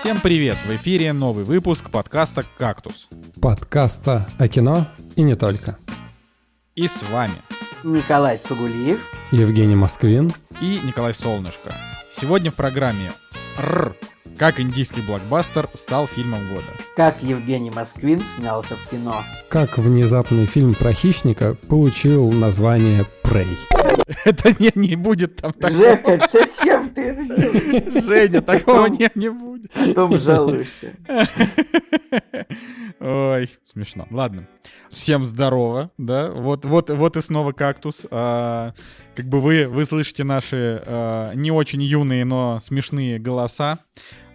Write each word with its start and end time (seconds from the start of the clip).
Всем 0.00 0.20
привет! 0.20 0.56
В 0.64 0.70
эфире 0.76 1.12
новый 1.12 1.44
выпуск 1.44 1.90
подкаста 1.90 2.44
«Кактус». 2.56 3.08
Подкаста 3.42 4.28
о 4.38 4.46
кино 4.46 4.86
и 5.16 5.22
не 5.22 5.34
только. 5.34 5.76
И 6.76 6.86
с 6.86 7.02
вами 7.10 7.34
Николай 7.82 8.38
Цугулиев, 8.38 9.00
Евгений 9.32 9.74
Москвин 9.74 10.32
и 10.60 10.80
Николай 10.84 11.14
Солнышко. 11.14 11.74
Сегодня 12.12 12.52
в 12.52 12.54
программе 12.54 13.10
«Р. 13.58 13.96
Как 14.38 14.60
индийский 14.60 15.00
блокбастер 15.00 15.68
стал 15.74 16.06
фильмом 16.06 16.46
года». 16.46 16.68
как 16.94 17.20
Евгений 17.20 17.72
Москвин 17.72 18.22
снялся 18.22 18.76
в 18.76 18.88
кино. 18.88 19.24
Как 19.48 19.78
внезапный 19.78 20.46
фильм 20.46 20.74
про 20.74 20.92
хищника 20.92 21.56
получил 21.68 22.30
название 22.30 23.04
«Прей». 23.24 23.58
Это 24.24 24.54
не, 24.58 24.70
не 24.74 24.96
будет 24.96 25.36
там 25.36 25.52
такого. 25.52 25.82
Жека, 25.82 26.26
зачем 26.28 26.90
ты 26.90 27.02
это 27.02 27.24
делаешь? 27.24 28.04
Женя, 28.04 28.40
такого 28.40 28.86
не, 28.86 29.10
не 29.14 29.28
будет. 29.30 29.70
Потом 29.72 30.18
жалуешься. 30.18 30.94
Ой, 33.00 33.50
смешно. 33.62 34.06
Ладно. 34.10 34.48
Всем 34.90 35.24
здорово, 35.24 35.90
да. 35.98 36.30
Вот, 36.30 36.64
вот, 36.64 36.90
вот 36.90 37.16
и 37.16 37.20
снова 37.20 37.52
кактус. 37.52 38.06
Как 39.18 39.26
бы 39.26 39.40
вы, 39.40 39.66
вы 39.66 39.84
слышите 39.84 40.22
наши 40.22 40.80
а, 40.86 41.32
не 41.34 41.50
очень 41.50 41.82
юные, 41.82 42.24
но 42.24 42.60
смешные 42.60 43.18
голоса. 43.18 43.80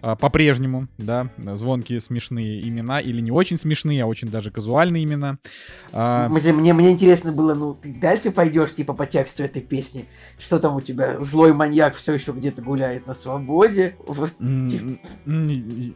а, 0.02 0.14
По-прежнему, 0.14 0.88
да, 0.98 1.28
звонкие 1.38 2.00
смешные 2.00 2.68
имена, 2.68 3.00
или 3.00 3.22
не 3.22 3.30
очень 3.30 3.56
смешные, 3.56 4.02
а 4.02 4.06
очень 4.06 4.28
даже 4.28 4.50
казуальные 4.50 5.04
имена. 5.04 5.38
А, 5.90 6.28
Мне, 6.28 6.52
мне, 6.52 6.74
мне 6.74 6.90
интересно 6.92 7.32
было, 7.32 7.54
ну, 7.54 7.72
ты 7.72 7.94
дальше 7.94 8.30
пойдешь, 8.30 8.74
типа, 8.74 8.92
по 8.92 9.06
тексту 9.06 9.42
этой 9.42 9.62
песни? 9.62 10.04
Что 10.38 10.58
там 10.58 10.76
у 10.76 10.82
тебя? 10.82 11.18
Злой 11.18 11.54
маньяк 11.54 11.94
все 11.94 12.12
еще 12.12 12.32
где-то 12.32 12.60
гуляет 12.60 13.06
на 13.06 13.14
свободе? 13.14 13.96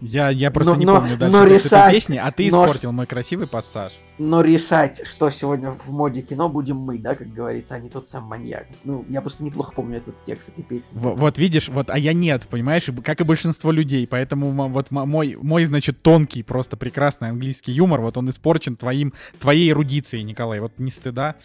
Я, 0.00 0.31
я 0.31 0.50
просто 0.50 0.72
Но- 0.72 0.78
не 0.78 0.86
но- 0.86 0.97
помню 0.97 1.16
дальше 1.19 1.36
но 1.36 1.47
текст 1.47 1.66
этой 1.66 1.75
решать- 1.77 1.92
песни, 1.92 2.16
а 2.16 2.31
ты 2.31 2.50
но- 2.50 2.64
испортил 2.64 2.92
мой 2.92 3.05
красивый 3.06 3.47
пассаж. 3.47 3.92
Но 4.19 4.41
решать, 4.41 5.06
что 5.06 5.30
сегодня 5.30 5.70
в 5.70 5.91
моде 5.91 6.22
кино, 6.22 6.48
будем 6.48 6.77
мы, 6.77 6.98
да, 6.98 7.14
как 7.14 7.28
говорится, 7.33 7.77
а 7.77 7.78
не 7.78 7.88
тот 7.88 8.06
сам 8.06 8.25
маньяк. 8.25 8.66
Ну, 8.84 9.05
я 9.08 9.20
просто 9.20 9.44
неплохо 9.44 9.72
помню 9.75 9.98
этот 9.98 10.22
текст 10.25 10.48
этой 10.48 10.64
песни. 10.64 10.88
Во- 10.92 11.14
Вот 11.14 11.38
видишь, 11.38 11.69
вот, 11.69 11.88
а 11.91 11.98
я 11.98 12.12
нет, 12.12 12.48
понимаешь, 12.48 12.88
как 13.05 13.20
и 13.20 13.25
большинство 13.25 13.70
людей, 13.70 14.06
поэтому 14.06 14.50
вот 14.69 14.91
мой, 14.91 15.36
мой, 15.41 15.64
значит, 15.66 16.02
тонкий, 16.02 16.42
просто 16.42 16.77
прекрасный 16.77 17.28
английский 17.28 17.72
юмор, 17.72 18.00
вот 18.00 18.16
он 18.16 18.28
испорчен 18.30 18.77
твоим, 18.77 19.12
твоей 19.41 19.70
эрудицией, 19.70 20.25
Николай, 20.25 20.58
вот 20.60 20.72
ни 20.78 20.91
стыда, 20.91 21.36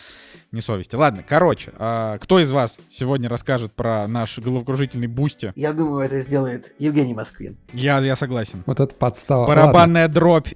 ни 0.52 0.59
совести. 0.59 0.95
Ладно, 0.95 1.23
короче, 1.27 1.71
а, 1.77 2.17
кто 2.17 2.39
из 2.39 2.49
вас 2.52 2.80
сегодня 2.89 3.30
расскажет 3.30 3.73
про 3.73 4.08
наш 4.08 4.39
головокружительный 4.39 5.08
бусти? 5.08 5.52
Я 5.55 5.73
думаю, 5.73 6.05
это 6.05 6.21
сделает 6.21 6.73
Евгений 6.80 7.13
Москвин. 7.13 7.58
Я, 7.71 7.99
я 7.99 8.15
согласен. 8.15 8.63
Вот 8.65 8.80
это 8.80 8.93
подстава. 8.95 9.45
Барабанная 9.45 10.08
дробь. 10.08 10.49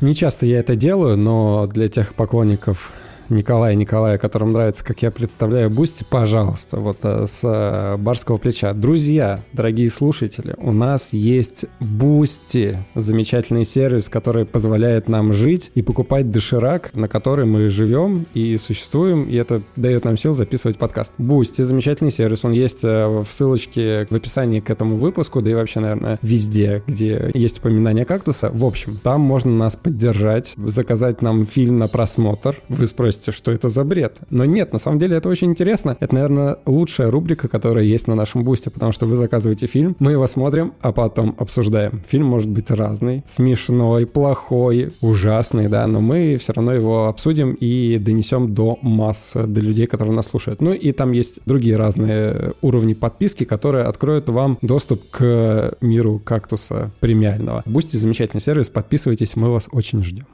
Не 0.00 0.14
часто 0.14 0.44
я 0.44 0.58
это 0.58 0.76
делаю, 0.76 1.16
но 1.16 1.66
для 1.66 1.88
тех 1.88 2.14
поклонников 2.14 2.92
Николая 3.28 3.74
Николая, 3.74 4.18
которым 4.18 4.52
нравится, 4.52 4.84
как 4.84 5.02
я 5.02 5.10
представляю 5.10 5.68
Бусти, 5.70 6.04
пожалуйста, 6.08 6.78
вот 6.78 6.98
э, 7.02 7.26
с 7.26 7.40
э, 7.42 7.96
барского 7.96 8.36
плеча. 8.36 8.72
Друзья, 8.72 9.40
дорогие 9.52 9.90
слушатели, 9.90 10.54
у 10.58 10.72
нас 10.72 11.12
есть 11.12 11.66
Бусти, 11.80 12.78
замечательный 12.94 13.64
сервис, 13.64 14.08
который 14.08 14.44
позволяет 14.44 15.08
нам 15.08 15.32
жить 15.32 15.72
и 15.74 15.82
покупать 15.82 16.30
доширак, 16.30 16.94
на 16.94 17.08
который 17.08 17.46
мы 17.46 17.68
живем 17.68 18.26
и 18.34 18.56
существуем, 18.58 19.24
и 19.24 19.34
это 19.34 19.62
дает 19.74 20.04
нам 20.04 20.16
сил 20.16 20.32
записывать 20.32 20.78
подкаст. 20.78 21.14
Бусти, 21.18 21.62
замечательный 21.62 22.12
сервис, 22.12 22.44
он 22.44 22.52
есть 22.52 22.84
э, 22.84 23.06
в 23.06 23.26
ссылочке 23.26 24.06
в 24.08 24.14
описании 24.14 24.60
к 24.60 24.70
этому 24.70 24.96
выпуску, 24.96 25.42
да 25.42 25.50
и 25.50 25.54
вообще, 25.54 25.80
наверное, 25.80 26.18
везде, 26.22 26.82
где 26.86 27.30
есть 27.34 27.58
упоминание 27.58 28.04
кактуса. 28.04 28.50
В 28.52 28.64
общем, 28.64 29.00
там 29.02 29.20
можно 29.20 29.50
нас 29.50 29.74
поддержать, 29.76 30.54
заказать 30.56 31.22
нам 31.22 31.44
фильм 31.44 31.78
на 31.78 31.88
просмотр. 31.88 32.60
Вы 32.68 32.86
спросите, 32.86 33.15
что 33.24 33.52
это 33.52 33.68
за 33.68 33.84
бред? 33.84 34.18
Но 34.30 34.44
нет, 34.44 34.72
на 34.72 34.78
самом 34.78 34.98
деле 34.98 35.16
это 35.16 35.28
очень 35.28 35.50
интересно. 35.50 35.96
Это, 36.00 36.14
наверное, 36.14 36.56
лучшая 36.66 37.10
рубрика, 37.10 37.48
которая 37.48 37.84
есть 37.84 38.06
на 38.06 38.14
нашем 38.14 38.44
бусте, 38.44 38.70
потому 38.70 38.92
что 38.92 39.06
вы 39.06 39.16
заказываете 39.16 39.66
фильм, 39.66 39.96
мы 39.98 40.12
его 40.12 40.26
смотрим, 40.26 40.74
а 40.80 40.92
потом 40.92 41.34
обсуждаем. 41.38 42.02
Фильм 42.06 42.26
может 42.26 42.50
быть 42.50 42.70
разный, 42.70 43.24
смешной, 43.26 44.06
плохой, 44.06 44.92
ужасный, 45.00 45.68
да, 45.68 45.86
но 45.86 46.00
мы 46.00 46.36
все 46.36 46.52
равно 46.52 46.72
его 46.72 47.06
обсудим 47.08 47.52
и 47.52 47.98
донесем 47.98 48.54
до 48.54 48.78
масс, 48.82 49.32
до 49.34 49.60
людей, 49.60 49.86
которые 49.86 50.14
нас 50.14 50.26
слушают. 50.26 50.60
Ну 50.60 50.72
и 50.72 50.92
там 50.92 51.12
есть 51.12 51.40
другие 51.46 51.76
разные 51.76 52.54
уровни 52.62 52.94
подписки, 52.94 53.44
которые 53.44 53.84
откроют 53.84 54.28
вам 54.28 54.58
доступ 54.62 55.10
к 55.10 55.76
миру 55.80 56.20
кактуса 56.24 56.90
премиального. 57.00 57.62
Бусти 57.66 57.96
замечательный 57.96 58.40
сервис, 58.40 58.68
подписывайтесь, 58.68 59.36
мы 59.36 59.50
вас 59.50 59.68
очень 59.72 60.02
ждем. 60.02 60.26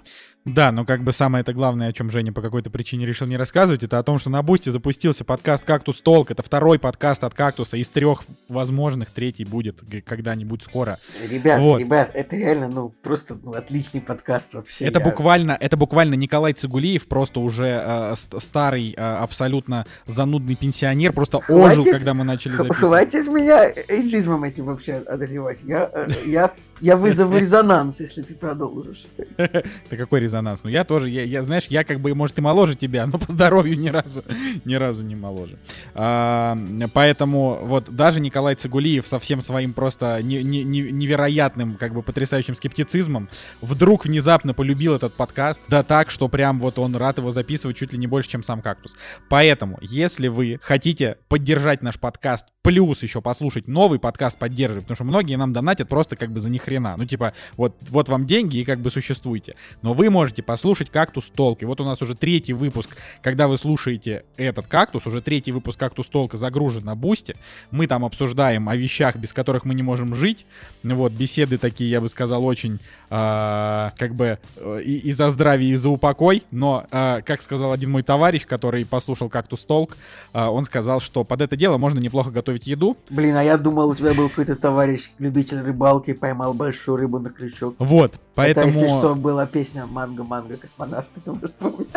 Да, 0.45 0.73
но 0.73 0.85
как 0.85 1.05
бы 1.05 1.13
самое 1.13 1.43
это 1.43 1.53
главное, 1.53 1.89
о 1.89 1.93
чем 1.93 2.11
Женя 2.11 2.33
по 2.33 2.43
какой-то 2.43 2.69
причине 2.69 3.07
решил 3.07 3.29
не 3.29 3.37
рассказывать, 3.37 3.85
это 3.85 4.01
о 4.01 4.03
том, 4.03 4.19
что 4.19 4.29
на 4.29 4.43
Бусти 4.43 4.71
запустился 4.71 5.25
подкаст 5.25 5.65
«Кактус 5.65 6.01
Talk». 6.01 6.33
Это 6.33 6.43
второй 6.43 6.81
подкаст 6.81 7.23
от 7.23 7.33
«Кактуса» 7.33 7.77
из 7.77 7.89
трех 7.89 8.25
возможных. 8.49 9.13
Третий 9.13 9.45
будет 9.45 9.83
когда-нибудь 10.05 10.63
скоро. 10.65 10.99
Ребят, 11.29 11.61
Вот. 11.61 11.81
ребят, 11.81 12.11
это 12.15 12.35
реально, 12.35 12.69
ну, 12.69 12.89
просто 13.03 13.39
ну, 13.41 13.53
отличный 13.53 14.01
подкаст 14.01 14.55
вообще. 14.55 14.85
Это 14.87 14.99
Я- 14.99 15.05
буквально, 15.05 15.57
это 15.61 15.77
буквально 15.77 16.15
Николай 16.15 16.55
Цигулиев, 16.55 17.07
просто 17.07 17.39
уже 17.39 17.81
э, 17.85 18.15
ст- 18.17 18.41
старый, 18.43 18.95
э, 18.97 19.01
абсолютно 19.01 19.87
занудный 20.07 20.57
пенсионер, 20.57 21.13
просто 21.13 21.39
ожил, 21.39 21.83
Хватит- 21.85 21.93
когда 21.93 22.15
мы 22.15 22.25
начали 22.25 22.57
записывать. 22.57 22.79
Хватит 22.79 23.29
меня 23.29 23.71
эйджизмом 23.89 24.43
этим 24.43 24.65
вообще 24.65 24.95
одолевать. 24.95 25.63
Я, 25.63 25.89
э, 25.95 26.09
я, 26.27 26.51
я 26.83 26.97
вызову 26.97 27.39
резонанс, 27.39 28.01
если 28.01 28.23
ты 28.23 28.35
продолжишь. 28.35 29.05
Да 29.91 29.97
какой 29.97 30.21
резонанс? 30.21 30.65
Ну 30.65 30.71
я 30.71 30.85
тоже, 30.85 31.09
я, 31.09 31.23
я, 31.23 31.45
знаешь, 31.45 31.67
я 31.69 31.85
как 31.85 32.01
бы, 32.01 32.15
может, 32.15 32.39
и 32.39 32.41
моложе 32.41 32.75
тебя, 32.75 33.07
но 33.07 33.19
по 33.19 33.33
здоровью 33.33 33.79
ни 33.79 33.89
разу, 33.89 34.25
ни 34.65 34.75
разу 34.75 35.05
не 35.05 35.15
моложе. 35.15 35.57
А, 35.95 36.59
поэтому 36.93 37.61
вот 37.63 37.95
даже 37.95 38.21
Николай 38.21 38.55
Цигулиев 38.55 39.07
со 39.07 39.19
всем 39.19 39.43
своим 39.43 39.73
просто 39.73 40.21
не- 40.23 40.43
не- 40.43 40.65
не- 40.65 40.91
невероятным, 40.91 41.75
как 41.75 41.95
бы 41.95 42.03
потрясающим 42.03 42.55
скептицизмом 42.55 43.29
вдруг 43.61 44.05
внезапно 44.05 44.53
полюбил 44.55 44.95
этот 44.95 45.15
подкаст, 45.15 45.61
да 45.69 45.83
так, 45.83 46.11
что 46.11 46.29
прям 46.29 46.61
вот 46.61 46.79
он 46.79 46.97
рад 46.97 47.19
его 47.19 47.31
записывать 47.31 47.77
чуть 47.77 47.93
ли 47.93 47.99
не 47.99 48.07
больше, 48.09 48.31
чем 48.31 48.43
сам 48.43 48.61
«Кактус». 48.61 48.97
Поэтому, 49.29 49.79
если 49.81 50.29
вы 50.29 50.59
хотите 50.61 51.19
поддержать 51.29 51.83
наш 51.83 51.99
подкаст, 51.99 52.47
плюс 52.63 53.03
еще 53.03 53.21
послушать 53.21 53.67
новый 53.67 53.99
подкаст 53.99 54.39
поддерживать, 54.39 54.85
потому 54.85 54.95
что 54.95 55.05
многие 55.05 55.37
нам 55.37 55.53
донатят 55.53 55.89
просто 55.89 56.17
как 56.17 56.31
бы 56.31 56.41
за 56.41 56.49
ни 56.49 56.59
хрена. 56.59 56.95
Ну, 56.97 57.05
типа, 57.05 57.35
вот, 57.57 57.77
вот 57.91 58.09
вам 58.09 58.25
деньги 58.25 58.59
и 58.59 58.65
как 58.65 58.79
бы 58.79 58.91
существуйте. 58.91 59.57
Но 59.83 59.93
вы 59.95 60.11
можете 60.11 60.43
послушать 60.43 60.89
«Кактус 60.91 61.31
Толк». 61.31 61.63
И 61.63 61.65
вот 61.65 61.81
у 61.81 61.85
нас 61.85 62.01
уже 62.03 62.15
третий 62.15 62.53
выпуск, 62.53 62.97
когда 63.21 63.49
вы 63.49 63.59
слушаете 63.59 64.25
этот 64.37 64.69
«Кактус», 64.69 65.07
уже 65.07 65.21
третий 65.21 65.51
выпуск 65.51 65.79
«Кактус 65.79 66.09
Толка» 66.09 66.37
загружен 66.37 66.85
на 66.85 66.95
Бусте. 66.95 67.35
Мы 67.73 67.89
там 67.89 68.05
обсуждаем 68.05 68.69
о 68.69 68.77
вещах, 68.77 69.17
без 69.17 69.33
которых 69.33 69.65
мы 69.65 69.75
не 69.75 69.83
можем 69.83 70.15
жить. 70.15 70.47
Вот, 70.85 71.13
беседы 71.13 71.59
такие, 71.59 71.91
я 71.91 72.01
бы 72.01 72.09
сказал, 72.09 72.45
очень 72.45 72.79
а, 73.11 73.93
как 73.99 74.15
бы 74.15 74.39
э, 74.57 74.83
и, 74.83 75.13
за 75.13 75.31
здравие, 75.31 75.73
и 75.73 75.75
за 75.75 75.91
упокой. 75.91 76.45
Но, 76.53 76.87
а, 76.91 77.23
как 77.23 77.43
сказал 77.43 77.73
один 77.73 77.91
мой 77.91 78.05
товарищ, 78.05 78.47
который 78.47 78.87
послушал 78.87 79.29
«Кактус 79.29 79.65
Толк», 79.65 79.97
а, 80.33 80.51
он 80.51 80.65
сказал, 80.65 81.01
что 81.01 81.25
под 81.25 81.41
это 81.41 81.57
дело 81.57 81.77
можно 81.77 81.99
неплохо 81.99 82.31
готовить 82.31 82.52
еду. 82.63 82.97
Блин, 83.11 83.37
а 83.37 83.43
я 83.43 83.57
думал, 83.59 83.91
у 83.91 83.95
тебя 83.95 84.15
был 84.15 84.29
какой-то 84.29 84.57
товарищ, 84.57 85.11
любитель 85.19 85.61
рыбалки, 85.61 86.13
поймал 86.13 86.55
большую 86.55 86.97
рыбу 86.97 87.19
на 87.19 87.31
крючок. 87.31 87.75
Вот, 87.79 88.15
поэтому... 88.35 88.69
Это, 88.69 88.79
если 88.79 88.89
что, 88.99 89.15
была 89.15 89.47
песня 89.47 89.87
«Манго-манго 89.87 90.57
космонавт», 90.57 91.09
ты 91.25 91.31
можешь 91.33 91.53
помнить. 91.53 91.89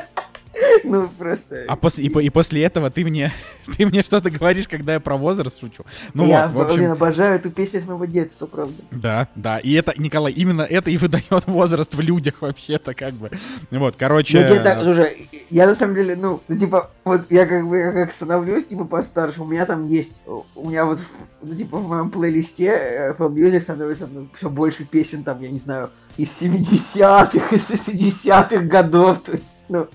Ну, 0.84 1.10
просто... 1.18 1.64
А 1.68 1.76
после, 1.76 2.06
и, 2.06 2.10
по- 2.10 2.20
и 2.20 2.30
после 2.30 2.64
этого 2.64 2.90
ты 2.90 3.04
мне, 3.04 3.34
ты 3.78 3.86
мне 3.86 4.04
что-то 4.04 4.30
говоришь, 4.30 4.68
когда 4.68 4.94
я 4.94 5.00
про 5.00 5.18
возраст 5.18 5.60
шучу. 5.60 5.84
Ну 6.14 6.26
я, 6.26 6.48
вот, 6.48 6.56
в 6.56 6.62
общем, 6.68 6.78
блин, 6.78 6.92
обожаю 6.92 7.36
эту 7.36 7.50
песню 7.52 7.82
с 7.82 7.86
моего 7.86 8.06
детства, 8.06 8.46
правда. 8.46 8.82
да, 8.92 9.28
да. 9.36 9.60
И 9.60 9.74
это, 9.74 9.94
Николай, 9.98 10.32
именно 10.34 10.62
это 10.62 10.90
и 10.92 10.98
выдает 10.98 11.26
возраст 11.48 11.94
в 11.94 12.00
людях 12.00 12.42
вообще-то 12.42 12.94
как 12.94 13.14
бы. 13.14 13.32
Вот, 13.72 13.96
короче... 13.98 14.40
Я 14.40 14.48
тебе 14.48 14.60
так, 14.60 14.82
слушай, 14.82 15.30
я 15.50 15.68
на 15.68 15.76
самом 15.76 15.96
деле, 15.96 16.16
ну, 16.16 16.42
ну, 16.48 16.58
типа, 16.58 16.92
вот 17.04 17.32
я 17.32 17.46
как 17.46 17.68
бы 17.68 17.92
как 17.94 18.12
становлюсь, 18.12 18.66
типа, 18.66 18.86
постарше, 18.86 19.42
у 19.42 19.46
меня 19.46 19.66
там 19.66 19.88
есть, 19.88 20.22
у 20.26 20.70
меня 20.70 20.86
вот, 20.86 21.00
ну, 21.42 21.56
типа, 21.56 21.78
в 21.78 21.88
моем 21.88 22.10
плейлисте 22.10 22.68
э, 22.68 23.12
Apple 23.12 23.34
Music 23.34 23.60
становится 23.62 24.08
ну, 24.08 24.28
все 24.34 24.50
больше 24.50 24.86
песен, 24.86 25.24
там, 25.24 25.42
я 25.42 25.50
не 25.50 25.60
знаю, 25.60 25.90
из 26.18 26.30
70-х, 26.42 27.56
из 27.56 27.70
60-х 27.70 28.58
годов, 28.66 29.20
то 29.24 29.34
есть, 29.34 29.66
ну, 29.68 29.88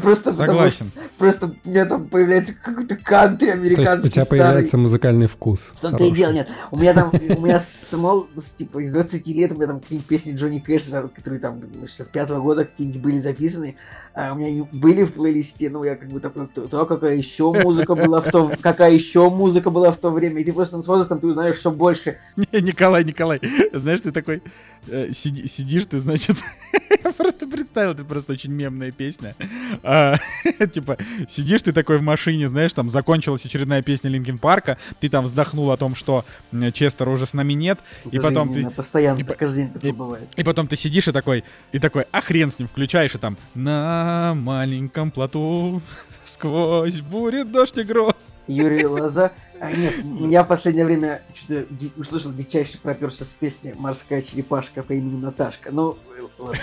просто 0.00 0.30
потому, 0.30 0.46
Согласен. 0.52 0.90
что- 0.94 1.00
просто 1.18 1.54
у 1.64 1.68
меня 1.68 1.84
там 1.86 2.08
появляется 2.08 2.54
какой-то 2.54 2.96
кантри 2.96 3.46
То 3.48 3.52
американский 3.54 3.94
есть 3.96 4.06
у 4.06 4.10
тебя 4.10 4.24
старый. 4.24 4.40
появляется 4.42 4.78
музыкальный 4.78 5.26
вкус. 5.26 5.72
В 5.76 5.80
том-то 5.80 5.96
и 5.96 6.00
хороший. 6.00 6.16
дело, 6.16 6.32
нет. 6.32 6.48
У 6.70 6.78
меня 6.78 6.94
там, 6.94 7.10
у 7.12 7.40
меня 7.40 7.58
с 7.60 7.92
мол- 7.94 8.28
типа, 8.56 8.78
из 8.80 8.92
20 8.92 9.26
лет 9.34 9.52
у 9.52 9.56
меня 9.56 9.66
там 9.66 9.80
какие-нибудь 9.80 10.06
песни 10.08 10.32
Джонни 10.34 10.58
Кэша, 10.58 11.08
которые 11.14 11.40
там 11.40 11.60
65 11.86 12.30
года 12.40 12.64
какие-нибудь 12.64 13.00
были 13.02 13.18
записаны, 13.18 13.76
а 14.14 14.32
у 14.32 14.36
меня 14.36 14.48
и 14.48 14.60
были 14.76 15.04
в 15.04 15.12
плейлисте, 15.14 15.70
ну, 15.70 15.84
я 15.84 15.96
как 15.96 16.08
бы 16.08 16.20
такой, 16.20 16.46
то, 16.48 16.62
то, 16.68 16.86
какая 16.86 17.16
еще 17.16 17.52
музыка 17.52 17.94
была 17.94 18.20
в 18.20 18.30
то, 18.30 18.52
какая 18.60 18.92
еще 18.92 19.30
музыка 19.30 19.70
была 19.70 19.90
в 19.90 19.96
то 19.96 20.10
время, 20.10 20.40
и 20.40 20.44
ты 20.44 20.52
просто 20.52 20.80
с 20.82 20.86
возрастом 20.86 21.18
ты 21.18 21.26
узнаешь 21.26 21.56
все 21.56 21.70
больше. 21.70 22.18
Николай, 22.52 23.04
Николай, 23.04 23.40
знаешь, 23.72 24.00
ты 24.02 24.12
такой 24.12 24.42
э, 24.88 25.08
сиди- 25.32 25.48
сидишь, 25.48 25.86
ты, 25.86 25.98
значит, 25.98 26.36
я 27.04 27.12
просто 27.12 27.46
представил, 27.46 27.92
это 27.92 28.04
просто 28.04 28.32
очень 28.32 28.52
мемная 28.52 28.90
песня. 28.92 29.34
А, 29.82 30.16
Типа, 30.72 30.96
сидишь 31.28 31.62
ты 31.62 31.72
такой 31.72 31.98
в 31.98 32.02
машине, 32.02 32.48
знаешь, 32.48 32.72
там 32.72 32.90
закончилась 32.90 33.44
очередная 33.44 33.82
песня 33.82 34.10
Линкин 34.10 34.38
Парка, 34.38 34.78
ты 35.00 35.08
там 35.08 35.24
вздохнул 35.24 35.70
о 35.70 35.76
том, 35.76 35.94
что 35.94 36.24
м, 36.52 36.72
Честера 36.72 37.10
уже 37.10 37.26
с 37.26 37.32
нами 37.34 37.52
нет, 37.54 37.78
и 38.10 38.16
Это 38.16 38.28
потом 38.28 38.52
ты... 38.52 38.70
постоянно, 38.70 39.18
и 39.18 39.24
каждый 39.24 39.64
день 39.64 39.72
такое 39.72 39.90
и- 39.90 39.94
бывает. 39.94 40.28
И 40.36 40.42
потом 40.44 40.66
ты 40.66 40.76
сидишь 40.76 41.08
и 41.08 41.12
такой, 41.12 41.44
и 41.72 41.78
такой, 41.78 42.04
а 42.12 42.20
хрен 42.20 42.50
с 42.50 42.58
ним, 42.58 42.68
включаешь, 42.68 43.14
и 43.14 43.18
там 43.18 43.36
на 43.54 44.34
маленьком 44.36 45.10
плоту 45.10 45.82
сквозь 46.24 47.00
бурит 47.00 47.50
дождь 47.50 47.78
и 47.78 47.82
гроз. 47.82 48.14
Юрий 48.46 48.86
Лоза. 48.86 49.32
А, 49.62 49.70
нет, 49.70 49.94
я 50.28 50.42
в 50.42 50.48
последнее 50.48 50.84
время 50.84 51.22
что-то 51.34 51.66
ди- 51.70 51.92
услышал 51.96 52.32
дичайше 52.32 52.80
проперся 52.80 53.24
с 53.24 53.28
песни 53.28 53.72
«Морская 53.78 54.20
черепашка» 54.20 54.82
по 54.82 54.92
имени 54.92 55.20
Наташка. 55.22 55.70
Ну, 55.70 55.96
э, 56.18 56.22
ладно. 56.40 56.58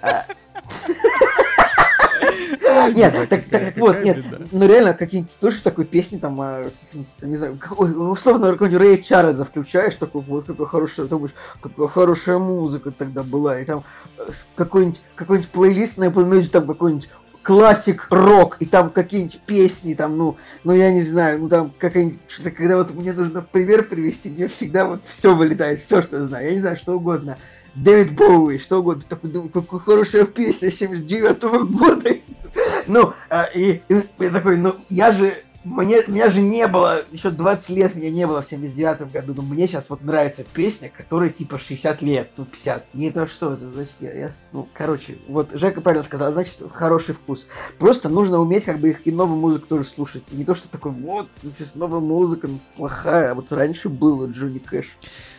А. 0.00 0.24
Нет, 2.94 3.28
так, 3.28 3.42
вот, 3.76 4.02
нет, 4.02 4.24
ну 4.52 4.66
реально, 4.66 4.94
какие-нибудь 4.94 5.30
слушаешь 5.30 5.62
такой 5.62 5.84
песни, 5.84 6.16
там, 6.16 6.40
не 7.22 7.36
знаю, 7.36 7.58
какой- 7.58 7.90
условно, 8.10 8.50
какой-нибудь 8.52 8.80
Рэй 8.80 9.02
Чарльза 9.02 9.44
включаешь, 9.44 9.96
такой, 9.96 10.22
вот, 10.22 10.46
какая 10.46 10.66
хорошая, 10.66 11.06
думаешь, 11.06 11.34
какая 11.60 11.86
хорошая 11.88 12.38
музыка 12.38 12.92
тогда 12.92 13.24
была, 13.24 13.58
и 13.60 13.64
там 13.66 13.84
э, 14.16 14.30
какой-нибудь, 14.54 15.02
какой-нибудь 15.16 15.50
плейлист 15.50 15.98
на 15.98 16.04
Apple 16.04 16.30
Music, 16.30 16.48
там 16.48 16.66
какой-нибудь 16.66 17.08
классик 17.46 18.08
рок, 18.10 18.56
и 18.58 18.66
там 18.66 18.90
какие-нибудь 18.90 19.38
песни, 19.46 19.94
там, 19.94 20.16
ну, 20.16 20.36
ну, 20.64 20.72
я 20.72 20.90
не 20.90 21.00
знаю, 21.00 21.38
ну, 21.38 21.48
там, 21.48 21.72
какая-нибудь, 21.78 22.18
что-то, 22.26 22.50
когда 22.50 22.76
вот 22.76 22.92
мне 22.92 23.12
нужно 23.12 23.40
пример 23.40 23.84
привести, 23.84 24.30
мне 24.30 24.48
всегда 24.48 24.84
вот 24.84 25.04
все 25.04 25.32
вылетает, 25.32 25.78
все, 25.78 26.02
что 26.02 26.24
знаю, 26.24 26.46
я 26.46 26.52
не 26.54 26.58
знаю, 26.58 26.74
что 26.74 26.94
угодно. 26.94 27.38
Дэвид 27.76 28.16
Боуи, 28.16 28.58
что 28.58 28.80
угодно, 28.80 29.04
такой, 29.08 29.30
думаю, 29.30 29.50
какая 29.50 29.78
хорошая 29.78 30.24
песня 30.24 30.72
79 30.72 31.42
года. 31.70 32.10
Ну, 32.88 33.12
а, 33.28 33.48
и 33.54 33.82
я 33.88 34.30
такой, 34.30 34.56
ну, 34.56 34.76
я 34.88 35.10
же, 35.10 35.36
мне, 35.66 36.04
меня 36.06 36.30
же 36.30 36.40
не 36.40 36.68
было, 36.68 37.04
еще 37.10 37.30
20 37.30 37.68
лет 37.70 37.94
меня 37.96 38.10
не 38.10 38.24
было 38.24 38.40
в 38.40 38.48
79 38.48 39.10
году, 39.10 39.34
но 39.34 39.42
мне 39.42 39.66
сейчас 39.66 39.90
вот 39.90 40.02
нравится 40.02 40.44
песня, 40.44 40.92
которая 40.96 41.30
типа 41.30 41.58
60 41.58 42.02
лет, 42.02 42.30
ну, 42.36 42.44
50. 42.44 42.86
И 42.94 43.04
это 43.04 43.26
что, 43.26 43.54
это 43.54 43.72
значит, 43.72 43.96
я, 44.00 44.12
я 44.12 44.30
ну, 44.52 44.68
короче, 44.72 45.18
вот 45.26 45.50
Жека 45.52 45.80
правильно 45.80 46.04
сказал, 46.04 46.32
значит, 46.32 46.62
хороший 46.72 47.16
вкус. 47.16 47.48
Просто 47.80 48.08
нужно 48.08 48.38
уметь 48.38 48.64
как 48.64 48.78
бы 48.78 48.90
их 48.90 49.06
и 49.06 49.10
новую 49.10 49.40
музыку 49.40 49.66
тоже 49.66 49.84
слушать. 49.84 50.22
И 50.30 50.36
не 50.36 50.44
то, 50.44 50.54
что 50.54 50.68
такой, 50.68 50.92
вот, 50.92 51.28
сейчас 51.42 51.74
новая 51.74 52.00
музыка, 52.00 52.46
ну, 52.46 52.60
плохая, 52.76 53.32
а 53.32 53.34
вот 53.34 53.50
раньше 53.50 53.88
было 53.88 54.26
Джонни 54.26 54.58
Кэш. 54.58 54.96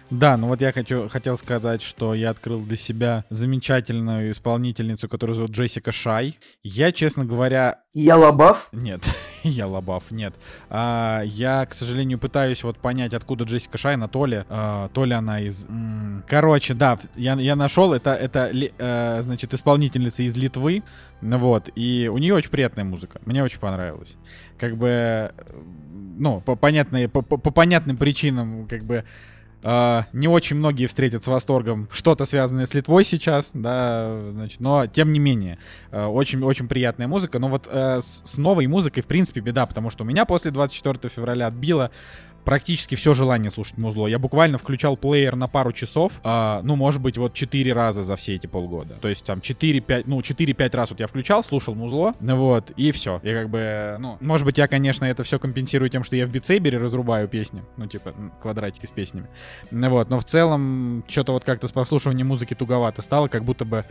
Да, 0.10 0.38
ну 0.38 0.48
вот 0.48 0.62
я 0.62 0.72
хочу, 0.72 1.10
хотел 1.10 1.36
сказать, 1.38 1.82
что 1.82 2.14
я 2.14 2.30
открыл 2.30 2.62
для 2.62 2.78
себя 2.78 3.26
замечательную 3.30 4.32
исполнительницу, 4.32 5.10
которую 5.10 5.36
зовут 5.36 5.52
Джессика 5.52 5.92
Шай. 5.92 6.40
Я, 6.64 6.94
честно 6.94 7.26
говоря, 7.26 7.82
я 7.94 8.16
Лобав, 8.16 8.70
нет, 8.72 9.02
я 9.44 9.68
лобав, 9.68 10.10
нет. 10.10 10.34
А, 10.70 11.24
я, 11.26 11.66
к 11.66 11.74
сожалению, 11.74 12.20
пытаюсь 12.20 12.64
вот 12.64 12.78
понять, 12.78 13.14
откуда 13.14 13.44
Джессика 13.44 13.78
Шай, 13.78 13.98
на 13.98 14.08
то 14.08 14.26
ли, 14.26 14.46
а, 14.48 14.88
то 14.94 15.04
ли 15.04 15.14
она 15.14 15.42
из... 15.42 15.66
м, 15.66 16.24
Короче, 16.30 16.74
да, 16.74 16.98
я, 17.18 17.34
я 17.34 17.58
нашел, 17.58 17.92
это, 17.94 18.14
это, 18.16 18.50
э, 18.54 19.22
значит, 19.22 19.54
исполнительница 19.54 20.24
из 20.24 20.38
Литвы, 20.38 20.84
вот, 21.22 21.70
и 21.76 22.10
у 22.14 22.18
нее 22.18 22.34
очень 22.34 22.50
приятная 22.52 22.86
музыка, 22.86 23.20
мне 23.26 23.44
очень 23.44 23.60
понравилось. 23.60 24.16
Как 24.58 24.78
бы, 24.78 24.88
э, 24.88 25.32
ну, 26.18 26.40
по, 26.40 26.56
понятной, 26.56 27.10
по, 27.10 27.22
по- 27.22 27.38
по 27.38 27.52
понятным 27.52 27.98
причинам, 27.98 28.68
как 28.70 28.84
бы, 28.86 29.04
а, 29.64 30.06
не 30.14 30.28
очень 30.28 30.56
многие 30.56 30.86
встретят 30.88 31.24
с 31.24 31.28
восторгом 31.28 31.88
что-то 31.92 32.26
связанное 32.26 32.66
с 32.66 32.74
Литвой 32.74 33.04
сейчас, 33.04 33.52
да, 33.54 34.30
значит, 34.30 34.60
но 34.60 34.88
тем 34.88 35.12
не 35.12 35.20
менее, 35.20 35.58
очень-очень 35.92 36.68
приятная 36.68 37.08
музыка, 37.08 37.40
но 37.40 37.50
вот 37.50 37.68
э, 37.70 38.00
с, 38.02 38.22
с 38.24 38.38
новой 38.38 38.68
музыкой, 38.68 39.04
в 39.04 39.08
принципе, 39.08 39.42
беда, 39.42 39.66
потому 39.66 39.90
что 39.90 40.04
у 40.04 40.08
меня 40.08 40.26
после 40.26 40.52
24 40.52 41.10
февраля 41.10 41.48
отбило 41.48 41.92
практически 42.48 42.96
все 42.96 43.14
желание 43.14 43.52
слушать 43.52 43.78
музло. 43.78 44.08
Я 44.08 44.20
буквально 44.20 44.58
включал 44.58 44.96
плеер 44.96 45.36
на 45.36 45.50
пару 45.50 45.74
часов, 45.74 46.14
а, 46.24 46.62
ну, 46.64 46.78
может 46.78 47.02
быть, 47.02 47.18
вот 47.18 47.34
4 47.34 47.74
раза 47.74 48.04
за 48.04 48.16
все 48.16 48.36
эти 48.36 48.48
полгода. 48.48 48.96
То 49.02 49.10
есть 49.10 49.26
там 49.26 49.40
4-5, 49.40 50.04
ну, 50.06 50.22
4-5 50.22 50.76
раз 50.78 50.92
вот 50.92 51.02
я 51.02 51.08
включал, 51.08 51.44
слушал 51.44 51.76
музло, 51.76 52.14
вот, 52.22 52.72
и 52.78 52.94
все. 52.94 53.20
Я 53.22 53.34
как 53.34 53.50
бы, 53.50 53.98
ну, 54.00 54.18
может 54.22 54.46
быть, 54.46 54.58
я, 54.58 54.70
конечно, 54.70 55.04
это 55.04 55.26
все 55.26 55.40
компенсирую 55.40 55.90
тем, 55.90 56.06
что 56.06 56.16
я 56.16 56.26
в 56.26 56.30
битсейбере 56.30 56.78
разрубаю 56.78 57.28
песни, 57.28 57.64
ну, 57.76 57.86
типа, 57.86 58.14
квадратики 58.42 58.86
с 58.86 58.92
песнями. 58.92 59.28
Вот, 59.70 60.10
но 60.10 60.18
в 60.18 60.24
целом, 60.24 61.04
что-то 61.10 61.34
вот 61.34 61.44
как-то 61.44 61.68
с 61.68 61.74
прослушиванием 61.74 62.28
музыки 62.28 62.54
туговато 62.54 63.02
стало, 63.02 63.28
как 63.28 63.44
будто 63.44 63.66
бы 63.66 63.84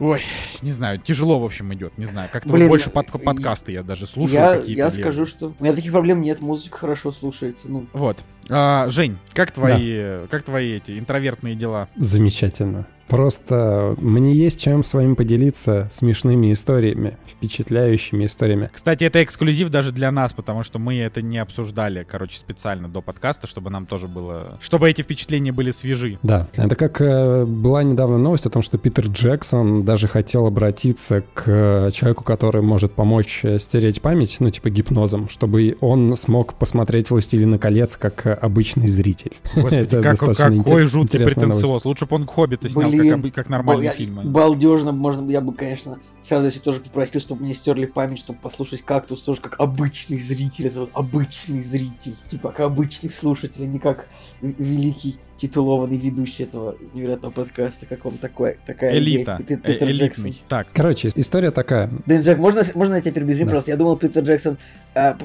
Ой, 0.00 0.22
не 0.62 0.70
знаю, 0.70 0.98
тяжело, 0.98 1.40
в 1.40 1.44
общем, 1.44 1.74
идет, 1.74 1.98
не 1.98 2.04
знаю. 2.04 2.28
Как-то 2.32 2.50
вот 2.50 2.56
Блин, 2.56 2.68
больше 2.68 2.88
под, 2.88 3.10
подкасты 3.10 3.72
я 3.72 3.82
даже 3.82 4.06
слушаю 4.06 4.38
я, 4.38 4.56
какие-то. 4.58 4.78
я 4.78 4.90
скажу, 4.90 5.26
что 5.26 5.52
у 5.58 5.64
меня 5.64 5.74
таких 5.74 5.90
проблем 5.90 6.20
нет, 6.20 6.40
музыка 6.40 6.78
хорошо 6.78 7.10
слушается. 7.10 7.68
Ну, 7.68 7.86
Вот. 7.92 8.18
А, 8.48 8.88
Жень, 8.90 9.18
как 9.32 9.50
твои, 9.52 10.26
как 10.30 10.42
твои 10.42 10.76
эти 10.76 10.98
интровертные 10.98 11.54
дела? 11.54 11.88
Замечательно. 11.96 12.86
Просто 13.08 13.94
мне 13.98 14.34
есть 14.34 14.60
чем 14.62 14.82
с 14.82 14.92
вами 14.92 15.14
поделиться 15.14 15.88
смешными 15.90 16.52
историями, 16.52 17.16
впечатляющими 17.26 18.26
историями. 18.26 18.68
Кстати, 18.70 19.04
это 19.04 19.24
эксклюзив 19.24 19.70
даже 19.70 19.92
для 19.92 20.10
нас, 20.10 20.34
потому 20.34 20.62
что 20.62 20.78
мы 20.78 20.98
это 20.98 21.22
не 21.22 21.38
обсуждали, 21.38 22.06
короче, 22.08 22.38
специально 22.38 22.88
до 22.88 23.00
подкаста, 23.00 23.46
чтобы 23.46 23.70
нам 23.70 23.86
тоже 23.86 24.08
было... 24.08 24.58
Чтобы 24.60 24.90
эти 24.90 25.02
впечатления 25.02 25.52
были 25.52 25.70
свежи. 25.70 26.18
Да, 26.22 26.48
это 26.56 26.76
как 26.76 27.00
э, 27.00 27.44
была 27.46 27.82
недавно 27.82 28.18
новость 28.18 28.44
о 28.46 28.50
том, 28.50 28.60
что 28.62 28.76
Питер 28.76 29.06
Джексон 29.06 29.84
даже 29.84 30.06
хотел 30.06 30.46
обратиться 30.46 31.24
к 31.32 31.44
э, 31.46 31.90
человеку, 31.92 32.24
который 32.24 32.60
может 32.60 32.92
помочь 32.92 33.40
э, 33.42 33.58
стереть 33.58 34.02
память, 34.02 34.36
ну 34.40 34.50
типа 34.50 34.68
гипнозом, 34.68 35.30
чтобы 35.30 35.78
он 35.80 36.14
смог 36.16 36.54
посмотреть 36.54 37.10
«Властелина 37.10 37.58
колец» 37.58 37.96
как 37.96 38.37
обычный 38.38 38.86
зритель. 38.86 39.32
Господи, 39.54 39.74
Это 39.76 40.02
как- 40.02 40.18
достаточно 40.18 40.62
какой 40.64 40.86
жуткий 40.86 41.18
новость. 41.18 41.34
претенциоз. 41.36 41.84
Лучше 41.84 42.06
бы 42.06 42.16
он 42.16 42.26
«Хоббита» 42.26 42.68
снял, 42.68 42.90
как, 42.90 42.98
Блин, 43.00 43.14
обы- 43.14 43.30
как 43.30 43.48
нормальный 43.48 43.84
я- 43.86 43.92
фильм. 43.92 44.20
а 44.20 44.22
Балдежно, 44.24 44.92
можно, 44.92 45.28
я 45.30 45.40
бы, 45.40 45.52
конечно, 45.52 45.98
с 46.20 46.30
радостью 46.30 46.62
тоже 46.62 46.80
попросил, 46.80 47.20
чтобы 47.20 47.42
мне 47.44 47.54
стерли 47.54 47.86
память, 47.86 48.18
чтобы 48.18 48.38
послушать 48.40 48.82
кактус 48.82 49.22
тоже 49.22 49.40
как 49.40 49.58
обычный 49.60 50.18
зритель. 50.18 50.66
Это 50.66 50.80
вот 50.80 50.90
обычный 50.94 51.62
зритель, 51.62 52.14
типа 52.30 52.48
как 52.50 52.60
обычный 52.60 53.10
слушатель, 53.10 53.62
а 53.64 53.66
не 53.66 53.78
как 53.78 54.08
великий 54.40 55.16
титулованный 55.38 55.96
ведущий 55.96 56.42
этого 56.42 56.76
невероятного 56.94 57.30
подкаста, 57.32 57.86
как 57.86 58.04
он 58.04 58.18
такой, 58.18 58.58
такая 58.66 58.98
Элита. 58.98 59.38
идея. 59.40 59.46
Пи- 59.46 59.54
э, 59.54 59.72
Питер 59.72 59.90
Джексон. 59.90 60.24
Элитный. 60.26 60.42
Так, 60.48 60.66
Короче, 60.74 61.10
история 61.14 61.52
такая. 61.52 61.88
Блин, 62.06 62.22
Джек, 62.22 62.38
можно, 62.38 62.62
можно 62.74 62.94
я 62.94 63.00
тебя 63.00 63.12
перебью 63.12 63.44
Да. 63.44 63.50
просто? 63.50 63.70
Я 63.70 63.76
думал, 63.76 63.96
Питер 63.96 64.22
Джексон 64.24 64.58
а, 64.96 65.16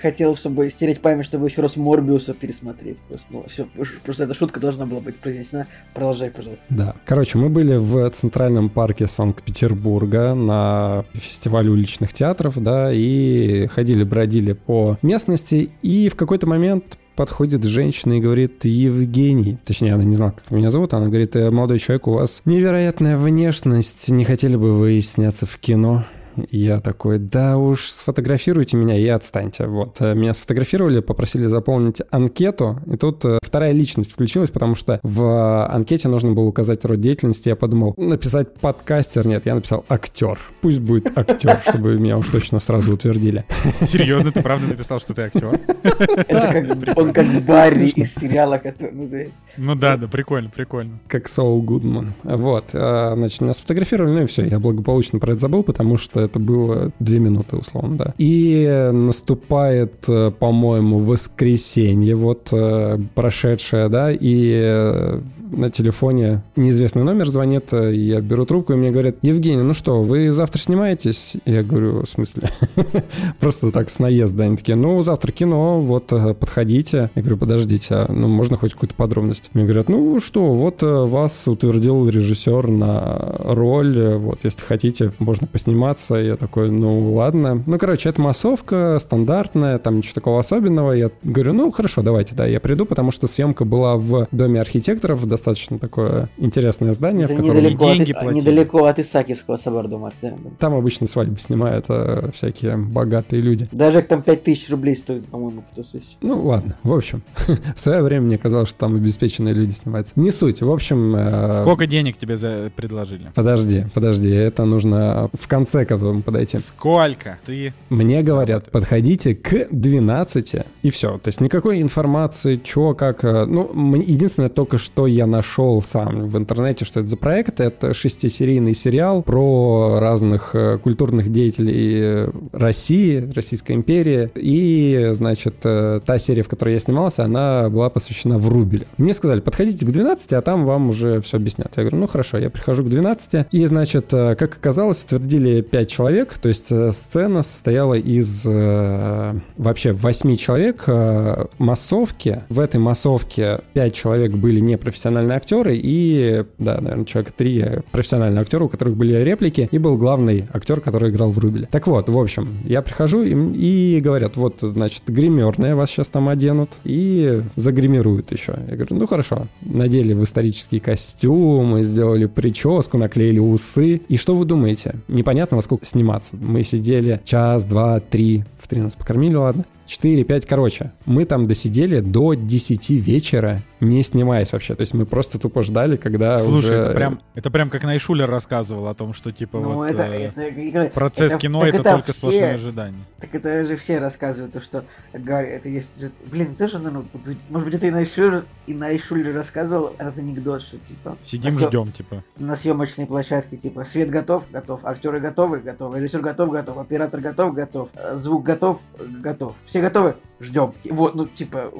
хотел, 0.00 0.34
чтобы 0.34 0.70
стереть 0.70 1.00
память, 1.00 1.26
чтобы 1.26 1.46
еще 1.46 1.60
раз 1.60 1.76
Морбиуса 1.76 2.32
пересмотреть. 2.32 2.98
Просто, 3.08 3.26
ну, 3.30 3.44
все, 3.48 3.66
просто 4.02 4.24
эта 4.24 4.32
шутка 4.32 4.60
должна 4.60 4.86
была 4.86 5.00
быть 5.00 5.16
произнесена. 5.16 5.66
Продолжай, 5.92 6.30
пожалуйста. 6.30 6.64
Да. 6.70 6.94
Короче, 7.04 7.36
мы 7.36 7.50
были 7.50 7.76
в 7.76 8.08
Центральном 8.10 8.70
парке 8.70 9.06
Санкт-Петербурга 9.06 10.34
на 10.34 11.04
фестивале 11.12 11.68
уличных 11.70 12.14
театров, 12.14 12.58
да, 12.62 12.90
и 12.92 13.66
ходили, 13.66 14.04
бродили 14.04 14.52
по 14.54 14.96
местности, 15.02 15.68
и 15.82 16.08
в 16.08 16.16
какой-то 16.16 16.46
момент 16.46 16.96
подходит 17.16 17.64
женщина 17.64 18.14
и 18.14 18.20
говорит, 18.20 18.64
Евгений, 18.64 19.58
точнее, 19.64 19.94
она 19.94 20.04
не 20.04 20.14
знала, 20.14 20.32
как 20.32 20.50
меня 20.50 20.70
зовут, 20.70 20.94
она 20.94 21.06
говорит, 21.06 21.36
«Э, 21.36 21.50
молодой 21.50 21.78
человек, 21.78 22.06
у 22.08 22.12
вас 22.12 22.42
невероятная 22.44 23.16
внешность, 23.16 24.08
не 24.08 24.24
хотели 24.24 24.56
бы 24.56 24.72
вы 24.72 25.00
сняться 25.00 25.46
в 25.46 25.58
кино? 25.58 26.04
Я 26.50 26.80
такой, 26.80 27.18
да 27.18 27.56
уж, 27.58 27.90
сфотографируйте 27.90 28.76
меня 28.76 28.96
и 28.96 29.06
отстаньте. 29.06 29.66
Вот, 29.66 30.00
э, 30.00 30.14
меня 30.14 30.34
сфотографировали, 30.34 31.00
попросили 31.00 31.44
заполнить 31.44 32.02
анкету, 32.10 32.80
и 32.86 32.96
тут 32.96 33.24
э, 33.24 33.38
вторая 33.42 33.72
личность 33.72 34.12
включилась, 34.12 34.50
потому 34.50 34.74
что 34.74 35.00
в 35.02 35.66
анкете 35.66 36.08
нужно 36.08 36.32
было 36.32 36.44
указать 36.44 36.84
род 36.84 37.00
деятельности. 37.00 37.48
Я 37.48 37.56
подумал, 37.56 37.94
написать 37.96 38.54
подкастер, 38.54 39.26
нет, 39.26 39.46
я 39.46 39.54
написал 39.54 39.84
актер. 39.88 40.38
Пусть 40.60 40.80
будет 40.80 41.16
актер, 41.16 41.60
чтобы 41.68 41.98
меня 41.98 42.18
уж 42.18 42.28
точно 42.28 42.58
сразу 42.58 42.94
утвердили. 42.94 43.44
серьезно, 43.80 44.32
ты 44.32 44.42
правда 44.42 44.66
написал, 44.66 45.00
что 45.00 45.14
ты 45.14 45.22
актер? 45.22 45.46
Он 46.96 47.12
как 47.12 47.26
Барри 47.44 47.88
из 47.88 48.14
сериала, 48.14 48.58
который, 48.58 48.92
ну, 48.92 49.10
Ну 49.56 49.74
да, 49.74 49.96
да, 49.96 50.08
прикольно, 50.08 50.50
прикольно. 50.50 51.00
Как 51.08 51.28
Соул 51.28 51.62
Гудман. 51.62 52.14
Вот, 52.22 52.70
э, 52.72 53.12
значит, 53.16 53.40
меня 53.40 53.52
сфотографировали, 53.54 54.12
ну 54.12 54.22
и 54.22 54.26
все, 54.26 54.44
я 54.44 54.58
благополучно 54.58 55.18
про 55.18 55.32
это 55.32 55.40
забыл, 55.40 55.62
потому 55.62 55.96
что 55.96 56.28
это 56.30 56.38
было 56.38 56.92
две 56.98 57.18
минуты, 57.18 57.56
условно, 57.56 57.96
да. 57.96 58.14
И 58.18 58.90
наступает, 58.92 60.04
э, 60.08 60.30
по-моему, 60.38 60.98
воскресенье, 60.98 62.14
вот 62.14 62.48
э, 62.52 62.98
прошедшее, 63.14 63.88
да, 63.88 64.12
и 64.12 64.60
э, 64.62 65.20
на 65.50 65.70
телефоне 65.70 66.42
неизвестный 66.54 67.02
номер 67.02 67.28
звонит, 67.28 67.72
я 67.72 68.20
беру 68.20 68.46
трубку, 68.46 68.72
и 68.72 68.76
мне 68.76 68.90
говорят, 68.90 69.16
Евгений, 69.22 69.62
ну 69.62 69.74
что, 69.74 70.02
вы 70.02 70.30
завтра 70.30 70.60
снимаетесь? 70.60 71.36
Я 71.44 71.64
говорю, 71.64 72.02
в 72.02 72.08
смысле? 72.08 72.50
Просто 73.40 73.72
так 73.72 73.90
с 73.90 73.98
наезда. 73.98 74.44
Они 74.44 74.56
такие, 74.56 74.76
ну, 74.76 75.02
завтра 75.02 75.32
кино, 75.32 75.80
вот, 75.80 76.06
подходите. 76.06 77.10
Я 77.16 77.22
говорю, 77.22 77.36
подождите, 77.36 77.94
а, 77.94 78.12
ну, 78.12 78.28
можно 78.28 78.56
хоть 78.56 78.74
какую-то 78.74 78.94
подробность? 78.94 79.50
Мне 79.52 79.64
говорят, 79.64 79.88
ну, 79.88 80.20
что, 80.20 80.54
вот 80.54 80.82
вас 80.82 81.48
утвердил 81.48 82.08
режиссер 82.08 82.68
на 82.68 83.36
роль, 83.40 84.14
вот, 84.18 84.44
если 84.44 84.62
хотите, 84.62 85.12
можно 85.18 85.48
посниматься. 85.48 86.09
Я 86.18 86.36
такой, 86.36 86.70
ну, 86.70 87.12
ладно. 87.14 87.62
Ну, 87.66 87.78
короче, 87.78 88.08
это 88.08 88.20
массовка 88.20 88.98
стандартная, 88.98 89.78
там 89.78 89.98
ничего 89.98 90.14
такого 90.14 90.38
особенного. 90.40 90.92
Я 90.92 91.10
говорю, 91.22 91.52
ну, 91.52 91.70
хорошо, 91.70 92.02
давайте, 92.02 92.34
да, 92.34 92.46
я 92.46 92.60
приду, 92.60 92.86
потому 92.86 93.10
что 93.10 93.26
съемка 93.26 93.64
была 93.64 93.96
в 93.96 94.28
Доме 94.32 94.60
архитекторов, 94.60 95.26
достаточно 95.26 95.78
такое 95.78 96.28
интересное 96.38 96.92
здание, 96.92 97.24
Это 97.24 97.34
в 97.34 97.36
котором 97.38 97.58
недалеко, 97.58 97.92
деньги 97.92 98.12
от, 98.12 98.20
платили. 98.20 98.40
недалеко 98.40 98.84
от 98.84 98.98
Исаакиевского 98.98 99.56
собора, 99.56 99.88
думаю, 99.88 100.12
да. 100.22 100.32
там 100.58 100.74
обычно 100.74 101.06
свадьбы 101.06 101.38
снимают 101.38 101.86
э, 101.88 102.30
всякие 102.32 102.76
богатые 102.76 103.42
люди. 103.42 103.68
Даже 103.72 104.02
там 104.02 104.22
5000 104.22 104.70
рублей 104.70 104.96
стоит, 104.96 105.26
по-моему, 105.26 105.62
фотосессия. 105.68 106.16
Ну, 106.20 106.42
ладно, 106.46 106.76
в 106.82 106.92
общем, 106.94 107.22
в 107.76 107.80
свое 107.80 108.02
время 108.02 108.26
мне 108.26 108.38
казалось, 108.38 108.68
что 108.70 108.78
там 108.78 108.94
обеспеченные 108.96 109.54
люди 109.54 109.72
снимаются. 109.72 110.14
Не 110.16 110.30
суть, 110.30 110.60
в 110.62 110.70
общем... 110.70 111.14
э, 111.16 111.52
Сколько 111.54 111.86
денег 111.86 112.16
тебе 112.16 112.36
за 112.36 112.70
предложили? 112.74 113.30
Подожди, 113.34 113.86
подожди, 113.94 114.30
это 114.30 114.64
нужно 114.64 115.30
в 115.32 115.48
конце 115.48 115.84
к 116.00 116.10
этому 116.10 116.22
подойти. 116.22 116.58
Сколько? 116.58 117.38
Ты 117.44 117.72
Мне 117.88 118.22
говорят, 118.22 118.70
подходите 118.70 119.34
к 119.34 119.68
12 119.70 120.54
и 120.82 120.90
все. 120.90 121.18
То 121.18 121.28
есть 121.28 121.40
никакой 121.40 121.80
информации, 121.82 122.60
что, 122.62 122.94
как. 122.94 123.24
э, 123.24 123.44
Ну, 123.46 123.70
единственное 123.96 124.48
только, 124.48 124.78
что 124.78 125.06
я 125.06 125.26
нашел 125.26 125.80
сам 125.82 126.24
в 126.26 126.36
интернете, 126.36 126.84
что 126.84 127.00
это 127.00 127.08
за 127.08 127.16
проект, 127.16 127.60
это 127.60 127.94
шестисерийный 127.94 128.74
сериал 128.74 129.22
про 129.22 129.98
разных 130.00 130.54
э, 130.54 130.78
культурных 130.78 131.30
деятелей 131.30 132.00
э, 132.00 132.30
России, 132.52 133.30
Российской 133.34 133.72
империи. 133.72 134.30
И, 134.34 135.10
значит, 135.12 135.56
та 135.60 136.18
серия, 136.18 136.42
в 136.42 136.48
которой 136.48 136.74
я 136.74 136.78
снимался, 136.78 137.24
она 137.24 137.68
была 137.68 137.90
посвящена 137.90 138.38
Врубелю. 138.38 138.86
Мне 138.98 139.12
сказали, 139.12 139.40
подходите 139.40 139.84
к 139.86 139.90
12, 139.90 140.32
а 140.32 140.42
там 140.42 140.64
вам 140.64 140.88
уже 140.88 141.20
все 141.20 141.36
объяснят. 141.36 141.72
Я 141.76 141.82
говорю, 141.84 141.98
ну 141.98 142.06
хорошо, 142.06 142.38
я 142.38 142.50
прихожу 142.50 142.84
к 142.84 142.88
12, 142.88 143.46
и, 143.50 143.66
значит, 143.66 144.06
как 144.10 144.56
оказалось, 144.56 145.04
утвердили 145.04 145.60
5 145.60 145.89
человек, 145.90 146.38
то 146.38 146.48
есть 146.48 146.72
э, 146.72 146.92
сцена 146.92 147.42
состояла 147.42 147.94
из 147.94 148.46
э, 148.46 149.34
вообще 149.56 149.92
8 149.92 150.36
человек 150.36 150.84
э, 150.86 151.46
массовки. 151.58 152.42
В 152.48 152.60
этой 152.60 152.80
массовке 152.80 153.60
5 153.74 153.94
человек 153.94 154.32
были 154.32 154.60
непрофессиональные 154.60 155.36
актеры, 155.36 155.78
и, 155.80 156.44
да, 156.58 156.80
наверное, 156.80 157.04
человек 157.04 157.32
3 157.32 157.64
профессиональные 157.90 158.40
актеры, 158.42 158.64
у 158.64 158.68
которых 158.68 158.96
были 158.96 159.14
реплики, 159.22 159.68
и 159.70 159.78
был 159.78 159.96
главный 159.96 160.46
актер, 160.52 160.80
который 160.80 161.10
играл 161.10 161.30
в 161.30 161.38
Рубеле. 161.38 161.68
Так 161.70 161.86
вот, 161.86 162.08
в 162.08 162.18
общем, 162.18 162.58
я 162.64 162.82
прихожу 162.82 163.22
им 163.22 163.52
и 163.54 164.00
говорят, 164.00 164.36
вот, 164.36 164.60
значит, 164.60 165.02
гримерные 165.06 165.74
вас 165.74 165.90
сейчас 165.90 166.08
там 166.08 166.28
оденут 166.28 166.70
и 166.84 167.42
загримируют 167.56 168.32
еще. 168.32 168.54
Я 168.68 168.76
говорю, 168.76 168.96
ну 168.96 169.06
хорошо. 169.06 169.46
Надели 169.62 170.14
в 170.14 170.24
исторические 170.24 170.80
костюмы, 170.80 171.82
сделали 171.82 172.26
прическу, 172.26 172.98
наклеили 172.98 173.38
усы. 173.38 174.00
И 174.08 174.16
что 174.16 174.34
вы 174.34 174.44
думаете? 174.44 174.96
Непонятно, 175.08 175.56
во 175.56 175.62
сколько 175.62 175.79
сниматься. 175.82 176.36
Мы 176.36 176.62
сидели 176.62 177.20
час, 177.24 177.64
два, 177.64 178.00
три, 178.00 178.44
в 178.58 178.68
три 178.68 178.80
нас 178.80 178.96
покормили, 178.96 179.34
ладно. 179.34 179.64
4, 179.90 180.22
5, 180.22 180.46
короче. 180.46 180.92
Мы 181.04 181.24
там 181.24 181.48
досидели 181.48 181.98
до 181.98 182.34
10 182.34 182.90
вечера, 182.90 183.62
не 183.80 184.04
снимаясь 184.04 184.52
вообще. 184.52 184.76
То 184.76 184.82
есть 184.82 184.94
мы 184.94 185.04
просто 185.04 185.40
тупо 185.40 185.64
ждали, 185.64 185.96
когда 185.96 186.38
Слушай, 186.38 186.58
уже... 186.58 186.74
это 186.76 186.90
прям, 186.94 187.20
это 187.34 187.50
прям 187.50 187.70
как 187.70 187.82
Найшулер 187.82 188.30
рассказывал 188.30 188.86
о 188.86 188.94
том, 188.94 189.12
что 189.12 189.32
типа 189.32 189.58
Ну, 189.58 189.74
вот 189.74 189.90
это, 189.90 190.02
э, 190.02 190.30
это, 190.32 190.90
процесс 190.94 191.32
это- 191.32 191.40
кино 191.40 191.66
это, 191.66 191.78
это 191.78 191.90
только 191.90 192.12
все- 192.12 192.18
сплошное 192.20 192.54
ожидание. 192.54 193.00
Так 193.20 193.34
это 193.34 193.64
же 193.64 193.74
все 193.74 193.98
рассказывают, 193.98 194.52
то, 194.52 194.60
что 194.60 194.84
говорят, 195.12 195.50
это 195.50 195.68
есть... 195.68 196.04
Блин, 196.30 196.54
тоже, 196.54 196.78
наверное, 196.78 197.06
может 197.48 197.66
быть, 197.66 197.74
это 197.74 197.88
и 197.88 197.90
Найшулер, 197.90 198.44
и 198.68 198.74
Найшулер 198.74 199.34
рассказывал 199.34 199.92
этот 199.98 200.18
анекдот, 200.18 200.62
что, 200.62 200.78
типа... 200.78 201.16
Сидим, 201.24 201.50
съё- 201.50 201.66
ждем, 201.66 201.90
типа. 201.90 202.22
На 202.38 202.54
съемочной 202.54 203.06
площадке, 203.06 203.56
типа, 203.56 203.84
свет 203.84 204.08
готов, 204.08 204.44
готов, 204.52 204.84
актеры 204.84 205.18
готовы, 205.18 205.58
готовы, 205.58 205.98
режиссер 205.98 206.20
готов, 206.20 206.50
готов, 206.52 206.78
оператор 206.78 207.20
готов, 207.20 207.54
готов, 207.54 207.88
э, 207.96 208.14
звук 208.14 208.44
готов, 208.44 208.80
готов. 209.20 209.56
Все 209.64 209.79
готовы? 209.80 210.16
Ждем. 210.40 210.74
Вот, 210.90 211.14
ну, 211.14 211.26
типа, 211.26 211.72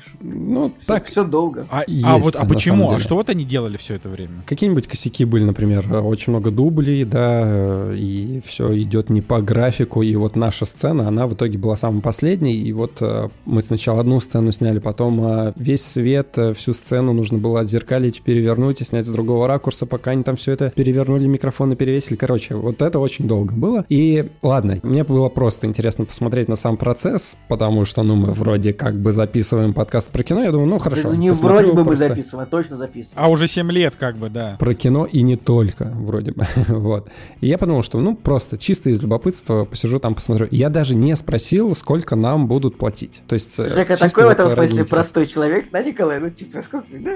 шутка. 0.00 0.18
Ну, 0.20 0.72
Всё- 0.78 0.86
так, 0.86 1.04
все 1.04 1.24
долго. 1.24 1.66
А, 1.70 1.84
Есть, 1.86 2.04
а 2.06 2.18
вот 2.18 2.36
а 2.36 2.44
почему? 2.46 2.90
А 2.90 2.98
что 2.98 3.16
вот 3.16 3.28
они 3.30 3.44
делали 3.44 3.76
все 3.76 3.94
это 3.94 4.08
время? 4.08 4.42
Какие-нибудь 4.46 4.86
косяки 4.86 5.24
были, 5.24 5.44
например, 5.44 5.86
очень 6.04 6.32
много 6.32 6.50
дублей, 6.50 7.04
да, 7.04 7.90
и 7.94 8.40
все 8.44 8.76
идет 8.82 9.10
не 9.10 9.22
по 9.22 9.40
графику, 9.40 10.02
и 10.02 10.14
вот 10.16 10.36
наша 10.36 10.64
сцена, 10.64 11.08
она 11.08 11.26
в 11.26 11.34
итоге 11.34 11.58
была 11.58 11.76
самой 11.76 12.02
последней, 12.02 12.54
и 12.54 12.72
вот 12.72 12.98
э, 13.00 13.28
мы 13.44 13.62
сначала 13.62 14.00
одну 14.00 14.20
сцену 14.20 14.52
сняли, 14.52 14.78
потом 14.78 15.24
э, 15.24 15.52
весь 15.56 15.84
свет, 15.84 16.36
э, 16.36 16.52
всю 16.54 16.72
сцену 16.72 17.12
нужно 17.12 17.38
было 17.38 17.60
отзеркалить, 17.60 18.22
перевернуть 18.22 18.80
и 18.80 18.84
снять 18.84 19.04
с 19.04 19.08
другого 19.12 19.46
ракурса, 19.48 19.86
пока 19.86 20.12
они 20.12 20.22
там 20.22 20.36
все 20.36 20.52
это 20.52 20.70
перевернули, 20.70 21.26
микрофоны 21.26 21.76
перевесили. 21.76 22.16
Короче, 22.16 22.54
вот 22.54 22.82
это 22.82 22.98
очень 22.98 23.26
долго 23.26 23.54
было. 23.54 23.84
И 23.88 24.30
ладно, 24.42 24.78
мне 24.82 25.04
было 25.04 25.28
просто 25.28 25.66
интересно 25.66 26.04
посмотреть 26.04 26.48
на 26.48 26.56
сам 26.56 26.76
процесс, 26.76 27.38
потому 27.48 27.84
что, 27.84 28.02
ну, 28.02 28.16
мы 28.16 28.32
вроде 28.32 28.72
как 28.72 29.00
бы 29.00 29.12
записываем 29.12 29.74
подкаст 29.84 30.10
про 30.10 30.22
кино, 30.22 30.42
я 30.42 30.50
думаю, 30.50 30.66
ну, 30.66 30.78
хорошо. 30.78 31.10
ну, 31.10 31.14
не 31.14 31.28
посмотрю 31.28 31.56
вроде 31.58 31.72
бы 31.72 31.84
мы 31.84 31.94
записываем, 31.96 32.46
а 32.48 32.50
точно 32.50 32.76
записываем. 32.76 33.22
А 33.22 33.28
уже 33.28 33.46
7 33.46 33.70
лет, 33.70 33.94
как 33.96 34.16
бы, 34.16 34.30
да. 34.30 34.56
Про 34.58 34.72
кино 34.74 35.04
и 35.04 35.20
не 35.20 35.36
только, 35.36 35.92
вроде 35.94 36.32
бы. 36.32 36.46
вот. 36.68 37.08
И 37.42 37.48
я 37.48 37.58
подумал, 37.58 37.82
что 37.82 38.00
ну 38.00 38.16
просто 38.16 38.56
чисто 38.56 38.88
из 38.88 39.02
любопытства 39.02 39.66
посижу 39.66 39.98
там, 39.98 40.14
посмотрю. 40.14 40.48
Я 40.50 40.70
даже 40.70 40.94
не 40.96 41.14
спросил, 41.16 41.74
сколько 41.74 42.16
нам 42.16 42.46
будут 42.48 42.78
платить. 42.78 43.22
То 43.28 43.34
есть... 43.34 43.58
э, 43.60 43.68
Жека 43.68 43.96
такой 43.98 44.24
в 44.24 44.28
этом 44.30 44.48
смысле 44.48 44.84
простой 44.86 45.26
человек, 45.26 45.66
да, 45.70 45.82
Николай? 45.82 46.18
Ну, 46.18 46.30
типа, 46.30 46.62
сколько? 46.62 46.86
Да, 46.90 47.12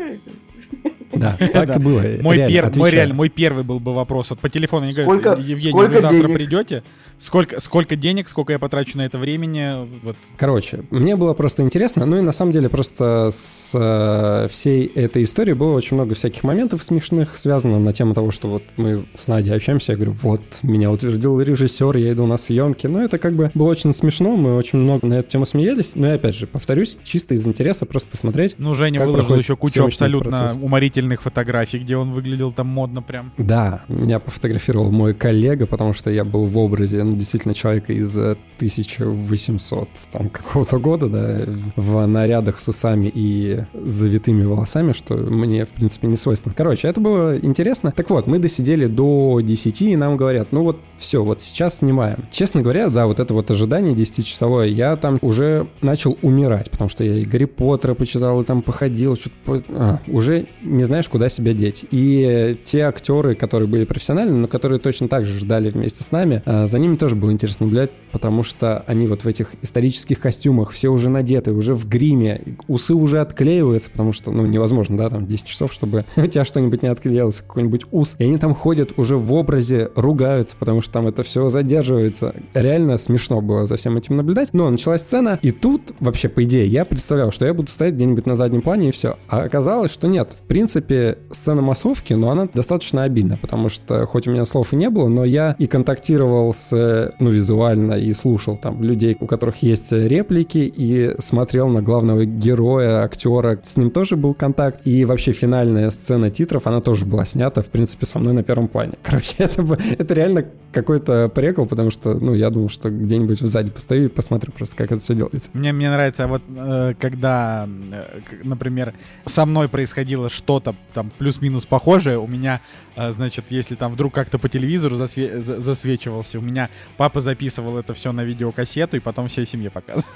Да, 1.15 1.37
так 1.53 1.69
Да. 1.69 1.75
и 1.75 1.79
было. 1.79 2.03
Мой, 2.21 2.37
реально, 2.37 2.69
пер- 2.69 2.79
мой 2.79 2.91
реально, 2.91 3.15
мой 3.15 3.29
первый 3.31 3.65
был 3.65 3.81
бы 3.81 3.95
вопрос. 3.95 4.29
Вот 4.31 4.41
по 4.41 4.51
телефону 4.51 4.85
они 4.85 4.93
Сколько- 4.93 5.23
говорят, 5.31 5.47
Евгений, 5.47 5.71
сколько 5.73 5.93
вы 5.93 6.01
завтра 6.03 6.19
денег?» 6.19 6.35
придете? 6.35 6.83
Сколько, 7.19 7.61
сколько 7.61 7.97
денег, 7.97 8.29
сколько 8.29 8.53
я 8.53 8.59
потрачу 8.59 8.97
на 8.97 9.03
это 9.05 9.19
времени? 9.19 9.89
Вот. 10.03 10.17
Короче, 10.37 10.85
мне 10.91 11.17
было 11.17 11.35
просто 11.35 11.63
интересно, 11.63 12.07
ну 12.07 12.17
и 12.17 12.21
на 12.21 12.33
самом 12.33 12.53
деле 12.53 12.69
просто 12.69 13.29
с 13.31 13.73
э, 13.75 14.49
всей 14.49 14.87
этой 14.87 15.25
историей 15.25 15.55
было 15.55 15.75
очень 15.75 15.97
много 15.97 16.15
всяких 16.15 16.45
моментов 16.45 16.83
смешных, 16.83 17.37
связано 17.37 17.81
на 17.81 17.93
тему 17.93 18.15
того, 18.15 18.31
что 18.31 18.49
вот 18.49 18.63
мы 18.77 19.07
с 19.15 19.27
Надей 19.27 19.55
общаемся, 19.55 19.93
я 19.93 19.97
говорю, 19.97 20.15
вот, 20.23 20.61
меня 20.63 20.91
утвердил 20.91 21.41
режиссер, 21.41 21.97
я 21.97 22.13
иду 22.13 22.27
на 22.27 22.37
съемки, 22.37 22.87
ну 22.87 23.01
это 23.01 23.19
как 23.19 23.35
бы 23.35 23.51
было 23.55 23.69
очень 23.69 23.93
смешно, 23.93 24.37
мы 24.37 24.55
очень 24.55 24.79
много 24.79 25.07
на 25.07 25.15
эту 25.15 25.31
тему 25.31 25.45
смеялись, 25.45 25.97
но 25.97 26.07
и 26.09 26.11
опять 26.11 26.37
же, 26.37 26.47
повторюсь, 26.47 26.99
чисто 27.03 27.35
из 27.35 27.47
интереса 27.49 27.85
просто 27.85 28.11
посмотреть. 28.11 28.55
Ну, 28.59 28.75
Женя 28.75 29.05
выложил 29.05 29.35
еще 29.37 29.57
кучу 29.57 29.85
абсолютно 29.85 30.31
процесс? 30.31 30.59
уморительных 30.61 31.23
фотографий, 31.23 31.79
где 31.79 31.97
он 31.97 32.13
выглядел 32.13 32.53
там 32.53 32.69
модно 32.69 33.03
прям. 33.03 33.33
Да, 33.39 33.83
меня 33.89 34.21
пофотографировал 34.21 34.93
мой 34.93 35.15
коллега, 35.15 35.67
потому 35.67 35.93
что 35.93 36.11
я 36.11 36.25
был 36.25 36.47
в 36.47 36.57
образе, 36.59 37.03
ну, 37.09 37.17
действительно, 37.17 37.55
человека 37.55 37.93
из 37.93 38.17
э, 38.19 38.37
1800 38.57 39.88
там 40.12 40.29
какого-то 40.31 40.79
года, 40.79 41.09
да, 41.09 41.47
в 41.77 42.07
нарядах 42.07 42.61
с 42.61 42.69
усами 42.69 43.11
и 43.12 43.65
завитыми 43.75 44.45
волосами, 44.45 44.93
что 44.93 45.15
мне, 45.15 45.65
в 45.65 45.71
принципе, 45.71 46.09
не 46.09 46.17
свойственно. 46.17 46.55
Короче, 46.57 46.88
это 46.88 47.00
было 47.00 47.38
интересно. 47.38 47.93
Так 47.97 48.11
вот, 48.11 48.27
мы 48.27 48.38
досидели 48.38 48.87
до 48.87 49.41
10, 49.43 49.83
и 49.83 49.97
нам 49.97 50.17
говорят, 50.17 50.49
ну 50.53 50.62
вот 50.62 50.79
все, 50.97 51.23
вот 51.23 51.41
сейчас 51.41 51.79
снимаем. 51.79 52.25
Честно 52.31 52.62
говоря, 52.62 52.88
да, 52.88 53.07
вот 53.07 53.21
это 53.21 53.35
вот 53.35 53.50
ожидание 53.50 53.95
10-часовое, 53.95 54.69
я 54.69 54.97
там 54.97 55.19
уже 55.23 55.67
начал 55.81 56.19
умирать, 56.23 56.71
потому 56.71 56.88
что 56.88 57.05
я 57.05 57.17
и 57.17 57.25
Гарри 57.25 57.45
Поттера 57.47 57.95
почитал, 57.95 58.41
и 58.41 58.45
там 58.45 58.62
походил, 58.62 59.17
что-то 59.17 59.37
по- 59.45 59.62
а, 59.71 60.00
уже 60.09 60.47
не 60.62 60.85
знаешь, 60.85 61.09
куда 61.09 61.29
себя 61.29 61.53
деть. 61.53 61.87
И 61.91 62.23
э, 62.23 62.55
те 62.62 62.83
актеры, 62.83 63.35
которые 63.35 63.69
были 63.69 63.85
профессиональны, 63.85 64.37
но 64.37 64.49
которые 64.49 64.79
точно 64.81 65.09
так 65.09 65.25
же 65.25 65.38
ждали 65.38 65.71
вместе 65.71 66.03
с 66.03 66.11
нами, 66.11 66.43
а, 66.45 66.67
за 66.67 66.79
ними 66.79 66.97
тоже 66.99 67.17
было 67.17 67.33
интересно 67.33 67.67
наблюдать, 67.67 67.90
потому 68.12 68.43
что 68.43 68.85
они 68.87 69.07
вот 69.07 69.25
в 69.25 69.26
этих 69.26 69.52
исторических 69.62 70.21
костюмах, 70.21 70.71
все 70.71 70.88
уже 70.88 71.09
надеты, 71.09 71.52
уже 71.52 71.75
в 71.75 71.88
гриме, 71.88 72.57
усы 72.67 72.95
уже 72.95 73.21
отклеиваются, 73.21 73.90
потому 73.90 74.12
что, 74.12 74.31
ну, 74.31 74.47
невозможно, 74.47 74.97
да, 74.97 75.11
там 75.11 75.26
10 75.26 75.47
часов, 75.47 75.73
чтобы 75.73 76.05
у 76.17 76.26
тебя 76.26 76.45
что-нибудь 76.45 76.83
не 76.83 76.88
отклеилось, 76.88 77.40
какой-нибудь 77.40 77.87
ус. 77.90 78.17
И 78.19 78.25
они 78.25 78.38
там 78.38 78.55
ходят 78.55 78.93
уже 78.97 79.17
в 79.17 79.33
образе, 79.33 79.90
ругаются, 79.95 80.57
потому 80.59 80.81
что 80.81 80.93
там 80.93 81.07
это 81.07 81.23
все 81.23 81.49
задерживается. 81.49 82.35
Реально 82.55 82.99
смешно 82.99 83.40
было 83.40 83.67
за 83.67 83.76
всем 83.76 83.97
этим 83.97 84.17
наблюдать. 84.17 84.50
Но 84.52 84.71
началась 84.71 85.02
сцена, 85.02 85.38
и 85.43 85.50
тут 85.50 85.95
вообще, 86.00 86.28
по 86.28 86.43
идее, 86.43 86.67
я 86.67 86.85
представлял, 86.85 87.31
что 87.31 87.47
я 87.47 87.55
буду 87.55 87.71
стоять 87.71 87.95
где-нибудь 87.95 88.26
на 88.26 88.35
заднем 88.35 88.62
плане 88.62 88.88
и 88.88 88.93
все. 88.93 89.17
А 89.28 89.43
оказалось, 89.43 89.93
что 89.93 90.09
нет. 90.09 90.35
В 90.38 90.43
принципе, 90.47 91.19
сцена 91.31 91.62
массовки, 91.62 92.14
но 92.14 92.31
она 92.31 92.49
достаточно 92.52 93.05
обидна, 93.05 93.38
потому 93.40 93.69
что 93.69 94.07
хоть 94.07 94.26
у 94.26 94.31
меня 94.31 94.45
слов 94.45 94.73
и 94.73 94.76
не 94.76 94.90
было, 94.90 95.09
но 95.09 95.25
я 95.25 95.55
и 95.59 95.67
контактировал 95.67 96.52
с, 96.52 96.73
ну, 97.18 97.30
визуально, 97.30 97.95
и 97.95 98.12
слушал 98.12 98.57
там 98.57 98.83
людей, 98.83 99.16
у 99.21 99.26
которых 99.26 99.62
есть 99.62 99.92
реплики, 99.92 100.73
и 100.75 101.14
смотрел 101.18 101.68
на 101.68 101.83
главного 101.83 102.25
героя, 102.25 103.02
актера, 103.02 103.59
с 103.62 103.76
ним 103.76 103.90
тоже 103.90 104.16
был 104.16 104.35
контакт, 104.35 104.87
и 104.87 105.04
вообще 105.04 105.33
финальная 105.33 105.90
сцена 105.90 106.30
титров, 106.30 106.66
она 106.66 106.80
тоже 106.80 107.07
была 107.07 107.25
снята, 107.25 107.62
в 107.62 107.66
принципе, 107.66 108.07
со 108.07 108.18
мной 108.18 108.33
на 108.33 108.42
первом 108.42 108.68
плане. 108.68 108.95
Короче, 109.02 109.35
это, 109.38 109.64
это 109.99 110.14
реально 110.14 110.45
какой-то 110.73 111.28
прикол, 111.28 111.66
потому 111.66 111.90
что, 111.90 112.14
ну, 112.14 112.35
я 112.35 112.50
думал, 112.50 112.68
что 112.68 112.90
где-нибудь 112.90 113.40
сзади 113.40 113.71
постою 113.71 114.07
и 114.07 114.09
посмотрю 114.09 114.52
просто, 114.52 114.76
как 114.76 114.92
это 114.92 115.00
все 115.00 115.14
делается. 115.14 115.50
Мне, 115.52 115.73
мне 115.73 115.90
нравится, 115.90 116.26
вот 116.26 116.42
э, 116.49 116.95
когда, 116.99 117.68
э, 117.68 118.21
например, 118.45 118.95
со 119.25 119.47
мной 119.47 119.68
происходило 119.68 120.28
что-то 120.28 120.75
там 120.92 121.11
плюс-минус 121.18 121.66
похожее, 121.66 122.18
у 122.18 122.26
меня, 122.26 122.61
э, 122.97 123.12
значит, 123.12 123.47
если 123.50 123.75
там 123.75 123.92
вдруг 123.92 124.14
как-то 124.14 124.38
по 124.38 124.49
телевизору 124.49 124.97
засве- 124.97 125.40
засвечивался, 125.40 126.38
у 126.38 126.42
меня 126.42 126.68
папа 126.97 127.21
записывал 127.21 127.79
это 127.79 127.95
все 127.95 128.13
на 128.13 128.25
видеокассету 128.25 128.97
и 128.97 129.01
потом 129.01 129.29
всей 129.29 129.47
семье 129.47 129.71
показывал. 129.71 130.09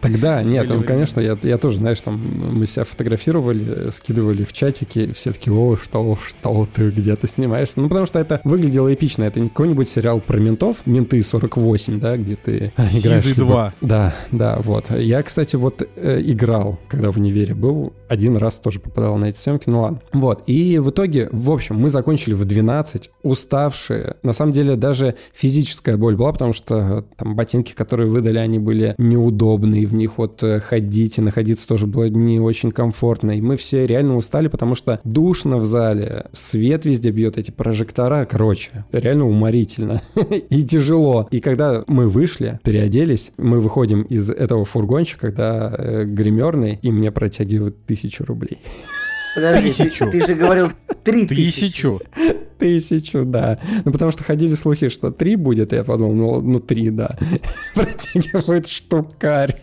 Тогда, 0.00 0.42
нет, 0.42 0.70
конечно, 0.86 1.20
я, 1.20 1.38
я 1.42 1.58
тоже, 1.58 1.78
знаешь, 1.78 2.00
там 2.00 2.18
мы 2.54 2.66
себя 2.66 2.84
фотографировали, 2.84 3.90
скидывали 3.90 4.44
в 4.44 4.52
чатики, 4.52 5.12
все 5.12 5.32
таки 5.32 5.50
о, 5.50 5.76
что, 5.76 6.18
что 6.26 6.66
ты 6.72 6.90
где-то 6.90 7.26
снимаешься. 7.26 7.80
Ну, 7.80 7.88
потому 7.88 8.06
что 8.06 8.18
это 8.18 8.40
выглядело 8.44 8.92
эпично. 8.92 9.24
Это 9.24 9.40
не 9.40 9.48
какой-нибудь 9.48 9.88
сериал 9.88 10.20
про 10.20 10.38
ментов, 10.38 10.78
«Менты 10.86 11.18
48», 11.18 11.98
да, 11.98 12.16
где 12.16 12.36
ты 12.36 12.72
играешь... 12.76 13.22
Сизы 13.22 13.42
2. 13.42 13.74
Да, 13.80 14.14
да, 14.32 14.58
вот. 14.62 14.90
Я, 14.90 15.22
кстати, 15.22 15.56
вот 15.56 15.82
э, 15.96 16.20
играл, 16.22 16.78
когда 16.88 17.10
в 17.10 17.16
универе 17.16 17.54
был, 17.54 17.92
один 18.08 18.36
раз 18.36 18.60
тоже 18.60 18.80
попадал 18.80 19.16
на 19.18 19.26
эти 19.26 19.36
съемки, 19.36 19.68
ну 19.68 19.82
ладно. 19.82 20.00
Вот, 20.12 20.42
и 20.46 20.78
в 20.78 20.90
итоге, 20.90 21.28
в 21.32 21.50
общем, 21.50 21.76
мы 21.76 21.88
закончили 21.88 22.34
в 22.34 22.44
12, 22.44 23.10
уставшие. 23.22 24.16
На 24.22 24.32
самом 24.32 24.52
деле, 24.52 24.76
даже 24.76 25.14
физическая 25.32 25.96
боль 25.96 26.16
была, 26.16 26.32
потому 26.32 26.52
что 26.52 27.04
там 27.16 27.36
ботинки, 27.36 27.72
которые 27.72 28.10
выдали, 28.10 28.38
они 28.38 28.58
были 28.58 28.94
неудобные 29.38 29.58
удобные, 29.58 29.86
в 29.86 29.94
них 29.94 30.18
вот 30.18 30.42
э, 30.42 30.60
ходить 30.60 31.18
и 31.18 31.20
находиться 31.20 31.66
тоже 31.66 31.86
было 31.86 32.08
не 32.08 32.40
очень 32.40 32.70
комфортно. 32.70 33.36
И 33.36 33.40
мы 33.40 33.56
все 33.56 33.86
реально 33.86 34.16
устали, 34.16 34.48
потому 34.48 34.74
что 34.74 35.00
душно 35.04 35.58
в 35.58 35.64
зале, 35.64 36.26
свет 36.32 36.84
везде 36.84 37.10
бьет, 37.10 37.38
эти 37.38 37.50
прожектора, 37.50 38.24
короче, 38.24 38.84
реально 38.92 39.26
уморительно 39.26 40.02
и 40.50 40.64
тяжело. 40.64 41.28
И 41.30 41.40
когда 41.40 41.84
мы 41.86 42.08
вышли, 42.08 42.58
переоделись, 42.62 43.32
мы 43.36 43.60
выходим 43.60 44.02
из 44.02 44.30
этого 44.30 44.64
фургончика, 44.64 45.28
когда 45.28 45.74
э, 45.76 46.04
гримерный, 46.04 46.78
и 46.82 46.90
мне 46.90 47.10
протягивают 47.10 47.84
тысячу 47.86 48.24
рублей. 48.24 48.58
Подожди, 49.34 49.70
ты, 49.70 50.10
ты 50.10 50.26
же 50.26 50.34
говорил 50.34 50.68
три 51.04 51.26
тысячи. 51.26 51.68
Тысячу. 51.68 52.00
Тысячу, 52.58 53.24
да. 53.24 53.58
Ну, 53.84 53.92
потому 53.92 54.10
что 54.10 54.24
ходили 54.24 54.54
слухи, 54.54 54.88
что 54.88 55.10
три 55.10 55.36
будет, 55.36 55.72
я 55.72 55.84
подумал, 55.84 56.14
ну, 56.14 56.40
ну 56.40 56.58
три, 56.58 56.90
да. 56.90 57.16
Протягивает 57.74 58.68
штукарь. 58.68 59.62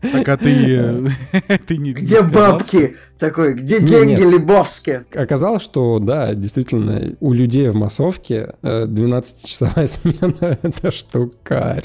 Так 0.00 0.28
а 0.28 0.36
ты... 0.36 1.10
ты 1.66 1.76
не, 1.76 1.92
где 1.92 2.20
не 2.20 2.26
бабки? 2.28 2.96
Такой, 3.18 3.54
где 3.54 3.80
деньги 3.80 4.20
нет. 4.20 4.32
Лебовские? 4.32 5.04
Оказалось, 5.14 5.62
что 5.62 6.00
да, 6.00 6.34
действительно, 6.34 7.14
у 7.20 7.32
людей 7.32 7.68
в 7.68 7.76
массовке 7.76 8.54
12-часовая 8.62 9.86
смена— 9.86 10.58
это 10.62 10.90
штукарь. 10.90 11.84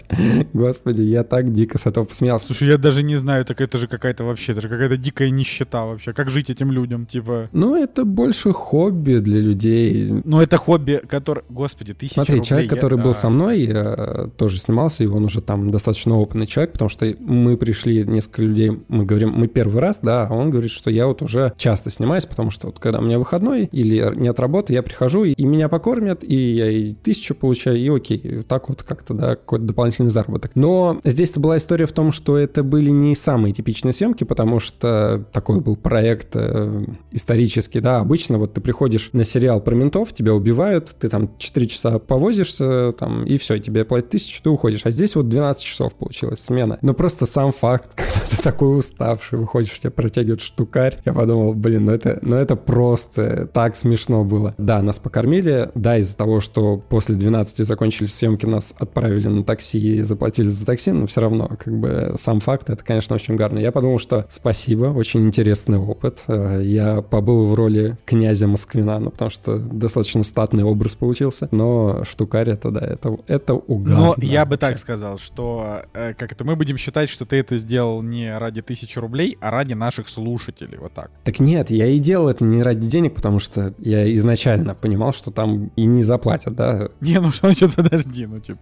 Господи, 0.53 1.03
я 1.03 1.23
так 1.23 1.51
дико 1.53 1.77
с 1.77 1.85
этого 1.85 2.05
посмеялся. 2.05 2.47
Слушай, 2.47 2.69
я 2.69 2.77
даже 2.79 3.03
не 3.03 3.17
знаю, 3.17 3.45
так 3.45 3.61
это 3.61 3.77
же 3.77 3.87
какая-то 3.87 4.23
вообще, 4.23 4.53
это 4.53 4.61
же 4.61 4.69
какая-то 4.69 4.97
дикая 4.97 5.29
нищета 5.29 5.85
вообще. 5.85 6.11
Как 6.13 6.31
жить 6.31 6.49
этим 6.49 6.71
людям, 6.71 7.05
типа? 7.05 7.49
Ну, 7.53 7.75
это 7.75 8.03
больше 8.03 8.51
хобби 8.51 9.19
для 9.19 9.36
людей. 9.41 10.21
Ну, 10.23 10.41
это 10.41 10.57
хобби, 10.57 11.01
который... 11.07 11.43
Господи, 11.49 11.93
тысяча 11.93 12.15
Смотри, 12.15 12.35
рублей, 12.35 12.47
человек, 12.47 12.69
который 12.69 12.97
я... 12.97 13.03
был 13.03 13.13
со 13.13 13.29
мной, 13.29 13.61
я 13.61 14.29
тоже 14.37 14.59
снимался, 14.59 15.03
и 15.03 15.07
он 15.07 15.25
уже 15.25 15.41
там 15.41 15.71
достаточно 15.71 16.17
опытный 16.17 16.47
человек, 16.47 16.73
потому 16.73 16.89
что 16.89 17.13
мы 17.19 17.57
пришли, 17.57 18.03
несколько 18.03 18.41
людей, 18.41 18.71
мы 18.87 19.05
говорим, 19.05 19.31
мы 19.31 19.47
первый 19.47 19.79
раз, 19.79 19.99
да, 20.01 20.27
а 20.27 20.33
он 20.33 20.49
говорит, 20.49 20.71
что 20.71 20.89
я 20.89 21.07
вот 21.07 21.21
уже 21.21 21.53
часто 21.57 21.89
снимаюсь, 21.89 22.25
потому 22.25 22.49
что 22.49 22.67
вот 22.67 22.79
когда 22.79 22.99
у 22.99 23.01
меня 23.01 23.19
выходной 23.19 23.65
или 23.71 24.11
нет 24.15 24.39
работы, 24.39 24.73
я 24.73 24.83
прихожу, 24.83 25.23
и, 25.23 25.33
и 25.33 25.45
меня 25.45 25.69
покормят, 25.69 26.23
и 26.23 26.35
я 26.35 26.69
и 26.69 26.93
тысячу 26.93 27.35
получаю, 27.35 27.77
и 27.77 27.89
окей, 27.89 28.17
и 28.17 28.41
так 28.43 28.69
вот 28.69 28.83
как-то, 28.83 29.13
да, 29.13 29.29
какой-то 29.35 29.65
дополнительный 29.65 30.09
заработок. 30.09 30.51
Но 30.55 30.99
здесь-то 31.03 31.39
была 31.39 31.57
история 31.57 31.85
в 31.85 31.91
том, 31.91 32.11
что 32.11 32.37
это 32.37 32.63
были 32.63 32.89
не 32.89 33.15
самые 33.15 33.53
типичные 33.53 33.93
съемки, 33.93 34.23
потому 34.23 34.59
что 34.59 35.25
такой 35.31 35.61
был 35.61 35.75
проект 35.75 36.29
э, 36.35 36.85
исторический, 37.11 37.79
да, 37.79 37.99
обычно 37.99 38.37
вот 38.37 38.53
ты 38.53 38.61
приходишь 38.61 39.09
на 39.13 39.23
сериал 39.27 39.61
про 39.61 39.75
ментов, 39.75 40.13
тебя 40.13 40.33
убивают, 40.33 40.95
ты 40.99 41.09
там 41.09 41.37
4 41.37 41.67
часа 41.67 41.99
повозишься, 41.99 42.93
там, 42.93 43.25
и 43.25 43.37
все, 43.37 43.59
тебе 43.59 43.85
платят 43.85 44.09
тысячу, 44.09 44.41
ты 44.41 44.49
уходишь. 44.49 44.85
А 44.85 44.91
здесь 44.91 45.15
вот 45.15 45.29
12 45.29 45.63
часов 45.63 45.93
получилась 45.95 46.39
смена. 46.39 46.79
Но 46.81 46.93
просто 46.93 47.25
сам 47.25 47.51
факт, 47.51 47.93
когда 47.95 48.27
ты 48.29 48.41
такой 48.41 48.77
уставший, 48.77 49.39
выходишь, 49.39 49.79
тебя 49.79 49.91
протягивают 49.91 50.41
штукарь, 50.41 50.99
я 51.05 51.13
подумал, 51.13 51.53
блин, 51.53 51.85
ну 51.85 51.91
это, 51.91 52.19
ну 52.21 52.35
это 52.35 52.55
просто 52.55 53.47
так 53.53 53.75
смешно 53.75 54.23
было. 54.23 54.55
Да, 54.57 54.81
нас 54.81 54.99
покормили, 54.99 55.69
да, 55.75 55.97
из-за 55.97 56.15
того, 56.15 56.39
что 56.39 56.77
после 56.77 57.15
12 57.15 57.65
закончились 57.65 58.13
съемки, 58.13 58.45
нас 58.45 58.73
отправили 58.77 59.27
на 59.27 59.43
такси 59.43 59.97
и 59.97 60.01
заплатили 60.01 60.47
за 60.47 60.65
такси, 60.65 60.91
но 60.91 61.05
все 61.07 61.21
равно, 61.21 61.49
как 61.59 61.77
бы, 61.77 62.13
сам 62.15 62.39
факт, 62.39 62.69
это, 62.69 62.83
конечно, 62.83 63.15
очень 63.15 63.35
гарно. 63.35 63.59
Я 63.59 63.71
подумал, 63.71 63.99
что 63.99 64.25
спасибо, 64.29 64.85
очень 64.85 65.25
интересный 65.25 65.77
опыт. 65.77 66.23
Э, 66.27 66.61
я 66.63 67.01
побыл 67.01 67.45
в 67.45 67.53
роли 67.53 67.97
князя 68.05 68.47
Москвина, 68.47 68.99
ну, 68.99 69.11
потому 69.17 69.31
что 69.31 69.57
достаточно 69.57 70.23
статный 70.23 70.63
образ 70.63 70.93
получился, 70.93 71.49
но 71.51 72.03
штукарь 72.03 72.51
это, 72.51 72.69
да, 72.69 72.81
это, 72.81 73.17
это 73.25 73.55
угар. 73.55 73.97
Но 73.97 74.15
я 74.19 74.45
бы 74.45 74.57
так 74.57 74.77
сказал, 74.77 75.17
что, 75.17 75.81
э, 75.93 76.13
как 76.13 76.31
это, 76.31 76.43
мы 76.43 76.55
будем 76.55 76.77
считать, 76.77 77.09
что 77.09 77.25
ты 77.25 77.37
это 77.37 77.57
сделал 77.57 78.03
не 78.03 78.37
ради 78.37 78.61
тысячи 78.61 78.99
рублей, 78.99 79.35
а 79.41 79.49
ради 79.49 79.73
наших 79.73 80.07
слушателей, 80.07 80.77
вот 80.77 80.93
так. 80.93 81.09
Так 81.23 81.39
нет, 81.39 81.71
я 81.71 81.87
и 81.87 81.97
делал 81.97 82.29
это 82.29 82.43
не 82.43 82.61
ради 82.61 82.87
денег, 82.87 83.15
потому 83.15 83.39
что 83.39 83.73
я 83.79 84.13
изначально 84.13 84.75
понимал, 84.75 85.13
что 85.13 85.31
там 85.31 85.71
и 85.75 85.85
не 85.85 86.03
заплатят, 86.03 86.55
да. 86.55 86.89
Не, 87.01 87.19
ну 87.19 87.31
что, 87.31 87.51
что 87.53 87.69
подожди, 87.75 88.27
ну 88.27 88.37
типа... 88.37 88.59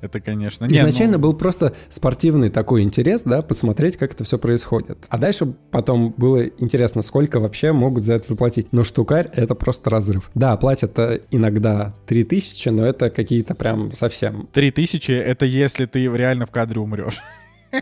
Это, 0.00 0.20
конечно. 0.20 0.66
Изначально 0.66 1.12
не, 1.12 1.16
ну... 1.16 1.22
был 1.22 1.34
просто 1.34 1.74
спортивный 1.88 2.50
такой 2.50 2.82
интерес, 2.82 3.22
да, 3.22 3.42
посмотреть, 3.42 3.96
как 3.96 4.12
это 4.12 4.24
все 4.24 4.38
происходит. 4.38 5.06
А 5.08 5.18
дальше 5.18 5.46
потом 5.70 6.14
было 6.16 6.44
интересно, 6.46 7.02
сколько 7.02 7.40
вообще 7.40 7.72
могут 7.72 8.04
за 8.04 8.14
это 8.14 8.28
заплатить. 8.28 8.68
Но 8.72 8.84
штукарь— 8.84 9.30
это 9.32 9.54
просто 9.54 9.90
разрыв. 9.90 10.30
Да, 10.34 10.56
платят 10.56 10.98
иногда 11.30 11.94
3000, 12.06 12.68
но 12.68 12.86
это 12.86 13.10
какие-то 13.10 13.54
прям 13.54 13.92
совсем... 13.92 14.48
3000— 14.52 15.10
это 15.12 15.44
если 15.44 15.86
ты 15.86 16.04
реально 16.04 16.46
в 16.46 16.50
кадре 16.50 16.80
умрешь. 16.80 17.20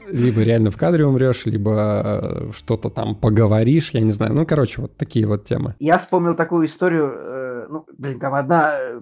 Либо 0.08 0.42
реально 0.42 0.70
в 0.70 0.76
кадре 0.76 1.06
умрешь, 1.06 1.46
либо 1.46 2.02
э, 2.04 2.52
что-то 2.52 2.90
там 2.90 3.14
поговоришь, 3.14 3.90
я 3.90 4.00
не 4.00 4.10
знаю. 4.10 4.34
Ну, 4.34 4.44
короче, 4.44 4.80
вот 4.80 4.96
такие 4.96 5.26
вот 5.26 5.44
темы. 5.44 5.76
Я 5.78 5.98
вспомнил 5.98 6.34
такую 6.34 6.66
историю, 6.66 7.12
э, 7.14 7.66
ну, 7.70 7.86
блин, 7.96 8.18
там 8.18 8.34
одна, 8.34 8.74
э, 8.78 9.00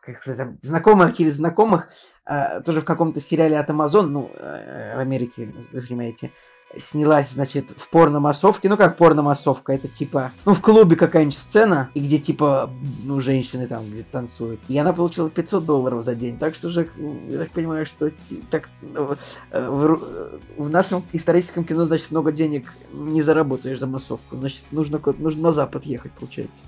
как 0.00 0.22
сказать, 0.22 0.38
там, 0.38 0.58
знакомых 0.62 1.14
через 1.14 1.34
знакомых, 1.34 1.88
тоже 2.64 2.80
в 2.80 2.84
каком-то 2.84 3.20
сериале 3.20 3.58
от 3.58 3.68
Amazon, 3.70 4.06
ну, 4.06 4.30
в 4.34 4.98
Америке, 4.98 5.52
вы 5.72 5.82
понимаете, 5.82 6.30
снялась, 6.76 7.30
значит, 7.30 7.70
в 7.76 7.88
порно-массовке. 7.88 8.68
Ну, 8.68 8.76
как 8.76 8.96
порно-массовка, 8.96 9.72
это 9.72 9.88
типа, 9.88 10.32
ну, 10.44 10.54
в 10.54 10.60
клубе 10.60 10.96
какая-нибудь 10.96 11.36
сцена, 11.36 11.90
и 11.94 12.00
где, 12.00 12.18
типа, 12.18 12.70
ну, 13.04 13.20
женщины 13.20 13.66
там 13.66 13.84
где 13.88 14.02
танцуют. 14.02 14.60
И 14.68 14.78
она 14.78 14.92
получила 14.92 15.30
500 15.30 15.64
долларов 15.64 16.02
за 16.02 16.14
день. 16.14 16.38
Так 16.38 16.54
что 16.54 16.68
же, 16.68 16.88
я 17.28 17.38
так 17.38 17.50
понимаю, 17.50 17.86
что 17.86 18.10
так, 18.50 18.68
э, 18.82 19.16
в, 19.68 20.30
в 20.56 20.70
нашем 20.70 21.04
историческом 21.12 21.64
кино, 21.64 21.84
значит, 21.84 22.10
много 22.10 22.32
денег 22.32 22.72
не 22.92 23.22
заработаешь 23.22 23.78
за 23.78 23.86
массовку. 23.86 24.36
Значит, 24.36 24.64
нужно, 24.70 25.00
нужно 25.18 25.42
на 25.42 25.52
Запад 25.52 25.84
ехать, 25.84 26.12
получается. 26.12 26.62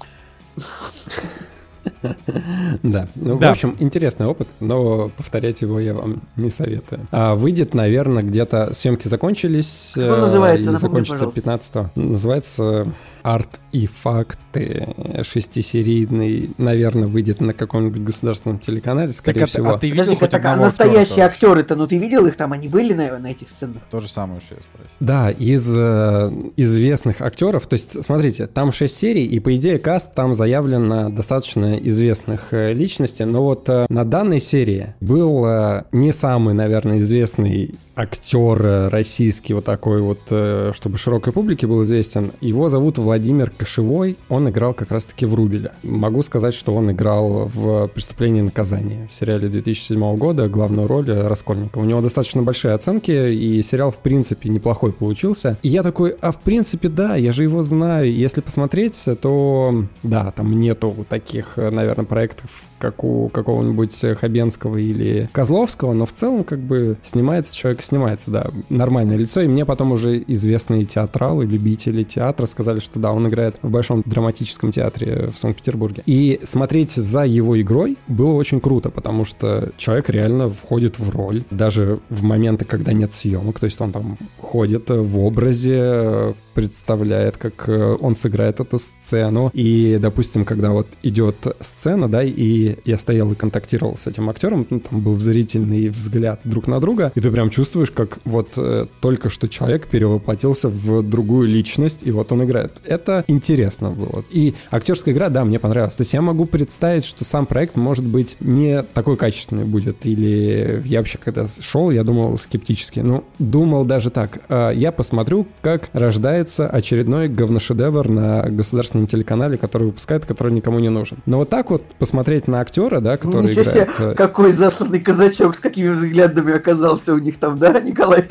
Да. 2.83 3.09
Ну, 3.14 3.38
да. 3.38 3.49
в 3.49 3.53
общем, 3.53 3.77
интересный 3.79 4.27
опыт, 4.27 4.49
но 4.61 5.11
повторять 5.16 5.62
его 5.62 5.81
я 5.81 5.94
вам 5.94 6.23
не 6.37 6.51
советую. 6.51 7.07
А 7.11 7.35
выйдет, 7.35 7.75
наверное, 7.75 8.23
где-то 8.23 8.73
съемки 8.73 9.09
закончились. 9.09 9.92
Как 9.94 10.12
он 10.12 10.20
называется? 10.20 10.70
Или 10.70 10.79
закончится 10.79 11.27
15 11.27 11.75
-го. 11.75 11.88
Называется 11.94 12.87
арт 13.24 13.60
и 13.72 13.87
факты 13.87 14.94
шестисерийный, 15.22 16.50
наверное, 16.58 17.08
выйдет 17.08 17.40
на 17.40 17.54
каком-нибудь 17.54 18.02
государственном 18.02 18.58
телеканале, 18.58 19.12
скорее 19.12 19.40
Так, 19.40 19.48
а, 19.48 19.50
всего. 19.50 19.70
а 19.70 19.78
ты 19.78 19.88
видел 19.88 20.14
Подожди, 20.14 20.26
так, 20.30 20.44
а 20.44 20.56
настоящие 20.56 21.24
актеры-то, 21.24 21.74
ну 21.74 21.87
ты 21.87 21.96
видел 21.96 22.26
их 22.26 22.37
там, 22.37 22.52
они 22.52 22.68
были 22.68 22.92
на, 22.92 23.18
на 23.18 23.30
этих 23.30 23.48
сценах? 23.48 23.82
То 23.90 24.00
же 24.00 24.08
самое, 24.08 24.40
что 24.40 24.56
я 24.56 24.60
спросил. 24.60 24.90
Да, 25.00 25.30
из 25.30 25.74
э, 25.76 26.32
известных 26.56 27.22
актеров. 27.22 27.66
То 27.66 27.74
есть, 27.74 28.04
смотрите, 28.04 28.46
там 28.46 28.70
6 28.70 28.94
серий, 28.94 29.24
и 29.24 29.40
по 29.40 29.56
идее 29.56 29.78
каст 29.78 30.14
там 30.14 30.34
заявлен 30.34 30.87
на 30.87 31.10
достаточно 31.10 31.76
известных 31.78 32.52
э, 32.52 32.74
личностей. 32.74 33.24
Но 33.24 33.42
вот 33.42 33.68
э, 33.70 33.87
на 33.88 34.04
данной 34.04 34.38
серии 34.38 34.94
был 35.00 35.46
э, 35.46 35.84
не 35.92 36.12
самый, 36.12 36.52
наверное, 36.52 36.98
известный 36.98 37.74
актер 37.96 38.64
э, 38.64 38.88
российский, 38.88 39.54
вот 39.54 39.64
такой 39.64 40.00
вот, 40.00 40.20
э, 40.30 40.72
чтобы 40.74 40.98
широкой 40.98 41.32
публике 41.32 41.66
был 41.66 41.82
известен. 41.82 42.32
Его 42.40 42.68
зовут 42.68 42.98
Владимир 42.98 43.13
Кошевой. 43.57 44.16
Он 44.29 44.48
играл 44.48 44.74
как 44.74 44.90
раз-таки 44.90 45.27
в 45.27 45.35
Рубеля. 45.35 45.72
Могу 45.83 46.22
сказать, 46.22 46.55
что 46.55 46.74
он 46.74 46.90
играл 46.90 47.50
в 47.53 47.88
«Преступление 47.88 48.42
и 48.42 48.44
наказание» 48.44 49.09
в 49.09 49.12
сериале 49.12 49.48
2007 49.48 50.16
года, 50.16 50.48
главную 50.48 50.88
роль 50.88 51.11
Раскольникова. 51.11 51.83
У 51.83 51.87
него 51.87 52.00
достаточно 52.00 52.42
большие 52.42 52.74
оценки, 52.74 53.11
и 53.11 53.62
сериал, 53.62 53.90
в 53.90 53.98
принципе, 53.98 54.48
неплохой 54.48 54.92
получился. 54.92 55.59
И 55.62 55.68
я 55.68 55.83
такой, 55.83 56.11
а 56.20 56.33
в 56.33 56.40
принципе, 56.40 56.88
да, 56.88 57.16
я 57.16 57.33
же 57.33 57.42
его 57.42 57.62
знаю. 57.62 58.12
Если 58.14 58.40
посмотреть, 58.40 59.09
то 59.20 59.85
да, 60.03 60.31
там 60.31 60.59
нету 60.59 61.07
таких, 61.09 61.57
наверное, 61.57 62.05
проектов, 62.05 62.64
как 62.79 63.05
у 63.05 63.29
какого-нибудь 63.29 64.18
Хабенского 64.18 64.77
или 64.77 65.29
Козловского, 65.33 65.92
но 65.92 66.07
в 66.07 66.12
целом, 66.12 66.44
как 66.44 66.61
бы, 66.61 66.96
снимается 67.03 67.55
человек, 67.55 67.83
снимается, 67.83 68.31
да, 68.31 68.50
нормальное 68.68 69.16
лицо. 69.16 69.40
И 69.40 69.48
мне 69.48 69.64
потом 69.64 69.92
уже 69.92 70.22
известные 70.27 70.85
театралы, 70.85 71.46
любители 71.46 72.03
театра 72.03 72.46
сказали, 72.46 72.79
что 72.79 73.00
да, 73.04 73.12
он 73.12 73.28
играет 73.28 73.56
в 73.60 73.70
Большом 73.70 74.02
драматическом 74.06 74.72
театре 74.72 75.30
в 75.30 75.38
Санкт-Петербурге. 75.38 76.02
И 76.06 76.40
смотреть 76.42 76.92
за 76.92 77.24
его 77.24 77.60
игрой 77.60 77.98
было 78.08 78.32
очень 78.32 78.62
круто, 78.62 78.88
потому 78.88 79.26
что 79.26 79.72
человек 79.76 80.08
реально 80.08 80.48
входит 80.48 80.98
в 80.98 81.10
роль, 81.10 81.42
даже 81.50 81.98
в 82.08 82.22
моменты, 82.22 82.64
когда 82.64 82.94
нет 82.94 83.12
съемок, 83.12 83.60
то 83.60 83.66
есть 83.66 83.78
он 83.82 83.92
там 83.92 84.16
ходит 84.38 84.88
в 84.88 85.18
образе, 85.18 86.34
представляет, 86.54 87.36
как 87.36 87.68
э, 87.68 87.96
он 88.00 88.14
сыграет 88.14 88.60
эту 88.60 88.78
сцену. 88.78 89.50
И, 89.52 89.98
допустим, 90.00 90.44
когда 90.44 90.70
вот 90.70 90.86
идет 91.02 91.36
сцена, 91.60 92.08
да, 92.08 92.22
и 92.22 92.76
я 92.84 92.98
стоял 92.98 93.30
и 93.32 93.34
контактировал 93.34 93.96
с 93.96 94.06
этим 94.06 94.30
актером, 94.30 94.66
ну, 94.70 94.80
там 94.80 95.00
был 95.00 95.16
зрительный 95.16 95.88
взгляд 95.88 96.40
друг 96.44 96.66
на 96.66 96.80
друга, 96.80 97.12
и 97.14 97.20
ты 97.20 97.30
прям 97.30 97.50
чувствуешь, 97.50 97.90
как 97.90 98.18
вот 98.24 98.54
э, 98.56 98.86
только 99.00 99.28
что 99.28 99.48
человек 99.48 99.86
перевоплотился 99.88 100.68
в 100.68 101.02
другую 101.02 101.48
личность, 101.48 102.00
и 102.04 102.10
вот 102.10 102.32
он 102.32 102.44
играет. 102.44 102.72
Это 102.84 103.24
интересно 103.26 103.90
было. 103.90 104.24
И 104.30 104.54
актерская 104.70 105.14
игра, 105.14 105.28
да, 105.28 105.44
мне 105.44 105.58
понравилась. 105.58 105.96
То 105.96 106.02
есть 106.02 106.14
я 106.14 106.22
могу 106.22 106.46
представить, 106.46 107.04
что 107.04 107.24
сам 107.24 107.46
проект, 107.46 107.76
может 107.76 108.04
быть, 108.04 108.36
не 108.40 108.82
такой 108.82 109.16
качественный 109.16 109.64
будет. 109.64 110.06
Или 110.06 110.82
я 110.84 110.98
вообще, 110.98 111.18
когда 111.18 111.46
шел, 111.46 111.90
я 111.90 112.04
думал 112.04 112.36
скептически. 112.36 113.00
Ну, 113.00 113.24
думал 113.38 113.84
даже 113.84 114.10
так. 114.10 114.40
э, 114.48 114.72
Я 114.74 114.92
посмотрю, 114.92 115.46
как 115.62 115.88
рождается 115.92 116.43
очередной 116.59 117.28
говношедевр 117.28 118.09
на 118.09 118.42
государственном 118.48 119.07
телеканале, 119.07 119.57
который 119.59 119.85
выпускает, 119.85 120.26
который 120.26 120.52
никому 120.52 120.78
не 120.78 120.88
нужен. 120.90 121.18
Но 121.26 121.38
вот 121.38 121.50
так 121.50 121.70
вот 121.70 121.83
посмотреть 121.98 122.48
на 122.48 122.61
актера, 122.61 123.00
да, 123.00 123.16
который 123.16 123.48
Ничего 123.48 123.64
себе, 123.64 123.83
играет... 123.85 124.00
э, 124.00 124.14
какой 124.14 124.52
засланный 124.52 125.00
казачок, 125.00 125.57
с 125.57 125.61
какими 125.61 125.88
взглядами 125.88 126.54
оказался 126.54 127.14
у 127.14 127.18
них 127.18 127.38
там, 127.38 127.59
да, 127.59 127.80
Николай? 127.80 128.24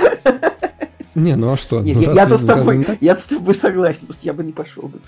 Не, 1.16 1.36
ну 1.36 1.52
а 1.52 1.58
что? 1.58 1.82
Нет, 1.82 1.96
Ну, 1.96 2.02
я- 2.02 2.12
я-то 2.14 2.38
с 2.38 2.42
тобой, 2.44 2.78
не 2.78 2.86
я 3.00 3.16
с 3.16 3.26
тобой 3.26 3.54
согласен, 3.54 4.08
просто 4.08 4.24
я 4.26 4.34
бы 4.34 4.44
не 4.44 4.52
пошел 4.52 4.84
бы. 4.84 5.00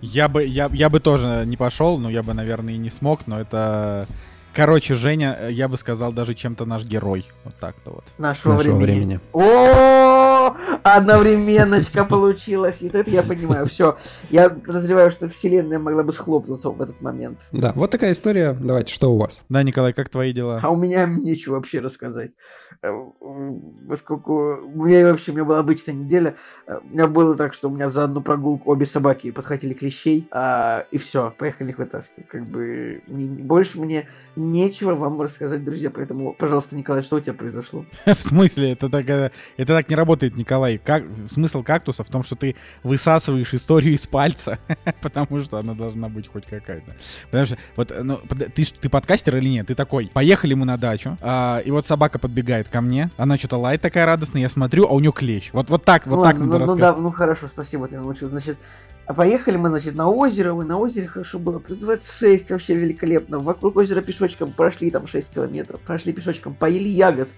Я 0.00 0.28
бы, 0.28 0.44
я, 0.44 0.68
я 0.72 0.88
бы 0.90 0.98
тоже 0.98 1.44
не 1.46 1.56
пошел, 1.56 1.98
но 1.98 2.10
я 2.10 2.22
бы, 2.24 2.34
наверное, 2.34 2.74
и 2.74 2.78
не 2.78 2.90
смог, 2.90 3.20
но 3.26 3.40
это... 3.40 4.06
Короче, 4.54 4.94
Женя, 4.94 5.36
э, 5.40 5.52
я 5.52 5.68
бы 5.68 5.76
сказал, 5.78 6.12
даже 6.12 6.34
чем-то 6.34 6.64
наш 6.66 6.84
герой. 6.84 7.26
Вот 7.44 7.54
так-то 7.58 7.90
вот. 7.90 8.04
Нашего, 8.18 8.54
Нашего 8.54 8.76
времени. 8.76 8.84
времени. 8.84 9.20
О, 9.32 10.54
одновременночка 10.82 12.04
получилась. 12.04 12.82
И 12.82 12.88
это 12.88 13.08
я 13.10 13.22
понимаю. 13.22 13.66
Все. 13.66 13.96
Я 14.30 14.50
подозреваю, 14.50 15.10
что 15.10 15.28
вселенная 15.28 15.78
могла 15.78 16.02
бы 16.02 16.12
схлопнуться 16.12 16.70
в 16.70 16.80
этот 16.82 17.00
момент. 17.00 17.40
Да, 17.52 17.72
вот 17.74 17.90
такая 17.90 18.12
история. 18.12 18.52
Давайте, 18.52 18.92
что 18.92 19.12
у 19.12 19.18
вас? 19.18 19.44
Да, 19.48 19.62
Николай, 19.62 19.92
как 19.92 20.08
твои 20.08 20.32
дела? 20.32 20.60
А 20.62 20.70
у 20.70 20.76
меня 20.76 21.06
нечего 21.06 21.54
вообще 21.54 21.80
рассказать. 21.80 22.32
Э, 22.82 22.90
Поскольку 23.88 24.56
у 24.74 24.84
меня 24.86 25.04
вообще 25.06 25.32
у 25.32 25.34
меня 25.34 25.44
была 25.44 25.58
обычная 25.58 25.94
неделя. 25.94 26.34
Э, 26.66 26.78
У 26.82 26.88
меня 26.88 27.06
было 27.06 27.34
так, 27.36 27.54
что 27.54 27.68
у 27.68 27.72
меня 27.74 27.88
за 27.88 28.04
одну 28.04 28.20
прогулку 28.22 28.70
обе 28.70 28.86
собаки 28.86 29.30
подхватили 29.30 29.74
клещей. 29.74 30.26
а, 30.30 30.84
и 30.90 30.98
все, 30.98 31.32
поехали 31.36 31.70
их 31.70 31.78
вытаскивать. 31.78 32.28
Как 32.28 32.46
бы 32.46 33.02
не- 33.06 33.42
больше 33.42 33.78
мне 33.80 34.08
нечего 34.36 34.94
вам 34.94 35.20
рассказать, 35.20 35.64
друзья. 35.64 35.90
Поэтому, 35.90 36.34
пожалуйста, 36.34 36.76
Николай, 36.76 37.02
что 37.02 37.16
у 37.16 37.20
тебя 37.20 37.34
произошло? 37.34 37.84
В 38.06 38.14
смысле? 38.20 38.72
Это 38.72 38.88
так, 38.88 39.08
э, 39.08 39.30
это 39.56 39.74
так 39.76 39.88
не 39.88 39.96
работает, 39.96 40.36
Николай. 40.36 40.78
Как, 40.78 41.04
смысл 41.26 41.62
кактуса 41.62 42.04
в 42.04 42.08
том, 42.10 42.22
что 42.22 42.36
ты 42.36 42.56
высасываешь 42.82 43.54
историю 43.54 43.94
из 43.94 44.06
пальца, 44.06 44.58
потому 45.02 45.40
что 45.40 45.58
она 45.58 45.74
должна 45.74 46.08
быть 46.08 46.28
хоть 46.28 46.46
какая-то. 46.46 46.94
Потому 47.26 47.46
что, 47.46 47.56
вот, 47.76 47.92
ну, 48.02 48.18
ты, 48.54 48.64
ты 48.64 48.88
подкастер 48.88 49.36
или 49.36 49.48
нет? 49.48 49.66
Ты 49.68 49.74
такой, 49.74 50.10
поехали 50.12 50.54
мы 50.54 50.64
на 50.66 50.76
дачу, 50.76 51.16
а, 51.20 51.60
и 51.64 51.70
вот 51.70 51.86
собака 51.86 52.18
подбегает 52.18 52.68
ко 52.72 52.80
мне, 52.80 53.10
она 53.16 53.38
что-то 53.38 53.58
лает 53.58 53.80
такая 53.80 54.06
радостная, 54.06 54.42
я 54.42 54.48
смотрю, 54.48 54.86
а 54.86 54.94
у 54.94 55.00
нее 55.00 55.12
клещ. 55.12 55.50
Вот, 55.52 55.70
вот 55.70 55.84
так, 55.84 56.06
вот 56.06 56.16
ну, 56.16 56.22
так 56.22 56.34
ладно, 56.34 56.46
надо 56.46 56.66
ну, 56.66 56.72
ну 56.72 56.78
да, 56.78 56.96
ну 56.96 57.10
хорошо, 57.12 57.46
спасибо, 57.46 57.86
ты 57.86 57.96
научил. 57.96 58.28
Значит, 58.28 58.58
а 59.04 59.14
поехали 59.14 59.56
мы, 59.56 59.68
значит, 59.68 59.94
на 59.94 60.08
озеро. 60.08 60.52
Ой, 60.52 60.64
на 60.64 60.78
озере 60.78 61.08
хорошо 61.08 61.38
было. 61.38 61.58
Плюс 61.58 61.78
26, 61.78 62.52
вообще 62.52 62.74
великолепно. 62.74 63.40
Вокруг 63.40 63.76
озера 63.76 64.00
пешочком 64.00 64.52
прошли 64.52 64.90
там 64.90 65.06
6 65.06 65.34
километров. 65.34 65.80
Прошли 65.80 66.12
пешочком, 66.12 66.54
поели 66.54 66.88
ягод. 66.88 67.28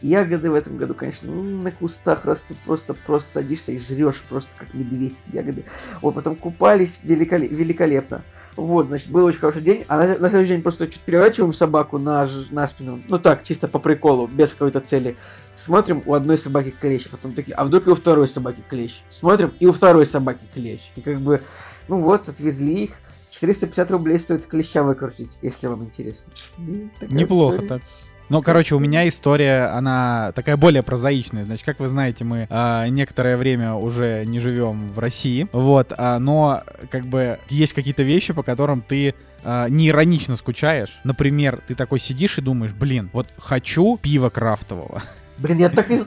Ягоды 0.00 0.50
в 0.50 0.54
этом 0.54 0.76
году, 0.76 0.94
конечно, 0.94 1.32
на 1.32 1.70
кустах 1.72 2.24
растут. 2.24 2.56
Просто, 2.64 2.94
просто 2.94 3.32
садишься 3.32 3.72
и 3.72 3.78
жрешь, 3.78 4.22
просто 4.28 4.50
как 4.56 4.72
медведь 4.74 5.14
эти 5.26 5.36
ягоды. 5.36 5.64
Вот, 6.00 6.14
потом 6.14 6.36
купались 6.36 7.00
великоле- 7.02 7.48
великолепно. 7.48 8.22
Вот, 8.56 8.88
значит, 8.88 9.10
был 9.10 9.24
очень 9.24 9.40
хороший 9.40 9.62
день. 9.62 9.84
А 9.88 9.96
на, 9.98 10.06
на 10.18 10.28
следующий 10.28 10.52
день 10.54 10.62
просто 10.62 10.86
чуть 10.86 11.00
переворачиваем 11.00 11.52
собаку 11.52 11.98
на, 11.98 12.28
на 12.50 12.66
спину. 12.68 13.02
Ну 13.08 13.18
так, 13.18 13.42
чисто 13.42 13.66
по 13.68 13.78
приколу, 13.78 14.26
без 14.26 14.52
какой-то 14.52 14.80
цели. 14.80 15.16
Смотрим, 15.54 16.02
у 16.06 16.14
одной 16.14 16.38
собаки 16.38 16.70
клещ. 16.70 17.08
Потом 17.10 17.34
такие, 17.34 17.54
а 17.54 17.64
вдруг 17.64 17.86
и 17.86 17.90
у 17.90 17.94
второй 17.94 18.28
собаки 18.28 18.62
клещ? 18.68 19.02
Смотрим, 19.10 19.52
и 19.58 19.66
у 19.66 19.72
второй 19.72 20.06
собаки 20.06 20.44
клещ. 20.54 20.80
И 20.96 21.00
как 21.00 21.20
бы, 21.20 21.42
ну 21.88 22.00
вот, 22.00 22.28
отвезли 22.28 22.84
их. 22.84 22.98
450 23.30 23.90
рублей 23.90 24.18
стоит 24.18 24.46
клеща 24.46 24.82
выкрутить, 24.82 25.38
если 25.42 25.66
вам 25.66 25.84
интересно. 25.84 26.32
Неплохо 27.10 27.56
история. 27.56 27.68
так. 27.68 27.82
Ну, 28.28 28.42
короче, 28.42 28.74
у 28.74 28.78
меня 28.78 29.08
история, 29.08 29.66
она 29.72 30.32
такая 30.34 30.56
более 30.58 30.82
прозаичная. 30.82 31.44
Значит, 31.44 31.64
как 31.64 31.80
вы 31.80 31.88
знаете, 31.88 32.24
мы 32.24 32.46
а, 32.50 32.86
некоторое 32.88 33.36
время 33.38 33.74
уже 33.74 34.24
не 34.26 34.38
живем 34.38 34.90
в 34.90 34.98
России. 34.98 35.48
Вот, 35.52 35.92
а, 35.96 36.18
но 36.18 36.62
как 36.90 37.06
бы 37.06 37.38
есть 37.48 37.72
какие-то 37.72 38.02
вещи, 38.02 38.34
по 38.34 38.42
которым 38.42 38.82
ты 38.82 39.14
а, 39.44 39.68
не 39.68 39.88
иронично 39.88 40.36
скучаешь. 40.36 41.00
Например, 41.04 41.62
ты 41.66 41.74
такой 41.74 42.00
сидишь 42.00 42.36
и 42.36 42.42
думаешь, 42.42 42.72
блин, 42.72 43.08
вот 43.14 43.28
хочу 43.38 43.96
пива 43.96 44.28
крафтового. 44.28 45.02
Блин, 45.38 45.56
я 45.58 45.70
так 45.70 45.90
и, 45.90 45.98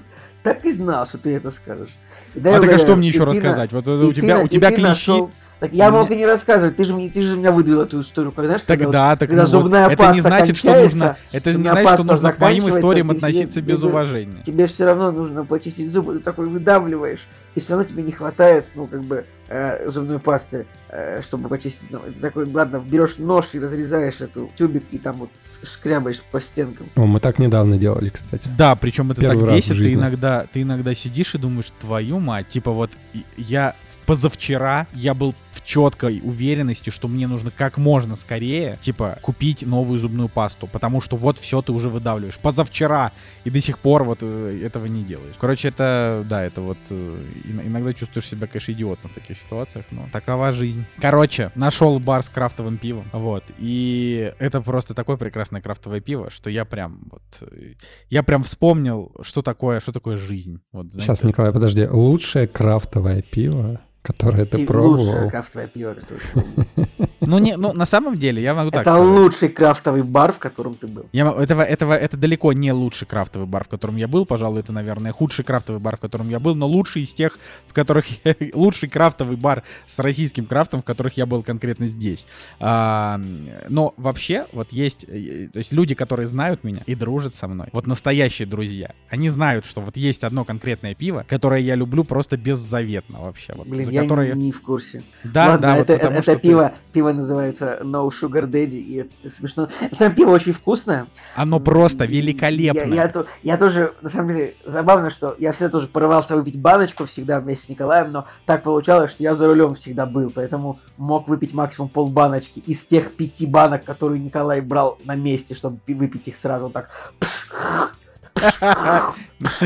так 0.43 0.63
и 0.65 0.71
знал, 0.71 1.07
что 1.07 1.17
ты 1.17 1.35
это 1.35 1.49
скажешь. 1.49 1.89
И 2.35 2.39
А 2.39 2.43
так 2.43 2.71
а 2.71 2.77
что 2.77 2.95
мне 2.95 3.07
еще 3.07 3.19
ты 3.19 3.25
на- 3.25 3.31
рассказать? 3.31 3.73
Вот 3.73 3.87
у 3.87 4.13
тебя, 4.13 4.37
на- 4.37 4.43
у 4.43 4.47
тебя 4.47 4.67
клещи. 4.69 4.81
нашел- 4.81 5.31
Так 5.61 5.73
я 5.73 5.91
мог 5.91 6.09
и 6.09 6.15
не 6.15 6.25
рассказывать, 6.25 6.75
ты 6.75 6.83
же, 6.85 6.95
мне- 6.95 7.07
ты 7.11 7.21
же 7.21 7.37
меня 7.37 7.51
выдвинул 7.51 7.83
эту 7.83 8.01
историю, 8.01 8.31
как 8.31 8.45
знаешь, 8.45 8.63
когда 8.65 8.85
вот- 8.85 8.91
да, 8.91 9.15
так 9.15 9.29
когда 9.29 9.43
ну 9.43 9.49
вот, 9.49 9.61
зубная 9.61 9.87
это 9.89 9.95
паста 9.95 10.13
не 10.15 10.21
значит, 10.21 10.57
что 10.57 10.73
нужно, 10.81 11.17
это 11.31 11.53
не 11.53 11.61
значит, 11.69 11.89
что 11.93 12.03
нужно 12.03 12.33
к 12.33 12.39
моим 12.39 12.63
заканчивается, 12.63 12.79
историям 12.79 13.11
относиться 13.11 13.59
себе- 13.59 13.71
без 13.73 13.77
тебе- 13.79 13.87
уважения. 13.89 14.41
тебе 14.43 14.65
все 14.65 14.85
равно 14.85 15.11
нужно 15.11 15.45
почистить 15.45 15.91
зубы, 15.91 16.13
ты 16.17 16.19
такой 16.21 16.47
выдавливаешь, 16.47 17.27
и 17.53 17.59
все 17.59 17.69
равно 17.75 17.83
тебе 17.87 18.01
не 18.01 18.11
хватает, 18.11 18.65
ну, 18.73 18.87
как 18.87 19.03
бы, 19.03 19.23
э, 19.49 19.87
зубной 19.87 20.17
пасты, 20.17 20.65
э, 20.89 21.21
чтобы 21.21 21.47
почистить. 21.47 21.91
Ну, 21.91 21.99
ты 22.07 22.13
такой, 22.13 22.45
ладно, 22.51 22.81
берешь 22.83 23.19
нож 23.19 23.49
и 23.53 23.59
разрезаешь 23.59 24.19
эту 24.21 24.49
тюбик, 24.55 24.83
и 24.91 24.97
там 24.97 25.17
вот 25.17 25.29
шкрябаешь 25.61 26.21
по 26.31 26.41
стенкам. 26.41 26.87
О, 26.95 27.05
мы 27.05 27.19
так 27.19 27.37
недавно 27.37 27.77
делали, 27.77 28.09
кстати. 28.09 28.49
Да, 28.57 28.75
причем 28.75 29.11
это 29.11 29.21
Первый 29.21 29.41
так 29.41 29.49
раз 29.49 29.63
в 29.65 29.69
бесит, 29.69 29.83
ты 29.83 29.93
иногда, 29.93 30.47
ты 30.51 30.61
иногда 30.63 30.95
сидишь 30.95 31.35
и 31.35 31.37
думаешь, 31.37 31.71
твою 31.79 32.19
мать, 32.19 32.47
типа 32.47 32.71
вот 32.71 32.89
я 33.37 33.75
позавчера 34.07 34.87
я 34.93 35.13
был 35.13 35.33
в 35.51 35.63
четкой 35.65 36.21
уверенности, 36.23 36.89
что 36.89 37.07
мне 37.07 37.27
нужно 37.27 37.51
как 37.51 37.77
можно 37.77 38.15
скорее, 38.15 38.77
типа, 38.81 39.17
купить 39.21 39.65
новую 39.65 39.99
зубную 39.99 40.29
пасту, 40.29 40.67
потому 40.67 41.01
что 41.01 41.17
вот 41.17 41.37
все 41.37 41.61
ты 41.61 41.71
уже 41.71 41.89
выдавливаешь. 41.89 42.37
Позавчера, 42.39 43.11
и 43.43 43.49
до 43.49 43.59
сих 43.59 43.79
пор 43.79 44.03
вот 44.03 44.19
э, 44.21 44.61
этого 44.63 44.85
не 44.85 45.03
делаешь. 45.03 45.35
Короче, 45.39 45.67
это, 45.67 46.25
да, 46.29 46.43
это 46.43 46.61
вот 46.61 46.77
э, 46.89 47.23
ин- 47.45 47.61
иногда 47.67 47.93
чувствуешь 47.93 48.27
себя, 48.27 48.47
конечно, 48.47 48.71
идиотом 48.71 49.11
в 49.11 49.13
таких 49.13 49.37
ситуациях, 49.37 49.85
но 49.91 50.07
такова 50.11 50.51
жизнь. 50.51 50.85
Короче, 50.99 51.51
нашел 51.55 51.99
бар 51.99 52.23
с 52.23 52.29
крафтовым 52.29 52.77
пивом, 52.77 53.05
вот, 53.11 53.43
и 53.57 54.33
это 54.39 54.61
просто 54.61 54.93
такое 54.93 55.17
прекрасное 55.17 55.61
крафтовое 55.61 55.99
пиво, 55.99 56.29
что 56.31 56.49
я 56.49 56.65
прям 56.65 56.99
вот, 57.11 57.21
э, 57.41 57.73
я 58.09 58.23
прям 58.23 58.43
вспомнил, 58.43 59.11
что 59.21 59.41
такое, 59.41 59.79
что 59.81 59.91
такое 59.91 60.17
жизнь. 60.17 60.59
Вот, 60.71 60.87
знаете. 60.87 61.05
Сейчас, 61.07 61.23
Николай, 61.23 61.51
подожди. 61.51 61.85
Лучшее 61.87 62.47
крафтовое 62.47 63.21
пиво 63.21 63.81
Которое 64.01 64.45
ты 64.45 64.57
Ти- 64.57 64.65
пробовал. 64.65 65.29
Крафтовое 65.41 65.67
пиво, 65.67 65.93
которое. 65.93 66.21
Ну, 67.23 67.37
не, 67.37 67.55
ну, 67.55 67.71
на 67.71 67.85
самом 67.85 68.17
деле, 68.17 68.41
я 68.41 68.55
могу 68.55 68.71
так 68.71 68.81
Это 68.81 68.91
сказать. 68.91 69.07
лучший 69.07 69.49
крафтовый 69.49 70.01
бар, 70.01 70.31
в 70.33 70.39
котором 70.39 70.73
ты 70.73 70.87
был. 70.87 71.05
Я, 71.11 71.31
этого, 71.31 71.61
этого, 71.61 71.93
это 71.93 72.17
далеко 72.17 72.51
не 72.51 72.71
лучший 72.71 73.07
крафтовый 73.07 73.47
бар, 73.47 73.63
в 73.63 73.67
котором 73.67 73.95
я 73.97 74.07
был. 74.07 74.25
Пожалуй, 74.25 74.61
это, 74.61 74.73
наверное, 74.73 75.11
худший 75.11 75.45
крафтовый 75.45 75.79
бар, 75.79 75.97
в 75.97 75.99
котором 75.99 76.29
я 76.29 76.39
был, 76.39 76.55
но 76.55 76.67
лучший 76.67 77.03
из 77.03 77.13
тех, 77.13 77.37
в 77.67 77.73
которых 77.73 78.05
я- 78.25 78.35
лучший 78.53 78.89
крафтовый 78.89 79.37
бар 79.37 79.61
с 79.87 79.99
российским 79.99 80.47
крафтом, 80.47 80.81
в 80.81 80.83
которых 80.83 81.15
я 81.15 81.27
был 81.27 81.43
конкретно 81.43 81.87
здесь. 81.87 82.25
А, 82.59 83.21
но 83.69 83.93
вообще, 83.97 84.47
вот 84.51 84.71
есть, 84.71 85.05
э, 85.07 85.47
то 85.53 85.59
есть 85.59 85.71
люди, 85.71 85.93
которые 85.93 86.25
знают 86.25 86.63
меня 86.63 86.81
и 86.87 86.95
дружат 86.95 87.35
со 87.35 87.47
мной, 87.47 87.67
вот 87.71 87.85
настоящие 87.85 88.47
друзья, 88.47 88.95
они 89.09 89.29
знают, 89.29 89.65
что 89.65 89.81
вот 89.81 89.95
есть 89.95 90.23
одно 90.23 90.43
конкретное 90.43 90.95
пиво, 90.95 91.23
которое 91.29 91.61
я 91.61 91.75
люблю 91.75 92.03
просто 92.03 92.35
беззаветно 92.35 93.21
вообще. 93.21 93.53
Вот, 93.55 93.67
Блин, 93.67 93.85
за 93.85 93.91
я 93.91 94.01
которое... 94.01 94.33
не 94.33 94.51
в 94.51 94.61
курсе. 94.61 95.03
Да, 95.33 95.47
Ладно, 95.51 95.61
да, 95.67 95.75
вот 95.75 95.89
это, 95.89 95.93
потому 95.93 96.13
это 96.13 96.23
что 96.23 96.31
ты- 96.33 96.39
пиво, 96.39 96.73
пиво 96.91 97.11
называется 97.11 97.79
No 97.83 98.07
Sugar 98.09 98.45
Daddy, 98.49 98.75
и 98.77 98.95
это 98.97 99.29
смешно. 99.29 99.67
Это 99.79 99.95
самое 99.95 100.15
пиво 100.15 100.31
очень 100.31 100.53
вкусное. 100.53 101.07
Оно 101.35 101.59
просто 101.59 102.03
И 102.03 102.07
великолепно. 102.07 102.79
Я, 102.93 103.03
я, 103.05 103.25
я 103.43 103.57
тоже, 103.57 103.93
на 104.01 104.09
самом 104.09 104.29
деле, 104.29 104.55
забавно, 104.65 105.09
что 105.09 105.35
я 105.39 105.51
всегда 105.51 105.69
тоже 105.69 105.87
порывался 105.87 106.35
выпить 106.35 106.59
баночку 106.59 107.05
всегда 107.05 107.39
вместе 107.39 107.65
с 107.67 107.69
Николаем, 107.69 108.11
но 108.11 108.25
так 108.45 108.63
получалось, 108.63 109.11
что 109.11 109.23
я 109.23 109.35
за 109.35 109.47
рулем 109.47 109.73
всегда 109.75 110.05
был, 110.05 110.29
поэтому 110.29 110.79
мог 110.97 111.27
выпить 111.27 111.53
максимум 111.53 111.89
полбаночки 111.89 112.59
из 112.59 112.85
тех 112.85 113.11
пяти 113.13 113.45
банок, 113.45 113.83
которые 113.83 114.19
Николай 114.19 114.61
брал 114.61 114.97
на 115.05 115.15
месте, 115.15 115.55
чтобы 115.55 115.77
пи- 115.85 115.93
выпить 115.93 116.27
их 116.27 116.35
сразу 116.35 116.65
вот 116.65 116.73
так. 116.73 116.89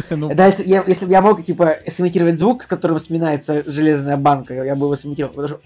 Ну, 0.09 0.29
Да, 0.33 0.47
если, 0.47 1.05
бы 1.05 1.11
я 1.11 1.21
мог, 1.21 1.43
типа, 1.43 1.77
сымитировать 1.87 2.39
звук, 2.39 2.63
с 2.63 2.65
которым 2.65 2.99
сминается 2.99 3.63
железная 3.69 4.17
банка, 4.17 4.53
я 4.53 4.75
бы 4.75 4.85
его 4.85 4.95
сымитировал. 4.95 5.59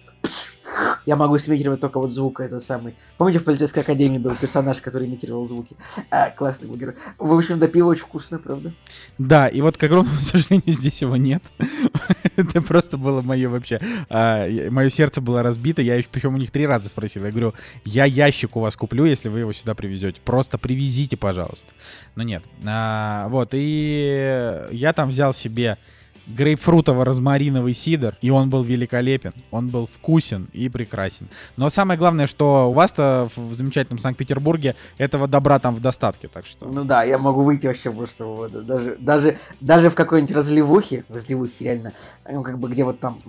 Я 1.06 1.16
могу 1.16 1.38
сымитировать 1.38 1.80
только 1.80 2.00
вот 2.00 2.12
звук 2.12 2.40
этот 2.42 2.64
самый. 2.64 2.96
Помните, 3.18 3.40
в 3.40 3.44
полицейской 3.44 3.84
академии 3.84 4.18
был 4.18 4.36
персонаж, 4.36 4.82
который 4.82 5.08
имитировал 5.08 5.46
звуки? 5.46 5.76
А, 6.12 6.30
классный 6.30 6.68
был 6.68 6.76
герой. 6.76 6.96
В 7.18 7.34
общем, 7.34 7.60
да, 7.60 7.68
пиво 7.68 7.88
очень 7.88 8.04
вкусное, 8.04 8.40
правда? 8.40 8.74
Да, 9.18 9.48
и 9.48 9.62
вот, 9.62 9.78
к 9.78 9.84
огромному 9.84 10.18
сожалению, 10.20 10.74
здесь 10.74 11.02
его 11.02 11.16
нет. 11.16 11.44
Это 12.36 12.62
просто 12.62 12.98
было 12.98 13.22
мое 13.22 13.50
вообще... 13.50 13.80
Мое 14.10 14.90
сердце 14.90 15.22
было 15.22 15.44
разбито. 15.44 15.82
Я 15.82 16.02
причем 16.12 16.36
у 16.36 16.38
них 16.38 16.52
три 16.52 16.66
раза 16.68 16.90
спросил. 16.90 17.26
Я 17.26 17.32
говорю, 17.32 17.54
я 17.86 18.06
ящик 18.06 18.56
у 18.56 18.60
вас 18.60 18.76
куплю, 18.76 19.06
если 19.06 19.30
вы 19.30 19.40
его 19.40 19.54
сюда 19.54 19.76
привезете. 19.76 20.20
Просто 20.24 20.58
привезите, 20.58 21.18
пожалуйста. 21.18 21.68
Но 22.16 22.24
нет. 22.24 22.44
А, 22.66 23.28
Вот, 23.30 23.50
и 23.54 24.68
я 24.72 24.94
там 24.94 25.10
взял 25.10 25.34
себе 25.34 25.78
грейпфрутово-розмариновый 26.30 27.74
сидр, 27.74 28.18
и 28.22 28.30
он 28.30 28.50
был 28.50 28.64
великолепен, 28.64 29.34
он 29.52 29.68
был 29.70 29.88
вкусен 29.88 30.48
и 30.54 30.70
прекрасен. 30.70 31.28
Но 31.58 31.70
самое 31.70 31.98
главное, 31.98 32.28
что 32.28 32.70
у 32.70 32.74
вас-то 32.74 33.30
в 33.36 33.54
замечательном 33.54 34.00
Санкт-Петербурге 34.00 34.76
этого 34.98 35.28
добра 35.28 35.60
там 35.60 35.76
в 35.76 35.82
достатке, 35.82 36.28
так 36.28 36.46
что... 36.46 36.66
Ну 36.66 36.84
да, 36.84 37.04
я 37.04 37.18
могу 37.18 37.42
выйти 37.42 37.68
вообще 37.68 37.92
просто 37.92 38.50
даже, 38.50 38.96
даже, 39.00 39.38
даже 39.60 39.90
в 39.90 39.96
какой-нибудь 39.96 40.36
разливухе, 40.36 41.04
разливухе 41.10 41.66
реально, 41.66 41.94
ну 42.30 42.44
как 42.44 42.60
бы 42.60 42.70
где 42.70 42.84
вот 42.84 43.00
там 43.00 43.20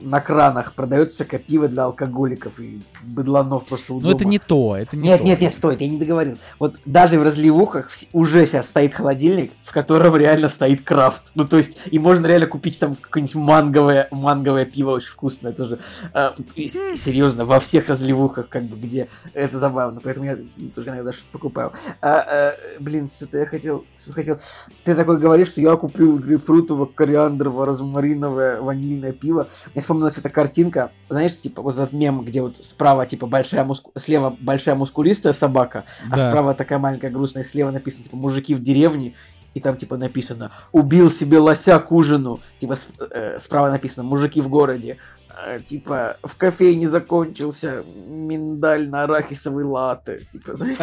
на 0.00 0.20
кранах 0.20 0.74
продается 0.74 1.16
всякое 1.16 1.38
пиво 1.40 1.68
для 1.68 1.84
алкоголиков 1.84 2.60
и 2.60 2.80
быдланов 3.02 3.66
просто 3.66 3.92
Но 3.92 3.98
удобно. 3.98 4.16
это 4.16 4.24
не 4.24 4.38
то, 4.38 4.76
это 4.76 4.96
не 4.96 5.08
Нет, 5.08 5.18
то. 5.20 5.24
нет, 5.24 5.40
нет, 5.40 5.54
стой, 5.54 5.76
я 5.78 5.88
не 5.88 5.98
договорил. 5.98 6.38
Вот 6.58 6.76
даже 6.84 7.18
в 7.18 7.22
разливухах 7.22 7.90
уже 8.12 8.46
сейчас 8.46 8.68
стоит 8.68 8.94
холодильник, 8.94 9.52
в 9.62 9.72
котором 9.72 10.16
реально 10.16 10.48
стоит 10.48 10.82
крафт. 10.82 11.22
Ну, 11.34 11.44
то 11.44 11.56
есть, 11.56 11.78
и 11.90 11.98
можно 11.98 12.26
реально 12.26 12.46
купить 12.46 12.78
там 12.78 12.96
какое-нибудь 12.96 13.34
манговое, 13.34 14.08
манговое 14.10 14.64
пиво 14.64 14.90
очень 14.90 15.10
вкусное 15.10 15.52
тоже. 15.52 15.78
А, 16.12 16.34
серьезно, 16.56 17.44
во 17.44 17.60
всех 17.60 17.88
разливухах, 17.88 18.48
как 18.48 18.64
бы, 18.64 18.76
где 18.76 19.08
это 19.34 19.58
забавно. 19.58 20.00
Поэтому 20.02 20.26
я 20.26 20.38
тоже 20.74 20.88
иногда 20.88 21.12
что-то 21.12 21.28
покупаю. 21.32 21.72
А, 22.00 22.24
а, 22.26 22.54
блин, 22.80 23.08
что-то 23.08 23.38
я 23.38 23.46
хотел, 23.46 23.84
что 24.00 24.12
хотел. 24.12 24.38
Ты 24.84 24.94
такой 24.94 25.18
говоришь, 25.18 25.48
что 25.48 25.60
я 25.60 25.76
купил 25.76 26.18
грейпфрутово, 26.18 26.86
кориандрово, 26.86 27.66
розмариновое, 27.66 28.60
ванильное 28.60 29.12
пиво. 29.12 29.48
Мне 29.74 29.82
вспомнилась 29.90 30.18
эта 30.18 30.30
картинка, 30.30 30.92
знаешь, 31.08 31.36
типа 31.36 31.62
вот 31.62 31.74
этот 31.74 31.92
мем, 31.92 32.24
где 32.24 32.42
вот 32.42 32.56
справа, 32.58 33.06
типа, 33.06 33.26
большая 33.26 33.64
муску... 33.64 33.90
слева 33.96 34.36
большая 34.40 34.76
мускулистая 34.76 35.32
собака, 35.32 35.84
а 36.12 36.16
Да. 36.16 36.28
справа 36.28 36.54
такая 36.54 36.78
маленькая 36.78 37.10
грустная, 37.10 37.42
слева 37.42 37.72
написано, 37.72 38.04
типа, 38.04 38.14
мужики 38.16 38.54
в 38.54 38.62
деревне, 38.62 39.16
и 39.52 39.58
там, 39.58 39.76
типа, 39.76 39.96
написано, 39.96 40.52
убил 40.70 41.10
себе 41.10 41.38
лося 41.38 41.80
к 41.80 41.90
ужину, 41.90 42.38
типа, 42.58 42.76
э, 43.10 43.40
справа 43.40 43.68
написано, 43.68 44.04
мужики 44.04 44.40
в 44.40 44.48
городе, 44.48 44.98
А, 45.28 45.58
типа, 45.58 46.16
в 46.22 46.36
кофейне 46.36 46.86
закончился 46.88 47.82
миндально-арахисовый 48.08 49.64
латте, 49.64 50.26
типа, 50.30 50.54
знаешь, 50.54 50.78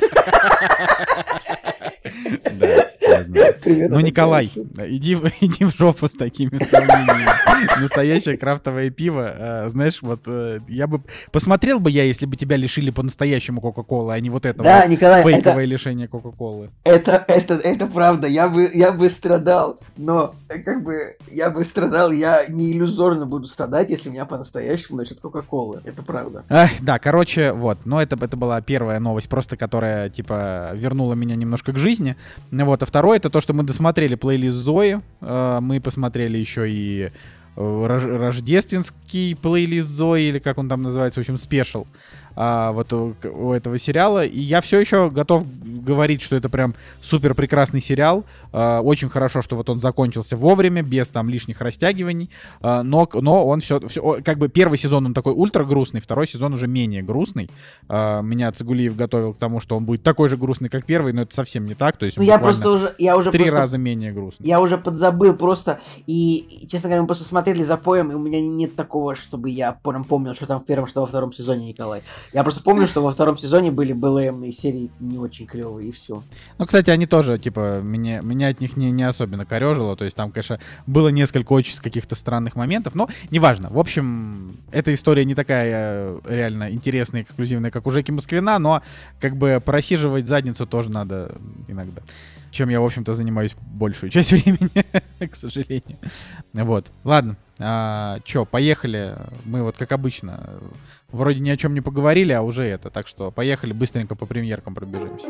Да, 2.59 2.67
я 3.17 3.23
знаю. 3.23 3.55
примерно 3.63 3.95
Ну, 3.95 4.01
Николай, 4.01 4.45
иди, 4.87 5.15
иди 5.41 5.65
в 5.65 5.75
жопу 5.75 6.07
с 6.07 6.11
такими 6.11 6.57
сравнениями. 6.63 7.27
Настоящее 7.81 8.37
крафтовое 8.37 8.89
пиво. 8.89 9.33
э, 9.37 9.69
Знаешь, 9.69 10.01
вот 10.01 10.21
э, 10.27 10.59
я 10.67 10.87
бы... 10.87 11.01
Посмотрел 11.31 11.79
бы 11.79 11.91
я, 11.91 12.03
если 12.03 12.25
бы 12.25 12.35
тебя 12.35 12.57
лишили 12.57 12.91
по-настоящему 12.91 13.61
Кока-Колы, 13.61 14.13
а 14.13 14.19
не 14.19 14.29
вот 14.29 14.45
это 14.45 14.63
Да, 14.63 14.85
Николай, 14.87 15.21
это, 15.21 15.29
фейковое 15.29 15.65
лишение 15.65 16.07
Кока-Колы. 16.07 16.69
Это, 16.83 17.23
это, 17.27 17.55
это 17.55 17.87
правда, 17.87 18.27
я 18.27 18.49
бы, 18.49 18.69
я 18.73 18.91
бы 18.91 19.09
страдал, 19.09 19.79
но 19.95 20.35
э, 20.49 20.59
как 20.59 20.83
бы 20.83 21.15
я 21.31 21.49
бы 21.49 21.63
страдал, 21.63 22.11
я 22.11 22.45
не 22.47 22.71
иллюзорно 22.71 23.25
буду 23.25 23.47
страдать, 23.47 23.89
если 23.89 24.09
меня 24.09 24.25
по-настоящему 24.25 24.97
начнут 24.97 25.19
Кока-Колы. 25.19 25.81
Это 25.85 26.03
правда. 26.03 26.43
Ах, 26.49 26.71
да, 26.81 26.99
короче, 26.99 27.51
вот. 27.51 27.85
Но 27.85 28.01
это, 28.01 28.17
это 28.19 28.37
была 28.37 28.61
первая 28.61 28.99
новость, 28.99 29.29
просто 29.29 29.57
которая, 29.57 30.09
типа, 30.09 30.71
вернула 30.73 31.13
меня 31.13 31.35
немножко 31.35 31.73
к 31.73 31.77
жизни. 31.77 32.15
Вот. 32.51 32.83
А 32.83 32.85
второе, 32.85 33.17
это 33.17 33.29
то, 33.29 33.41
что 33.41 33.53
мы 33.53 33.63
досмотрели 33.63 34.15
плейлист 34.15 34.55
Зои. 34.55 35.01
Мы 35.21 35.81
посмотрели 35.81 36.37
еще 36.37 36.69
и 36.69 37.11
рождественский 37.57 39.35
плейлист 39.35 39.89
Зои, 39.89 40.23
или 40.29 40.39
как 40.39 40.57
он 40.57 40.69
там 40.69 40.83
называется, 40.83 41.19
в 41.19 41.21
общем, 41.21 41.37
спешл. 41.37 41.85
А, 42.39 42.71
вот 42.71 42.93
у, 42.93 43.15
у 43.23 43.51
этого 43.51 43.79
сериала. 43.79 44.23
И 44.23 44.39
я 44.39 44.61
все 44.61 44.79
еще 44.79 45.09
готов 45.09 45.43
говорить, 45.83 46.21
что 46.21 46.35
это 46.35 46.49
прям 46.49 46.75
супер 47.01 47.33
прекрасный 47.33 47.81
сериал. 47.81 48.25
А, 48.53 48.81
очень 48.81 49.09
хорошо, 49.09 49.41
что 49.41 49.55
вот 49.55 49.69
он 49.71 49.79
закончился 49.79 50.37
вовремя, 50.37 50.83
без 50.83 51.09
там 51.09 51.29
лишних 51.29 51.59
растягиваний. 51.61 52.29
А, 52.61 52.83
но, 52.83 53.09
но 53.11 53.45
он 53.47 53.61
все, 53.61 53.79
как 54.23 54.37
бы 54.37 54.49
первый 54.49 54.77
сезон 54.77 55.07
он 55.07 55.13
такой 55.15 55.33
ультра 55.33 55.65
грустный, 55.65 55.99
второй 55.99 56.27
сезон 56.27 56.53
уже 56.53 56.67
менее 56.67 57.01
грустный. 57.01 57.49
А, 57.89 58.21
меня 58.21 58.51
Цигулиев 58.51 58.95
готовил 58.95 59.33
к 59.33 59.37
тому, 59.37 59.59
что 59.59 59.75
он 59.75 59.85
будет 59.85 60.03
такой 60.03 60.29
же 60.29 60.37
грустный, 60.37 60.69
как 60.69 60.85
первый, 60.85 61.13
но 61.13 61.23
это 61.23 61.33
совсем 61.33 61.65
не 61.65 61.73
так. 61.73 61.97
То 61.97 62.05
есть 62.05 62.17
Ну 62.17 62.23
я 62.23 62.37
просто 62.37 62.69
уже, 62.69 62.95
я 62.99 63.17
уже 63.17 63.31
три 63.31 63.45
просто 63.45 63.61
раза 63.61 63.77
менее 63.79 64.11
грустный. 64.11 64.47
Я 64.47 64.61
уже 64.61 64.77
подзабыл 64.77 65.35
просто, 65.35 65.79
и, 66.05 66.37
и, 66.37 66.67
честно 66.67 66.89
говоря, 66.89 67.01
мы 67.01 67.07
просто 67.07 67.25
смотрели 67.25 67.63
за 67.63 67.77
поем, 67.77 68.11
и 68.11 68.15
у 68.15 68.19
меня 68.19 68.39
нет 68.39 68.75
такого, 68.75 69.15
чтобы 69.15 69.49
я 69.49 69.71
прям 69.71 70.03
помнил, 70.03 70.35
что 70.35 70.45
там 70.45 70.59
в 70.59 70.65
первом, 70.65 70.87
что 70.87 71.01
во 71.01 71.07
втором 71.07 71.33
сезоне, 71.33 71.67
Николай. 71.67 72.03
Я 72.33 72.43
просто 72.43 72.61
помню, 72.61 72.87
что 72.87 73.01
во 73.01 73.11
втором 73.11 73.37
сезоне 73.37 73.71
были 73.71 73.93
БЛМные 73.93 74.51
серии 74.51 74.91
не 74.99 75.17
очень 75.17 75.45
клевые, 75.45 75.89
и 75.89 75.91
все. 75.91 76.23
Ну, 76.57 76.65
кстати, 76.65 76.89
они 76.89 77.05
тоже, 77.05 77.39
типа, 77.39 77.81
меня, 77.81 78.21
меня 78.21 78.49
от 78.49 78.59
них 78.61 78.77
не, 78.77 78.91
не 78.91 79.03
особенно 79.03 79.45
корежило. 79.45 79.95
То 79.95 80.05
есть 80.05 80.15
там, 80.17 80.31
конечно, 80.31 80.59
было 80.85 81.09
несколько 81.09 81.53
очень 81.53 81.77
каких-то 81.77 82.15
странных 82.15 82.55
моментов, 82.55 82.95
но 82.95 83.09
неважно. 83.31 83.69
В 83.69 83.79
общем, 83.79 84.57
эта 84.71 84.93
история 84.93 85.25
не 85.25 85.35
такая 85.35 85.71
э, 85.71 86.19
реально 86.25 86.71
интересная, 86.71 87.21
эксклюзивная, 87.21 87.71
как 87.71 87.87
у 87.87 87.91
Жеки 87.91 88.11
Москвина, 88.11 88.59
но 88.59 88.81
как 89.19 89.35
бы 89.35 89.61
просиживать 89.63 90.27
задницу 90.27 90.65
тоже 90.67 90.89
надо 90.91 91.35
иногда. 91.67 92.01
Чем 92.51 92.69
я, 92.69 92.81
в 92.81 92.85
общем-то, 92.85 93.13
занимаюсь 93.13 93.55
большую 93.73 94.09
часть 94.09 94.31
времени, 94.31 94.85
к 95.19 95.35
сожалению. 95.35 95.97
Вот. 96.53 96.91
Ладно. 97.03 97.37
А, 97.59 98.19
чё, 98.23 98.45
поехали. 98.45 99.15
Мы 99.45 99.63
вот, 99.63 99.77
как 99.77 99.91
обычно, 99.91 100.59
вроде 101.11 101.39
ни 101.39 101.49
о 101.49 101.57
чем 101.57 101.73
не 101.73 101.81
поговорили, 101.81 102.31
а 102.31 102.41
уже 102.41 102.63
это. 102.63 102.89
Так 102.89 103.07
что 103.07 103.31
поехали 103.31 103.73
быстренько 103.73 104.15
по 104.15 104.25
премьеркам 104.25 104.75
пробежимся. 104.75 105.27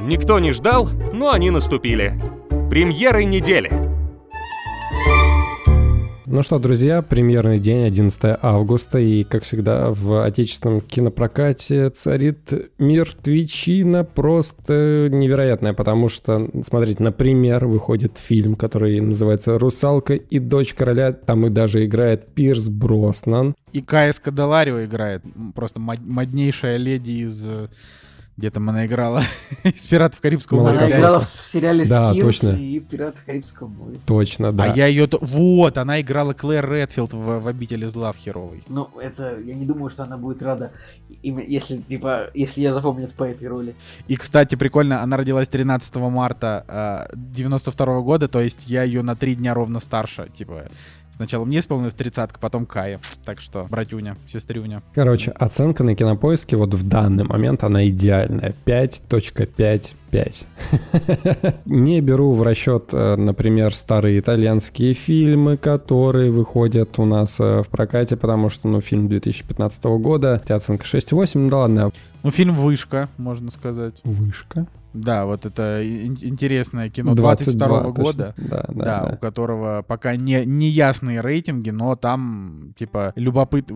Никто 0.00 0.38
не 0.38 0.52
ждал, 0.52 0.88
но 1.12 1.30
они 1.32 1.50
наступили. 1.50 2.12
Премьеры 2.68 3.24
недели. 3.24 3.83
Ну 6.26 6.40
что, 6.40 6.58
друзья, 6.58 7.02
премьерный 7.02 7.58
день, 7.58 7.84
11 7.84 8.38
августа, 8.40 8.98
и, 8.98 9.24
как 9.24 9.42
всегда, 9.42 9.90
в 9.90 10.24
отечественном 10.24 10.80
кинопрокате 10.80 11.90
царит 11.90 12.50
мертвечина 12.78 14.04
просто 14.04 15.08
невероятная, 15.12 15.74
потому 15.74 16.08
что, 16.08 16.48
смотрите, 16.62 17.02
например, 17.02 17.66
выходит 17.66 18.16
фильм, 18.16 18.54
который 18.54 19.00
называется 19.00 19.58
«Русалка 19.58 20.14
и 20.14 20.38
дочь 20.38 20.72
короля», 20.72 21.12
там 21.12 21.44
и 21.44 21.50
даже 21.50 21.84
играет 21.84 22.32
Пирс 22.32 22.70
Броснан. 22.70 23.54
И 23.72 23.82
Кая 23.82 24.12
Скадаларио 24.12 24.82
играет. 24.82 25.22
Просто 25.54 25.78
мод- 25.78 26.06
моднейшая 26.06 26.78
леди 26.78 27.10
из 27.10 27.46
э, 27.46 27.68
Где 28.36 28.50
там 28.50 28.68
она 28.68 28.84
играла 28.84 29.22
из 29.64 29.84
«Пиратов 29.84 30.20
Карибского 30.20 30.62
моря». 30.62 30.78
Она 30.78 30.88
играла 30.88 31.20
в 31.20 31.24
сериале 31.24 31.86
Да, 31.86 32.12
точно. 32.14 32.48
и 32.48 32.80
«Пираты 32.80 33.20
Карибского 33.24 33.68
моря». 33.68 33.98
Точно, 34.06 34.52
да. 34.52 34.64
А 34.64 34.76
я 34.76 34.86
ее... 34.86 35.06
то- 35.06 35.18
Вот, 35.22 35.78
она 35.78 36.00
играла 36.00 36.32
Клэр 36.32 36.68
Редфилд 36.68 37.12
в, 37.12 37.38
в 37.40 37.46
«Обители 37.46 37.86
зла» 37.86 38.12
в 38.12 38.16
Херовой. 38.16 38.64
Ну, 38.68 38.88
это, 39.00 39.38
я 39.40 39.54
не 39.54 39.64
думаю, 39.64 39.88
что 39.88 40.02
она 40.02 40.16
будет 40.18 40.42
рада, 40.42 40.72
если, 41.22 41.76
типа, 41.76 42.30
если 42.34 42.60
я 42.62 42.72
запомнят 42.72 43.14
по 43.14 43.22
этой 43.22 43.46
роли. 43.46 43.76
И, 44.08 44.16
кстати, 44.16 44.56
прикольно, 44.56 45.00
она 45.02 45.16
родилась 45.16 45.48
13 45.48 45.94
марта 45.96 47.06
э, 47.12 47.16
92 47.16 48.00
года, 48.00 48.26
то 48.26 48.40
есть 48.40 48.66
я 48.66 48.82
ее 48.82 49.02
на 49.02 49.14
три 49.14 49.36
дня 49.36 49.54
ровно 49.54 49.78
старше, 49.78 50.28
типа... 50.36 50.64
Сначала 51.16 51.44
мне 51.44 51.60
исполнилось 51.60 51.94
тридцатка, 51.94 52.40
потом 52.40 52.66
Кая. 52.66 53.00
Так 53.24 53.40
что, 53.40 53.66
братюня, 53.70 54.16
сестрюня. 54.26 54.82
Короче, 54.94 55.30
оценка 55.30 55.84
на 55.84 55.94
кинопоиске 55.94 56.56
вот 56.56 56.74
в 56.74 56.88
данный 56.88 57.22
момент 57.24 57.62
она 57.62 57.88
идеальная. 57.88 58.52
5.55. 58.66 60.46
Не 61.66 62.00
беру 62.00 62.32
в 62.32 62.42
расчет, 62.42 62.90
э, 62.92 63.14
например, 63.16 63.72
старые 63.74 64.18
итальянские 64.18 64.92
фильмы, 64.92 65.56
которые 65.56 66.30
выходят 66.32 66.98
у 66.98 67.04
нас 67.04 67.38
э, 67.40 67.62
в 67.62 67.68
прокате, 67.68 68.16
потому 68.16 68.48
что, 68.48 68.66
ну, 68.68 68.80
фильм 68.80 69.08
2015 69.08 69.84
года, 69.84 70.42
оценка 70.48 70.84
6.8, 70.84 71.38
ну 71.38 71.48
да 71.48 71.58
ладно, 71.58 71.92
Ну, 72.22 72.30
фильм 72.30 72.56
«Вышка», 72.56 73.08
можно 73.18 73.50
сказать. 73.50 74.00
вышка. 74.04 74.66
Да, 74.94 75.26
вот 75.26 75.44
это 75.44 75.82
ин- 75.84 76.16
интересное 76.20 76.88
кино 76.88 77.14
22 77.14 77.66
22 77.66 77.90
года. 77.90 78.34
точно. 78.36 78.48
Да, 78.48 78.64
да, 78.68 78.84
Да, 78.84 79.04
да. 79.08 79.14
у 79.14 79.18
которого 79.18 79.82
пока 79.86 80.14
не, 80.16 80.44
не 80.46 80.68
ясные 80.68 81.20
рейтинги, 81.20 81.70
но 81.70 81.96
там, 81.96 82.72
типа, 82.78 83.12
любопыт... 83.16 83.66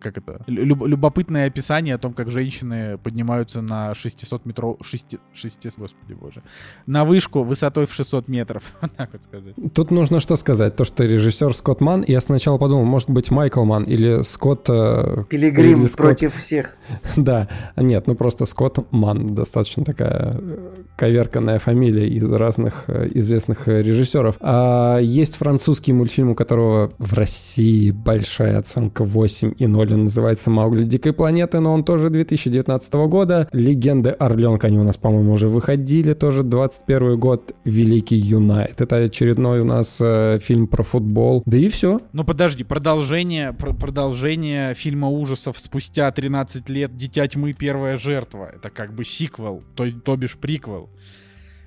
Как 0.00 0.18
это? 0.18 0.42
Люб- 0.46 0.86
любопытное 0.86 1.46
описание 1.46 1.94
о 1.94 1.98
том, 1.98 2.12
как 2.12 2.30
женщины 2.30 2.98
поднимаются 2.98 3.62
на 3.62 3.94
600 3.94 4.44
метров... 4.46 4.76
6... 4.82 5.16
600, 5.32 5.74
господи 5.78 6.12
боже. 6.14 6.42
На 6.86 7.04
вышку 7.04 7.42
высотой 7.44 7.86
в 7.86 7.92
600 7.92 8.28
метров. 8.28 8.62
Так 8.96 9.10
вот 9.12 9.22
сказать. 9.22 9.54
Тут 9.74 9.90
нужно 9.90 10.18
что 10.20 10.36
сказать, 10.36 10.76
то, 10.76 10.84
что 10.84 11.04
режиссер 11.04 11.54
Скотт 11.54 11.80
Ман, 11.80 12.04
я 12.06 12.20
сначала 12.20 12.58
подумал, 12.58 12.84
может 12.84 13.10
быть, 13.10 13.30
Майкл 13.30 13.64
Ман 13.64 13.84
или 13.84 14.22
Скотт... 14.22 14.66
э, 14.68 15.24
Пилигрим 15.28 15.70
Ридли 15.70 15.86
Скотт. 15.86 16.06
против 16.06 16.34
всех. 16.34 16.76
Да, 17.16 17.48
нет, 17.76 18.06
ну 18.06 18.14
просто 18.16 18.44
Скотт 18.44 18.78
Ман, 18.90 19.34
достаточно 19.34 19.84
такая 19.84 20.36
э, 20.40 20.63
коверканная 20.96 21.58
фамилия 21.58 22.08
из 22.08 22.30
разных 22.30 22.84
э, 22.88 23.08
известных 23.14 23.68
э, 23.68 23.82
режиссеров. 23.82 24.36
А 24.40 24.98
есть 24.98 25.36
французский 25.36 25.92
мультфильм, 25.92 26.30
у 26.30 26.34
которого 26.34 26.92
в 26.98 27.12
России 27.14 27.90
большая 27.90 28.58
оценка 28.58 29.04
8 29.04 29.54
и 29.58 29.66
0, 29.66 29.92
он 29.92 30.02
называется 30.04 30.50
«Маугли 30.50 30.84
дикой 30.84 31.12
планеты», 31.12 31.60
но 31.60 31.72
он 31.72 31.84
тоже 31.84 32.10
2019 32.10 32.94
года. 32.94 33.48
«Легенды 33.52 34.10
Орленка», 34.10 34.68
они 34.68 34.78
у 34.78 34.84
нас, 34.84 34.96
по-моему, 34.96 35.32
уже 35.32 35.48
выходили, 35.48 36.14
тоже 36.14 36.42
21 36.42 37.18
год, 37.18 37.52
«Великий 37.64 38.16
Юнайт». 38.16 38.80
Это 38.80 38.96
очередной 38.96 39.60
у 39.60 39.64
нас 39.64 39.98
э, 40.00 40.38
фильм 40.40 40.66
про 40.66 40.82
футбол. 40.82 41.42
Да 41.46 41.56
и 41.56 41.68
все. 41.68 42.00
Ну 42.12 42.24
подожди, 42.24 42.64
продолжение, 42.64 43.52
пр- 43.52 43.74
продолжение 43.74 44.74
фильма 44.74 45.08
ужасов 45.08 45.58
спустя 45.58 46.10
13 46.10 46.68
лет 46.68 46.96
«Дитя 46.96 47.26
тьмы. 47.26 47.52
Первая 47.52 47.96
жертва». 47.96 48.50
Это 48.54 48.70
как 48.70 48.94
бы 48.94 49.04
сиквел, 49.04 49.62
то, 49.74 49.90
то 49.90 50.16
бишь 50.16 50.36
приквел. 50.54 50.88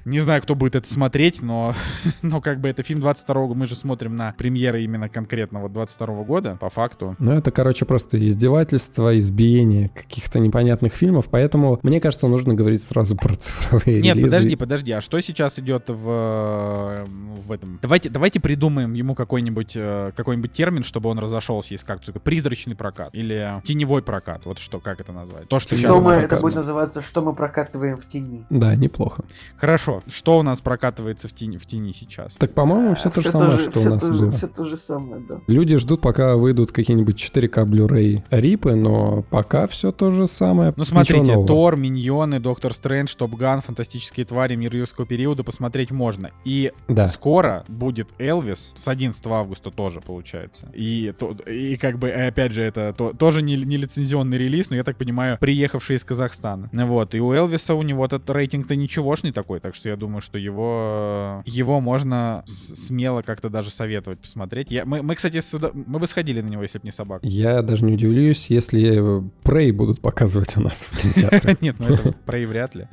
Не 0.07 0.21
знаю, 0.21 0.41
кто 0.41 0.55
будет 0.55 0.75
это 0.75 0.87
смотреть, 0.87 1.41
но, 1.41 1.73
но 2.21 2.39
как 2.39 2.61
бы 2.61 2.69
это 2.69 2.81
фильм 2.83 3.01
22 3.01 3.47
мы 3.47 3.67
же 3.67 3.75
смотрим 3.75 4.15
на 4.15 4.33
премьеры 4.37 4.83
именно 4.83 5.09
конкретно 5.09 5.59
вот 5.59 5.73
22 5.73 6.23
года, 6.23 6.57
по 6.59 6.69
факту. 6.69 7.15
Ну, 7.19 7.33
это, 7.33 7.51
короче, 7.51 7.85
просто 7.85 8.23
издевательство, 8.25 9.17
избиение 9.17 9.89
каких-то 9.89 10.39
непонятных 10.39 10.93
фильмов, 10.93 11.27
поэтому, 11.29 11.79
мне 11.83 11.99
кажется, 11.99 12.27
нужно 12.27 12.53
говорить 12.53 12.81
сразу 12.81 13.17
про 13.17 13.35
цифровые 13.35 14.01
Нет, 14.01 14.15
релизы. 14.15 14.35
подожди, 14.35 14.55
подожди, 14.55 14.91
а 14.93 15.01
что 15.01 15.19
сейчас 15.19 15.59
идет 15.59 15.89
в, 15.89 16.07
э, 16.09 17.05
в 17.45 17.51
этом? 17.51 17.79
Давайте, 17.81 18.09
давайте 18.09 18.39
придумаем 18.39 18.93
ему 18.93 19.13
какой-нибудь 19.13 19.73
э, 19.75 20.11
какой-нибудь 20.15 20.53
термин, 20.53 20.83
чтобы 20.83 21.09
он 21.09 21.19
разошелся 21.19 21.73
из 21.73 21.83
как 21.83 22.01
призрачный 22.23 22.75
прокат 22.75 23.09
или 23.13 23.61
теневой 23.65 24.01
прокат. 24.01 24.45
Вот 24.45 24.59
что, 24.59 24.79
как 24.79 25.01
это 25.01 25.11
назвать? 25.11 25.49
То, 25.49 25.59
что 25.59 25.75
Сейчас 25.75 25.87
сейчас 25.87 25.95
Что 25.95 26.01
мы, 26.01 26.13
это 26.13 26.37
будет 26.37 26.55
называться, 26.55 27.01
что 27.01 27.21
мы 27.21 27.35
прокатываем 27.35 27.97
в 27.97 28.07
тени. 28.07 28.45
Да, 28.49 28.75
неплохо. 28.75 29.23
Хорошо. 29.57 29.96
Что 30.07 30.37
у 30.39 30.43
нас 30.43 30.61
прокатывается 30.61 31.27
в 31.27 31.33
тени, 31.33 31.57
в 31.57 31.65
тени 31.65 31.93
сейчас? 31.93 32.35
Так, 32.35 32.53
по-моему, 32.53 32.93
все 32.95 33.09
то 33.09 33.21
же 33.21 33.29
самое, 33.29 33.57
что 33.59 33.79
у 33.79 33.83
нас 33.89 34.09
было. 34.09 34.31
Все 34.31 34.47
то 34.47 34.65
же 34.65 34.77
самое, 34.77 35.21
да. 35.27 35.39
Люди 35.47 35.77
ждут, 35.77 36.01
пока 36.01 36.35
выйдут 36.35 36.71
какие-нибудь 36.71 37.15
4К 37.21 37.65
Blu-ray 37.65 38.23
рипы, 38.29 38.75
но 38.75 39.23
пока 39.23 39.67
все 39.67 39.91
то 39.91 40.09
же 40.09 40.27
самое. 40.27 40.73
Ну 40.75 40.83
смотрите. 40.83 41.35
Тор, 41.45 41.75
Миньоны, 41.77 42.39
Доктор 42.39 42.73
Стрэндж, 42.73 43.15
Топ 43.17 43.35
Ган, 43.35 43.61
Фантастические 43.61 44.25
твари, 44.25 44.55
Мир 44.55 44.75
юрского 44.75 45.05
периода 45.07 45.43
посмотреть 45.43 45.91
можно. 45.91 46.31
И 46.45 46.71
Да. 46.87 47.07
скоро 47.07 47.63
будет 47.67 48.09
Элвис, 48.19 48.71
с 48.75 48.87
11 48.87 49.25
августа 49.27 49.71
тоже 49.71 50.01
получается. 50.01 50.69
И, 50.73 51.13
то- 51.17 51.31
и 51.49 51.77
как 51.77 51.97
бы, 51.99 52.09
опять 52.09 52.51
же, 52.51 52.61
это 52.63 52.93
то- 52.97 53.13
тоже 53.13 53.41
не, 53.41 53.55
не 53.57 53.77
лицензионный 53.77 54.37
релиз, 54.37 54.69
но 54.69 54.75
я 54.75 54.83
так 54.83 54.97
понимаю, 54.97 55.37
приехавший 55.39 55.95
из 55.95 56.03
Казахстана. 56.03 56.69
Вот, 56.73 57.15
и 57.15 57.19
у 57.19 57.31
Элвиса 57.33 57.75
у 57.75 57.81
него 57.81 58.05
этот 58.05 58.29
рейтинг-то 58.29 58.75
ничегошный 58.75 59.31
такой, 59.31 59.59
так 59.59 59.75
что 59.75 59.86
я 59.89 59.95
думаю, 59.95 60.21
что 60.21 60.37
его, 60.37 61.41
его 61.45 61.79
можно 61.81 62.43
смело 62.45 63.21
как-то 63.21 63.49
даже 63.49 63.69
советовать 63.69 64.19
посмотреть. 64.19 64.71
Я, 64.71 64.85
мы, 64.85 65.01
мы, 65.01 65.15
кстати, 65.15 65.41
сюда, 65.41 65.71
мы 65.73 65.99
бы 65.99 66.07
сходили 66.07 66.41
на 66.41 66.47
него, 66.47 66.61
если 66.61 66.79
бы 66.79 66.85
не 66.85 66.91
собака. 66.91 67.25
Я 67.27 67.61
даже 67.61 67.85
не 67.85 67.93
удивлюсь, 67.93 68.49
если 68.49 69.19
э, 69.19 69.21
Prey 69.43 69.71
будут 69.71 70.01
показывать 70.01 70.57
у 70.57 70.61
нас 70.61 70.85
в 70.85 71.01
кинотеатре. 71.01 71.57
Нет, 71.61 71.75
ну 71.79 71.87
это 71.87 72.37
и 72.37 72.45
вряд 72.45 72.75
ли. 72.75 72.87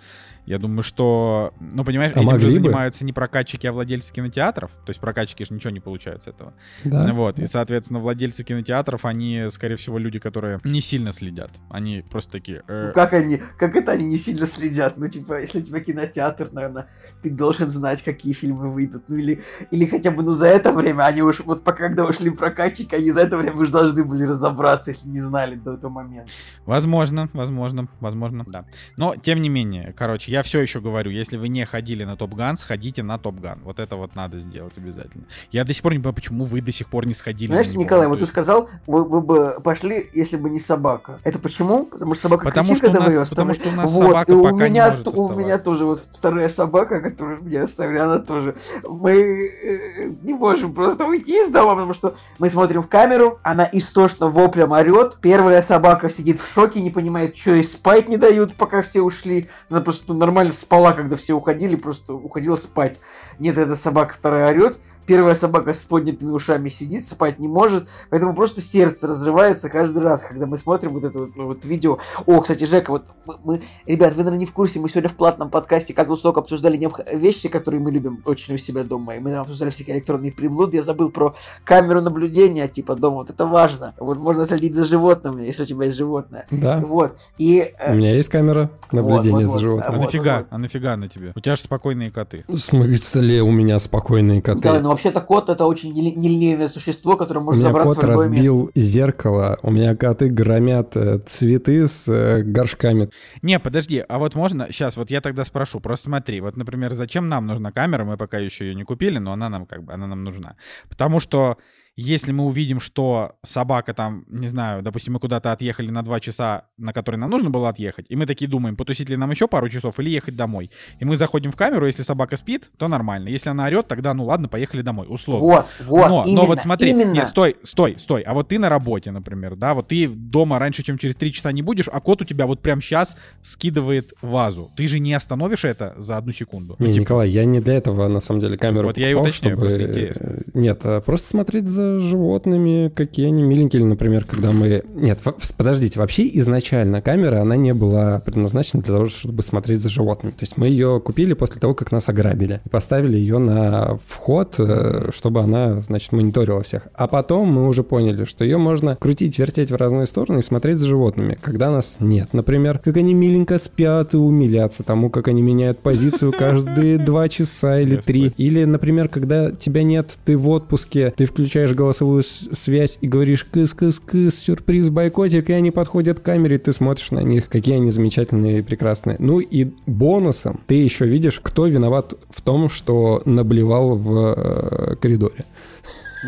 Я 0.46 0.58
думаю, 0.58 0.82
что, 0.82 1.54
ну, 1.58 1.84
понимаешь, 1.84 2.12
А 2.14 2.20
этим 2.20 2.28
же 2.28 2.32
могли 2.32 2.46
бы? 2.46 2.52
занимаются 2.52 3.04
не 3.04 3.12
прокатчики, 3.12 3.66
а 3.66 3.72
владельцы 3.72 4.12
кинотеатров. 4.12 4.70
То 4.84 4.90
есть 4.90 5.00
прокатчики 5.00 5.42
же 5.44 5.54
ничего 5.54 5.70
не 5.70 5.80
получают 5.80 6.22
с 6.22 6.26
этого. 6.26 6.52
Да. 6.84 7.12
Вот, 7.14 7.38
и, 7.38 7.46
соответственно, 7.46 8.00
владельцы 8.00 8.44
кинотеатров, 8.44 9.04
они, 9.04 9.46
скорее 9.50 9.76
всего, 9.76 9.98
люди, 9.98 10.18
которые 10.18 10.60
не 10.64 10.80
сильно 10.80 11.12
следят. 11.12 11.50
Они 11.70 12.04
просто 12.10 12.32
такие... 12.32 12.62
э, 12.68 12.88
Ну, 12.88 12.92
как 12.92 13.12
они, 13.14 13.40
как 13.58 13.74
это 13.74 13.92
они 13.92 14.04
не 14.04 14.18
сильно 14.18 14.46
следят? 14.46 14.98
Ну, 14.98 15.08
типа, 15.08 15.40
если 15.40 15.60
у 15.60 15.62
тебя 15.62 15.80
кинотеатр, 15.80 16.50
наверное, 16.52 16.88
ты 17.22 17.30
должен 17.30 17.70
знать, 17.70 18.02
какие 18.02 18.34
фильмы 18.34 18.68
выйдут. 18.68 19.04
Ну, 19.08 19.16
или, 19.16 19.42
или 19.70 19.86
хотя 19.86 20.10
бы, 20.10 20.22
ну, 20.22 20.32
за 20.32 20.46
это 20.48 20.72
время, 20.72 21.04
они 21.04 21.22
уж, 21.22 21.40
вот 21.40 21.64
пока, 21.64 21.88
когда 21.88 22.04
ушли 22.04 22.30
прокатчики, 22.30 22.94
они 22.94 23.10
за 23.10 23.22
это 23.22 23.36
время 23.38 23.56
уже 23.56 23.70
должны 23.72 24.04
были 24.04 24.24
разобраться, 24.24 24.90
если 24.90 25.08
не 25.08 25.20
знали 25.20 25.54
до 25.54 25.74
этого 25.74 25.90
момента. 25.90 26.30
Возможно, 26.66 27.30
возможно, 27.32 27.88
возможно, 28.00 28.44
да. 28.48 28.66
Но, 28.96 29.16
тем 29.16 29.40
не 29.40 29.48
менее, 29.48 29.94
короче, 29.96 30.32
я 30.34 30.42
все 30.42 30.60
еще 30.60 30.80
говорю, 30.80 31.12
если 31.12 31.36
вы 31.36 31.48
не 31.48 31.64
ходили 31.64 32.02
на 32.02 32.16
Топ 32.16 32.34
Ган, 32.34 32.56
сходите 32.56 33.04
на 33.04 33.18
Топ 33.18 33.38
Ган. 33.38 33.60
Вот 33.62 33.78
это 33.78 33.94
вот 33.94 34.16
надо 34.16 34.40
сделать 34.40 34.72
обязательно. 34.76 35.24
Я 35.52 35.64
до 35.64 35.72
сих 35.72 35.80
пор 35.82 35.92
не 35.92 35.98
понимаю, 35.98 36.14
почему 36.14 36.44
вы 36.44 36.60
до 36.60 36.72
сих 36.72 36.88
пор 36.88 37.06
не 37.06 37.14
сходили 37.14 37.52
Знаешь. 37.52 37.68
Николай, 37.68 38.08
вот 38.08 38.18
ты 38.18 38.26
сказал, 38.26 38.68
вы, 38.88 39.04
вы 39.04 39.20
бы 39.20 39.56
пошли, 39.62 40.10
если 40.12 40.36
бы 40.36 40.50
не 40.50 40.58
собака. 40.58 41.20
Это 41.22 41.38
почему? 41.38 41.84
Потому 41.84 42.14
что 42.14 42.22
собака 42.24 42.44
Потому 42.46 42.66
кричит, 42.66 42.78
что 42.78 42.86
у 42.88 42.92
когда 42.92 43.06
вы 43.06 43.14
нас- 43.14 43.28
ее 43.28 43.30
потому 43.30 43.54
что 43.54 43.68
у 43.68 43.72
нас 43.72 43.90
вот, 43.92 44.02
собака 44.08 44.32
и 44.32 44.34
у 44.34 44.42
пока 44.42 44.64
не 44.64 44.70
меня, 44.70 44.90
может 44.90 45.04
т- 45.04 45.10
У 45.20 45.32
меня 45.34 45.58
тоже 45.58 45.84
вот 45.84 46.00
вторая 46.10 46.48
собака, 46.48 47.00
которую 47.00 47.42
меня 47.44 47.62
оставили, 47.62 47.98
она 47.98 48.18
тоже. 48.18 48.56
Мы 48.82 49.12
э, 49.12 50.08
не 50.22 50.34
можем 50.34 50.74
просто 50.74 51.06
уйти 51.06 51.44
из 51.44 51.48
дома, 51.50 51.74
потому 51.74 51.94
что 51.94 52.16
мы 52.40 52.50
смотрим 52.50 52.82
в 52.82 52.88
камеру, 52.88 53.38
она 53.44 53.68
истошно 53.72 54.28
воплем 54.28 54.72
орет. 54.72 55.18
Первая 55.20 55.62
собака 55.62 56.10
сидит 56.10 56.40
в 56.40 56.52
шоке, 56.52 56.80
не 56.80 56.90
понимает, 56.90 57.36
что 57.36 57.52
ей 57.52 57.62
спать 57.64 58.08
не 58.08 58.16
дают, 58.16 58.56
пока 58.56 58.82
все 58.82 59.00
ушли. 59.00 59.48
Она 59.70 59.80
просто 59.80 60.12
нормально 60.24 60.52
спала, 60.52 60.92
когда 60.92 61.16
все 61.16 61.34
уходили, 61.34 61.76
просто 61.76 62.14
уходила 62.14 62.56
спать. 62.56 63.00
Нет, 63.38 63.58
эта 63.58 63.76
собака 63.76 64.14
вторая 64.14 64.50
орет. 64.50 64.78
Первая 65.06 65.34
собака 65.34 65.72
с 65.72 65.84
поднятыми 65.84 66.30
ушами 66.30 66.68
сидит, 66.68 67.06
спать 67.06 67.38
не 67.38 67.48
может, 67.48 67.88
поэтому 68.10 68.34
просто 68.34 68.60
сердце 68.60 69.06
разрывается 69.08 69.68
каждый 69.68 70.02
раз, 70.02 70.22
когда 70.22 70.46
мы 70.46 70.56
смотрим 70.58 70.92
вот 70.94 71.04
это 71.04 71.18
вот, 71.20 71.36
ну, 71.36 71.46
вот 71.46 71.64
видео. 71.64 71.98
О, 72.26 72.40
кстати, 72.40 72.64
Жека, 72.64 72.90
вот 72.90 73.04
мы, 73.26 73.36
мы- 73.44 73.62
ребят, 73.86 74.12
вы, 74.12 74.18
наверное, 74.18 74.38
не 74.38 74.46
в 74.46 74.52
курсе, 74.52 74.80
мы 74.80 74.88
сегодня 74.88 75.08
в 75.10 75.14
платном 75.14 75.50
подкасте 75.50 75.92
как 75.94 76.14
столько 76.16 76.40
обсуждали 76.40 76.76
необх- 76.76 77.04
вещи, 77.16 77.48
которые 77.48 77.80
мы 77.80 77.90
любим 77.90 78.22
очень 78.24 78.54
у 78.54 78.58
себя 78.58 78.84
дома, 78.84 79.16
и 79.16 79.18
мы 79.18 79.30
там 79.30 79.42
обсуждали 79.42 79.70
всякие 79.70 79.96
электронные 79.96 80.32
приблуды, 80.32 80.76
я 80.76 80.82
забыл 80.82 81.10
про 81.10 81.34
камеру 81.64 82.00
наблюдения, 82.00 82.68
типа, 82.68 82.94
дома, 82.94 83.16
вот 83.16 83.30
это 83.30 83.46
важно. 83.46 83.94
Вот 83.98 84.18
можно 84.18 84.46
следить 84.46 84.74
за 84.74 84.84
животными, 84.84 85.42
если 85.42 85.64
у 85.64 85.66
тебя 85.66 85.84
есть 85.86 85.96
животное. 85.96 86.46
Да. 86.50 86.78
Вот, 86.80 87.16
и... 87.38 87.72
э, 87.78 87.92
У 87.92 87.96
меня 87.96 88.14
есть 88.14 88.28
камера 88.28 88.70
наблюдения 88.92 89.36
вот, 89.38 89.44
вот. 89.46 89.52
за 89.54 89.60
животным. 89.60 89.88
А 89.88 89.92
Вот, 89.96 90.04
нафига? 90.06 90.38
вот, 90.38 90.46
А 90.50 90.58
нафига 90.58 90.96
на 90.96 91.08
тебе? 91.08 91.32
У 91.34 91.40
тебя 91.40 91.56
же 91.56 91.62
спокойные 91.62 92.10
коты. 92.10 92.44
В 92.48 92.58
смысле, 92.58 93.42
у 93.42 93.50
меня 93.50 93.78
спокойные 93.78 94.40
коты. 94.40 94.58
Николай, 94.58 94.80
ну 94.82 94.93
вообще-то 94.94 95.20
кот 95.20 95.48
это 95.48 95.66
очень 95.66 95.92
нели- 95.92 96.14
нелинейное 96.16 96.68
существо, 96.68 97.16
которое 97.16 97.40
У 97.40 97.44
может 97.44 97.60
меня 97.60 97.68
забраться 97.68 98.00
кот 98.00 98.04
в 98.04 98.10
любое 98.10 98.28
место. 98.28 98.36
разбил 98.36 98.70
зеркало, 98.74 99.58
у 99.62 99.70
меня 99.70 99.94
коты 99.96 100.28
громят 100.28 100.96
э, 100.96 101.18
цветы 101.18 101.86
с 101.86 102.08
э, 102.08 102.42
горшками. 102.42 103.10
Не, 103.42 103.58
подожди, 103.58 104.04
а 104.08 104.18
вот 104.18 104.34
можно... 104.34 104.66
Сейчас, 104.70 104.96
вот 104.96 105.10
я 105.10 105.20
тогда 105.20 105.44
спрошу. 105.44 105.80
Просто 105.80 106.04
смотри, 106.04 106.40
вот, 106.40 106.56
например, 106.56 106.94
зачем 106.94 107.28
нам 107.28 107.46
нужна 107.46 107.72
камера? 107.72 108.04
Мы 108.04 108.16
пока 108.16 108.38
еще 108.38 108.66
ее 108.66 108.74
не 108.74 108.84
купили, 108.84 109.18
но 109.18 109.32
она 109.32 109.48
нам 109.48 109.66
как 109.66 109.82
бы, 109.84 109.92
она 109.92 110.06
нам 110.06 110.24
нужна. 110.24 110.56
Потому 110.88 111.20
что 111.20 111.58
если 111.96 112.32
мы 112.32 112.44
увидим, 112.44 112.80
что 112.80 113.32
собака 113.42 113.94
там, 113.94 114.24
не 114.28 114.48
знаю, 114.48 114.82
допустим, 114.82 115.12
мы 115.14 115.20
куда-то 115.20 115.52
отъехали 115.52 115.90
на 115.90 116.02
два 116.02 116.18
часа, 116.20 116.64
на 116.76 116.92
которые 116.92 117.20
нам 117.20 117.30
нужно 117.30 117.50
было 117.50 117.68
отъехать, 117.68 118.06
и 118.08 118.16
мы 118.16 118.26
такие 118.26 118.48
думаем, 118.50 118.76
потусить 118.76 119.08
ли 119.08 119.16
нам 119.16 119.30
еще 119.30 119.46
пару 119.46 119.68
часов 119.68 120.00
или 120.00 120.10
ехать 120.10 120.34
домой. 120.36 120.70
И 120.98 121.04
мы 121.04 121.14
заходим 121.16 121.52
в 121.52 121.56
камеру, 121.56 121.86
если 121.86 122.02
собака 122.02 122.36
спит, 122.36 122.70
то 122.78 122.88
нормально. 122.88 123.28
Если 123.28 123.48
она 123.48 123.66
орет, 123.66 123.86
тогда, 123.86 124.12
ну 124.14 124.24
ладно, 124.24 124.48
поехали 124.48 124.82
домой, 124.82 125.06
условно. 125.08 125.46
Вот, 125.46 125.66
вот, 125.86 126.08
но, 126.08 126.22
именно, 126.26 126.40
но 126.42 126.46
вот 126.46 126.60
смотри, 126.60 126.90
именно. 126.90 127.12
нет, 127.12 127.28
стой, 127.28 127.56
стой, 127.62 127.96
стой. 127.98 128.22
А 128.22 128.34
вот 128.34 128.48
ты 128.48 128.58
на 128.58 128.68
работе, 128.68 129.12
например, 129.12 129.54
да, 129.56 129.74
вот 129.74 129.88
ты 129.88 130.08
дома 130.08 130.58
раньше, 130.58 130.82
чем 130.82 130.98
через 130.98 131.14
три 131.14 131.32
часа 131.32 131.52
не 131.52 131.62
будешь, 131.62 131.88
а 131.92 132.00
кот 132.00 132.22
у 132.22 132.24
тебя 132.24 132.46
вот 132.46 132.60
прям 132.60 132.80
сейчас 132.80 133.16
скидывает 133.42 134.12
вазу. 134.20 134.70
Ты 134.76 134.88
же 134.88 134.98
не 134.98 135.14
остановишь 135.14 135.64
это 135.64 135.94
за 135.96 136.16
одну 136.16 136.32
секунду. 136.32 136.76
Не, 136.80 136.88
Ну, 136.88 136.92
типа, 136.92 137.02
Николай, 137.02 137.30
я 137.30 137.44
не 137.44 137.60
для 137.60 137.74
этого 137.74 138.08
на 138.08 138.20
самом 138.20 138.40
деле 138.40 138.58
камеру 138.58 138.88
Вот 138.88 138.98
я 138.98 139.10
и 139.10 139.14
покупал, 139.14 139.28
уточняю, 139.30 139.56
чтобы- 139.56 139.68
просто 139.68 139.86
интересно. 139.88 140.26
э, 140.26 140.42
Нет, 140.54 140.80
а 140.84 141.00
просто 141.00 141.28
смотреть 141.28 141.68
за 141.68 141.83
животными, 141.98 142.90
какие 142.94 143.26
они 143.26 143.42
миленькие, 143.42 143.80
или, 143.80 143.88
например, 143.88 144.24
когда 144.24 144.52
мы... 144.52 144.82
Нет, 144.94 145.20
подождите, 145.56 145.98
вообще 145.98 146.28
изначально 146.38 147.02
камера, 147.02 147.40
она 147.40 147.56
не 147.56 147.74
была 147.74 148.20
предназначена 148.20 148.82
для 148.82 148.94
того, 148.94 149.06
чтобы 149.06 149.42
смотреть 149.42 149.80
за 149.80 149.88
животными. 149.88 150.32
То 150.32 150.42
есть 150.42 150.56
мы 150.56 150.68
ее 150.68 151.00
купили 151.04 151.34
после 151.34 151.60
того, 151.60 151.74
как 151.74 151.92
нас 151.92 152.08
ограбили, 152.08 152.60
и 152.64 152.68
поставили 152.68 153.16
ее 153.16 153.38
на 153.38 153.98
вход, 154.06 154.56
э, 154.58 155.10
чтобы 155.12 155.40
она, 155.40 155.80
значит, 155.82 156.12
мониторила 156.12 156.62
всех. 156.62 156.88
А 156.94 157.06
потом 157.06 157.48
мы 157.48 157.68
уже 157.68 157.82
поняли, 157.82 158.24
что 158.24 158.44
ее 158.44 158.58
можно 158.58 158.96
крутить, 158.96 159.38
вертеть 159.38 159.70
в 159.70 159.76
разные 159.76 160.06
стороны 160.06 160.38
и 160.38 160.42
смотреть 160.42 160.78
за 160.78 160.88
животными, 160.88 161.38
когда 161.40 161.70
нас 161.70 161.98
нет. 162.00 162.30
Например, 162.32 162.78
как 162.78 162.96
они 162.96 163.14
миленько 163.14 163.58
спят 163.58 164.14
и 164.14 164.16
умиляться 164.16 164.82
тому, 164.82 165.10
как 165.10 165.28
они 165.28 165.42
меняют 165.42 165.78
позицию 165.78 166.32
каждые 166.32 166.98
два 166.98 167.28
часа 167.28 167.80
или 167.80 167.96
три. 167.96 168.32
Или, 168.36 168.64
например, 168.64 169.08
когда 169.08 169.50
тебя 169.50 169.82
нет, 169.82 170.14
ты 170.24 170.36
в 170.36 170.48
отпуске, 170.48 171.12
ты 171.16 171.26
включаешь 171.26 171.73
голосовую 171.74 172.22
с- 172.22 172.48
связь 172.52 172.98
и 173.00 173.08
говоришь 173.08 173.46
«кыс-кыс-кыс, 173.52 174.30
сюрприз, 174.30 174.90
бойкотик», 174.90 175.50
и 175.50 175.52
они 175.52 175.70
подходят 175.70 176.20
к 176.20 176.22
камере, 176.22 176.58
ты 176.58 176.72
смотришь 176.72 177.10
на 177.10 177.20
них, 177.20 177.48
какие 177.48 177.76
они 177.76 177.90
замечательные 177.90 178.58
и 178.58 178.62
прекрасные. 178.62 179.16
Ну 179.18 179.40
и 179.40 179.72
бонусом 179.86 180.60
ты 180.66 180.74
еще 180.76 181.06
видишь, 181.06 181.40
кто 181.42 181.66
виноват 181.66 182.14
в 182.30 182.40
том, 182.42 182.68
что 182.68 183.22
наблевал 183.24 183.96
в 183.96 184.34
э, 184.36 184.96
коридоре. 184.96 185.44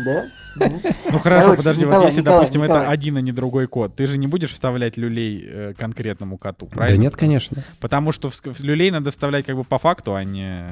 Да? 0.05 0.25
Ну 1.11 1.19
хорошо, 1.19 1.55
подожди, 1.55 1.85
вот 1.85 2.05
если, 2.05 2.21
допустим, 2.21 2.63
это 2.63 2.89
один, 2.89 3.17
а 3.17 3.21
не 3.21 3.31
другой 3.31 3.67
кот, 3.67 3.95
ты 3.95 4.07
же 4.07 4.17
не 4.17 4.27
будешь 4.27 4.51
вставлять 4.51 4.97
люлей 4.97 5.43
э, 5.45 5.73
конкретному 5.77 6.37
коту, 6.37 6.67
Да 6.67 6.75
правильно? 6.75 7.01
нет, 7.03 7.15
конечно. 7.15 7.63
Потому 7.79 8.11
что 8.11 8.29
в, 8.29 8.59
люлей 8.59 8.91
надо 8.91 9.11
вставлять 9.11 9.45
как 9.45 9.55
бы 9.55 9.63
по 9.63 9.77
факту, 9.77 10.15
а 10.15 10.23
не... 10.23 10.65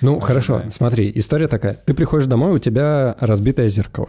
Ну, 0.00 0.20
хорошо, 0.20 0.60
да. 0.64 0.70
смотри, 0.70 1.10
история 1.14 1.48
такая. 1.48 1.74
Ты 1.74 1.94
приходишь 1.94 2.26
домой, 2.26 2.52
у 2.52 2.58
тебя 2.58 3.16
разбитое 3.20 3.68
зеркало, 3.68 4.08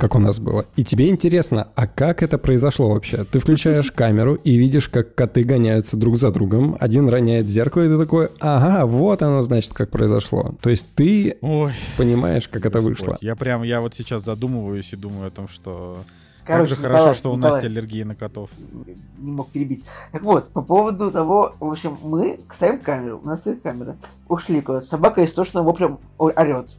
как 0.00 0.14
у 0.14 0.18
нас 0.18 0.38
было. 0.38 0.66
И 0.76 0.84
тебе 0.84 1.08
интересно, 1.08 1.68
а 1.74 1.86
как 1.86 2.22
это 2.22 2.38
произошло 2.38 2.90
вообще? 2.90 3.24
Ты 3.24 3.38
включаешь 3.38 3.90
камеру 3.94 4.34
и 4.34 4.56
видишь, 4.56 4.88
как 4.88 5.14
коты 5.14 5.44
гоняются 5.44 5.96
друг 5.96 6.16
за 6.16 6.30
другом. 6.30 6.76
Один 6.80 7.08
роняет 7.08 7.48
зеркало, 7.48 7.82
и 7.84 7.88
ты 7.88 7.98
такой, 7.98 8.28
ага, 8.40 8.86
вот 8.86 9.22
оно, 9.22 9.42
значит, 9.42 9.72
как 9.72 9.90
произошло. 9.90 10.54
То 10.60 10.70
есть 10.70 10.86
ты 10.94 11.36
понимаешь, 11.96 12.48
как 12.48 12.66
это 12.66 12.80
вышло. 12.80 13.18
Я 13.20 13.36
прям, 13.36 13.62
я 13.62 13.80
вот 13.80 13.94
сейчас 13.94 14.22
задумываюсь 14.74 14.92
и 14.92 14.96
думаю 14.96 15.28
о 15.28 15.30
том, 15.30 15.48
что... 15.48 15.98
Короче, 16.46 16.74
как 16.74 16.82
же 16.82 16.82
хорошо, 16.82 16.98
Николай, 16.98 17.14
что 17.14 17.32
у 17.32 17.36
Николай, 17.36 17.54
Насти 17.54 17.66
аллергия 17.66 18.04
на 18.04 18.14
котов. 18.14 18.50
не 19.16 19.32
мог 19.32 19.48
перебить. 19.48 19.82
Так 20.12 20.22
вот, 20.22 20.50
по 20.50 20.60
поводу 20.60 21.10
того, 21.10 21.54
в 21.58 21.70
общем, 21.70 21.96
мы 22.02 22.38
ставим 22.50 22.80
камеру, 22.80 23.20
у 23.22 23.26
нас 23.26 23.40
стоит 23.40 23.62
камера, 23.62 23.96
ушли 24.28 24.60
куда-то, 24.60 24.84
собака 24.84 25.24
истошно 25.24 25.62
воплем 25.62 25.98
орет. 26.18 26.76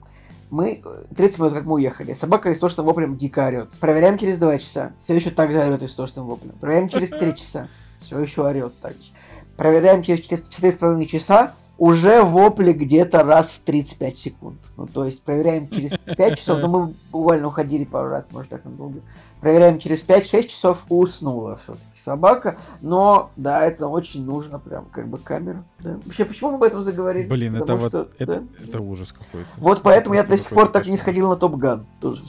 Мы, 0.52 0.82
э, 0.86 1.04
30 1.16 1.40
минут, 1.40 1.54
как 1.54 1.66
мы 1.66 1.74
уехали, 1.74 2.14
собака 2.14 2.52
истошно 2.52 2.84
воплем 2.84 3.18
дико 3.18 3.48
орет. 3.48 3.72
Проверяем 3.80 4.20
через 4.20 4.38
2 4.38 4.60
часа, 4.60 4.94
все 5.00 5.16
еще 5.16 5.32
так 5.32 5.52
же 5.52 5.60
орет 5.60 5.82
истошным 5.82 6.28
воплем. 6.28 6.54
Проверяем 6.62 6.88
через 6.88 7.10
3 7.10 7.36
часа, 7.36 7.68
все 8.00 8.20
еще 8.20 8.46
орет 8.46 8.80
так 8.80 8.92
же. 8.92 9.10
Проверяем 9.58 10.04
через 10.04 10.20
4,5 10.20 11.08
часа, 11.08 11.56
уже 11.78 12.22
вопли 12.22 12.72
где-то 12.72 13.24
раз 13.24 13.50
в 13.50 13.60
35 13.60 14.18
секунд. 14.18 14.60
Ну, 14.78 14.88
то 14.88 15.06
есть 15.06 15.24
проверяем 15.24 15.70
через 15.70 15.98
5 16.18 16.40
часов, 16.40 16.60
но 16.60 16.68
мы 16.68 16.94
буквально 17.12 17.48
уходили 17.48 17.84
пару 17.84 18.10
раз, 18.10 18.28
может, 18.32 18.50
так 18.50 18.64
надолго. 18.66 19.02
Проверяем 19.42 19.80
через 19.80 20.04
5-6 20.04 20.48
часов, 20.48 20.84
уснула 20.90 21.58
все-таки 21.58 21.86
собака. 21.96 22.58
Но, 22.82 23.30
да, 23.36 23.66
это 23.66 23.88
очень 23.88 24.26
нужно, 24.26 24.60
прям, 24.60 24.86
как 24.86 25.08
бы, 25.08 25.18
камера. 25.18 25.64
Да. 25.80 26.00
Вообще, 26.06 26.26
почему 26.26 26.52
мы 26.52 26.56
об 26.56 26.64
этом 26.64 26.82
заговорили? 26.82 27.28
Блин, 27.28 27.56
это 27.56 27.62
Потому 27.66 27.80
вот... 27.80 27.90
что, 27.90 28.08
это, 28.18 28.40
да. 28.40 28.64
это 28.64 28.80
ужас 28.82 29.12
какой-то. 29.12 29.48
Вот 29.58 29.82
поэтому 29.84 30.16
я 30.16 30.24
Просто 30.24 30.44
до 30.44 30.50
сих 30.50 30.56
пор 30.56 30.68
так 30.70 30.86
не 30.86 30.92
кошмар. 30.92 31.04
сходил 31.04 31.30
на 31.30 31.36
Топ 31.36 31.56
Ган. 31.56 31.86
Тоже. 32.00 32.24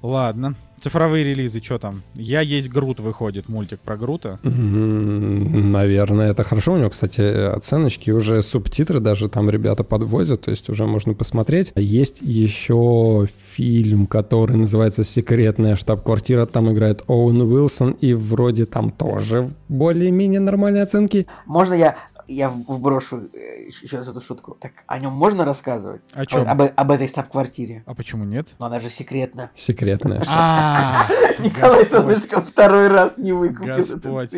Ладно. 0.00 0.54
Цифровые 0.82 1.24
релизы, 1.24 1.62
что 1.62 1.78
там? 1.78 2.02
Я 2.14 2.40
есть 2.40 2.68
Грут 2.68 2.98
выходит, 2.98 3.48
мультик 3.48 3.78
про 3.78 3.96
Грута. 3.96 4.40
Наверное, 4.42 6.30
это 6.30 6.42
хорошо. 6.42 6.72
У 6.72 6.76
него, 6.76 6.90
кстати, 6.90 7.20
оценочки, 7.20 8.10
уже 8.10 8.42
субтитры 8.42 8.98
даже 8.98 9.28
там 9.28 9.48
ребята 9.48 9.84
подвозят, 9.84 10.40
то 10.40 10.50
есть 10.50 10.68
уже 10.68 10.86
можно 10.86 11.14
посмотреть. 11.14 11.72
Есть 11.76 12.22
еще 12.22 13.28
фильм, 13.52 14.08
который 14.08 14.56
называется 14.56 15.04
«Секретная 15.04 15.76
штаб-квартира». 15.76 16.46
Там 16.46 16.72
играет 16.72 17.04
Оуэн 17.06 17.42
Уилсон, 17.42 17.92
и 17.92 18.14
вроде 18.14 18.66
там 18.66 18.90
тоже 18.90 19.50
более-менее 19.68 20.40
нормальные 20.40 20.82
оценки. 20.82 21.28
Можно 21.46 21.74
я 21.74 21.96
я 22.28 22.48
вброшу 22.48 23.28
э, 23.32 23.68
еще 23.82 23.98
раз 23.98 24.08
эту 24.08 24.20
шутку. 24.20 24.56
Так 24.60 24.72
о 24.86 24.98
нем 24.98 25.12
можно 25.12 25.44
рассказывать? 25.44 26.02
О 26.12 26.26
чем? 26.26 26.48
Об, 26.48 26.62
об 26.74 26.90
этой 26.90 27.08
штаб-квартире. 27.08 27.82
А 27.86 27.94
почему 27.94 28.24
нет? 28.24 28.48
Но 28.58 28.66
она 28.66 28.80
же 28.80 28.90
секретна. 28.90 29.50
Секретная. 29.54 30.22
А, 30.28 31.08
Николай. 31.38 31.84
Солнышко 31.86 32.40
второй 32.40 32.88
раз 32.88 33.18
не 33.18 33.32
выкупил 33.32 33.74
Господь. 33.74 34.30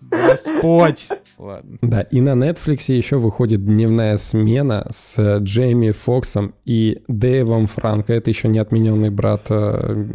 Господь. 0.00 1.08
Ладно. 1.38 1.78
Да, 1.82 2.00
и 2.02 2.20
на 2.20 2.30
Netflix 2.30 2.92
еще 2.92 3.18
выходит 3.18 3.64
дневная 3.64 4.16
смена 4.16 4.86
с 4.90 5.18
э, 5.18 5.38
Джейми 5.40 5.90
Фоксом 5.90 6.54
и 6.64 7.02
Дэйвом 7.08 7.66
Франко. 7.66 8.12
Это 8.12 8.30
еще 8.30 8.48
не 8.48 8.58
отмененный 8.58 9.10
брат 9.10 9.46
э, 9.50 10.06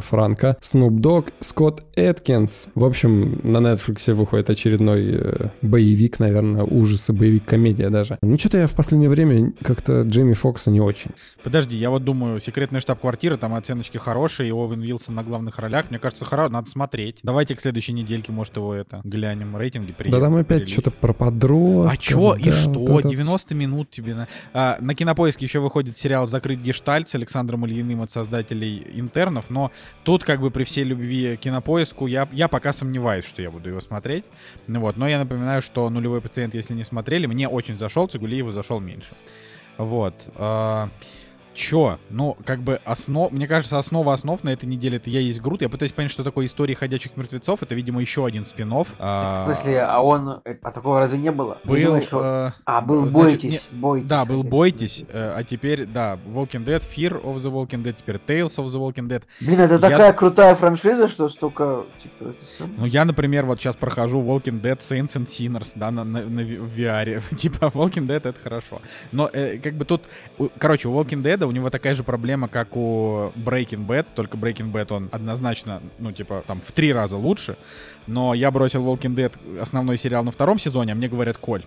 Франка. 0.00 0.56
Snoop 0.60 0.98
Dogg, 1.00 1.32
Скотт 1.40 1.82
Эткинс. 1.96 2.68
В 2.74 2.84
общем, 2.84 3.40
на 3.42 3.58
Netflix 3.58 4.12
выходит 4.12 4.50
очередной 4.50 5.14
э, 5.14 5.48
боевик, 5.62 6.18
наверное, 6.18 6.62
ужасы, 6.76 7.12
боевик-комедия 7.12 7.90
даже. 7.90 8.18
Ну, 8.22 8.36
что-то 8.38 8.58
я 8.58 8.66
в 8.66 8.74
последнее 8.74 9.08
время 9.08 9.52
как-то 9.62 10.02
Джейми 10.02 10.34
Фокса 10.34 10.70
не 10.70 10.80
очень. 10.80 11.10
Подожди, 11.42 11.76
я 11.76 11.90
вот 11.90 12.04
думаю, 12.04 12.40
секретная 12.40 12.80
штаб-квартира, 12.80 13.36
там 13.36 13.54
оценочки 13.54 13.98
хорошие, 13.98 14.48
и 14.48 14.52
Оуэн 14.52 14.80
Вилсон 14.80 15.14
на 15.14 15.22
главных 15.22 15.58
ролях. 15.58 15.90
Мне 15.90 15.98
кажется, 15.98 16.24
хоро... 16.24 16.48
надо 16.48 16.68
смотреть. 16.68 17.20
Давайте 17.22 17.56
к 17.56 17.60
следующей 17.60 17.92
недельке, 17.92 18.32
может, 18.32 18.56
его 18.56 18.74
это 18.74 19.00
глянем, 19.04 19.56
рейтинги 19.56 19.88
Да 19.88 19.94
приедем. 19.94 20.20
там 20.20 20.36
опять 20.36 20.68
что-то 20.68 20.90
про 20.90 21.12
подростков. 21.12 21.98
А 21.98 22.02
чё, 22.02 22.34
и 22.34 22.50
да, 22.50 22.52
что? 22.52 22.80
вот 22.80 23.00
это 23.00 23.08
90 23.08 23.54
минут 23.54 23.90
тебе 23.90 24.14
на... 24.14 24.28
А, 24.52 24.76
на 24.80 24.94
Кинопоиске 24.94 25.44
еще 25.44 25.60
выходит 25.60 25.96
сериал 25.96 26.26
«Закрыть 26.26 26.60
гештальт» 26.60 27.08
с 27.08 27.14
Александром 27.14 27.66
Ильиным 27.66 28.02
от 28.02 28.10
создателей 28.10 28.86
«Интернов», 28.94 29.50
но 29.50 29.70
тут 30.04 30.24
как 30.24 30.40
бы 30.40 30.50
при 30.50 30.64
всей 30.64 30.84
любви 30.84 31.36
к 31.36 31.40
Кинопоиску 31.40 32.06
я, 32.06 32.28
я 32.32 32.48
пока 32.48 32.72
сомневаюсь, 32.72 33.24
что 33.24 33.42
я 33.42 33.50
буду 33.50 33.68
его 33.70 33.80
смотреть. 33.80 34.24
Ну 34.66 34.80
вот, 34.80 34.96
но 34.96 35.08
я 35.08 35.18
напоминаю, 35.18 35.62
что 35.62 35.88
«Нулевой 35.88 36.20
пациент», 36.20 36.54
если 36.56 36.74
не 36.74 36.84
смотрели, 36.84 37.26
мне 37.26 37.48
очень 37.48 37.78
зашел, 37.78 38.06
Цигулиеву 38.08 38.50
зашел 38.50 38.80
меньше. 38.80 39.14
Вот. 39.78 40.14
А, 41.56 41.58
Чё? 41.58 41.98
Ну, 42.10 42.36
как 42.44 42.60
бы 42.60 42.80
основ... 42.84 43.30
Мне 43.32 43.46
кажется, 43.48 43.78
основа 43.78 44.12
основ 44.12 44.42
на 44.44 44.50
этой 44.50 44.66
неделе 44.66 44.98
это 44.98 45.10
«Я 45.10 45.20
есть 45.20 45.40
Грут». 45.40 45.62
Я 45.62 45.68
пытаюсь 45.68 45.92
понять, 45.92 46.10
что 46.10 46.22
такое 46.22 46.46
«Истории 46.46 46.74
ходячих 46.74 47.16
мертвецов». 47.16 47.62
Это, 47.62 47.74
видимо, 47.74 48.00
еще 48.00 48.26
один 48.26 48.44
спин 48.44 48.70
В 48.70 49.44
смысле, 49.44 49.82
а 49.82 50.00
он... 50.00 50.40
э, 50.44 50.56
А 50.62 50.70
такого 50.72 50.98
разве 50.98 51.18
не 51.18 51.30
было? 51.30 51.58
Был... 51.64 51.96
Еще- 51.96 52.20
э, 52.22 52.50
А, 52.64 52.80
был 52.80 53.06
значит, 53.06 53.14
«Бойтесь», 53.14 53.68
«Бойтесь». 53.72 54.08
Да, 54.08 54.24
был. 54.24 54.42
«Бойтесь», 54.42 55.04
э, 55.12 55.34
а 55.36 55.44
теперь, 55.44 55.86
да, 55.86 56.18
Walking 56.26 56.64
Dead, 56.64 56.82
Fear 56.82 57.22
of 57.22 57.36
the 57.36 57.50
Walking 57.50 57.82
Dead, 57.82 57.94
теперь 57.96 58.16
Tales 58.16 58.56
of 58.56 58.66
the 58.66 58.78
Walking 58.78 59.08
Dead. 59.08 59.22
Блин, 59.40 59.60
это 59.60 59.74
Я- 59.74 59.80
такая 59.80 60.12
крутая 60.12 60.54
франшиза, 60.54 61.08
что 61.08 61.28
столько... 61.28 61.84
Типа, 61.98 62.30
это 62.30 62.44
сам- 62.44 62.74
Ну, 62.76 62.86
я, 62.86 63.04
например, 63.04 63.46
вот 63.46 63.60
сейчас 63.60 63.76
прохожу 63.76 64.20
Walking 64.20 64.60
Dead 64.60 64.78
Saints 64.78 65.14
and 65.16 65.26
Sinners, 65.26 65.72
да, 65.76 65.90
на, 65.90 66.04
на, 66.04 66.20
на 66.22 66.40
VR. 66.40 67.22
типа, 67.36 67.66
Walking 67.74 68.06
Dead— 68.06 68.16
это 68.28 68.36
хорошо. 68.42 68.80
Но, 69.12 69.30
э, 69.32 69.58
как 69.58 69.74
бы 69.74 69.84
тут... 69.84 70.02
Короче, 70.58 70.88
у 70.88 70.92
Walking 70.92 71.22
Dead 71.22 71.45
у 71.46 71.52
него 71.52 71.70
такая 71.70 71.94
же 71.94 72.04
проблема, 72.04 72.48
как 72.48 72.76
у 72.76 73.32
Breaking 73.36 73.86
Bad, 73.86 74.06
только 74.14 74.36
Breaking 74.36 74.72
Bad, 74.72 74.92
он 74.92 75.08
однозначно, 75.12 75.82
ну, 75.98 76.12
типа, 76.12 76.44
там, 76.46 76.60
в 76.60 76.72
три 76.72 76.92
раза 76.92 77.16
лучше. 77.16 77.56
Но 78.06 78.34
я 78.34 78.50
бросил 78.50 78.84
Walking 78.84 79.14
Dead, 79.14 79.60
основной 79.60 79.98
сериал 79.98 80.24
на 80.24 80.30
втором 80.30 80.58
сезоне, 80.58 80.92
а 80.92 80.94
мне 80.94 81.08
говорят, 81.08 81.38
Коль, 81.38 81.64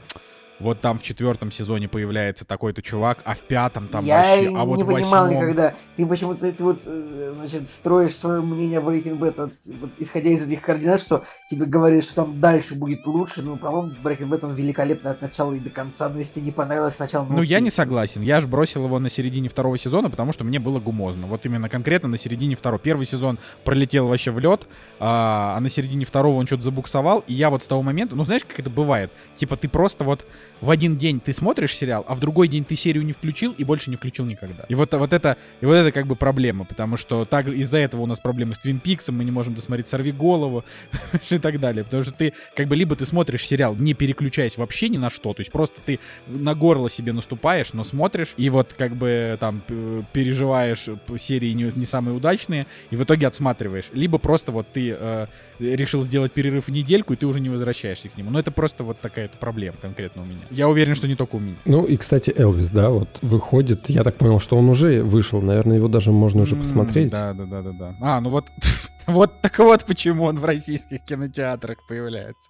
вот 0.60 0.82
там 0.82 0.97
в 0.97 1.03
четвертом 1.03 1.51
сезоне 1.51 1.88
появляется 1.88 2.45
такой-то 2.45 2.82
чувак, 2.82 3.20
а 3.24 3.36
в 3.36 3.39
пятом 3.41 3.88
там 3.88 4.05
я 4.05 4.18
вообще, 4.18 4.49
не 4.49 4.57
а 4.57 4.66
вот 4.66 4.82
в 4.82 4.86
понимал 4.86 5.26
восьмом... 5.26 5.30
никогда. 5.30 5.74
Ты 5.95 6.05
почему-то 6.05 6.51
ты 6.51 6.64
вот, 6.64 6.82
э, 6.86 7.34
значит, 7.38 7.70
строишь 7.70 8.16
свое 8.16 8.41
мнение 8.41 8.80
о 8.80 8.82
Breaking 8.82 9.18
Bad, 9.18 9.41
от- 9.41 9.53
вот, 9.80 9.89
исходя 9.99 10.30
из 10.30 10.45
этих 10.45 10.62
координат, 10.62 11.01
что 11.01 11.24
тебе 11.49 11.66
говорят, 11.66 12.03
что 12.03 12.16
там 12.16 12.39
дальше 12.39 12.76
будет 12.76 13.05
лучше. 13.05 13.41
Ну, 13.41 13.57
по-моему, 13.57 13.93
Breaking 14.03 14.30
Bad, 14.30 14.45
он 14.45 14.53
великолепный 14.53 15.12
от 15.12 15.22
начала 15.22 15.53
и 15.53 15.60
до 15.60 15.70
конца. 15.70 16.10
Но 16.10 16.20
если 16.20 16.36
тебе 16.36 16.45
не 16.45 16.51
понравилось 16.51 16.95
сначала... 16.95 17.26
Ну, 17.30 17.41
я 17.41 17.57
окей. 17.57 17.62
не 17.62 17.70
согласен. 17.70 18.22
Я 18.22 18.41
же 18.41 18.47
бросил 18.47 18.86
его 18.86 18.99
на 18.99 19.10
середине 19.10 19.49
второго 19.49 19.78
сезона, 19.78 20.10
потому 20.10 20.34
что 20.34 20.43
мне 20.43 20.60
было 20.60 20.80
гумозно. 20.80 21.28
Вот 21.28 21.45
именно 21.45 21.70
конкретно 21.70 22.10
на 22.10 22.18
середине 22.18 22.55
второго. 22.55 22.80
Первый 22.80 23.05
сезон 23.05 23.39
пролетел 23.64 24.07
вообще 24.07 24.32
в 24.32 24.39
лед, 24.39 24.68
а, 24.99 25.55
а 25.55 25.60
на 25.60 25.70
середине 25.70 26.05
второго 26.05 26.38
он 26.38 26.47
что-то 26.47 26.64
забуксовал. 26.64 27.24
И 27.28 27.34
я 27.34 27.49
вот 27.49 27.64
с 27.64 27.68
того 27.68 27.82
момента, 27.82 28.16
ну 28.16 28.26
знаешь, 28.26 28.43
как 28.45 28.60
это 28.60 28.70
бывает? 28.70 29.12
Типа 29.38 29.55
ты 29.55 29.70
просто 29.70 30.03
вот 30.03 30.26
в 30.62 30.70
один 30.70 30.97
день 30.97 31.20
ты 31.20 31.34
смотришь 31.34 31.76
сериал, 31.76 32.05
а 32.07 32.16
в 32.16 32.20
другой 32.20 32.47
день 32.47 32.66
ты 32.66 32.76
серию 32.76 33.03
не 33.05 33.14
включил 33.14 33.53
и 33.57 33.64
больше 33.64 33.89
не 33.89 33.95
включил 33.95 34.26
никогда. 34.26 34.66
И 34.68 34.76
вот, 34.76 34.93
вот 34.93 35.14
это, 35.14 35.38
и 35.62 35.66
вот 35.66 35.74
это 35.74 35.91
как 35.91 36.07
бы 36.07 36.16
проблема, 36.16 36.66
потому 36.66 36.97
что 36.97 37.26
так 37.26 37.47
из-за 37.47 37.78
этого 37.78 38.01
у 38.01 38.05
нас 38.05 38.20
проблемы 38.20 38.53
с 38.53 38.60
Твин 38.60 38.80
Пиксом, 38.80 39.18
мы 39.18 39.24
не 39.24 39.32
можем 39.32 39.53
досмотреть 39.53 39.88
«Сорви 39.88 40.12
голову» 40.12 40.64
и 41.30 41.38
так 41.38 41.60
далее. 41.60 41.84
Потому 41.84 42.03
что 42.03 42.12
ты, 42.12 42.34
как 42.55 42.68
бы, 42.68 42.76
либо 42.76 42.95
ты 42.95 43.05
смотришь 43.05 43.45
сериал, 43.45 43.76
не 43.76 43.93
переключаясь 43.93 44.57
вообще 44.57 44.89
ни 44.89 44.97
на 44.97 45.10
что, 45.10 45.34
то 45.34 45.41
есть 45.41 45.51
просто 45.51 45.82
ты 45.86 45.99
на 46.28 46.55
горло 46.55 46.89
себе 46.89 47.14
наступаешь, 47.14 47.74
но 47.74 47.84
смотришь, 47.84 48.34
и 48.38 48.49
вот 48.49 48.74
как 48.78 48.95
бы 48.95 49.38
там 49.39 49.62
п- 49.62 50.03
переживаешь 50.14 50.86
серии 51.18 51.51
не, 51.51 51.72
не 51.76 51.86
самые 51.86 52.16
удачные, 52.16 52.68
и 52.89 52.95
в 52.95 53.03
итоге 53.03 53.28
отсматриваешь. 53.28 53.89
Либо 53.93 54.18
просто 54.18 54.51
вот 54.51 54.72
ты 54.72 54.95
э, 54.97 55.28
решил 55.60 56.03
сделать 56.03 56.32
перерыв 56.32 56.68
в 56.68 56.72
недельку, 56.72 57.14
и 57.14 57.16
ты 57.16 57.26
уже 57.26 57.39
не 57.39 57.49
возвращаешься 57.49 58.10
к 58.10 58.18
нему. 58.18 58.32
Но 58.32 58.39
это 58.39 58.51
просто 58.51 58.84
вот 58.84 58.99
такая-то 58.99 59.38
проблема 59.38 59.78
конкретно 59.82 60.24
у 60.24 60.26
меня. 60.26 60.41
Я 60.49 60.68
уверен, 60.70 60.95
что 60.95 61.07
не 61.07 61.16
только 61.16 61.36
у 61.36 61.39
меня. 61.39 61.57
Ну 61.66 61.86
и, 61.86 61.97
кстати, 61.97 62.34
Элвис, 62.36 62.72
да, 62.72 62.89
вот 62.89 63.10
выходит. 63.22 63.89
Я 63.89 64.03
так 64.03 64.16
понял, 64.16 64.39
что 64.39 64.57
он 64.57 64.70
уже 64.70 65.03
вышел. 65.03 65.41
Наверное, 65.41 65.78
его 65.78 65.88
даже 65.88 66.12
можно 66.12 66.41
уже 66.41 66.55
посмотреть. 66.55 67.12
Да, 67.12 67.34
да, 67.34 67.45
да, 67.45 67.62
да, 67.62 67.72
да. 67.72 67.95
А, 68.01 68.22
ну 68.22 68.30
вот, 68.30 68.47
вот 69.12 69.41
так 69.41 69.60
вот 69.60 69.86
почему 69.86 70.26
он 70.26 70.39
в 70.39 70.45
российских 70.45 71.03
кинотеатрах 71.05 71.78
появляется. 71.88 72.49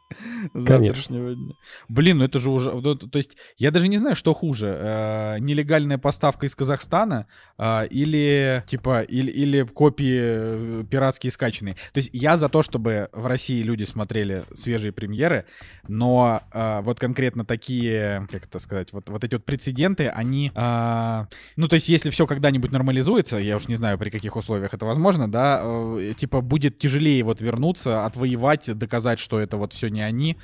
с 0.54 0.62
завтрашнего 0.62 1.36
дня. 1.36 1.54
Блин, 1.88 2.20
ну 2.20 2.26
это 2.26 2.40
же 2.40 2.52
уже, 2.52 2.72
ну, 2.72 2.96
то 2.96 3.18
есть 3.18 3.38
я 3.58 3.72
даже 3.72 3.88
не 3.88 3.98
знаю, 3.98 4.16
что 4.16 4.34
хуже, 4.34 4.76
э, 4.80 5.40
нелегальная 5.40 5.98
поставка 5.98 6.46
из 6.46 6.56
Казахстана 6.56 7.28
э, 7.58 7.88
или 7.88 8.64
типа 8.68 9.02
или 9.02 9.32
или 9.32 9.64
копии 9.64 10.20
э, 10.22 10.84
пиратские 10.90 11.32
скачанные. 11.32 11.76
То 11.94 11.98
есть 11.98 12.10
я 12.14 12.38
за 12.38 12.50
то, 12.50 12.64
чтобы 12.64 13.10
в 13.14 13.26
России 13.26 13.62
люди 13.62 13.84
смотрели 13.84 14.44
свежие 14.54 14.92
премьеры, 14.92 15.46
но 15.88 16.42
э, 16.52 16.82
вот 16.82 17.00
конкретно 17.00 17.46
такие, 17.46 18.28
как 18.32 18.46
это 18.46 18.60
сказать, 18.60 18.94
вот 18.94 19.10
вот 19.10 19.24
эти 19.24 19.36
вот 19.36 19.46
прецеденты, 19.46 20.08
они 20.08 20.52
а, 20.56 21.28
ну, 21.56 21.68
то 21.68 21.76
есть, 21.76 21.90
если 21.90 22.10
все 22.10 22.28
когда-нибудь 22.28 22.72
нормализуется, 22.72 23.38
я 23.38 23.56
уж 23.56 23.68
не 23.68 23.76
знаю, 23.76 23.98
при 23.98 24.10
каких 24.10 24.36
условиях 24.36 24.74
это 24.74 24.86
возможно, 24.86 25.30
да, 25.30 25.62
э, 25.64 26.14
типа, 26.18 26.42
будет 26.50 26.78
тяжелее 26.80 27.24
вот 27.24 27.40
вернуться, 27.40 28.06
отвоевать, 28.06 28.78
доказать, 28.78 29.20
что 29.20 29.40
это 29.40 29.56
вот 29.56 29.72
все 29.72 29.90
не 29.90 30.02
они, 30.02 30.38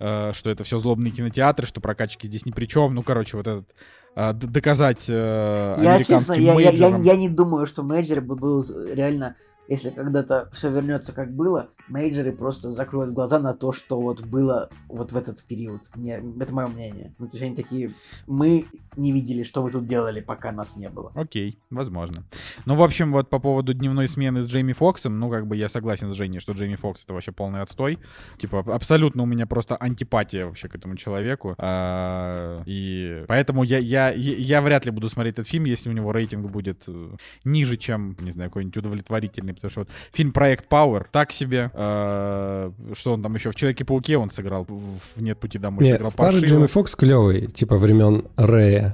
э, 0.00 0.32
что 0.34 0.50
это 0.50 0.64
все 0.64 0.78
злобные 0.78 1.12
кинотеатры, 1.12 1.66
что 1.66 1.80
прокачки 1.80 2.26
здесь 2.26 2.46
ни 2.46 2.50
при 2.50 2.66
чем. 2.66 2.94
Ну, 2.94 3.02
короче, 3.02 3.36
вот 3.36 3.46
этот 3.46 3.74
э, 4.16 4.32
доказать 4.32 5.04
э, 5.08 5.76
Я, 5.78 6.02
честно, 6.02 6.32
я, 6.32 6.58
я, 6.58 6.70
я, 6.70 6.96
я 6.96 7.16
не 7.16 7.28
думаю, 7.28 7.66
что 7.66 7.82
мейджоры 7.82 8.22
бу- 8.22 8.36
будут 8.36 8.70
реально, 8.94 9.36
если 9.68 9.90
когда-то 9.90 10.48
все 10.52 10.68
вернется 10.68 11.12
как 11.12 11.32
было, 11.32 11.68
мейджоры 11.88 12.32
просто 12.32 12.70
закроют 12.70 13.14
глаза 13.14 13.38
на 13.38 13.54
то, 13.54 13.70
что 13.70 14.00
вот 14.00 14.22
было 14.22 14.68
вот 14.88 15.12
в 15.12 15.16
этот 15.16 15.44
период. 15.44 15.82
Мне, 15.94 16.20
это 16.40 16.52
мое 16.52 16.66
мнение. 16.66 17.14
Ну, 17.18 17.26
то 17.26 17.36
есть 17.36 17.44
они 17.44 17.54
такие, 17.54 17.92
мы 18.26 18.64
не 18.96 19.12
видели, 19.12 19.42
что 19.42 19.62
вы 19.62 19.70
тут 19.70 19.86
делали, 19.86 20.20
пока 20.20 20.52
нас 20.52 20.76
не 20.76 20.88
было. 20.88 21.12
Окей, 21.14 21.58
возможно. 21.70 22.24
Ну, 22.66 22.74
в 22.74 22.82
общем, 22.82 23.12
вот 23.12 23.30
по 23.30 23.38
поводу 23.38 23.74
дневной 23.74 24.08
смены 24.08 24.42
с 24.42 24.46
Джейми 24.46 24.72
Фоксом, 24.72 25.18
ну, 25.18 25.30
как 25.30 25.46
бы 25.46 25.56
я 25.56 25.68
согласен 25.68 26.12
с 26.12 26.16
Женей, 26.16 26.40
что 26.40 26.52
Джейми 26.52 26.76
Фокс 26.76 27.04
это 27.04 27.14
вообще 27.14 27.32
полный 27.32 27.62
отстой. 27.62 27.98
Типа, 28.38 28.64
абсолютно 28.74 29.22
у 29.22 29.26
меня 29.26 29.46
просто 29.46 29.76
антипатия 29.76 30.46
вообще 30.46 30.68
к 30.68 30.74
этому 30.74 30.96
человеку. 30.96 31.54
А, 31.58 32.62
И 32.66 33.24
поэтому 33.28 33.62
я, 33.62 33.78
я, 33.78 34.10
я, 34.10 34.36
я 34.36 34.60
вряд 34.62 34.84
ли 34.84 34.90
буду 34.90 35.08
смотреть 35.08 35.34
этот 35.34 35.48
фильм, 35.48 35.64
если 35.64 35.88
у 35.88 35.92
него 35.92 36.12
рейтинг 36.12 36.50
будет 36.50 36.84
э, 36.86 37.10
ниже, 37.44 37.76
чем, 37.76 38.16
не 38.20 38.30
знаю, 38.32 38.50
какой-нибудь 38.50 38.76
удовлетворительный. 38.76 39.54
Потому 39.54 39.70
что 39.70 39.80
вот 39.80 39.88
фильм 40.12 40.32
«Проект 40.32 40.68
Пауэр» 40.68 41.08
так 41.10 41.32
себе. 41.32 41.70
А, 41.74 42.72
Что 42.94 43.14
он 43.14 43.22
там 43.22 43.34
еще? 43.34 43.50
В 43.50 43.54
«Человеке-пауке» 43.54 44.16
он 44.16 44.30
сыграл, 44.30 44.66
в 44.68 45.00
«Нет 45.20 45.38
пути 45.38 45.58
домой» 45.58 45.84
Нет, 45.84 45.94
сыграл 45.94 46.10
старый 46.10 46.32
паршиво. 46.40 46.56
Джимми 46.56 46.66
Фокс 46.66 46.94
клевый, 46.96 47.46
типа 47.46 47.76
времен 47.76 48.24
Рэя. 48.36 48.89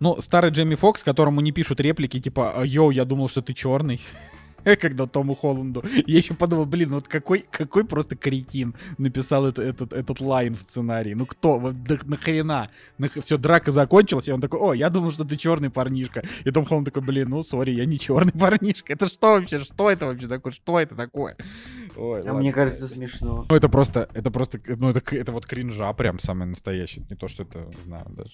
Ну, 0.00 0.20
старый 0.20 0.50
Джейми 0.50 0.74
Фокс, 0.74 1.02
которому 1.04 1.40
не 1.40 1.52
пишут 1.52 1.80
реплики, 1.80 2.20
типа, 2.20 2.62
«Йоу, 2.64 2.90
я 2.90 3.04
думал, 3.04 3.28
что 3.28 3.42
ты 3.42 3.52
черный». 3.54 4.00
Когда 4.80 5.06
Тому 5.06 5.34
Холланду. 5.36 5.84
Я 6.06 6.16
еще 6.18 6.32
подумал, 6.32 6.64
блин, 6.64 6.88
ну 6.88 6.94
вот 6.94 7.06
какой, 7.06 7.44
какой 7.50 7.84
просто 7.84 8.16
кретин 8.16 8.74
написал 8.96 9.44
это- 9.46 9.60
этот, 9.60 9.92
этот 9.92 10.20
лайн 10.20 10.54
в 10.54 10.62
сценарии. 10.62 11.12
Ну 11.12 11.26
кто? 11.26 11.58
Вот 11.58 11.82
да 11.84 11.98
нахрена? 12.04 12.70
все, 13.20 13.36
драка 13.36 13.72
закончилась, 13.72 14.26
и 14.28 14.32
он 14.32 14.40
такой, 14.40 14.58
о, 14.60 14.72
я 14.72 14.88
думал, 14.88 15.12
что 15.12 15.24
ты 15.24 15.36
черный 15.36 15.68
парнишка. 15.68 16.22
И 16.46 16.50
Том 16.50 16.64
Холланд 16.64 16.86
такой, 16.86 17.02
блин, 17.02 17.28
ну, 17.28 17.42
сори, 17.42 17.72
я 17.72 17.84
не 17.84 17.98
черный 17.98 18.32
парнишка. 18.40 18.94
Это 18.94 19.06
что 19.06 19.32
вообще? 19.38 19.60
Что 19.60 19.90
это 19.90 20.06
вообще 20.06 20.28
такое? 20.28 20.52
Что 20.52 20.80
это 20.80 20.94
такое? 20.96 21.36
Ой, 21.96 22.20
А 22.20 22.24
ладно. 22.28 22.32
мне 22.40 22.50
кажется, 22.50 22.88
смешно. 22.88 23.44
Ну, 23.48 23.54
это 23.56 23.68
просто, 23.68 24.08
это 24.14 24.30
просто, 24.30 24.60
ну, 24.66 24.88
это, 24.88 25.02
это 25.14 25.30
вот 25.30 25.44
кринжа 25.44 25.92
прям 25.92 26.18
самый 26.18 26.46
настоящий. 26.46 27.00
Это 27.00 27.10
не 27.10 27.16
то, 27.16 27.28
что 27.28 27.42
это, 27.42 27.70
знаю 27.84 28.06
даже. 28.08 28.32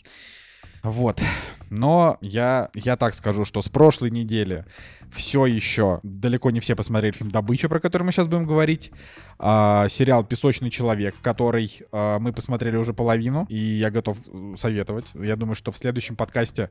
Вот. 0.83 1.21
Но 1.69 2.19
я, 2.21 2.71
я 2.75 2.97
так 2.97 3.15
скажу, 3.15 3.45
что 3.45 3.63
с 3.63 3.69
прошлой 3.69 4.11
недели 4.11 4.65
все 5.13 5.47
еще 5.47 6.01
далеко 6.03 6.51
не 6.51 6.61
все 6.61 6.75
посмотрели 6.75 7.13
фильм 7.13 7.31
«Добыча», 7.31 7.69
про 7.69 7.81
который 7.81 8.05
мы 8.05 8.13
сейчас 8.13 8.27
будем 8.27 8.47
говорить. 8.47 8.91
А, 9.39 9.89
сериал 9.89 10.25
«Песочный 10.25 10.71
человек», 10.71 11.15
который 11.23 11.81
а, 11.93 12.19
мы 12.19 12.33
посмотрели 12.33 12.77
уже 12.77 12.93
половину, 12.93 13.47
и 13.49 13.57
я 13.57 13.91
готов 13.91 14.19
э, 14.27 14.55
советовать. 14.57 15.07
Я 15.15 15.37
думаю, 15.37 15.55
что 15.55 15.71
в 15.71 15.77
следующем 15.77 16.17
подкасте 16.17 16.71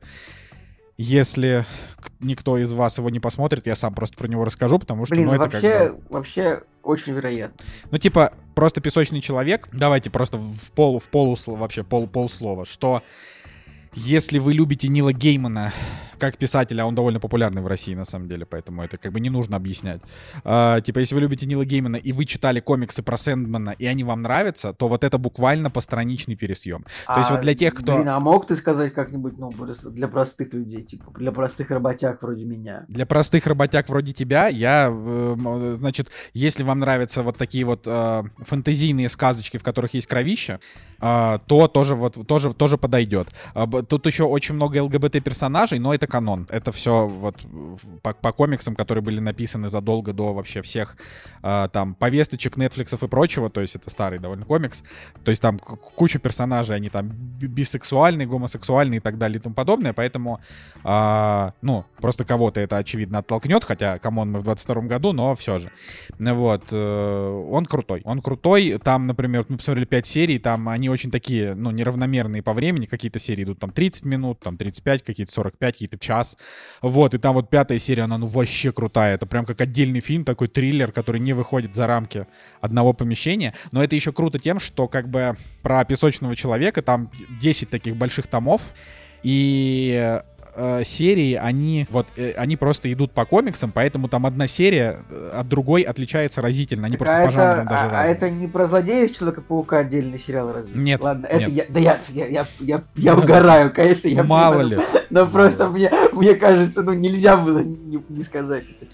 если 1.02 1.64
никто 2.20 2.58
из 2.58 2.72
вас 2.72 2.98
его 2.98 3.08
не 3.08 3.20
посмотрит, 3.20 3.66
я 3.66 3.74
сам 3.74 3.94
просто 3.94 4.18
про 4.18 4.28
него 4.28 4.44
расскажу, 4.44 4.78
потому 4.78 5.06
что, 5.06 5.14
Блин, 5.14 5.28
ну, 5.28 5.32
это 5.32 5.44
как 5.44 5.54
вообще, 5.54 5.92
бы... 5.92 6.02
вообще 6.10 6.62
очень 6.82 7.14
вероятно. 7.14 7.56
Ну, 7.90 7.96
типа, 7.96 8.34
просто 8.54 8.82
песочный 8.82 9.22
человек. 9.22 9.70
Давайте 9.72 10.10
просто 10.10 10.36
в 10.36 10.70
полу, 10.72 10.98
в 10.98 11.08
полуслова, 11.08 11.60
вообще 11.60 11.84
пол, 11.84 12.06
полслова, 12.06 12.66
что 12.66 13.02
если 13.94 14.38
вы 14.38 14.52
любите 14.52 14.88
Нила 14.88 15.12
Геймана 15.12 15.72
как 16.20 16.36
писателя, 16.36 16.82
а 16.82 16.86
он 16.86 16.94
довольно 16.94 17.18
популярный 17.18 17.62
в 17.62 17.66
России, 17.66 17.94
на 17.94 18.04
самом 18.04 18.28
деле, 18.28 18.46
поэтому 18.46 18.82
это 18.82 18.96
как 18.96 19.12
бы 19.12 19.20
не 19.20 19.30
нужно 19.30 19.56
объяснять. 19.56 20.02
А, 20.44 20.80
типа, 20.80 21.00
если 21.00 21.14
вы 21.14 21.22
любите 21.22 21.46
Нила 21.46 21.64
Геймана 21.64 21.96
и 21.96 22.12
вы 22.12 22.24
читали 22.24 22.60
комиксы 22.60 23.02
про 23.02 23.16
Сэндмана, 23.16 23.70
и 23.70 23.86
они 23.86 24.04
вам 24.04 24.22
нравятся, 24.22 24.72
то 24.72 24.88
вот 24.88 25.02
это 25.04 25.18
буквально 25.18 25.70
постраничный 25.70 26.36
пересъем. 26.36 26.84
То 27.06 27.18
есть 27.18 27.30
вот 27.30 27.40
для 27.40 27.54
тех, 27.54 27.74
кто... 27.74 27.96
Блин, 27.96 28.08
а 28.08 28.20
мог 28.20 28.46
ты 28.46 28.54
сказать 28.54 28.94
как-нибудь, 28.94 29.38
ну, 29.38 29.52
для 29.90 30.08
простых 30.08 30.52
людей, 30.54 30.82
типа, 30.82 31.12
для 31.18 31.32
простых 31.32 31.70
работяг 31.70 32.22
вроде 32.22 32.44
меня? 32.44 32.84
Для 32.88 33.06
простых 33.06 33.46
работяг 33.46 33.88
вроде 33.88 34.12
тебя, 34.12 34.48
я, 34.48 34.88
э, 34.88 34.92
м, 34.92 35.76
значит, 35.76 36.08
если 36.34 36.62
вам 36.62 36.80
нравятся 36.80 37.22
вот 37.22 37.36
такие 37.36 37.64
вот 37.64 37.86
э, 37.86 38.22
фэнтезийные 38.38 39.08
сказочки, 39.08 39.56
в 39.56 39.62
которых 39.62 39.94
есть 39.94 40.06
кровища, 40.06 40.60
э, 41.00 41.38
то 41.46 41.68
тоже 41.68 41.94
вот 41.94 42.26
тоже 42.26 42.52
тоже 42.54 42.76
подойдет. 42.78 43.28
А, 43.54 43.66
Тут 43.66 44.06
еще 44.06 44.24
очень 44.24 44.54
много 44.54 44.82
ЛГБТ 44.82 45.22
персонажей, 45.22 45.78
но 45.78 45.94
это 45.94 46.06
канон. 46.10 46.46
Это 46.50 46.72
все 46.72 47.06
вот 47.06 47.36
по, 48.02 48.12
по 48.12 48.32
комиксам, 48.32 48.74
которые 48.74 49.02
были 49.02 49.20
написаны 49.20 49.68
задолго 49.70 50.12
до 50.12 50.34
вообще 50.34 50.60
всех 50.62 50.96
э, 51.42 51.68
там 51.72 51.94
повесточек, 51.94 52.56
Netflix 52.58 53.02
и 53.02 53.08
прочего. 53.08 53.48
То 53.48 53.60
есть 53.60 53.76
это 53.76 53.88
старый 53.90 54.18
довольно 54.18 54.44
комикс. 54.44 54.82
То 55.24 55.30
есть 55.30 55.40
там 55.40 55.58
куча 55.58 56.18
персонажей, 56.18 56.76
они 56.76 56.90
там 56.90 57.08
би- 57.08 57.46
бисексуальные, 57.46 58.26
гомосексуальные 58.26 58.98
и 58.98 59.00
так 59.00 59.16
далее 59.16 59.38
и 59.38 59.42
тому 59.42 59.54
подобное. 59.54 59.92
Поэтому, 59.92 60.40
а, 60.84 61.54
ну, 61.62 61.84
просто 61.96 62.24
кого-то 62.24 62.60
это, 62.60 62.76
очевидно, 62.76 63.18
оттолкнет, 63.18 63.64
хотя, 63.64 63.98
come 63.98 64.17
on, 64.17 64.32
мы 64.32 64.40
в 64.40 64.42
22 64.42 64.82
году, 64.82 65.12
но 65.12 65.34
все 65.34 65.58
же. 65.58 65.70
Вот. 66.18 66.64
э, 66.72 67.46
Он 67.50 67.66
крутой. 67.66 68.02
Он 68.04 68.20
крутой. 68.20 68.78
Там, 68.82 69.06
например, 69.06 69.46
мы 69.48 69.56
посмотрели 69.56 69.84
5 69.86 70.06
серий, 70.06 70.38
там 70.38 70.68
они 70.68 70.88
очень 70.88 71.10
такие, 71.10 71.54
ну, 71.54 71.70
неравномерные 71.70 72.42
по 72.42 72.52
времени. 72.52 72.86
Какие-то 72.86 73.18
серии 73.18 73.44
идут 73.44 73.58
там 73.60 73.70
30 73.70 74.04
минут, 74.04 74.40
там 74.40 74.56
35, 74.56 75.02
какие-то 75.04 75.32
45, 75.32 75.74
какие-то 75.74 75.98
час. 76.00 76.36
Вот. 76.82 77.14
И 77.14 77.18
там 77.18 77.34
вот 77.34 77.50
пятая 77.50 77.78
серия, 77.78 78.02
она, 78.02 78.18
ну, 78.18 78.26
вообще 78.26 78.72
крутая. 78.72 79.14
Это 79.14 79.26
прям 79.26 79.44
как 79.44 79.60
отдельный 79.60 80.00
фильм, 80.00 80.24
такой 80.24 80.48
триллер, 80.48 80.90
который 80.90 81.20
не 81.20 81.32
выходит 81.32 81.74
за 81.74 81.86
рамки 81.86 82.26
одного 82.60 82.92
помещения. 82.92 83.54
Но 83.70 83.84
это 83.84 83.94
еще 83.94 84.12
круто 84.12 84.38
тем, 84.38 84.58
что 84.58 84.88
как 84.88 85.08
бы 85.08 85.36
про 85.62 85.84
песочного 85.84 86.34
человека 86.34 86.82
там 86.82 87.10
10 87.40 87.70
таких 87.70 87.96
больших 87.96 88.26
томов. 88.26 88.62
И 89.22 90.20
э, 90.54 90.84
серии, 90.84 91.34
они 91.34 91.86
вот, 91.90 92.06
э, 92.16 92.32
они 92.32 92.56
просто 92.56 92.92
идут 92.92 93.12
по 93.12 93.24
комиксам, 93.24 93.72
поэтому 93.72 94.08
там 94.08 94.26
одна 94.26 94.46
серия 94.46 95.04
э, 95.10 95.30
от 95.34 95.48
другой 95.48 95.82
отличается 95.82 96.42
разительно. 96.42 96.86
Они 96.86 96.96
Так, 96.96 97.06
просто 97.06 97.22
а, 97.22 97.26
по 97.26 97.32
жанрам 97.32 97.66
это, 97.66 97.68
даже 97.68 97.86
а, 97.86 98.00
а 98.00 98.06
это 98.06 98.30
не 98.30 98.46
про 98.46 98.66
злодеев 98.66 99.12
Человека-паука 99.16 99.78
отдельный 99.78 100.18
сериал 100.18 100.52
разве? 100.52 100.80
Нет, 100.80 101.02
Ладно, 101.02 101.26
это 101.26 101.50
нет. 101.50 101.50
я, 101.50 101.64
да 101.68 101.80
я, 101.80 101.98
я, 102.08 102.26
я, 102.26 102.46
я, 102.60 102.82
я 102.96 103.16
угораю, 103.16 103.72
конечно, 103.72 104.08
я 104.08 104.22
Мало 104.22 104.58
понимаю, 104.58 104.80
ли. 104.80 104.84
Но 105.10 105.26
просто 105.26 105.68
мне, 105.68 105.90
мне 106.12 106.34
кажется, 106.34 106.82
ну 106.82 106.92
нельзя 106.92 107.36
было 107.36 107.60
не, 107.60 108.02
не 108.08 108.22
сказать 108.22 108.70
это. 108.70 108.90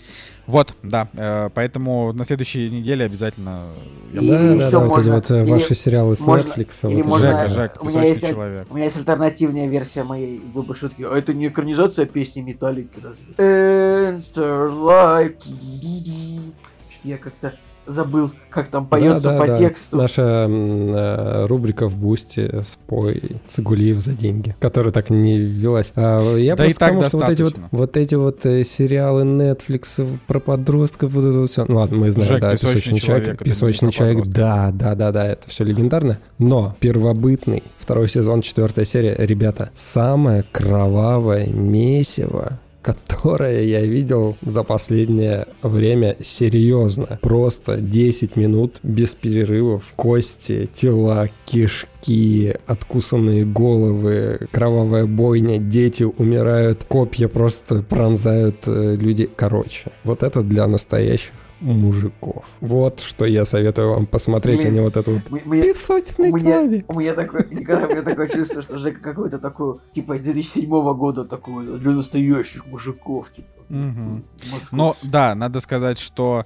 Вот, 0.47 0.75
да. 0.83 1.09
э, 1.15 1.51
поэтому 1.55 2.13
на 2.13 2.25
следующей 2.25 2.71
неделе 2.71 3.05
обязательно... 3.05 3.65
я 4.13 4.21
И 4.21 4.31
Да, 4.31 4.39
да, 4.39 4.71
да, 4.71 4.79
вот 4.79 4.87
эти 4.87 4.95
можно- 5.09 5.15
вот 5.15 5.31
э, 5.31 5.43
или 5.43 5.51
ваши 5.51 5.75
сериалы 5.75 6.15
с 6.17 6.21
можно- 6.21 6.43
Netflix. 6.49 6.89
или 6.91 7.03
вот 7.03 7.07
можно- 7.07 7.31
Жека. 7.31 7.49
Жека, 7.55 7.79
у 7.81 7.85
меня 7.87 8.05
есть- 8.05 8.29
человек. 8.29 8.67
У 8.71 8.75
меня 8.75 8.85
есть 8.85 8.97
альтернативная 8.97 9.67
версия 9.67 10.05
моей 10.05 10.39
глупой 10.53 10.77
шутки. 10.77 11.03
А 11.03 11.17
это 11.17 11.35
не 11.35 11.49
экранизация 11.49 12.07
песни 12.07 12.43
Металлики, 12.43 12.99
разве? 13.03 13.27
Enter 13.39 14.71
light. 14.71 15.37
Что-то 15.41 17.09
Я 17.09 17.19
как-то 17.19 17.55
забыл, 17.87 18.31
как 18.51 18.69
там 18.69 18.87
поется 18.87 19.31
Да, 19.31 19.33
да, 19.33 19.39
по 19.39 19.47
да. 19.47 19.57
тексту. 19.57 19.97
Наша 19.97 20.47
э, 20.49 21.47
рубрика 21.47 21.89
в 21.89 21.97
Бусти 21.97 22.63
«Спой 22.63 23.37
Цигулиев 23.47 23.99
за 23.99 24.13
деньги», 24.13 24.55
которая 24.61 24.93
так 24.93 25.11
не 25.11 25.39
велась. 25.39 25.93
А, 25.97 26.37
я 26.37 26.57
Да 26.57 26.65
просто 26.65 26.79
так 26.79 26.89
к 26.89 26.93
тому, 26.93 27.05
что 27.05 27.19
вот 27.19 27.29
эти 27.29 27.43
вот, 27.43 27.55
вот 27.71 27.97
эти 27.97 28.15
вот 28.15 28.47
э, 28.47 28.65
сериалы 28.65 29.23
Netflix 29.23 30.19
про 30.27 30.41
подростков, 30.41 31.13
вот 31.13 31.25
это 31.25 31.41
вот 31.41 31.51
все. 31.51 31.65
Ну 31.69 31.77
ладно, 31.77 31.97
мы 31.99 32.11
знаем, 32.11 32.33
Жек, 32.33 32.41
да, 32.41 32.53
«Песочный 32.53 32.75
«Песочный 32.75 33.01
человек» 33.01 33.25
человек», 33.25 33.45
«Песочный 33.45 33.93
человек», 33.93 34.27
да, 34.27 34.71
да, 34.73 34.95
да, 34.95 35.13
да, 35.13 35.27
это 35.27 35.49
все 35.49 35.65
легендарно. 35.65 36.19
Но 36.39 36.77
первобытный, 36.81 37.63
второй 37.79 38.09
сезон, 38.09 38.43
четвертая 38.43 38.85
серия, 38.85 39.15
ребята, 39.19 39.71
самое 39.75 40.45
кровавое 40.51 41.47
месиво 41.47 42.59
которое 42.87 43.65
я 43.65 43.81
видел 43.85 44.37
за 44.43 44.63
последнее 44.63 45.49
время 45.61 46.17
серьезно. 46.21 47.19
Просто 47.21 47.79
10 47.79 48.37
минут 48.37 48.79
без 48.85 49.17
перерывов. 49.17 49.93
Кости, 49.97 50.69
тела, 50.73 51.29
кишки, 51.47 52.55
откусанные 52.67 53.45
головы, 53.45 54.47
кровавая 54.53 55.07
бойня, 55.07 55.59
дети 55.59 56.05
умирают, 56.05 56.85
копья 56.85 57.27
просто 57.27 57.83
пронзают 57.83 58.69
э, 58.69 58.95
людей. 58.95 59.29
Короче, 59.35 59.91
вот 60.05 60.23
это 60.23 60.43
для 60.43 60.69
настоящих 60.69 61.33
мужиков. 61.61 62.45
Вот 62.61 63.01
что 63.01 63.25
я 63.25 63.45
советую 63.45 63.91
вам 63.91 64.07
посмотреть, 64.07 64.61
а 64.61 64.63
Блин, 64.63 64.75
не 64.75 64.81
вот 64.81 64.97
это 64.97 65.11
вот 65.11 65.23
мы- 65.31 65.63
песочный 65.63 66.31
у 66.31 66.37
меня, 66.37 66.53
человек. 66.57 66.85
у 66.93 66.99
меня 67.01 67.15
такое, 67.15 67.47
никогда 67.51 67.87
у 67.87 67.91
меня 67.91 68.03
такое 68.03 68.29
чувство, 68.29 68.63
что 68.63 68.79
Жека 68.79 69.01
какой-то 69.01 69.39
такой, 69.39 69.79
типа, 69.93 70.15
из 70.17 70.23
2007 70.23 70.69
года 70.95 71.25
такой, 71.25 71.79
для 71.79 71.93
настоящих 71.93 72.67
мужиков, 72.67 73.31
типа. 73.31 73.49
Московский. 73.69 74.77
Но 74.77 74.95
да, 75.03 75.35
надо 75.35 75.61
сказать, 75.61 75.99
что 75.99 76.45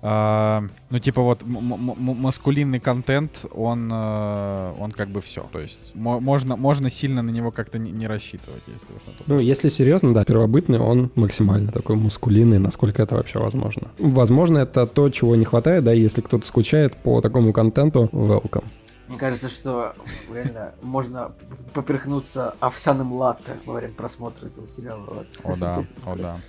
а, 0.00 0.64
ну 0.90 0.98
типа 0.98 1.22
вот 1.22 1.42
маскулинный 1.44 2.78
контент, 2.80 3.46
он 3.52 3.90
э, 3.92 4.72
он 4.78 4.92
как 4.92 5.08
бы 5.08 5.20
все. 5.20 5.46
То 5.52 5.60
есть 5.60 5.94
мо- 5.94 6.20
можно 6.20 6.56
можно 6.56 6.90
сильно 6.90 7.22
на 7.22 7.30
него 7.30 7.50
как-то 7.50 7.78
не, 7.78 7.90
не 7.90 8.06
рассчитывать, 8.06 8.62
если 8.66 8.86
уж 8.94 9.04
на 9.06 9.12
то. 9.12 9.24
Ну, 9.26 9.38
если 9.40 9.68
серьезно, 9.68 10.14
да, 10.14 10.24
первобытный, 10.24 10.78
он 10.78 11.10
максимально 11.16 11.72
такой 11.72 11.96
мускулинный, 11.96 12.58
насколько 12.58 13.02
это 13.02 13.16
вообще 13.16 13.38
возможно. 13.40 13.88
Возможно, 13.98 14.58
это 14.58 14.86
то, 14.86 15.08
чего 15.10 15.34
не 15.34 15.44
хватает, 15.44 15.84
да, 15.84 15.92
если 15.92 16.20
кто-то 16.20 16.46
скучает 16.46 16.96
по 16.96 17.20
такому 17.20 17.52
контенту, 17.52 18.08
welcome. 18.12 18.64
Мне 19.08 19.16
кажется, 19.16 19.48
что 19.48 19.94
реально 20.32 20.74
можно 20.82 21.32
поперхнуться 21.72 22.54
овсяным 22.60 23.14
латте 23.14 23.56
во 23.64 23.74
время 23.74 23.94
просмотра 23.94 24.46
этого 24.46 24.66
сериала. 24.66 25.24
О 25.44 25.56
да, 25.56 25.84
о 26.04 26.14
да. 26.14 26.40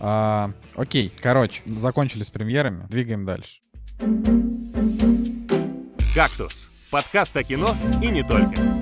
А, 0.00 0.52
окей, 0.74 1.12
короче, 1.20 1.62
закончили 1.66 2.22
с 2.22 2.30
премьерами, 2.30 2.86
двигаем 2.88 3.24
дальше. 3.24 3.60
«Кактус»— 6.14 6.70
подкаст 6.90 7.36
о 7.36 7.42
кино 7.42 7.74
и 8.02 8.08
не 8.08 8.22
только. 8.22 8.81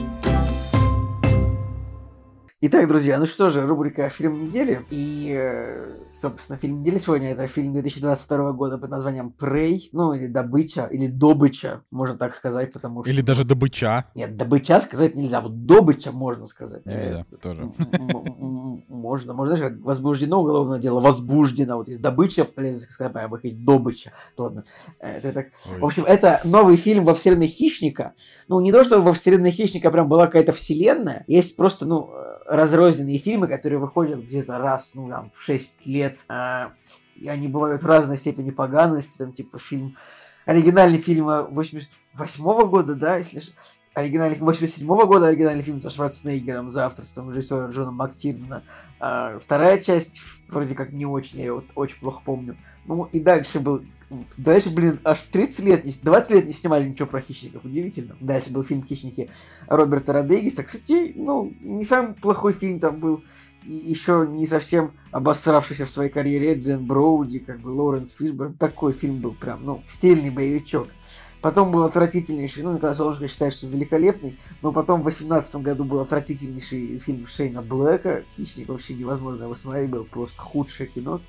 Итак, 2.62 2.88
друзья, 2.88 3.18
ну 3.18 3.24
что 3.24 3.48
же, 3.48 3.66
рубрика 3.66 4.10
«Фильм 4.10 4.44
недели». 4.44 4.84
И, 4.90 5.34
э, 5.34 5.94
собственно, 6.12 6.58
фильм 6.58 6.80
недели 6.80 6.98
сегодня 6.98 7.30
это 7.30 7.46
фильм 7.46 7.72
2022 7.72 8.52
года 8.52 8.76
под 8.76 8.90
названием 8.90 9.30
«Прей», 9.30 9.88
ну, 9.92 10.12
или 10.12 10.26
«Добыча», 10.26 10.84
или 10.84 11.06
«Добыча», 11.06 11.80
можно 11.90 12.18
так 12.18 12.34
сказать, 12.34 12.70
потому 12.70 13.02
что... 13.02 13.10
Или 13.10 13.22
даже 13.22 13.46
добыча. 13.46 14.04
Нет, 14.14 14.36
«Добыча» 14.36 14.78
сказать 14.82 15.14
нельзя, 15.14 15.40
вот 15.40 15.64
«Добыча» 15.64 16.12
можно 16.12 16.44
сказать. 16.44 16.84
Нельзя, 16.84 17.24
Э, 17.32 17.36
тоже. 17.36 17.66
Можно, 18.88 19.32
можно, 19.32 19.56
знаешь, 19.56 19.72
как 19.72 19.82
возбуждено 19.82 20.42
уголовное 20.42 20.78
дело, 20.78 21.00
возбуждено, 21.00 21.78
вот 21.78 21.88
есть 21.88 22.02
добыча, 22.02 22.44
полезно 22.44 22.80
сказать, 22.80 23.10
а 23.14 23.28
вот 23.28 23.42
есть 23.42 23.64
добыча. 23.64 24.12
Ладно, 24.36 24.64
э, 24.98 25.16
это 25.16 25.32
так 25.32 25.46
Ой. 25.72 25.80
в 25.80 25.84
общем, 25.86 26.04
это 26.04 26.42
новый 26.44 26.76
фильм 26.76 27.06
во 27.06 27.14
вселенной 27.14 27.46
Хищника. 27.46 28.12
Ну, 28.48 28.60
не 28.60 28.70
то, 28.70 28.84
что 28.84 29.00
во 29.00 29.14
вселенной 29.14 29.50
Хищника 29.50 29.90
прям 29.90 30.10
была 30.10 30.26
какая-то 30.26 30.52
вселенная. 30.52 31.24
Есть 31.26 31.56
просто, 31.56 31.86
ну, 31.86 32.10
разрозненные 32.50 33.18
фильмы, 33.18 33.46
которые 33.46 33.78
выходят 33.78 34.20
где-то 34.20 34.58
раз, 34.58 34.94
ну, 34.94 35.08
там, 35.08 35.30
в 35.30 35.40
6 35.40 35.86
лет. 35.86 36.18
А, 36.28 36.72
и 37.14 37.28
они 37.28 37.48
бывают 37.48 37.82
в 37.82 37.86
разной 37.86 38.18
степени 38.18 38.50
поганости. 38.50 39.18
Там, 39.18 39.32
типа, 39.32 39.58
фильм... 39.58 39.96
Оригинальный 40.46 40.98
фильм 40.98 41.26
88 41.26 42.44
года, 42.68 42.94
да, 42.94 43.16
если... 43.16 43.40
Оригинальный 43.92 44.38
87 44.38 44.86
года 44.86 45.26
оригинальный 45.26 45.64
фильм 45.64 45.82
со 45.82 45.90
Шварценеггером 45.90 46.68
за 46.68 46.86
авторством 46.86 47.30
режиссера 47.30 47.66
Джона 47.68 47.90
Мактирна. 47.90 48.62
А, 48.98 49.38
вторая 49.38 49.78
часть 49.78 50.20
вроде 50.48 50.74
как 50.74 50.92
не 50.92 51.06
очень, 51.06 51.40
я 51.40 51.54
вот 51.54 51.64
очень 51.74 51.98
плохо 51.98 52.22
помню. 52.24 52.56
Ну 52.86 53.04
и 53.12 53.20
дальше 53.20 53.60
был... 53.60 53.84
Дальше, 54.36 54.70
блин, 54.70 54.98
аж 55.04 55.22
30 55.22 55.64
лет, 55.64 55.84
не 55.84 55.92
с- 55.92 55.98
20 55.98 56.32
лет 56.32 56.46
не 56.46 56.52
снимали 56.52 56.88
ничего 56.88 57.06
про 57.06 57.20
хищников, 57.20 57.64
удивительно. 57.64 58.16
Дальше 58.20 58.50
был 58.50 58.62
фильм 58.64 58.82
«Хищники» 58.84 59.30
Роберта 59.68 60.12
Родригеса. 60.12 60.64
Кстати, 60.64 61.12
ну, 61.14 61.52
не 61.60 61.84
самый 61.84 62.14
плохой 62.14 62.52
фильм 62.52 62.80
там 62.80 62.98
был. 62.98 63.22
И 63.64 63.72
еще 63.74 64.26
не 64.28 64.46
совсем 64.46 64.92
обосравшийся 65.12 65.84
в 65.84 65.90
своей 65.90 66.10
карьере 66.10 66.52
Эдриан 66.54 66.84
Броуди, 66.84 67.38
как 67.38 67.60
бы 67.60 67.68
Лоуренс 67.68 68.10
Фишберн. 68.12 68.54
Такой 68.54 68.92
фильм 68.92 69.18
был 69.20 69.32
прям, 69.32 69.64
ну, 69.64 69.82
стильный 69.86 70.30
боевичок. 70.30 70.88
Потом 71.42 71.70
был 71.70 71.84
отвратительнейший, 71.84 72.62
ну, 72.64 72.74
Николай 72.74 72.94
Солнышко 72.94 73.28
считает, 73.28 73.54
что 73.54 73.66
великолепный, 73.66 74.38
но 74.60 74.72
потом 74.72 75.00
в 75.00 75.04
2018 75.04 75.56
году 75.62 75.84
был 75.84 76.00
отвратительнейший 76.00 76.98
фильм 76.98 77.26
Шейна 77.26 77.62
Блэка. 77.62 78.24
«Хищник» 78.36 78.68
вообще 78.68 78.94
невозможно 78.94 79.44
его 79.44 79.54
смотреть, 79.54 79.88
был 79.88 80.04
просто 80.04 80.40
худшее 80.40 80.86
кино. 80.88 81.20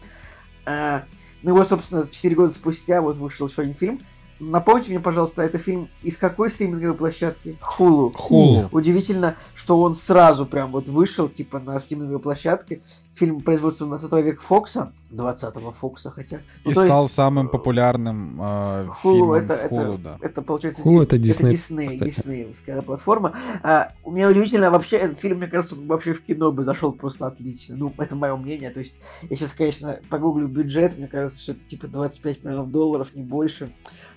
А, 0.66 1.06
ну 1.44 1.52
и 1.52 1.54
вот, 1.54 1.68
собственно, 1.68 2.08
4 2.08 2.36
года 2.36 2.54
спустя 2.54 3.02
вот 3.02 3.18
вышел 3.18 3.48
еще 3.48 3.64
один 3.64 3.74
фильм. 3.74 4.02
Напомните 4.42 4.90
мне, 4.90 5.00
пожалуйста, 5.00 5.44
это 5.44 5.60
фильм 5.60 5.88
из 6.02 6.18
какой 6.18 6.50
стриминговой 6.50 6.96
площадки? 6.96 7.58
Хулу. 7.62 8.12
Хулу. 8.12 8.70
Удивительно, 8.72 9.36
что 9.54 9.80
он 9.80 9.94
сразу 9.94 10.48
прям 10.48 10.72
вот 10.72 10.90
вышел, 10.90 11.30
типа, 11.30 11.60
на 11.60 11.80
стриминговой 11.80 12.20
площадке. 12.20 12.82
Фильм 13.14 13.42
производства 13.42 13.86
20 13.86 14.12
века 14.26 14.42
Фокса. 14.42 14.92
20-го 15.12 15.72
Фокса, 15.72 16.10
хотя. 16.10 16.40
Ну, 16.66 16.72
И 16.72 16.74
стал 16.74 17.04
есть, 17.04 17.14
самым 17.14 17.50
популярным 17.50 18.40
э, 18.42 18.88
Хулу 18.90 19.16
фильмом 19.16 19.34
это, 19.34 19.56
в 19.56 19.72
Hulu, 19.72 19.94
это, 19.94 19.98
да. 19.98 20.18
это 20.22 20.42
получается 20.42 20.82
Hulu 20.82 21.04
это 21.04 21.18
Disney, 21.18 21.50
Дисней, 21.52 21.88
кстати. 21.88 22.10
диснеевская 22.10 22.82
платформа. 22.82 23.34
А, 23.62 23.92
у 24.04 24.12
меня 24.12 24.28
удивительно 24.28 24.72
вообще 24.72 24.98
этот 24.98 25.20
фильм, 25.20 25.38
мне 25.38 25.48
кажется, 25.48 25.76
он 25.76 25.86
вообще 25.86 26.14
в 26.14 26.24
кино 26.24 26.52
бы 26.52 26.64
зашел 26.64 26.94
просто 26.94 27.28
отлично. 27.28 27.76
Ну, 27.76 27.94
это 27.98 28.16
мое 28.16 28.36
мнение. 28.36 28.72
То 28.72 28.80
есть, 28.80 29.00
я 29.30 29.38
сейчас, 29.38 29.54
конечно, 29.54 30.00
погуглю 30.10 30.48
бюджет, 30.48 30.98
мне 30.98 31.08
кажется, 31.08 31.40
что 31.40 31.52
это 31.52 31.64
типа 31.64 31.88
25 31.88 32.44
миллионов 32.44 32.72
долларов, 32.72 33.14
не 33.14 33.22
больше. 33.22 33.72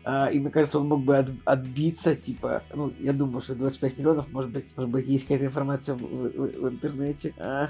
А, 0.07 0.27
и 0.27 0.39
мне 0.39 0.51
кажется, 0.51 0.79
он 0.79 0.89
мог 0.89 1.03
бы 1.03 1.17
от- 1.17 1.31
отбиться, 1.47 2.15
типа, 2.15 2.63
ну, 2.75 2.93
я 3.01 3.15
думаю, 3.15 3.41
что 3.41 3.55
25 3.55 3.97
миллионов, 3.99 4.31
может 4.33 4.51
быть, 4.51 4.73
может 4.77 4.91
быть, 4.91 5.07
есть 5.07 5.25
какая-то 5.25 5.47
информация 5.47 5.95
в, 5.95 5.99
в- 6.03 6.61
в 6.63 6.69
интернете. 6.69 7.33
А, 7.39 7.69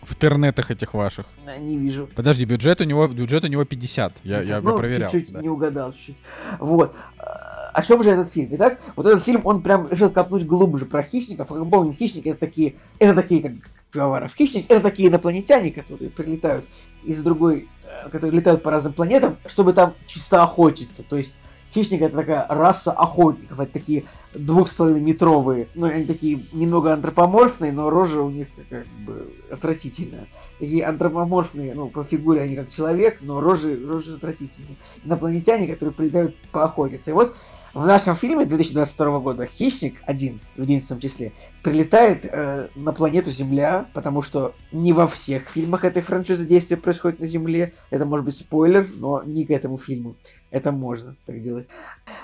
В 0.00 0.12
интернетах 0.14 0.70
этих 0.70 0.94
ваших. 0.94 1.26
а, 1.46 1.58
не 1.58 1.76
вижу. 1.76 2.08
Подожди, 2.14 2.44
бюджет 2.44 2.80
у 2.80 2.84
него, 2.84 3.06
бюджет 3.08 3.42
у 3.44 3.48
него 3.48 3.64
50. 3.64 4.12
Я, 4.22 4.36
я, 4.38 4.42
я 4.42 4.60
ну, 4.60 4.78
проверял. 4.78 5.10
чуть-чуть 5.10 5.32
да. 5.34 5.40
не 5.40 5.48
угадал, 5.48 5.92
чуть-чуть. 5.92 6.16
Вот. 6.60 6.94
А, 7.18 7.70
О 7.74 7.82
чем 7.82 8.02
же 8.04 8.10
этот 8.10 8.30
фильм? 8.32 8.48
Итак, 8.52 8.78
вот 8.94 9.06
этот 9.06 9.24
фильм, 9.24 9.40
он 9.44 9.60
прям 9.62 9.88
решил 9.88 10.10
копнуть 10.10 10.46
глубже 10.46 10.86
про 10.86 11.02
хищников. 11.02 11.50
А 11.50 11.54
Как 11.54 11.64
мы 11.64 11.70
помним, 11.70 11.94
хищники 11.94 12.28
это 12.28 12.38
такие, 12.40 12.76
это 13.00 13.14
такие, 13.14 13.42
как 13.42 13.52
пивоваров. 13.90 14.32
Хищник 14.34 14.66
это 14.70 14.80
такие 14.82 15.08
инопланетяне, 15.08 15.72
которые 15.72 16.10
прилетают 16.10 16.64
из 17.02 17.22
другой, 17.24 17.68
э, 17.84 18.08
которые 18.10 18.38
летают 18.38 18.62
по 18.62 18.70
разным 18.70 18.92
планетам, 18.92 19.36
чтобы 19.46 19.72
там 19.72 19.94
чисто 20.06 20.42
охотиться. 20.44 21.02
То 21.02 21.16
есть 21.16 21.34
Хищник 21.74 22.02
это 22.02 22.18
такая 22.18 22.46
раса 22.48 22.92
охотников, 22.92 23.58
это 23.58 23.72
такие 23.72 24.04
двух 24.34 24.68
с 24.68 24.72
половиной 24.72 25.00
метровые, 25.00 25.68
ну 25.74 25.86
они 25.86 26.04
такие 26.04 26.44
немного 26.52 26.92
антропоморфные, 26.92 27.72
но 27.72 27.88
рожа 27.88 28.20
у 28.20 28.30
них 28.30 28.48
как 28.68 28.86
бы 29.06 29.32
отвратительная. 29.50 30.26
Такие 30.58 30.84
антропоморфные, 30.84 31.74
ну 31.74 31.88
по 31.88 32.04
фигуре 32.04 32.42
они 32.42 32.56
как 32.56 32.68
человек, 32.68 33.18
но 33.22 33.40
рожи, 33.40 33.80
рожи 33.86 34.14
отвратительные. 34.14 34.76
Инопланетяне, 35.04 35.66
которые 35.66 35.94
прилетают 35.94 36.36
поохотиться. 36.52 37.10
И 37.10 37.14
вот 37.14 37.34
в 37.74 37.86
нашем 37.86 38.14
фильме 38.16 38.44
2022 38.44 39.20
года 39.20 39.46
Хищник 39.46 40.02
один 40.06 40.40
в 40.56 40.62
11 40.62 41.00
числе 41.00 41.32
прилетает 41.62 42.26
э, 42.30 42.68
на 42.74 42.92
планету 42.92 43.30
Земля, 43.30 43.86
потому 43.94 44.20
что 44.20 44.54
не 44.72 44.92
во 44.92 45.06
всех 45.06 45.48
фильмах 45.48 45.86
этой 45.86 46.02
франшизы 46.02 46.44
действие 46.44 46.78
происходит 46.78 47.20
на 47.20 47.26
Земле. 47.26 47.72
Это 47.88 48.04
может 48.04 48.26
быть 48.26 48.36
спойлер, 48.36 48.86
но 48.96 49.22
не 49.22 49.46
к 49.46 49.50
этому 49.50 49.78
фильму. 49.78 50.16
Это 50.52 50.70
можно 50.70 51.16
так 51.24 51.40
делать. 51.40 51.66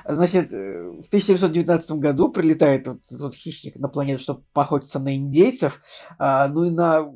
Значит, 0.05 0.53
э, 0.53 1.01
в 1.01 1.09
1919 1.09 1.93
году 1.93 2.29
прилетает 2.31 2.87
вот 2.87 3.01
этот 3.11 3.35
хищник 3.35 3.77
на 3.77 3.89
планету, 3.89 4.23
чтобы 4.23 4.43
поохотиться 4.53 4.99
на 4.99 5.17
индейцев, 5.17 5.81
а, 6.19 6.47
ну 6.49 6.65
и 6.65 6.71
на 6.71 7.11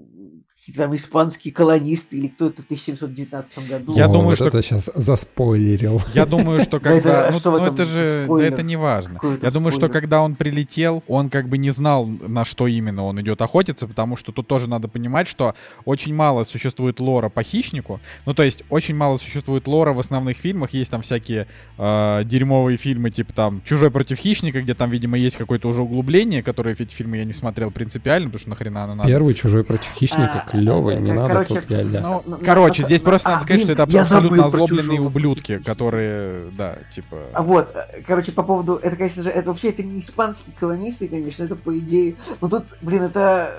там 0.70 0.94
испанские 0.94 1.52
колонисты 1.52 2.16
или 2.16 2.28
кто-то 2.28 2.62
в 2.62 2.66
1719 2.66 3.68
году. 3.68 3.94
Я 3.96 4.04
О, 4.04 4.08
думаю, 4.08 4.28
вот 4.28 4.36
что- 4.36 4.46
это 4.46 4.62
сейчас 4.62 4.90
заспойлерил. 4.94 6.00
Я 6.14 6.24
думаю, 6.24 6.62
что 6.62 6.78
когда... 6.78 7.32
Ну, 7.32 7.38
ну, 7.44 7.56
это 7.56 7.84
же... 7.84 8.26
Да 8.28 8.42
это 8.44 8.62
не 8.62 8.76
важно. 8.76 9.18
Я 9.42 9.50
думаю, 9.50 9.72
что 9.72 9.88
когда 9.88 10.22
он 10.22 10.36
прилетел, 10.36 11.02
он 11.08 11.30
как 11.30 11.48
бы 11.48 11.58
не 11.58 11.70
знал, 11.70 12.06
на 12.06 12.44
что 12.44 12.68
именно 12.68 13.04
он 13.04 13.20
идет 13.20 13.42
охотиться, 13.42 13.88
потому 13.88 14.16
что 14.16 14.30
тут 14.30 14.46
тоже 14.46 14.68
надо 14.68 14.86
понимать, 14.86 15.26
что 15.26 15.56
очень 15.84 16.14
мало 16.14 16.44
существует 16.44 17.00
лора 17.00 17.28
по 17.28 17.42
хищнику. 17.42 18.00
Ну, 18.24 18.32
то 18.32 18.44
есть, 18.44 18.62
очень 18.70 18.94
мало 18.94 19.16
существует 19.16 19.66
лора 19.66 19.92
в 19.92 19.98
основных 19.98 20.36
фильмах. 20.36 20.72
Есть 20.74 20.92
там 20.92 21.02
всякие 21.02 21.48
э, 21.76 22.22
дерьмовые 22.24 22.76
фильмы, 22.76 23.10
типа 23.10 23.32
там 23.32 23.62
«Чужой 23.64 23.90
против 23.90 24.18
хищника», 24.18 24.62
где 24.62 24.74
там, 24.74 24.90
видимо, 24.90 25.18
есть 25.18 25.36
какое-то 25.36 25.66
уже 25.66 25.82
углубление, 25.82 26.42
которое 26.42 26.76
эти 26.78 26.92
фильмы 26.92 27.16
я 27.16 27.24
не 27.24 27.32
смотрел 27.32 27.72
принципиально, 27.72 28.28
потому 28.28 28.40
что 28.40 28.50
нахрена 28.50 28.84
оно 28.84 28.94
надо. 28.94 29.08
Первый 29.08 29.34
чужой 29.34 29.64
против 29.64 29.90
хищника 29.94 30.44
А, 30.46 30.51
клевый, 30.52 31.00
не 31.00 31.12
надо 31.12 31.28
короче, 31.32 31.60
тут 31.60 31.70
ля-ля. 31.70 32.00
Ну, 32.00 32.22
На- 32.24 32.36
на- 32.38 32.44
короче, 32.44 32.82
на- 32.82 32.86
здесь 32.86 33.02
на- 33.02 33.04
просто 33.04 33.28
а, 33.28 33.32
надо 33.32 33.44
сказать, 33.44 33.62
что 33.62 33.72
это 33.72 33.86
я 33.88 34.00
абсолютно 34.02 34.44
озлобленные 34.44 35.00
ублюдки, 35.00 35.58
которые, 35.58 36.50
да, 36.56 36.78
типа... 36.94 37.18
А 37.32 37.42
Вот, 37.42 37.74
короче, 38.06 38.32
по 38.32 38.42
поводу, 38.42 38.76
это, 38.76 38.96
конечно 38.96 39.22
же, 39.22 39.30
это 39.30 39.50
вообще 39.50 39.70
это 39.70 39.82
не 39.82 39.98
испанские 39.98 40.54
колонисты, 40.58 41.08
конечно, 41.08 41.44
это 41.44 41.56
по 41.56 41.76
идее, 41.78 42.16
но 42.40 42.48
тут, 42.48 42.64
блин, 42.80 43.02
это 43.02 43.50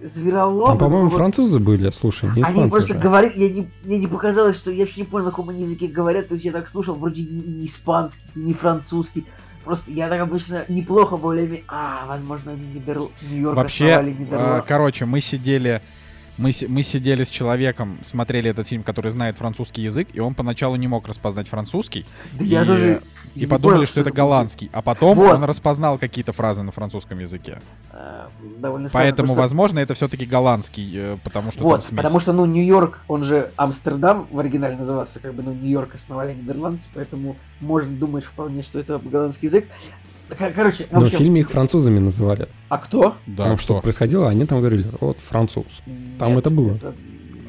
э, 0.00 0.06
звероловы. 0.06 0.66
Там, 0.66 0.78
по-моему, 0.78 1.08
вот 1.08 1.16
французы 1.16 1.58
были, 1.58 1.90
слушай, 1.90 2.30
не 2.34 2.42
Они 2.42 2.68
просто 2.70 2.94
же. 2.94 2.98
говорят, 2.98 3.34
я 3.36 3.48
не, 3.48 3.70
мне 3.84 3.98
не 3.98 4.06
показалось, 4.06 4.56
что 4.56 4.70
я 4.70 4.80
вообще 4.84 5.00
не 5.00 5.06
понял, 5.06 5.26
на 5.26 5.30
каком 5.30 5.48
они 5.50 5.62
языке 5.62 5.86
говорят, 5.88 6.28
то 6.28 6.34
есть 6.34 6.44
я 6.44 6.52
так 6.52 6.68
слушал, 6.68 6.94
вроде 6.94 7.22
и, 7.22 7.24
и 7.38 7.50
не 7.52 7.66
испанский, 7.66 8.22
и 8.34 8.40
не 8.40 8.52
французский, 8.52 9.26
просто 9.64 9.90
я 9.90 10.08
так 10.08 10.20
обычно 10.20 10.64
неплохо 10.68 11.16
более 11.16 11.62
а, 11.68 12.06
возможно, 12.06 12.52
они 12.52 12.66
Нидер... 12.74 12.98
Нью-Йорк 13.22 13.56
Вообще, 13.56 13.92
основали 13.92 14.10
э, 14.16 14.20
Нидерланд. 14.20 14.64
короче, 14.66 15.04
мы 15.04 15.20
сидели, 15.20 15.82
мы, 16.38 16.50
мы 16.68 16.82
сидели 16.82 17.24
с 17.24 17.28
человеком, 17.28 17.98
смотрели 18.02 18.50
этот 18.50 18.66
фильм, 18.66 18.82
который 18.82 19.10
знает 19.10 19.36
французский 19.36 19.82
язык, 19.82 20.08
и 20.12 20.20
он 20.20 20.34
поначалу 20.34 20.76
не 20.76 20.88
мог 20.88 21.06
распознать 21.08 21.48
французский, 21.48 22.06
Да 22.32 22.44
я 22.44 22.62
и- 22.62 22.66
тоже... 22.66 23.02
и 23.34 23.40
не 23.40 23.46
подумали, 23.46 23.76
понял, 23.78 23.86
что 23.88 24.00
это 24.00 24.10
голландский, 24.12 24.70
а 24.72 24.82
потом 24.82 25.16
Вот. 25.16 25.36
он 25.36 25.44
распознал 25.44 25.98
какие-то 25.98 26.32
фразы 26.32 26.62
на 26.62 26.72
французском 26.72 27.18
языке. 27.18 27.60
э, 27.92 28.26
довольно 28.60 28.88
странно, 28.88 29.04
Поэтому, 29.06 29.28
что- 29.34 29.40
возможно, 29.42 29.78
это 29.78 29.94
все-таки 29.94 30.24
голландский, 30.24 30.90
э, 30.94 31.18
потому 31.22 31.52
что 31.52 31.62
Вот, 31.64 31.90
потому 31.94 32.18
что, 32.20 32.32
ну, 32.32 32.46
Нью-Йорк, 32.46 33.00
он 33.08 33.22
же 33.22 33.50
Амстердам 33.56 34.26
в 34.30 34.38
оригинале 34.40 34.76
назывался, 34.76 35.20
как 35.20 35.34
бы, 35.34 35.42
ну, 35.42 35.52
Нью-Йорк 35.52 35.94
основали 35.94 36.32
нидерландцы, 36.34 36.88
поэтому 36.94 37.36
можно 37.60 37.94
думать 37.94 38.24
вполне, 38.24 38.62
что 38.62 38.78
это 38.78 38.98
голландский 38.98 39.46
язык. 39.48 39.66
Кор- 40.38 40.52
Короче, 40.52 40.84
в 40.90 40.92
Но 40.92 41.00
в 41.00 41.04
общем, 41.04 41.18
фильме 41.18 41.40
их 41.40 41.50
французами 41.50 41.98
называли. 41.98 42.48
а 42.68 42.78
кто? 42.78 43.14
Да, 43.26 43.44
Там 43.44 43.56
что? 43.58 43.64
что-то 43.64 43.82
происходило, 43.82 44.28
они 44.28 44.44
там 44.46 44.58
говорили, 44.60 44.86
вот 45.00 45.18
француз. 45.20 45.64
Там 46.18 46.30
Нет, 46.30 46.38
это 46.38 46.50
было. 46.50 46.74
это- 46.76 46.94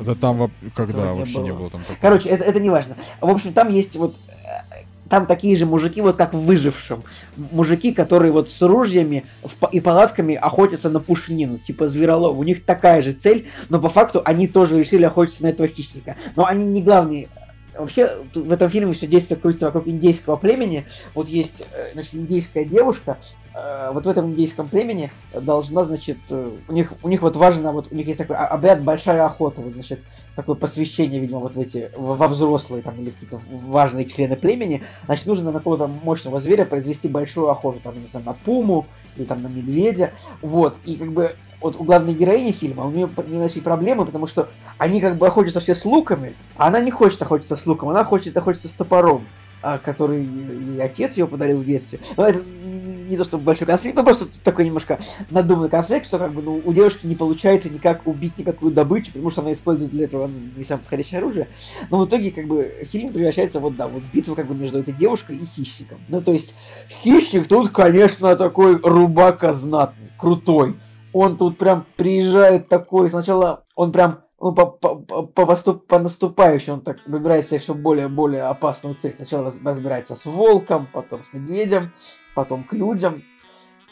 Это 0.02 0.16
там 0.16 0.52
когда 0.76 1.00
Этого 1.04 1.14
не 1.14 1.20
вообще 1.20 1.40
не 1.40 1.52
было. 1.52 1.60
было 1.60 1.70
там 1.70 1.82
такого. 1.82 1.98
Короче, 2.02 2.30
это, 2.30 2.44
это 2.44 2.60
не 2.60 2.70
важно. 2.70 2.96
В 3.22 3.30
общем, 3.30 3.54
там 3.54 3.70
есть 3.70 3.96
вот 3.96 4.16
э, 4.38 4.76
там 5.10 5.28
такие 5.28 5.56
же 5.56 5.66
мужики, 5.66 6.02
вот 6.02 6.16
как 6.18 6.34
в 6.34 6.40
выжившем. 6.40 7.04
Мужики, 7.52 7.94
которые 7.94 8.32
вот 8.32 8.50
с 8.50 8.62
ружьями 8.64 9.24
и 9.72 9.80
палатками 9.80 10.34
охотятся 10.36 10.90
на 10.90 11.00
пушнину, 11.00 11.58
типа 11.60 11.86
зверолов. 11.88 12.38
У 12.38 12.44
них 12.44 12.66
такая 12.66 13.02
же 13.02 13.12
цель, 13.14 13.48
но 13.70 13.80
по 13.80 13.88
факту 13.90 14.22
они 14.26 14.48
тоже 14.48 14.80
решили 14.80 15.04
охотиться 15.04 15.44
на 15.44 15.48
этого 15.48 15.68
хищника. 15.70 16.16
Но 16.36 16.46
они 16.46 16.66
не 16.66 16.82
главные. 16.82 17.30
Вообще, 17.78 18.10
в 18.36 18.52
этом 18.52 18.70
фильме 18.70 18.94
все 18.94 19.08
действие 19.08 19.40
крутится 19.40 19.66
вокруг 19.68 19.88
индейского 19.88 20.36
племени. 20.36 20.86
Вот 21.16 21.28
есть, 21.28 21.66
э, 21.74 21.92
значит, 21.94 22.16
индейская 22.16 22.66
девушка. 22.66 23.18
э, 23.56 23.92
Вот 23.94 24.06
в 24.06 24.10
этом 24.10 24.32
индейском 24.32 24.68
племени 24.68 25.12
должна, 25.42 25.84
значит, 25.84 26.18
э, 26.30 26.52
у 26.68 26.74
них, 26.74 26.94
у 27.04 27.10
них 27.10 27.22
вот 27.22 27.36
важно, 27.36 27.72
вот 27.72 27.88
у 27.92 27.96
них 27.96 28.06
есть 28.08 28.18
такой 28.20 28.36
обряд 28.36 28.82
большая 28.84 29.26
охота, 29.26 29.62
вот, 29.62 29.74
значит, 29.74 30.00
такое 30.36 30.56
посвящение, 30.56 31.20
видимо, 31.20 31.40
вот 31.40 31.54
в 31.56 31.60
эти, 31.60 31.90
в- 31.96 32.16
во 32.18 32.28
взрослые 32.28 32.82
там 32.84 32.96
или 33.00 33.10
какие-то 33.12 33.40
важные 33.50 34.06
члены 34.06 34.36
племени, 34.36 34.84
значит, 35.06 35.26
нужно 35.28 35.52
на 35.52 35.60
какого-то 35.60 35.88
мощного 35.88 36.40
зверя 36.40 36.66
произвести 36.66 37.08
большую 37.08 37.50
охоту, 37.50 37.80
там, 37.84 38.00
не 38.02 38.08
знаю, 38.08 38.26
на 38.26 38.34
пуму 38.34 38.86
или 39.18 39.26
там 39.26 39.42
на 39.44 39.48
медведя, 39.48 40.12
вот, 40.42 40.76
и 40.86 40.96
как 40.96 41.12
бы 41.12 41.36
вот 41.64 41.78
у 41.80 41.84
главной 41.84 42.14
героини 42.14 42.52
фильма 42.52 42.86
у 42.86 42.92
нее 42.92 43.10
начали 43.28 43.62
проблемы, 43.62 44.06
потому 44.06 44.28
что 44.28 44.50
они 44.78 45.00
как 45.00 45.18
бы 45.18 45.28
охотятся 45.28 45.62
все 45.62 45.74
с 45.74 45.86
луками, 45.86 46.36
а 46.58 46.68
она 46.68 46.82
не 46.82 46.92
хочет 46.92 47.22
охотиться 47.22 47.56
с 47.56 47.66
луком, 47.66 47.90
она 47.90 48.04
хочет 48.04 48.36
охотиться 48.36 48.68
с 48.68 48.74
топором, 48.74 49.26
а, 49.62 49.78
который 49.78 50.26
и 50.26 50.80
отец 50.82 51.16
ее 51.18 51.26
подарил 51.26 51.58
в 51.60 51.64
детстве. 51.64 52.00
Но 52.18 52.28
это 52.28 52.44
не, 52.66 52.80
не- 52.82 53.04
не 53.12 53.18
то 53.18 53.24
чтобы 53.24 53.46
большой 53.46 53.66
конфликт, 53.66 53.96
но 53.96 54.04
просто 54.04 54.28
такой 54.44 54.66
немножко 54.66 55.00
надуманный 55.30 55.70
конфликт, 55.70 56.06
что 56.06 56.20
как 56.20 56.34
бы 56.34 56.42
ну, 56.42 56.62
у 56.66 56.74
девушки 56.74 57.06
не 57.06 57.16
получается 57.16 57.70
никак 57.70 58.06
убить 58.06 58.38
никакую 58.38 58.74
добычу, 58.74 59.14
потому 59.14 59.32
что 59.32 59.40
она 59.40 59.54
использует 59.54 59.92
для 59.92 60.04
этого 60.04 60.28
ну, 60.28 60.34
не 60.58 60.66
самое 60.66 60.84
подходящее 60.84 61.20
оружие. 61.20 61.48
Но 61.90 62.00
в 62.00 62.08
итоге 62.08 62.32
как 62.32 62.46
бы 62.46 62.74
фильм 62.84 63.14
превращается 63.14 63.62
вот 63.62 63.78
да, 63.78 63.88
вот 63.88 64.04
в 64.04 64.14
битву 64.14 64.36
как 64.36 64.48
бы 64.48 64.54
между 64.54 64.80
этой 64.80 64.94
девушкой 64.94 65.38
и 65.38 65.46
хищником. 65.46 66.00
Ну 66.10 66.22
то 66.22 66.34
есть 66.34 66.56
хищник 67.02 67.48
тут, 67.48 67.70
конечно, 67.70 68.36
такой 68.36 68.76
рубака 68.82 69.54
знатный, 69.54 70.10
крутой. 70.18 70.76
Он 71.14 71.38
тут 71.38 71.58
прям 71.58 71.86
приезжает 71.96 72.68
такой, 72.68 73.10
сначала 73.10 73.64
он 73.76 73.92
прям 73.92 74.20
ну, 74.42 74.54
по, 74.54 74.66
по, 74.66 74.96
по, 74.96 75.24
по, 75.24 75.42
поступ- 75.44 75.86
по 75.88 76.00
наступающей 76.00 76.74
он 76.74 76.82
так 76.82 76.98
выбирает 77.08 77.48
себе 77.48 77.60
все 77.60 77.74
более 77.74 78.10
более 78.10 78.44
опасную 78.44 78.96
цель. 78.96 79.14
Сначала 79.16 79.46
раз- 79.46 79.62
разбирается 79.64 80.16
с 80.16 80.26
волком, 80.26 80.90
потом 80.92 81.24
с 81.24 81.32
медведем, 81.32 81.94
потом 82.36 82.64
к 82.66 82.74
людям. 82.74 83.24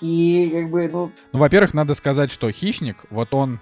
И 0.02 0.50
как 0.52 0.70
бы, 0.72 0.90
ну, 0.92 1.12
Ну, 1.32 1.40
во-первых, 1.40 1.74
надо 1.74 1.94
сказать, 1.94 2.32
что 2.32 2.52
хищник, 2.52 3.06
вот 3.12 3.34
он 3.34 3.60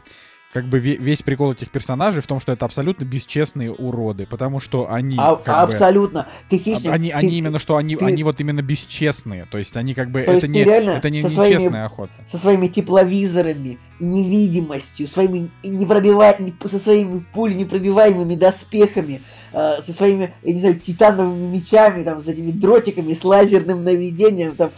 как 0.51 0.65
бы 0.65 0.79
ве- 0.79 0.97
весь 0.97 1.21
прикол 1.21 1.51
этих 1.51 1.69
персонажей 1.69 2.21
в 2.23 2.27
том, 2.27 2.39
что 2.39 2.51
это 2.51 2.65
абсолютно 2.65 3.05
бесчестные 3.05 3.71
уроды, 3.71 4.25
потому 4.25 4.59
что 4.59 4.91
они 4.91 5.15
а- 5.19 5.35
как 5.35 5.67
бы, 5.67 5.73
абсолютно. 5.73 6.27
Ты 6.49 6.57
хищник. 6.57 6.91
они, 6.91 7.09
ты- 7.09 7.15
они 7.15 7.37
именно 7.37 7.59
что 7.59 7.77
они, 7.77 7.95
ты- 7.95 8.05
они 8.05 8.23
вот 8.23 8.39
именно 8.41 8.63
бесчестные, 8.63 9.45
то 9.45 9.59
есть 9.59 9.77
они 9.77 9.93
как 9.93 10.09
бы 10.09 10.23
То 10.23 10.31
это 10.31 10.47
не 10.47 10.63
ты 10.63 10.71
это 10.71 11.09
не 11.11 11.19
нечестная 11.19 11.59
своими- 11.59 11.85
охота. 11.85 12.11
со 12.25 12.37
своими 12.39 12.67
тепловизорами, 12.67 13.77
невидимостью, 13.99 15.07
своими 15.07 15.49
непробива... 15.63 16.35
не- 16.39 16.53
со 16.65 16.79
своими 16.79 17.23
пуль 17.33 17.55
непробиваемыми 17.55 18.35
доспехами, 18.35 19.21
э, 19.53 19.81
со 19.81 19.93
своими, 19.93 20.33
я 20.43 20.53
не 20.53 20.59
знаю, 20.59 20.79
титановыми 20.79 21.51
мечами, 21.57 22.03
там, 22.03 22.19
с 22.19 22.27
этими 22.27 22.51
дротиками, 22.51 23.13
с 23.13 23.23
лазерным 23.23 23.83
наведением, 23.83 24.55
там, 24.55 24.71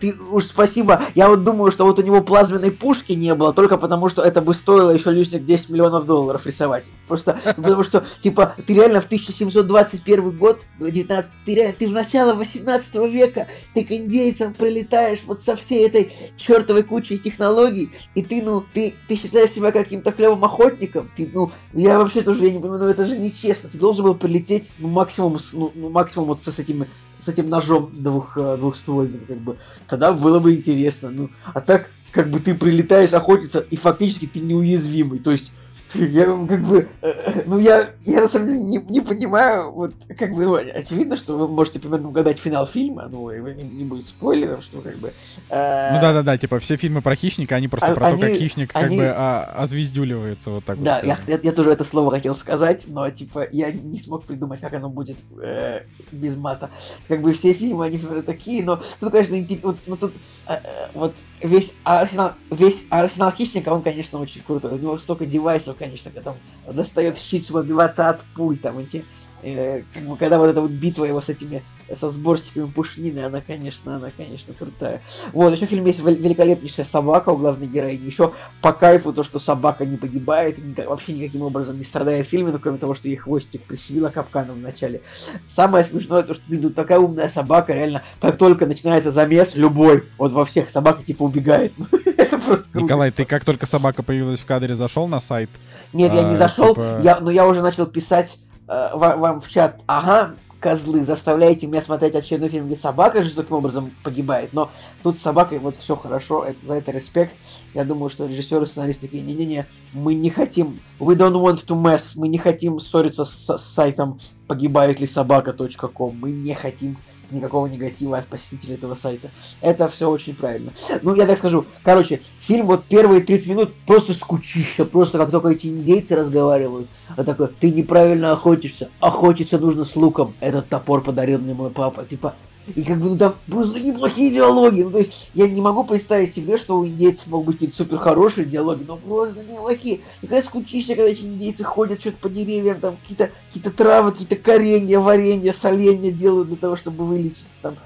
ты 0.00 0.14
уж 0.30 0.44
спасибо, 0.44 1.02
я 1.14 1.28
вот 1.28 1.44
думаю, 1.44 1.70
что 1.70 1.84
вот 1.84 1.98
у 1.98 2.02
него 2.02 2.22
плазменной 2.22 2.70
пушки 2.70 3.12
не 3.12 3.34
было, 3.34 3.52
только 3.52 3.76
потому 3.76 4.08
что 4.08 4.22
это 4.22 4.40
бы 4.40 4.54
стоило 4.54 4.90
еще 4.90 5.10
лишних 5.10 5.44
10 5.44 5.70
миллионов 5.70 6.06
долларов 6.06 6.46
рисовать. 6.46 6.90
Просто 7.08 7.38
потому 7.56 7.84
что, 7.84 8.04
типа, 8.20 8.54
ты 8.66 8.74
реально 8.74 9.00
в 9.00 9.06
1721 9.06 10.36
год, 10.36 10.60
19, 10.80 11.30
ты 11.44 11.54
реально, 11.54 11.74
ты 11.78 11.86
в 11.86 11.92
начало 11.92 12.34
18 12.34 12.94
века, 13.10 13.48
ты 13.74 13.84
к 13.84 13.92
индейцам 13.92 14.54
прилетаешь 14.54 15.20
вот 15.26 15.40
со 15.40 15.56
всей 15.56 15.86
этой 15.86 16.12
чертовой 16.36 16.82
кучей 16.82 17.18
технологий, 17.18 17.90
и 18.14 18.22
ты, 18.22 18.42
ну, 18.42 18.64
ты, 18.72 18.94
ты 19.08 19.16
считаешь 19.16 19.50
себя 19.50 19.72
каким-то 19.72 20.12
клевым 20.12 20.44
охотником, 20.44 21.10
ты, 21.16 21.28
ну, 21.32 21.50
я 21.72 21.98
вообще 21.98 22.22
тоже 22.22 22.44
я 22.44 22.52
не 22.52 22.58
понимаю, 22.58 22.82
ну 22.82 22.88
это 22.88 23.06
же 23.06 23.16
нечестно, 23.16 23.70
ты 23.70 23.78
должен 23.78 24.04
был 24.04 24.14
прилететь, 24.14 24.72
ну, 24.78 24.88
максимум, 24.88 25.38
с, 25.38 25.52
ну, 25.52 25.72
ну, 25.74 25.90
максимум 25.90 26.28
вот 26.28 26.42
со, 26.42 26.52
с 26.52 26.58
этим, 26.58 26.86
с 27.18 27.28
этим 27.28 27.48
ножом 27.48 27.90
двух, 27.92 28.36
э, 28.36 28.56
двухствольным, 28.58 29.20
как 29.26 29.38
бы, 29.38 29.56
тогда 29.88 30.12
было 30.12 30.38
бы 30.40 30.54
интересно, 30.54 31.10
ну, 31.10 31.30
а 31.52 31.60
так, 31.60 31.90
как 32.12 32.30
бы 32.30 32.40
ты 32.40 32.54
прилетаешь 32.54 33.12
охотиться, 33.12 33.60
и 33.60 33.76
фактически 33.76 34.26
ты 34.26 34.40
неуязвимый, 34.40 35.18
то 35.18 35.30
есть 35.30 35.52
я 35.96 36.24
как 36.24 36.62
бы, 36.62 36.88
э, 37.02 37.08
э, 37.10 37.42
ну 37.46 37.58
я, 37.58 37.90
я 38.02 38.20
на 38.22 38.28
самом 38.28 38.48
деле 38.48 38.58
не, 38.60 38.78
не 38.78 39.00
понимаю, 39.00 39.70
вот 39.72 39.94
как 40.18 40.34
бы, 40.34 40.44
ну, 40.44 40.54
очевидно, 40.54 41.16
что 41.16 41.36
вы 41.36 41.48
можете 41.48 41.80
примерно 41.80 42.08
угадать 42.08 42.38
финал 42.38 42.66
фильма, 42.66 43.08
ну, 43.10 43.30
не, 43.30 43.62
не 43.62 43.84
будет 43.84 44.06
спойлеров, 44.06 44.62
что 44.64 44.80
как 44.80 44.96
бы... 44.98 45.12
э, 45.50 45.92
Ну 45.94 46.00
да-да-да, 46.00 46.38
типа 46.38 46.58
все 46.58 46.76
фильмы 46.76 47.02
про 47.02 47.14
хищника, 47.14 47.56
они 47.56 47.68
просто 47.68 47.92
А- 47.92 47.94
про 47.94 48.10
то, 48.12 48.16
как 48.18 48.28
они- 48.30 48.38
хищник 48.38 48.72
как 48.72 48.84
они- 48.84 48.96
бы 48.98 49.06
а, 49.06 49.54
озвездюливается 49.58 50.50
вот 50.50 50.64
так 50.64 50.76
вот. 50.76 50.84
Да, 50.84 51.00
я, 51.00 51.14
скажем. 51.16 51.30
я, 51.30 51.40
я 51.42 51.52
тоже 51.52 51.70
это 51.70 51.84
слово 51.84 52.10
хотел 52.10 52.34
сказать, 52.34 52.84
но 52.88 53.08
типа 53.10 53.46
я 53.52 53.70
не 53.72 53.98
смог 53.98 54.24
придумать, 54.24 54.60
как 54.60 54.74
оно 54.74 54.88
будет 54.88 55.18
э, 55.42 55.80
без 56.12 56.36
мата. 56.36 56.70
Как 57.08 57.20
бы 57.22 57.32
все 57.32 57.52
фильмы, 57.52 57.86
они 57.86 57.98
примерно 57.98 58.22
такие, 58.22 58.64
но 58.64 58.80
тут, 59.00 59.10
конечно, 59.12 59.36
вот, 59.62 59.78
ну, 59.86 59.96
тут 59.96 60.14
э, 60.46 60.54
э, 60.54 60.88
вот 60.94 61.14
весь 61.42 61.74
арсенал, 61.84 62.32
весь 62.50 62.84
арсенал 62.90 63.30
хищника, 63.32 63.68
он, 63.70 63.82
конечно, 63.82 64.18
очень 64.18 64.40
крутой. 64.42 64.72
У 64.72 64.78
него 64.78 64.96
столько 64.98 65.26
девайсов, 65.26 65.76
конечно, 65.84 66.10
когда 66.10 66.32
там 66.32 66.74
достает 66.74 67.18
щит, 67.18 67.44
чтобы 67.44 67.60
отбиваться 67.60 68.08
от 68.08 68.22
пуль, 68.34 68.56
там 68.56 68.78
эти 68.78 69.04
э, 69.42 69.82
как 69.92 70.02
бы, 70.04 70.16
когда 70.16 70.38
вот 70.38 70.46
эта 70.46 70.60
вот 70.60 70.70
битва 70.70 71.04
его 71.04 71.20
с 71.20 71.28
этими, 71.28 71.62
со 71.92 72.08
сборщиками 72.08 72.66
пушнины, 72.66 73.20
она, 73.20 73.42
конечно, 73.42 73.96
она, 73.96 74.10
конечно, 74.16 74.54
крутая. 74.54 75.02
Вот, 75.32 75.52
еще 75.52 75.66
в 75.66 75.68
фильме 75.68 75.88
есть 75.88 76.00
великолепнейшая 76.00 76.86
собака 76.86 77.28
у 77.28 77.36
главной 77.36 77.66
героини. 77.66 78.06
Еще 78.06 78.32
по 78.62 78.72
кайфу 78.72 79.12
то, 79.12 79.22
что 79.22 79.38
собака 79.38 79.84
не 79.84 79.98
погибает, 79.98 80.58
и 80.58 80.82
вообще 80.82 81.12
никаким 81.12 81.42
образом 81.42 81.76
не 81.76 81.82
страдает 81.82 82.26
в 82.26 82.30
фильме, 82.30 82.52
ну, 82.52 82.58
кроме 82.58 82.78
того, 82.78 82.94
что 82.94 83.08
ей 83.08 83.16
хвостик 83.16 83.62
пришибила 83.64 84.08
капканом 84.08 84.56
в 84.56 84.62
начале. 84.62 85.02
Самое 85.46 85.84
смешное, 85.84 86.22
то, 86.22 86.32
что, 86.32 86.42
блин, 86.48 86.62
тут 86.62 86.74
такая 86.74 86.98
умная 86.98 87.28
собака, 87.28 87.74
реально, 87.74 88.02
как 88.20 88.38
только 88.38 88.66
начинается 88.66 89.10
замес, 89.10 89.54
любой, 89.54 90.04
вот 90.16 90.32
во 90.32 90.46
всех 90.46 90.70
собака, 90.70 91.02
типа, 91.02 91.22
убегает. 91.24 91.72
Это 92.18 92.38
просто 92.38 92.64
круто. 92.70 92.80
Николай, 92.80 93.10
ты 93.10 93.24
как 93.24 93.44
только 93.44 93.66
собака 93.66 94.02
появилась 94.02 94.40
в 94.40 94.46
кадре, 94.46 94.74
зашел 94.74 95.06
на 95.08 95.20
сайт? 95.20 95.50
Нет, 95.92 96.12
я 96.12 96.22
не 96.22 96.34
А, 96.34 96.36
зашел, 96.36 96.70
типа- 96.74 97.00
я, 97.02 97.20
но 97.20 97.30
я 97.30 97.46
уже 97.46 97.62
начал 97.62 97.86
писать 97.86 98.38
э, 98.68 98.90
ва- 98.94 99.16
вам 99.16 99.40
в 99.40 99.48
чат, 99.48 99.80
ага, 99.86 100.34
козлы, 100.58 101.02
заставляете 101.04 101.66
меня 101.66 101.82
смотреть 101.82 102.14
очередной 102.14 102.48
фильм, 102.48 102.66
где 102.68 102.76
собака 102.76 103.22
жестоким 103.22 103.56
образом 103.56 103.92
погибает, 104.02 104.54
но 104.54 104.70
тут 105.02 105.18
с 105.18 105.20
собакой 105.20 105.58
вот 105.58 105.76
все 105.76 105.94
хорошо, 105.94 106.42
это, 106.42 106.66
за 106.66 106.74
это 106.76 106.90
респект. 106.90 107.34
Я 107.74 107.84
думаю, 107.84 108.08
что 108.08 108.26
режиссеры 108.26 108.66
сценаристы 108.66 109.02
такие, 109.02 109.22
не-не-не, 109.22 109.66
мы 109.92 110.14
не 110.14 110.30
хотим, 110.30 110.80
we 110.98 111.14
don't 111.16 111.34
want 111.34 111.66
to 111.66 111.76
mess, 111.76 112.12
мы 112.14 112.28
не 112.28 112.38
хотим 112.38 112.80
ссориться 112.80 113.26
с, 113.26 113.58
с 113.58 113.62
сайтом 113.62 114.18
погибает 114.48 115.00
ли 115.00 115.06
собака.ком, 115.06 116.18
мы 116.18 116.30
не 116.30 116.54
хотим 116.54 116.96
никакого 117.34 117.66
негатива 117.66 118.18
от 118.18 118.26
посетителей 118.26 118.74
этого 118.74 118.94
сайта. 118.94 119.30
Это 119.60 119.88
все 119.88 120.08
очень 120.08 120.34
правильно. 120.34 120.72
Ну, 121.02 121.14
я 121.14 121.26
так 121.26 121.38
скажу. 121.38 121.66
Короче, 121.82 122.20
фильм 122.38 122.66
вот 122.66 122.84
первые 122.84 123.22
30 123.22 123.48
минут 123.48 123.74
просто 123.86 124.14
скучища. 124.14 124.84
Просто 124.84 125.18
как 125.18 125.30
только 125.30 125.48
эти 125.48 125.66
индейцы 125.66 126.16
разговаривают. 126.16 126.88
А 127.16 127.24
такой, 127.24 127.48
ты 127.48 127.70
неправильно 127.70 128.32
охотишься. 128.32 128.90
Охотиться 129.00 129.58
нужно 129.58 129.84
с 129.84 129.96
луком. 129.96 130.34
Этот 130.40 130.68
топор 130.68 131.02
подарил 131.02 131.38
мне 131.38 131.54
мой 131.54 131.70
папа. 131.70 132.04
Типа, 132.04 132.34
и 132.74 132.82
как 132.82 132.98
бы, 132.98 133.10
ну 133.10 133.18
там 133.18 133.34
просто 133.46 133.78
неплохие 133.78 134.30
диалоги. 134.30 134.82
Ну, 134.82 134.90
то 134.90 134.98
есть, 134.98 135.30
я 135.34 135.46
не 135.46 135.60
могу 135.60 135.84
представить 135.84 136.32
себе, 136.32 136.56
что 136.56 136.78
у 136.78 136.86
индейцев 136.86 137.26
могут 137.26 137.46
быть 137.46 137.56
какие-то 137.56 137.76
супер 137.76 137.98
хорошие 137.98 138.46
диалоги, 138.46 138.84
но 138.86 138.96
просто 138.96 139.44
неплохие. 139.44 140.00
Такая 140.22 140.40
скучища, 140.40 140.94
когда 140.94 141.10
эти 141.10 141.22
индейцы 141.22 141.62
ходят 141.62 142.00
что-то 142.00 142.16
по 142.18 142.30
деревьям, 142.30 142.80
там 142.80 142.96
какие-то 142.96 143.30
какие 143.52 143.72
травы, 143.72 144.12
какие-то 144.12 144.36
коренья, 144.36 144.98
варенья, 144.98 145.52
соленья 145.52 146.10
делают 146.10 146.48
для 146.48 146.56
того, 146.56 146.76
чтобы 146.76 147.04
вылечиться 147.04 147.60
там. 147.60 147.76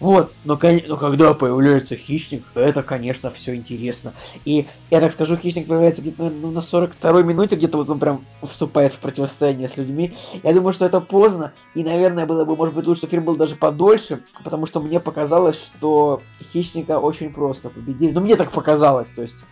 Вот, 0.00 0.32
но, 0.44 0.58
но 0.86 0.96
когда 0.96 1.34
появляется 1.34 1.96
хищник, 1.96 2.44
это, 2.54 2.82
конечно, 2.82 3.30
все 3.30 3.54
интересно. 3.56 4.12
И 4.44 4.66
я 4.90 5.00
так 5.00 5.10
скажу, 5.10 5.36
хищник 5.36 5.66
появляется 5.66 6.02
где-то 6.02 6.30
ну, 6.30 6.50
на 6.50 6.60
42-й 6.60 7.24
минуте, 7.24 7.56
где-то 7.56 7.78
вот 7.78 7.90
он 7.90 7.98
прям 7.98 8.24
вступает 8.42 8.92
в 8.92 8.98
противостояние 8.98 9.68
с 9.68 9.76
людьми. 9.76 10.14
Я 10.42 10.52
думаю, 10.52 10.72
что 10.72 10.84
это 10.84 11.00
поздно, 11.00 11.52
и, 11.74 11.82
наверное, 11.82 12.26
было 12.26 12.44
бы, 12.44 12.54
может 12.54 12.74
быть, 12.74 12.86
лучше, 12.86 13.00
что 13.00 13.08
фильм 13.08 13.24
был 13.24 13.36
даже 13.36 13.56
подольше, 13.56 14.22
потому 14.44 14.66
что 14.66 14.80
мне 14.80 15.00
показалось, 15.00 15.56
что 15.56 16.22
хищника 16.52 17.00
очень 17.00 17.32
просто 17.32 17.70
победили. 17.70 18.12
Ну, 18.12 18.20
мне 18.20 18.36
так 18.36 18.52
показалось, 18.52 19.08
то 19.08 19.22
есть... 19.22 19.44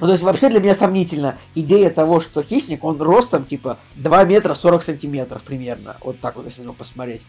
Ну, 0.00 0.06
то 0.06 0.12
есть, 0.12 0.22
вообще 0.22 0.48
для 0.48 0.60
меня 0.60 0.74
сомнительно 0.74 1.38
идея 1.54 1.90
того, 1.90 2.20
что 2.20 2.42
хищник, 2.42 2.84
он 2.84 3.00
ростом, 3.00 3.44
типа, 3.44 3.78
2 3.96 4.24
метра 4.24 4.54
40 4.54 4.82
сантиметров 4.82 5.42
примерно. 5.42 5.96
Вот 6.02 6.20
так 6.20 6.36
вот, 6.36 6.44
если 6.44 6.60
на 6.60 6.64
него 6.64 6.74
посмотреть. 6.74 7.22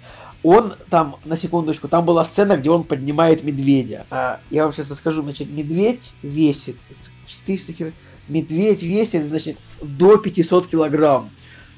Он 0.43 0.73
там, 0.89 1.17
на 1.25 1.35
секундочку, 1.35 1.87
там 1.87 2.05
была 2.05 2.23
сцена, 2.25 2.57
где 2.57 2.69
он 2.69 2.83
поднимает 2.83 3.43
медведя. 3.43 4.05
А, 4.09 4.39
я 4.49 4.63
вам 4.63 4.73
сейчас 4.73 4.91
расскажу, 4.91 5.21
значит, 5.21 5.49
медведь 5.49 6.13
весит 6.21 6.77
400 7.25 7.73
килограмм. 7.73 7.99
Медведь 8.27 8.83
весит, 8.83 9.23
значит, 9.23 9.57
до 9.81 10.17
500 10.17 10.67
килограмм. 10.67 11.29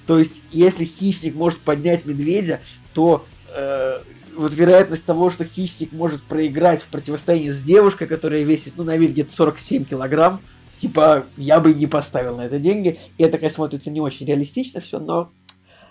То 0.08 0.18
есть, 0.18 0.42
если 0.52 0.86
хищник 0.86 1.36
может 1.36 1.60
поднять 1.60 2.08
медведя, 2.08 2.62
то 2.96 3.26
э, 3.56 4.00
вот 4.36 4.54
вероятность 4.54 5.06
того, 5.06 5.30
что 5.30 5.46
хищник 5.46 5.92
может 5.92 6.24
проиграть 6.24 6.82
в 6.82 6.88
противостоянии 6.88 7.50
с 7.50 7.62
девушкой, 7.62 8.08
которая 8.08 8.42
весит, 8.44 8.74
ну, 8.78 8.84
на 8.84 8.98
вид 8.98 9.12
где-то 9.12 9.32
47 9.32 9.86
килограмм, 9.86 10.42
типа, 10.80 11.26
я 11.38 11.60
бы 11.60 11.74
не 11.74 11.88
поставил 11.88 12.38
на 12.38 12.42
это 12.42 12.60
деньги. 12.60 12.98
И 13.18 13.24
это, 13.24 13.38
конечно, 13.38 13.58
смотрится 13.58 13.92
не 13.92 14.02
очень 14.02 14.26
реалистично 14.26 14.82
все, 14.82 15.00
но... 15.00 15.32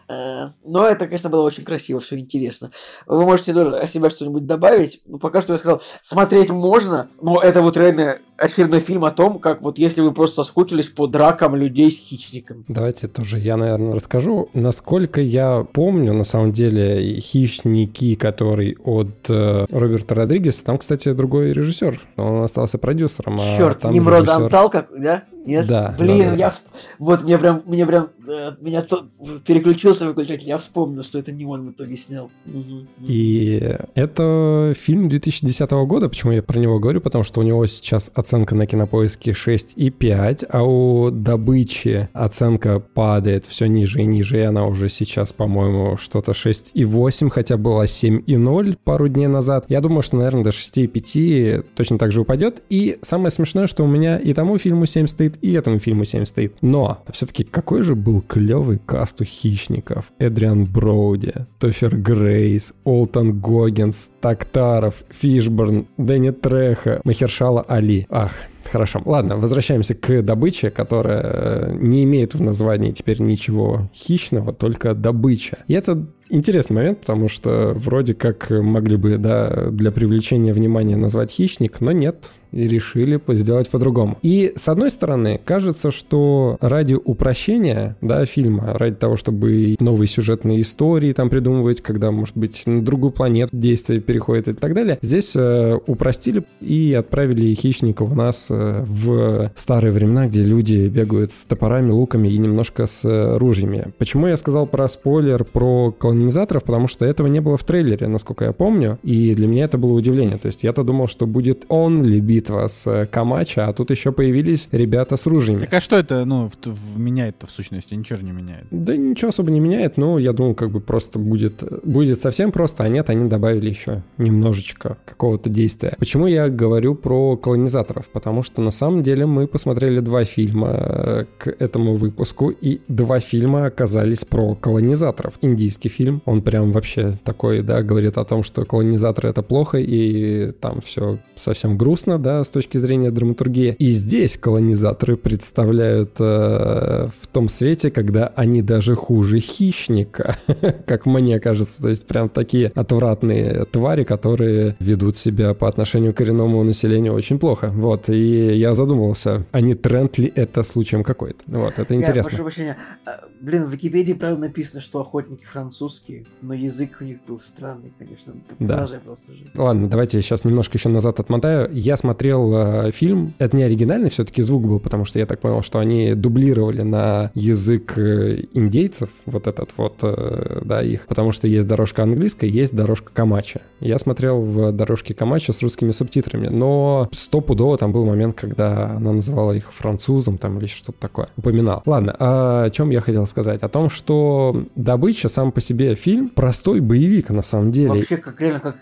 э, 0.09 0.49
но 0.65 0.87
это, 0.87 1.07
конечно, 1.07 1.31
было 1.31 1.43
очень 1.43 1.65
красиво, 1.65 2.01
все 2.01 2.19
интересно. 2.19 2.71
Вы 3.07 3.23
можете 3.23 3.53
тоже 3.53 3.77
о 3.77 3.87
себя 3.87 4.11
что-нибудь 4.11 4.47
добавить. 4.47 5.01
Ну, 5.07 5.19
пока 5.19 5.43
что 5.43 5.53
я 5.53 5.59
сказал, 5.59 5.83
смотреть 6.03 6.51
можно, 6.51 7.09
но 7.21 7.41
это 7.41 7.63
вот 7.63 7.77
реально 7.77 8.19
очередной 8.37 8.81
фильм 8.81 9.05
о 9.05 9.11
том, 9.11 9.39
как 9.41 9.63
вот 9.63 9.79
если 9.79 10.01
вы 10.01 10.13
просто 10.13 10.45
соскучились 10.45 10.89
по 10.89 11.07
дракам 11.09 11.57
людей 11.57 11.91
с 11.91 11.99
хищником. 11.99 12.65
Давайте 12.69 13.09
тоже 13.09 13.39
я, 13.39 13.57
наверное, 13.57 13.93
расскажу. 13.95 14.49
Насколько 14.55 15.21
я 15.21 15.67
помню, 15.73 16.13
на 16.13 16.25
самом 16.25 16.53
деле, 16.53 17.19
«Хищники», 17.21 18.15
который 18.15 18.77
от 18.85 19.29
э, 19.29 19.67
Роберта 19.71 20.15
Родригеса, 20.15 20.65
там, 20.65 20.79
кстати, 20.79 21.13
другой 21.13 21.53
режиссер. 21.53 22.01
Он 22.17 22.43
остался 22.43 22.79
продюсером. 22.79 23.39
а 23.41 23.57
Черт, 23.57 23.81
там 23.81 23.93
Немрод 23.93 24.25
режиссер- 24.27 24.45
Антал, 24.45 24.71
как, 24.71 24.89
да? 24.97 25.25
Нет? 25.47 25.67
Да, 25.67 25.95
Блин, 25.99 26.19
да, 26.19 26.31
да. 26.31 26.35
я 26.37 26.49
всп- 26.49 26.67
вот 26.99 27.23
мне 27.23 27.39
прям, 27.39 27.63
мне 27.67 27.87
прям, 27.87 28.09
э, 28.29 28.53
меня 28.61 28.83
то 28.83 29.07
переключился 29.47 30.07
выключатель, 30.07 30.47
я 30.49 30.59
вспомнил, 30.59 31.03
что 31.03 31.19
это 31.19 31.33
не 31.33 31.45
он 31.47 31.67
в 31.67 31.71
итоге 31.73 31.97
снял. 31.97 32.31
Мгм. 32.45 32.87
И 33.07 33.77
это 33.95 34.75
фильм 34.77 35.09
2010 35.09 35.71
года. 35.87 36.09
Почему 36.09 36.33
я 36.33 36.43
про 36.43 36.59
него 36.59 36.79
говорю? 36.79 37.01
Потому 37.01 37.25
что 37.25 37.41
у 37.41 37.43
него 37.45 37.67
сейчас 37.67 38.11
оценка 38.15 38.55
на 38.55 38.67
кинопоиске 38.67 39.33
6,5, 39.33 40.45
а 40.51 40.63
у 40.65 41.11
добычи 41.11 42.09
оценка 42.13 42.81
падает 42.81 43.47
все 43.47 43.67
ниже 43.67 44.03
и 44.03 44.05
ниже, 44.07 44.39
и 44.39 44.43
она 44.43 44.67
уже 44.67 44.89
сейчас, 44.89 45.33
по-моему, 45.33 45.97
что-то 45.97 46.33
6,8, 46.33 47.31
хотя 47.31 47.57
была 47.57 47.85
7,0 47.87 48.77
пару 48.85 49.09
дней 49.09 49.29
назад. 49.29 49.65
Я 49.69 49.81
думаю, 49.81 50.03
что, 50.03 50.17
наверное, 50.17 50.45
до 50.45 50.51
6,5 50.51 51.65
точно 51.75 51.99
так 51.99 52.13
же 52.13 52.21
упадет. 52.21 52.63
И 52.69 52.99
самое 53.03 53.31
смешное, 53.31 53.67
что 53.67 53.85
у 53.85 53.87
меня 53.87 54.19
и 54.19 54.33
тому 54.35 54.59
фильму 54.59 54.87
7 54.87 55.07
стоит, 55.29 55.39
и 55.43 55.53
этому 55.53 55.79
фильму 55.79 56.05
7 56.05 56.25
стоит. 56.25 56.57
Но 56.61 56.99
все-таки 57.11 57.45
какой 57.45 57.83
же 57.83 57.95
был 57.95 58.23
клевый 58.23 58.79
каст 58.79 59.21
у 59.21 59.25
хищников. 59.25 60.13
Эдриан 60.19 60.65
Броуди, 60.65 61.35
Тофер 61.59 61.97
Грейс, 61.97 62.75
Олтон 62.85 63.41
Гоггинс, 63.41 64.11
Тактаров, 64.21 65.05
Фишборн, 65.11 65.87
Дэнни 65.97 66.31
Треха, 66.31 67.01
Махершала 67.05 67.63
Али. 67.63 68.07
Ах, 68.11 68.33
Хорошо. 68.71 69.03
Ладно, 69.05 69.37
возвращаемся 69.37 69.95
к 69.95 70.23
добыче, 70.23 70.71
которая 70.71 71.23
э, 71.23 71.73
не 71.75 72.05
имеет 72.05 72.35
в 72.35 72.43
названии 72.43 72.91
теперь 72.91 73.21
ничего 73.21 73.91
хищного, 73.95 74.53
только 74.53 74.95
добыча. 74.95 75.59
И 75.69 75.75
это 75.75 76.07
интересный 76.31 76.75
момент, 76.75 77.01
потому 77.01 77.29
что 77.29 77.73
вроде 77.75 78.15
как 78.15 78.51
могли 78.51 78.97
бы, 78.97 79.17
да, 79.17 79.71
для 79.71 79.91
привлечения 79.91 80.53
внимания 80.53 80.97
назвать 80.97 81.31
хищник, 81.31 81.81
но 81.81 81.93
нет, 81.93 82.33
и 82.53 82.67
решили 82.67 83.21
сделать 83.29 83.69
по-другому. 83.69 84.19
И 84.23 84.53
с 84.55 84.69
одной 84.69 84.91
стороны, 84.91 85.41
кажется, 85.45 85.91
что 85.91 86.57
ради 86.61 86.95
упрощения, 86.95 87.97
да, 88.01 88.25
фильма, 88.25 88.73
ради 88.75 88.97
того, 88.97 89.17
чтобы 89.17 89.77
новые 89.81 90.09
сюжетные 90.09 90.63
истории 90.63 91.13
там 91.13 91.29
придумывать, 91.29 91.83
когда, 91.83 92.11
может 92.11 92.37
быть, 92.37 92.63
на 92.67 92.83
другую 92.83 93.13
планету 93.13 93.51
действие 93.53 94.01
переходит 94.01 94.49
и 94.49 94.53
так 94.55 94.75
далее, 94.75 94.99
здесь 95.03 95.33
э, 95.37 95.79
упростили 95.87 96.45
и 96.61 96.95
отправили 96.95 97.55
хищника 97.55 98.03
у 98.03 98.15
нас 98.15 98.49
э, 98.51 98.55
в 98.87 99.51
старые 99.55 99.93
времена, 99.93 100.27
где 100.27 100.43
люди 100.43 100.89
бегают 100.89 101.33
с 101.33 101.45
топорами, 101.45 101.91
луками 101.91 102.29
и 102.29 102.39
немножко 102.39 102.87
с 102.87 103.05
э, 103.05 103.37
ружьями. 103.39 103.93
Почему 103.99 104.27
я 104.27 104.37
сказал 104.37 104.67
про 104.67 104.89
спойлер 104.89 105.45
про 105.45 105.93
колонизаторов? 105.93 106.65
Потому 106.65 106.89
что 106.89 107.05
этого 107.05 107.27
не 107.27 107.41
было 107.41 107.57
в 107.57 107.65
трейлере, 107.65 108.09
насколько 108.09 108.45
я 108.45 108.53
помню, 108.53 108.99
и 109.03 109.35
для 109.35 109.47
меня 109.47 109.65
это 109.65 109.79
было 109.79 109.93
удивление. 109.93 110.37
То 110.39 110.47
есть 110.47 110.65
я-то 110.65 110.83
думал, 110.85 111.07
что 111.09 111.27
будет 111.27 111.65
only 111.69 112.19
битва 112.21 112.67
с 112.69 112.87
э, 112.87 113.07
Камача, 113.07 113.67
а 113.67 113.73
тут 113.73 113.91
еще 113.91 114.13
появились 114.13 114.69
ребята 114.73 115.17
с 115.17 115.27
ружьями. 115.27 115.61
Так 115.61 115.75
а 115.75 115.81
что 115.81 115.97
это, 115.97 116.25
ну, 116.25 116.49
в- 116.49 116.67
в- 116.67 116.99
меняет-то 116.99 117.47
в 117.47 117.51
сущности? 117.51 117.95
Ничего 117.95 118.19
же 118.19 118.25
не 118.25 118.33
меняет. 118.33 118.65
Да 118.71 118.97
ничего 118.97 119.29
особо 119.31 119.51
не 119.51 119.61
меняет, 119.61 119.97
но 119.97 120.19
я 120.19 120.33
думал, 120.33 120.55
как 120.55 120.71
бы 120.71 120.81
просто 120.81 121.19
будет, 121.19 121.63
будет 121.85 122.21
совсем 122.21 122.53
просто, 122.53 122.85
а 122.85 122.89
нет, 122.89 123.11
они 123.11 123.29
добавили 123.29 123.69
еще 123.69 124.03
немножечко 124.19 124.97
какого-то 125.05 125.49
действия. 125.49 125.95
Почему 125.99 126.27
я 126.27 126.49
говорю 126.49 126.95
про 126.95 127.37
колонизаторов? 127.37 128.09
Потому 128.11 128.43
что 128.43 128.48
на 128.57 128.71
самом 128.71 129.03
деле 129.03 129.27
мы 129.27 129.47
посмотрели 129.47 130.01
два 130.01 130.25
фильма 130.25 130.71
э, 130.73 131.25
к 131.39 131.49
этому 131.59 131.97
выпуску, 131.97 132.51
и 132.51 132.81
два 132.89 133.21
фильма 133.21 133.67
оказались 133.67 134.25
про 134.25 134.55
колонизаторов. 134.55 135.35
Индийский 135.43 135.89
фильм. 135.89 136.23
Он 136.25 136.43
прям 136.43 136.73
вообще 136.73 137.19
такой, 137.25 137.63
да, 137.63 137.83
говорит 137.83 138.19
о 138.19 138.25
том, 138.25 138.43
что 138.43 138.65
колонизаторы 138.65 139.29
это 139.31 139.43
плохо, 139.43 139.79
и 139.79 140.51
там 140.61 140.81
все 140.81 141.19
совсем 141.37 141.77
грустно, 141.77 142.19
да, 142.19 142.43
с 142.45 142.51
точки 142.51 142.79
зрения 142.79 143.11
драматургии. 143.11 143.77
И 143.79 143.91
здесь 143.91 144.37
колонизаторы 144.37 145.17
представляют 145.17 146.17
э, 146.21 147.09
в 147.21 147.27
том 147.29 147.49
свете, 147.49 147.91
когда 147.91 148.27
они 148.37 148.63
даже 148.63 148.95
хуже 148.95 149.41
хищника, 149.41 150.37
как 150.87 151.07
мне 151.07 151.41
кажется. 151.41 151.83
То 151.83 151.89
есть 151.89 152.07
прям 152.07 152.29
такие 152.29 152.73
отвратные 152.75 153.65
твари, 153.65 154.05
которые 154.05 154.77
ведут 154.81 155.17
себя 155.17 155.55
по 155.55 155.69
отношению 155.69 156.15
к 156.15 156.17
коренному 156.19 156.63
населению 156.63 157.15
очень 157.15 157.39
плохо. 157.39 157.73
Вот, 157.75 158.05
и 158.09 158.38
я 158.39 158.75
задумывался, 158.75 159.47
а 159.53 159.61
не 159.61 159.75
тренд 159.75 160.19
ли 160.19 160.33
это 160.35 160.63
случаем 160.63 161.05
какой-то? 161.05 161.43
Вот, 161.47 161.79
это 161.79 161.95
интересно. 161.95 162.19
Я 162.19 162.25
прошу 162.25 162.43
прощения. 162.43 162.77
А, 163.07 163.21
блин, 163.41 163.65
в 163.65 163.73
Википедии, 163.73 164.13
правда, 164.13 164.43
написано, 164.43 164.81
что 164.81 165.01
охотники 165.01 165.45
французские, 165.45 166.25
но 166.43 166.55
язык 166.55 166.99
у 167.01 167.05
них 167.05 167.19
был 167.27 167.39
странный, 167.39 167.93
конечно. 167.99 168.35
Да. 168.59 168.89
Просто 169.05 169.33
же. 169.33 169.47
Ладно, 169.55 169.89
давайте 169.89 170.19
я 170.19 170.23
сейчас 170.23 170.45
немножко 170.45 170.79
еще 170.79 170.89
назад 170.89 171.21
отмотаю. 171.21 171.69
Я 171.73 171.97
смотрел 171.97 172.53
э, 172.55 172.91
фильм, 172.93 173.35
это 173.39 173.57
не 173.57 173.63
оригинальный 173.63 174.11
все-таки 174.11 174.43
звук 174.43 174.67
был, 174.67 174.81
потому 174.81 175.05
что 175.05 175.19
я 175.19 175.27
так 175.27 175.41
понял, 175.41 175.63
что 175.63 175.79
они 175.79 176.15
дублировали 176.15 176.83
на 176.83 177.31
язык 177.35 177.97
э, 177.99 178.45
индейцев, 178.53 179.11
вот 179.27 179.47
этот 179.47 179.71
вот, 179.77 179.97
э, 180.03 180.61
да, 180.65 180.83
их, 180.83 181.07
потому 181.07 181.33
что 181.33 181.47
есть 181.47 181.67
дорожка 181.67 182.03
английская, 182.03 182.49
есть 182.49 182.75
дорожка 182.75 183.13
Камача. 183.13 183.61
Я 183.81 183.99
смотрел 183.99 184.41
в 184.41 184.73
дорожке 184.73 185.15
Камача 185.15 185.53
с 185.53 185.63
русскими 185.63 185.91
субтитрами, 185.91 186.49
но 186.49 187.09
стопудово 187.13 187.79
там 187.79 187.93
был 187.93 188.05
момент, 188.05 188.28
когда 188.33 188.91
она 188.97 189.13
называла 189.13 189.53
их 189.53 189.73
французом 189.73 190.39
там 190.39 190.59
или 190.59 190.67
что-то 190.67 190.99
такое, 190.99 191.29
упоминал. 191.37 191.83
Ладно, 191.87 192.15
а 192.19 192.65
о 192.65 192.71
чем 192.71 192.91
я 192.91 193.01
хотел 193.01 193.27
сказать? 193.27 193.63
О 193.63 193.69
том, 193.69 193.91
что 193.91 194.67
«Добыча» 194.75 195.29
сам 195.29 195.53
по 195.53 195.61
себе 195.61 195.95
фильм 195.95 196.29
простой 196.29 196.81
боевик 196.81 197.31
на 197.31 197.43
самом 197.43 197.71
деле. 197.73 197.89
Вообще, 197.89 198.17
как 198.17 198.41
реально, 198.41 198.61
как 198.61 198.77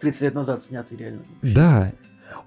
30 0.00 0.20
лет 0.22 0.34
назад 0.34 0.62
снятый 0.62 0.96
реально. 0.96 1.20
Да, 1.42 1.92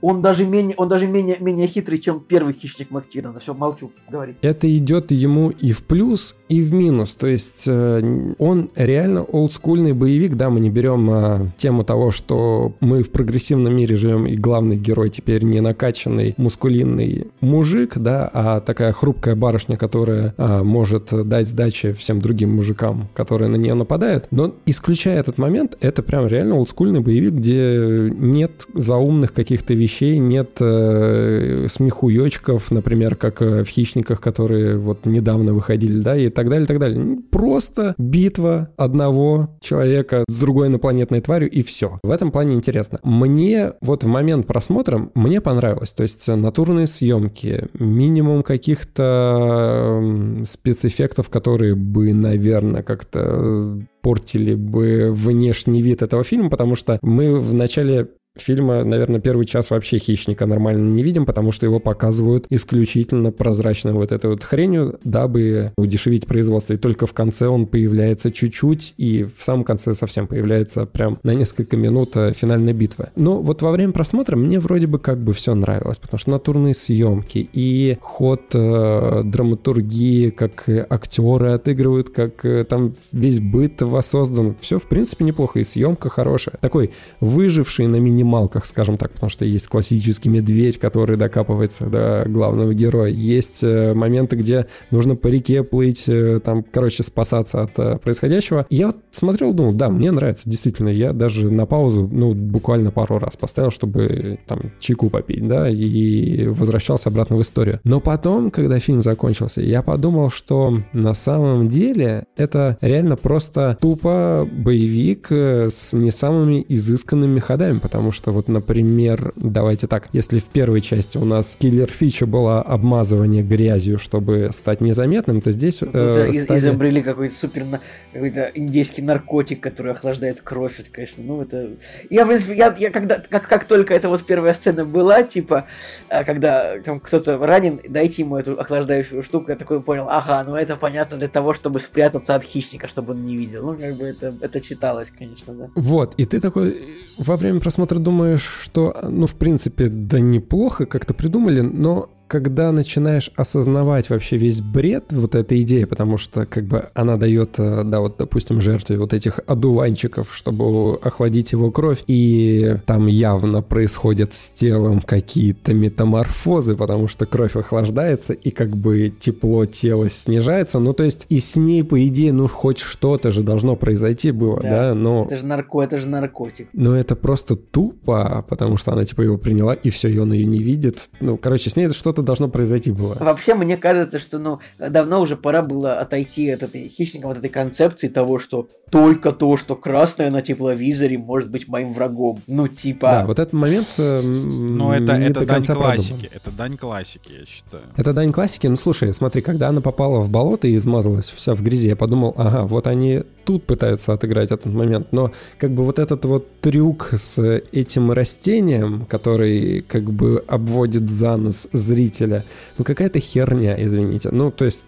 он 0.01 0.21
даже 0.21 0.45
менее, 0.45 0.75
он 0.77 0.87
даже 0.87 1.07
менее, 1.07 1.37
менее 1.39 1.67
хитрый, 1.67 1.99
чем 1.99 2.21
первый 2.21 2.53
хищник 2.53 2.91
Мактирана. 2.91 3.39
Все, 3.39 3.53
молчу, 3.53 3.91
говори. 4.09 4.35
Это 4.41 4.75
идет 4.75 5.11
ему 5.11 5.49
и 5.49 5.71
в 5.71 5.83
плюс, 5.83 6.35
и 6.47 6.61
в 6.61 6.73
минус. 6.73 7.15
То 7.15 7.27
есть 7.27 7.65
э, 7.67 8.33
он 8.37 8.69
реально 8.75 9.23
олдскульный 9.23 9.93
боевик. 9.93 10.35
Да, 10.35 10.49
мы 10.49 10.59
не 10.59 10.69
берем 10.69 11.09
э, 11.11 11.51
тему 11.57 11.83
того, 11.83 12.11
что 12.11 12.73
мы 12.79 13.03
в 13.03 13.09
прогрессивном 13.11 13.75
мире 13.75 13.95
живем, 13.95 14.25
и 14.25 14.35
главный 14.35 14.77
герой 14.77 15.09
теперь 15.09 15.43
не 15.43 15.59
накачанный, 15.59 16.33
мускулинный 16.37 17.27
мужик, 17.41 17.97
да, 17.97 18.29
а 18.33 18.61
такая 18.61 18.93
хрупкая 18.93 19.35
барышня, 19.35 19.77
которая 19.77 20.33
э, 20.37 20.63
может 20.63 21.09
дать 21.27 21.47
сдачи 21.47 21.91
всем 21.93 22.21
другим 22.21 22.55
мужикам, 22.55 23.09
которые 23.13 23.49
на 23.49 23.57
нее 23.57 23.73
нападают. 23.73 24.27
Но 24.31 24.55
исключая 24.65 25.19
этот 25.19 25.37
момент, 25.37 25.77
это 25.81 26.03
прям 26.03 26.27
реально 26.27 26.55
олдскульный 26.55 27.01
боевик, 27.01 27.33
где 27.33 28.09
нет 28.15 28.65
заумных 28.73 29.33
каких-то 29.33 29.73
вещей 29.73 29.88
вещей, 29.89 30.19
нет 30.19 30.57
э, 30.61 31.65
смехуёчков, 31.67 32.69
например, 32.69 33.15
как 33.15 33.41
э, 33.41 33.63
в 33.63 33.67
«Хищниках», 33.67 34.21
которые 34.21 34.77
вот 34.77 35.05
недавно 35.05 35.53
выходили, 35.53 35.99
да, 35.99 36.15
и 36.15 36.29
так 36.29 36.49
далее, 36.49 36.65
и 36.65 36.67
так 36.67 36.79
далее. 36.79 37.17
Просто 37.31 37.95
битва 37.97 38.69
одного 38.77 39.57
человека 39.61 40.23
с 40.27 40.39
другой 40.39 40.67
инопланетной 40.67 41.21
тварью, 41.21 41.49
и 41.49 41.63
все. 41.63 41.97
В 42.03 42.11
этом 42.11 42.31
плане 42.31 42.55
интересно. 42.55 42.99
Мне 43.03 43.73
вот 43.81 44.03
в 44.03 44.07
момент 44.07 44.45
просмотра 44.45 45.09
мне 45.15 45.41
понравилось. 45.41 45.91
То 45.91 46.03
есть 46.03 46.27
натурные 46.27 46.85
съемки, 46.85 47.67
минимум 47.73 48.43
каких-то 48.43 50.03
спецэффектов, 50.43 51.29
которые 51.29 51.75
бы, 51.75 52.13
наверное, 52.13 52.83
как-то 52.83 53.81
портили 54.01 54.55
бы 54.55 55.11
внешний 55.11 55.81
вид 55.81 56.01
этого 56.01 56.23
фильма, 56.23 56.49
потому 56.49 56.75
что 56.75 56.99
мы 57.01 57.39
в 57.39 57.53
начале 57.53 58.09
фильма, 58.41 58.83
наверное, 58.83 59.19
первый 59.19 59.45
час 59.45 59.71
вообще 59.71 59.97
хищника 59.97 60.45
нормально 60.45 60.89
не 60.89 61.03
видим, 61.03 61.25
потому 61.25 61.51
что 61.51 61.65
его 61.65 61.79
показывают 61.79 62.45
исключительно 62.49 63.31
прозрачной 63.31 63.93
вот 63.93 64.11
этой 64.11 64.29
вот 64.29 64.43
хренью, 64.43 64.99
дабы 65.03 65.73
удешевить 65.77 66.27
производство. 66.27 66.73
И 66.73 66.77
только 66.77 67.05
в 67.05 67.13
конце 67.13 67.47
он 67.47 67.65
появляется 67.65 68.31
чуть-чуть, 68.31 68.95
и 68.97 69.23
в 69.23 69.43
самом 69.43 69.63
конце 69.63 69.93
совсем 69.93 70.27
появляется 70.27 70.85
прям 70.85 71.19
на 71.23 71.33
несколько 71.33 71.77
минут 71.77 72.15
э, 72.15 72.33
финальной 72.33 72.73
битвы. 72.73 73.09
Но 73.15 73.41
вот 73.41 73.61
во 73.61 73.71
время 73.71 73.93
просмотра 73.93 74.35
мне 74.35 74.59
вроде 74.59 74.87
бы 74.87 74.99
как 74.99 75.19
бы 75.19 75.33
все 75.33 75.55
нравилось, 75.55 75.97
потому 75.97 76.19
что 76.19 76.31
натурные 76.31 76.73
съемки 76.73 77.49
и 77.51 77.97
ход 78.01 78.41
э, 78.53 79.21
драматургии, 79.23 80.29
как 80.29 80.67
актеры 80.67 81.49
отыгрывают, 81.49 82.09
как 82.09 82.45
э, 82.45 82.63
там 82.63 82.95
весь 83.11 83.39
быт 83.39 83.81
воссоздан. 83.81 84.55
Все, 84.61 84.79
в 84.79 84.87
принципе, 84.87 85.25
неплохо, 85.25 85.59
и 85.59 85.63
съемка 85.63 86.09
хорошая. 86.09 86.55
Такой 86.61 86.91
выживший 87.19 87.87
на 87.87 87.97
минимум 87.97 88.28
минималках, 88.29 88.65
скажем 88.65 88.97
так, 88.97 89.11
потому 89.11 89.29
что 89.29 89.45
есть 89.45 89.67
классический 89.67 90.29
медведь, 90.29 90.77
который 90.77 91.17
докапывается 91.17 91.87
до 91.87 92.23
главного 92.27 92.73
героя. 92.73 93.09
Есть 93.09 93.63
э, 93.63 93.93
моменты, 93.93 94.35
где 94.35 94.67
нужно 94.91 95.15
по 95.15 95.27
реке 95.27 95.63
плыть, 95.63 96.05
э, 96.07 96.39
там, 96.43 96.63
короче, 96.63 97.03
спасаться 97.03 97.63
от 97.63 97.77
э, 97.79 97.97
происходящего. 97.97 98.65
Я 98.69 98.87
вот 98.87 98.97
смотрел, 99.11 99.53
ну, 99.53 99.73
да, 99.73 99.89
мне 99.89 100.11
нравится, 100.11 100.49
действительно. 100.49 100.89
Я 100.89 101.13
даже 101.13 101.49
на 101.49 101.65
паузу, 101.65 102.07
ну, 102.11 102.33
буквально 102.33 102.91
пару 102.91 103.17
раз 103.19 103.35
поставил, 103.35 103.71
чтобы 103.71 104.39
там 104.47 104.71
чайку 104.79 105.09
попить, 105.09 105.47
да, 105.47 105.69
и 105.69 106.47
возвращался 106.47 107.09
обратно 107.09 107.37
в 107.37 107.41
историю. 107.41 107.79
Но 107.83 107.99
потом, 107.99 108.51
когда 108.51 108.79
фильм 108.79 109.01
закончился, 109.01 109.61
я 109.61 109.81
подумал, 109.81 110.29
что 110.29 110.79
на 110.93 111.13
самом 111.13 111.67
деле 111.67 112.25
это 112.35 112.77
реально 112.81 113.15
просто 113.15 113.77
тупо 113.81 114.47
боевик 114.51 115.31
с 115.31 115.93
не 115.93 116.11
самыми 116.11 116.63
изысканными 116.67 117.39
ходами, 117.39 117.79
потому 117.79 118.09
потому 118.09 118.11
что 118.19 118.33
вот, 118.33 118.49
например, 118.49 119.31
давайте 119.37 119.87
так, 119.87 120.09
если 120.11 120.39
в 120.39 120.45
первой 120.45 120.81
части 120.81 121.17
у 121.17 121.23
нас 121.23 121.55
киллер-фича 121.57 122.25
была 122.25 122.61
обмазывание 122.61 123.43
грязью, 123.43 123.97
чтобы 123.97 124.49
стать 124.51 124.81
незаметным, 124.81 125.39
то 125.39 125.51
здесь... 125.51 125.81
Э, 125.81 126.33
стадия... 126.33 126.57
изобрели 126.57 127.01
какой-то 127.01 127.33
супер 127.33 127.63
какой-то 128.11 128.51
индийский 128.55 129.01
наркотик, 129.01 129.61
который 129.61 129.93
охлаждает 129.93 130.41
кровь, 130.41 130.81
это, 130.81 130.89
конечно, 130.91 131.23
ну 131.23 131.41
это... 131.41 131.69
Я, 132.09 132.25
в 132.25 132.27
принципе, 132.27 132.57
я, 132.57 132.75
я 132.77 132.91
когда, 132.91 133.23
как, 133.29 133.47
как 133.47 133.63
только 133.63 133.93
эта 133.93 134.09
вот 134.09 134.25
первая 134.25 134.53
сцена 134.53 134.83
была, 134.83 135.23
типа, 135.23 135.65
э, 136.09 136.25
когда 136.25 136.77
там 136.83 136.99
кто-то 136.99 137.37
ранен, 137.37 137.79
дайте 137.87 138.23
ему 138.23 138.35
эту 138.35 138.59
охлаждающую 138.59 139.23
штуку, 139.23 139.51
я 139.51 139.55
такой 139.55 139.81
понял, 139.81 140.07
ага, 140.09 140.43
ну 140.45 140.55
это 140.55 140.75
понятно 140.75 141.15
для 141.15 141.29
того, 141.29 141.53
чтобы 141.53 141.79
спрятаться 141.79 142.35
от 142.35 142.43
хищника, 142.43 142.89
чтобы 142.89 143.13
он 143.13 143.23
не 143.23 143.37
видел. 143.37 143.65
Ну, 143.65 143.77
как 143.77 143.95
бы 143.95 144.03
это, 144.03 144.35
это 144.41 144.59
читалось, 144.59 145.09
конечно, 145.17 145.53
да. 145.53 145.69
Вот, 145.75 146.15
и 146.17 146.25
ты 146.25 146.41
такой 146.41 146.75
во 147.17 147.35
время 147.35 147.59
просмотра 147.59 147.98
думаешь, 147.99 148.43
что, 148.43 148.95
ну, 149.03 149.27
в 149.27 149.35
принципе, 149.35 149.87
да 149.87 150.19
неплохо 150.19 150.85
как-то 150.85 151.13
придумали, 151.13 151.61
но 151.61 152.09
когда 152.29 152.71
начинаешь 152.71 153.31
осознавать 153.35 154.09
вообще 154.09 154.37
весь 154.37 154.61
бред 154.61 155.05
вот 155.09 155.33
этой 155.33 155.61
идеи, 155.63 155.85
потому 155.85 156.17
что 156.17 156.45
как 156.45 156.63
бы 156.65 156.89
она 156.93 157.17
дает, 157.17 157.55
э, 157.57 157.83
да, 157.83 157.99
вот, 158.01 158.17
допустим, 158.19 158.61
жертве 158.61 158.99
вот 158.99 159.13
этих 159.13 159.39
одуванчиков, 159.47 160.33
чтобы 160.33 160.95
охладить 160.97 161.51
его 161.51 161.71
кровь, 161.71 162.03
и 162.05 162.77
там 162.85 163.07
явно 163.07 163.63
происходят 163.63 164.35
с 164.35 164.51
телом 164.51 165.01
какие-то 165.01 165.73
метаморфозы, 165.73 166.75
потому 166.75 167.07
что 167.07 167.25
кровь 167.25 167.55
охлаждается, 167.55 168.33
и 168.33 168.51
как 168.51 168.77
бы 168.77 169.09
тепло 169.09 169.65
тела 169.65 170.07
снижается, 170.07 170.77
ну, 170.77 170.93
то 170.93 171.03
есть 171.03 171.25
и 171.29 171.39
с 171.39 171.55
ней, 171.55 171.83
по 171.83 172.05
идее, 172.07 172.31
ну, 172.31 172.47
хоть 172.47 172.77
что-то 172.77 173.31
же 173.31 173.41
должно 173.41 173.75
произойти 173.75 174.29
было, 174.29 174.61
да, 174.61 174.89
да 174.89 174.93
но... 174.93 175.23
Это 175.25 175.37
же 175.37 175.45
нарко, 175.45 175.81
это 175.81 175.97
же 175.97 176.07
наркотик. 176.07 176.67
Но 176.73 176.95
это 176.95 177.15
просто 177.15 177.55
тупо, 177.55 178.45
потому 178.47 178.77
что 178.77 178.91
она, 178.91 179.03
типа, 179.03 179.23
его 179.23 179.39
приняла, 179.39 179.73
и 179.73 179.89
все, 179.89 180.09
и 180.09 180.17
он 180.19 180.31
ее 180.31 180.45
не 180.45 180.59
видит. 180.59 181.09
Ну, 181.19 181.35
короче, 181.35 181.71
с 181.71 181.75
ней 181.75 181.85
это 181.85 181.95
что-то 181.95 182.18
что-то 182.19 182.27
должно 182.27 182.49
произойти 182.49 182.91
было. 182.91 183.15
Вообще, 183.19 183.55
мне 183.55 183.77
кажется, 183.77 184.19
что, 184.19 184.39
ну, 184.39 184.59
давно 184.77 185.21
уже 185.21 185.37
пора 185.37 185.61
было 185.61 185.99
отойти 185.99 186.49
от 186.49 186.63
этой 186.63 186.89
хищникам, 186.89 187.31
от 187.31 187.37
этой 187.37 187.49
концепции 187.49 188.07
того, 188.07 188.39
что 188.39 188.67
только 188.89 189.31
то, 189.31 189.57
что 189.57 189.75
красное 189.75 190.29
на 190.31 190.41
тепловизоре 190.41 191.17
может 191.17 191.49
быть 191.49 191.67
моим 191.67 191.93
врагом. 191.93 192.41
Ну, 192.47 192.67
типа... 192.67 193.11
Да, 193.11 193.25
вот 193.25 193.39
этот 193.39 193.53
момент 193.53 193.87
э, 193.97 194.21
Ну, 194.21 194.91
это, 194.91 195.13
это 195.13 195.45
дань 195.45 195.63
классики. 195.63 196.09
Продуман. 196.09 196.31
Это 196.33 196.51
дань 196.51 196.77
классики, 196.77 197.31
я 197.39 197.45
считаю. 197.45 197.83
Это 197.95 198.13
дань 198.13 198.31
классики. 198.31 198.67
Ну, 198.67 198.75
слушай, 198.75 199.13
смотри, 199.13 199.41
когда 199.41 199.69
она 199.69 199.81
попала 199.81 200.19
в 200.19 200.29
болото 200.29 200.67
и 200.67 200.75
измазалась 200.75 201.29
вся 201.29 201.53
в 201.53 201.61
грязи, 201.61 201.87
я 201.89 201.95
подумал, 201.95 202.33
ага, 202.37 202.63
вот 202.63 202.87
они 202.87 203.23
тут 203.45 203.65
пытаются 203.65 204.13
отыграть 204.13 204.51
этот 204.51 204.73
момент. 204.73 205.07
Но 205.11 205.31
как 205.57 205.71
бы 205.71 205.83
вот 205.83 205.99
этот 205.99 206.25
вот 206.25 206.47
трюк 206.61 207.13
с 207.17 207.41
этим 207.71 208.11
растением, 208.11 209.05
который 209.05 209.81
как 209.81 210.11
бы 210.11 210.43
обводит 210.47 211.09
за 211.09 211.37
нос 211.37 211.67
зрителя, 211.71 212.08
зрителя. 212.09 212.43
Ну, 212.77 212.83
какая-то 212.83 213.19
херня, 213.19 213.75
извините. 213.83 214.29
Ну, 214.31 214.51
то 214.51 214.65
есть, 214.65 214.85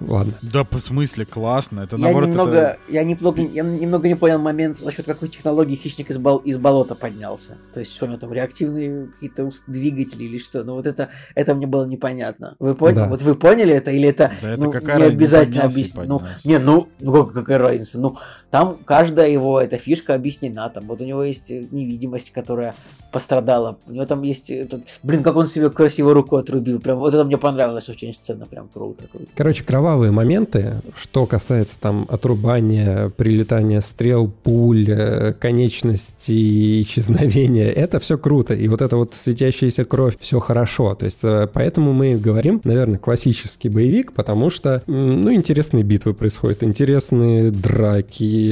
ладно. 0.00 0.32
Да, 0.42 0.64
по 0.64 0.78
смысле, 0.78 1.24
классно. 1.24 1.80
Это, 1.80 1.96
я 1.96 2.02
наоборот, 2.02 2.28
немного, 2.28 2.56
это... 2.56 2.78
я, 2.88 3.04
немного, 3.04 3.42
я 3.42 3.62
немного 3.62 4.08
не 4.08 4.14
понял 4.14 4.38
момент, 4.38 4.78
за 4.78 4.92
счет 4.92 5.06
какой 5.06 5.28
технологии 5.28 5.76
хищник 5.76 6.10
из, 6.10 6.18
бол, 6.18 6.38
из 6.38 6.56
болота 6.58 6.94
поднялся. 6.94 7.56
То 7.72 7.80
есть, 7.80 7.94
что 7.94 8.06
у 8.06 8.08
него 8.08 8.18
там, 8.18 8.32
реактивные 8.32 9.08
какие-то 9.08 9.50
двигатели 9.66 10.24
или 10.24 10.38
что? 10.38 10.64
Ну, 10.64 10.74
вот 10.74 10.86
это, 10.86 11.08
это 11.34 11.54
мне 11.54 11.66
было 11.66 11.86
непонятно. 11.86 12.56
Вы 12.58 12.74
поняли? 12.74 12.96
Да. 12.96 13.08
Вот 13.08 13.22
вы 13.22 13.34
поняли 13.34 13.74
это? 13.74 13.90
Или 13.90 14.08
это, 14.08 14.32
Да 14.42 14.52
это 14.52 14.62
ну, 14.62 14.70
какая 14.70 14.98
не 14.98 15.04
обязательно 15.04 15.64
объяснить? 15.64 16.06
Ну, 16.06 16.22
не, 16.44 16.58
ну, 16.58 16.88
ну 17.00 17.24
как- 17.24 17.34
какая 17.34 17.58
разница? 17.58 17.98
Ну, 17.98 18.16
там 18.54 18.78
каждая 18.84 19.30
его 19.30 19.60
эта 19.60 19.78
фишка 19.78 20.14
объяснена. 20.14 20.68
Там 20.68 20.84
вот 20.86 21.00
у 21.00 21.04
него 21.04 21.24
есть 21.24 21.50
э, 21.50 21.64
невидимость, 21.72 22.30
которая 22.30 22.76
пострадала. 23.10 23.78
У 23.88 23.92
него 23.92 24.06
там 24.06 24.22
есть 24.22 24.48
этот... 24.48 24.82
Блин, 25.02 25.24
как 25.24 25.34
он 25.34 25.48
себе 25.48 25.70
красиво 25.70 26.14
руку 26.14 26.36
отрубил. 26.36 26.80
Прям 26.80 26.98
вот 26.98 27.12
это 27.14 27.24
мне 27.24 27.36
понравилось 27.36 27.88
очень 27.88 28.14
сцена. 28.14 28.46
Прям 28.46 28.68
круто, 28.72 29.06
круто. 29.10 29.26
Короче, 29.34 29.64
кровавые 29.64 30.12
моменты, 30.12 30.82
что 30.94 31.26
касается 31.26 31.80
там 31.80 32.06
отрубания, 32.08 33.08
прилетания 33.08 33.80
стрел, 33.80 34.28
пуль, 34.28 34.88
э, 34.88 35.32
конечностей, 35.32 36.82
исчезновения, 36.82 37.72
это 37.72 37.98
все 37.98 38.16
круто. 38.18 38.54
И 38.54 38.68
вот 38.68 38.82
эта 38.82 38.96
вот 38.96 39.14
светящаяся 39.14 39.84
кровь, 39.84 40.14
все 40.20 40.38
хорошо. 40.38 40.94
То 40.94 41.06
есть 41.06 41.24
э, 41.24 41.48
поэтому 41.52 41.92
мы 41.92 42.14
говорим, 42.14 42.60
наверное, 42.62 42.98
классический 42.98 43.68
боевик, 43.68 44.12
потому 44.12 44.48
что, 44.50 44.80
ну, 44.86 45.32
интересные 45.32 45.82
битвы 45.82 46.14
происходят, 46.14 46.62
интересные 46.62 47.50
драки, 47.50 48.43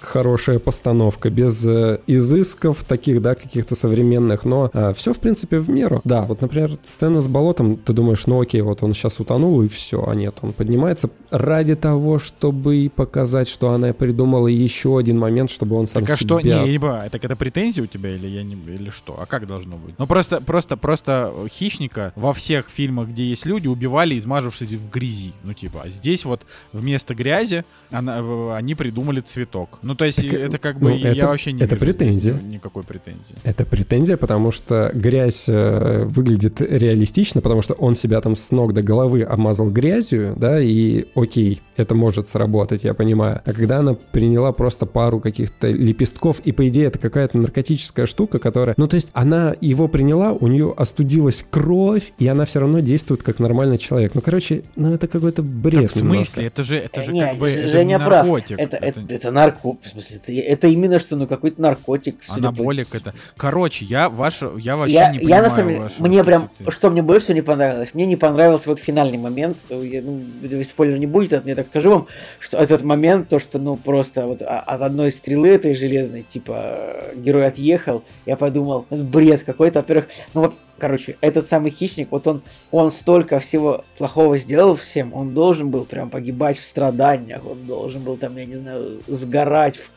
хорошая 0.00 0.58
постановка, 0.58 1.30
без 1.30 1.64
э, 1.66 2.00
изысков 2.06 2.84
таких, 2.84 3.22
да, 3.22 3.34
каких-то 3.34 3.74
современных, 3.74 4.44
но 4.44 4.70
все, 4.94 5.12
в 5.12 5.18
принципе, 5.18 5.58
в 5.58 5.68
меру. 5.68 6.00
Да, 6.04 6.22
вот, 6.22 6.40
например, 6.40 6.72
сцена 6.82 7.20
с 7.20 7.28
болотом, 7.28 7.76
ты 7.76 7.92
думаешь, 7.92 8.26
ну 8.26 8.40
окей, 8.40 8.60
вот 8.60 8.82
он 8.82 8.94
сейчас 8.94 9.18
утонул 9.20 9.62
и 9.62 9.68
все, 9.68 10.06
а 10.06 10.14
нет, 10.14 10.36
он 10.42 10.52
поднимается 10.52 11.10
ради 11.30 11.74
того, 11.74 12.18
чтобы 12.18 12.90
показать, 12.94 13.48
что 13.48 13.70
она 13.70 13.92
придумала 13.92 14.48
еще 14.48 14.98
один 14.98 15.18
момент, 15.18 15.50
чтобы 15.50 15.76
он 15.76 15.86
сам 15.86 16.04
Так 16.04 16.14
а 16.14 16.18
что, 16.18 16.40
себя... 16.40 16.62
не, 16.62 16.72
ебо, 16.74 17.04
так 17.10 17.24
это 17.24 17.36
претензии 17.36 17.80
у 17.80 17.86
тебя 17.86 18.14
или 18.14 18.26
я 18.28 18.42
не, 18.42 18.54
или 18.54 18.90
что? 18.90 19.16
А 19.20 19.26
как 19.26 19.46
должно 19.46 19.76
быть? 19.76 19.94
Ну 19.98 20.06
просто, 20.06 20.40
просто, 20.40 20.76
просто 20.76 21.32
хищника 21.48 22.12
во 22.16 22.32
всех 22.32 22.68
фильмах, 22.68 23.08
где 23.08 23.26
есть 23.26 23.46
люди, 23.46 23.66
убивали, 23.66 24.18
измажившись 24.18 24.72
в 24.72 24.90
грязи. 24.90 25.32
Ну 25.44 25.52
типа, 25.54 25.82
а 25.84 25.90
здесь 25.90 26.24
вот 26.24 26.42
вместо 26.72 27.14
грязи 27.14 27.64
она- 27.90 28.18
э, 28.18 28.54
они 28.54 28.74
придумали 28.74 29.20
цветок. 29.26 29.78
Ну 29.82 29.94
то 29.94 30.04
есть 30.04 30.22
Так, 30.22 30.32
это 30.40 30.58
как 30.58 30.80
ну, 30.80 30.90
бы 30.90 30.96
я 30.96 31.12
это- 31.12 31.26
вообще 31.26 31.52
не 31.52 31.62
это 31.62 31.74
вижу 31.74 31.84
претензия. 31.86 32.34
ни- 32.34 32.54
никакой 32.54 32.82
претензии. 32.82 33.34
Это 33.44 33.64
претензия, 33.64 34.16
потому 34.16 34.50
что 34.50 34.90
грязь 34.94 35.44
э, 35.48 36.04
выглядит 36.04 36.60
реалистично, 36.60 37.40
потому 37.40 37.62
что 37.62 37.74
он 37.74 37.94
себя 37.96 38.20
там 38.20 38.34
с 38.36 38.50
ног 38.50 38.72
до 38.72 38.82
головы 38.82 39.22
обмазал 39.22 39.70
грязью, 39.70 40.34
да, 40.36 40.60
и 40.60 41.06
окей, 41.14 41.60
это 41.76 41.94
может 41.94 42.28
сработать, 42.28 42.84
я 42.84 42.94
понимаю. 42.94 43.40
А 43.44 43.52
когда 43.52 43.78
она 43.78 43.94
приняла 43.94 44.52
просто 44.52 44.86
пару 44.86 45.20
каких-то 45.20 45.68
лепестков, 45.68 46.40
и 46.40 46.52
по 46.52 46.66
идее 46.68 46.86
это 46.86 46.98
какая-то 46.98 47.36
наркотическая 47.38 48.06
штука, 48.06 48.38
которая... 48.38 48.74
Ну, 48.78 48.86
то 48.88 48.94
есть 48.96 49.10
она 49.12 49.54
его 49.60 49.88
приняла, 49.88 50.32
у 50.32 50.46
нее 50.46 50.72
остудилась 50.76 51.44
кровь, 51.48 52.12
и 52.18 52.26
она 52.28 52.44
все 52.44 52.60
равно 52.60 52.80
действует 52.80 53.22
как 53.22 53.38
нормальный 53.38 53.78
человек. 53.78 54.14
Ну, 54.14 54.20
короче, 54.20 54.62
ну 54.76 54.94
это 54.94 55.08
какой-то 55.08 55.42
бред 55.42 55.82
Так 55.82 55.90
в 55.90 55.94
смысле? 55.98 56.10
немножко. 56.12 56.40
Это 56.42 56.62
же, 56.62 56.76
это 56.78 57.02
же 57.02 57.12
Не, 57.12 57.20
как 57.26 57.38
бы 57.38 57.48
Ж- 57.48 57.52
это 57.52 57.68
Женя 57.68 57.84
не 57.84 57.98
прав. 57.98 58.26
наркотик. 58.26 58.58
Это, 58.58 58.76
это, 58.76 59.00
это 59.08 59.15
нарко... 59.24 59.76
В 59.82 59.88
смысле, 59.88 60.16
это, 60.16 60.32
это 60.32 60.68
именно 60.68 60.98
что, 60.98 61.16
ну, 61.16 61.26
какой-то 61.26 61.60
наркотик. 61.60 62.16
Анаболик 62.28 62.94
это. 62.94 63.14
Короче, 63.36 63.84
я 63.84 64.08
ваша, 64.08 64.52
я 64.56 64.76
вообще 64.76 64.94
Я, 64.94 65.10
не 65.10 65.18
я 65.18 65.20
понимаю 65.20 65.42
на 65.42 65.50
самом 65.50 65.68
деле, 65.68 65.90
мне 65.98 66.24
прям, 66.24 66.50
что 66.68 66.90
мне 66.90 67.02
больше 67.02 67.24
всего 67.26 67.34
не 67.36 67.42
понравилось, 67.42 67.94
мне 67.94 68.06
не 68.06 68.16
понравился 68.16 68.68
вот 68.68 68.78
финальный 68.78 69.18
момент, 69.18 69.58
я, 69.70 70.02
ну, 70.02 70.20
это 70.42 70.62
спойлер 70.64 70.98
не 70.98 71.06
будет, 71.06 71.32
это 71.32 71.48
я 71.48 71.54
так 71.54 71.66
скажу 71.68 71.90
вам, 71.90 72.06
что 72.38 72.58
этот 72.58 72.82
момент, 72.82 73.28
то, 73.28 73.38
что, 73.38 73.58
ну, 73.58 73.76
просто 73.76 74.26
вот 74.26 74.42
а- 74.42 74.60
от 74.60 74.82
одной 74.82 75.10
стрелы 75.10 75.48
этой 75.48 75.74
железной, 75.74 76.22
типа, 76.22 76.52
э, 76.56 77.12
герой 77.16 77.46
отъехал, 77.46 78.02
я 78.26 78.36
подумал, 78.36 78.86
это 78.90 79.02
бред 79.02 79.42
какой-то, 79.44 79.80
во-первых, 79.80 80.06
ну 80.34 80.42
вот, 80.42 80.54
короче, 80.78 81.16
этот 81.20 81.46
самый 81.46 81.70
хищник, 81.70 82.08
вот 82.10 82.26
он, 82.26 82.42
он 82.70 82.90
столько 82.90 83.38
всего 83.40 83.84
плохого 83.98 84.38
сделал 84.38 84.74
всем, 84.74 85.12
он 85.14 85.34
должен 85.34 85.70
был 85.70 85.84
прям 85.84 86.10
погибать 86.10 86.58
в 86.58 86.64
страданиях, 86.64 87.44
он 87.46 87.66
должен 87.66 88.02
был 88.02 88.16
там, 88.16 88.36
я 88.36 88.44
не 88.46 88.56
знаю, 88.56 89.00
сгорать 89.06 89.76
в, 89.76 89.90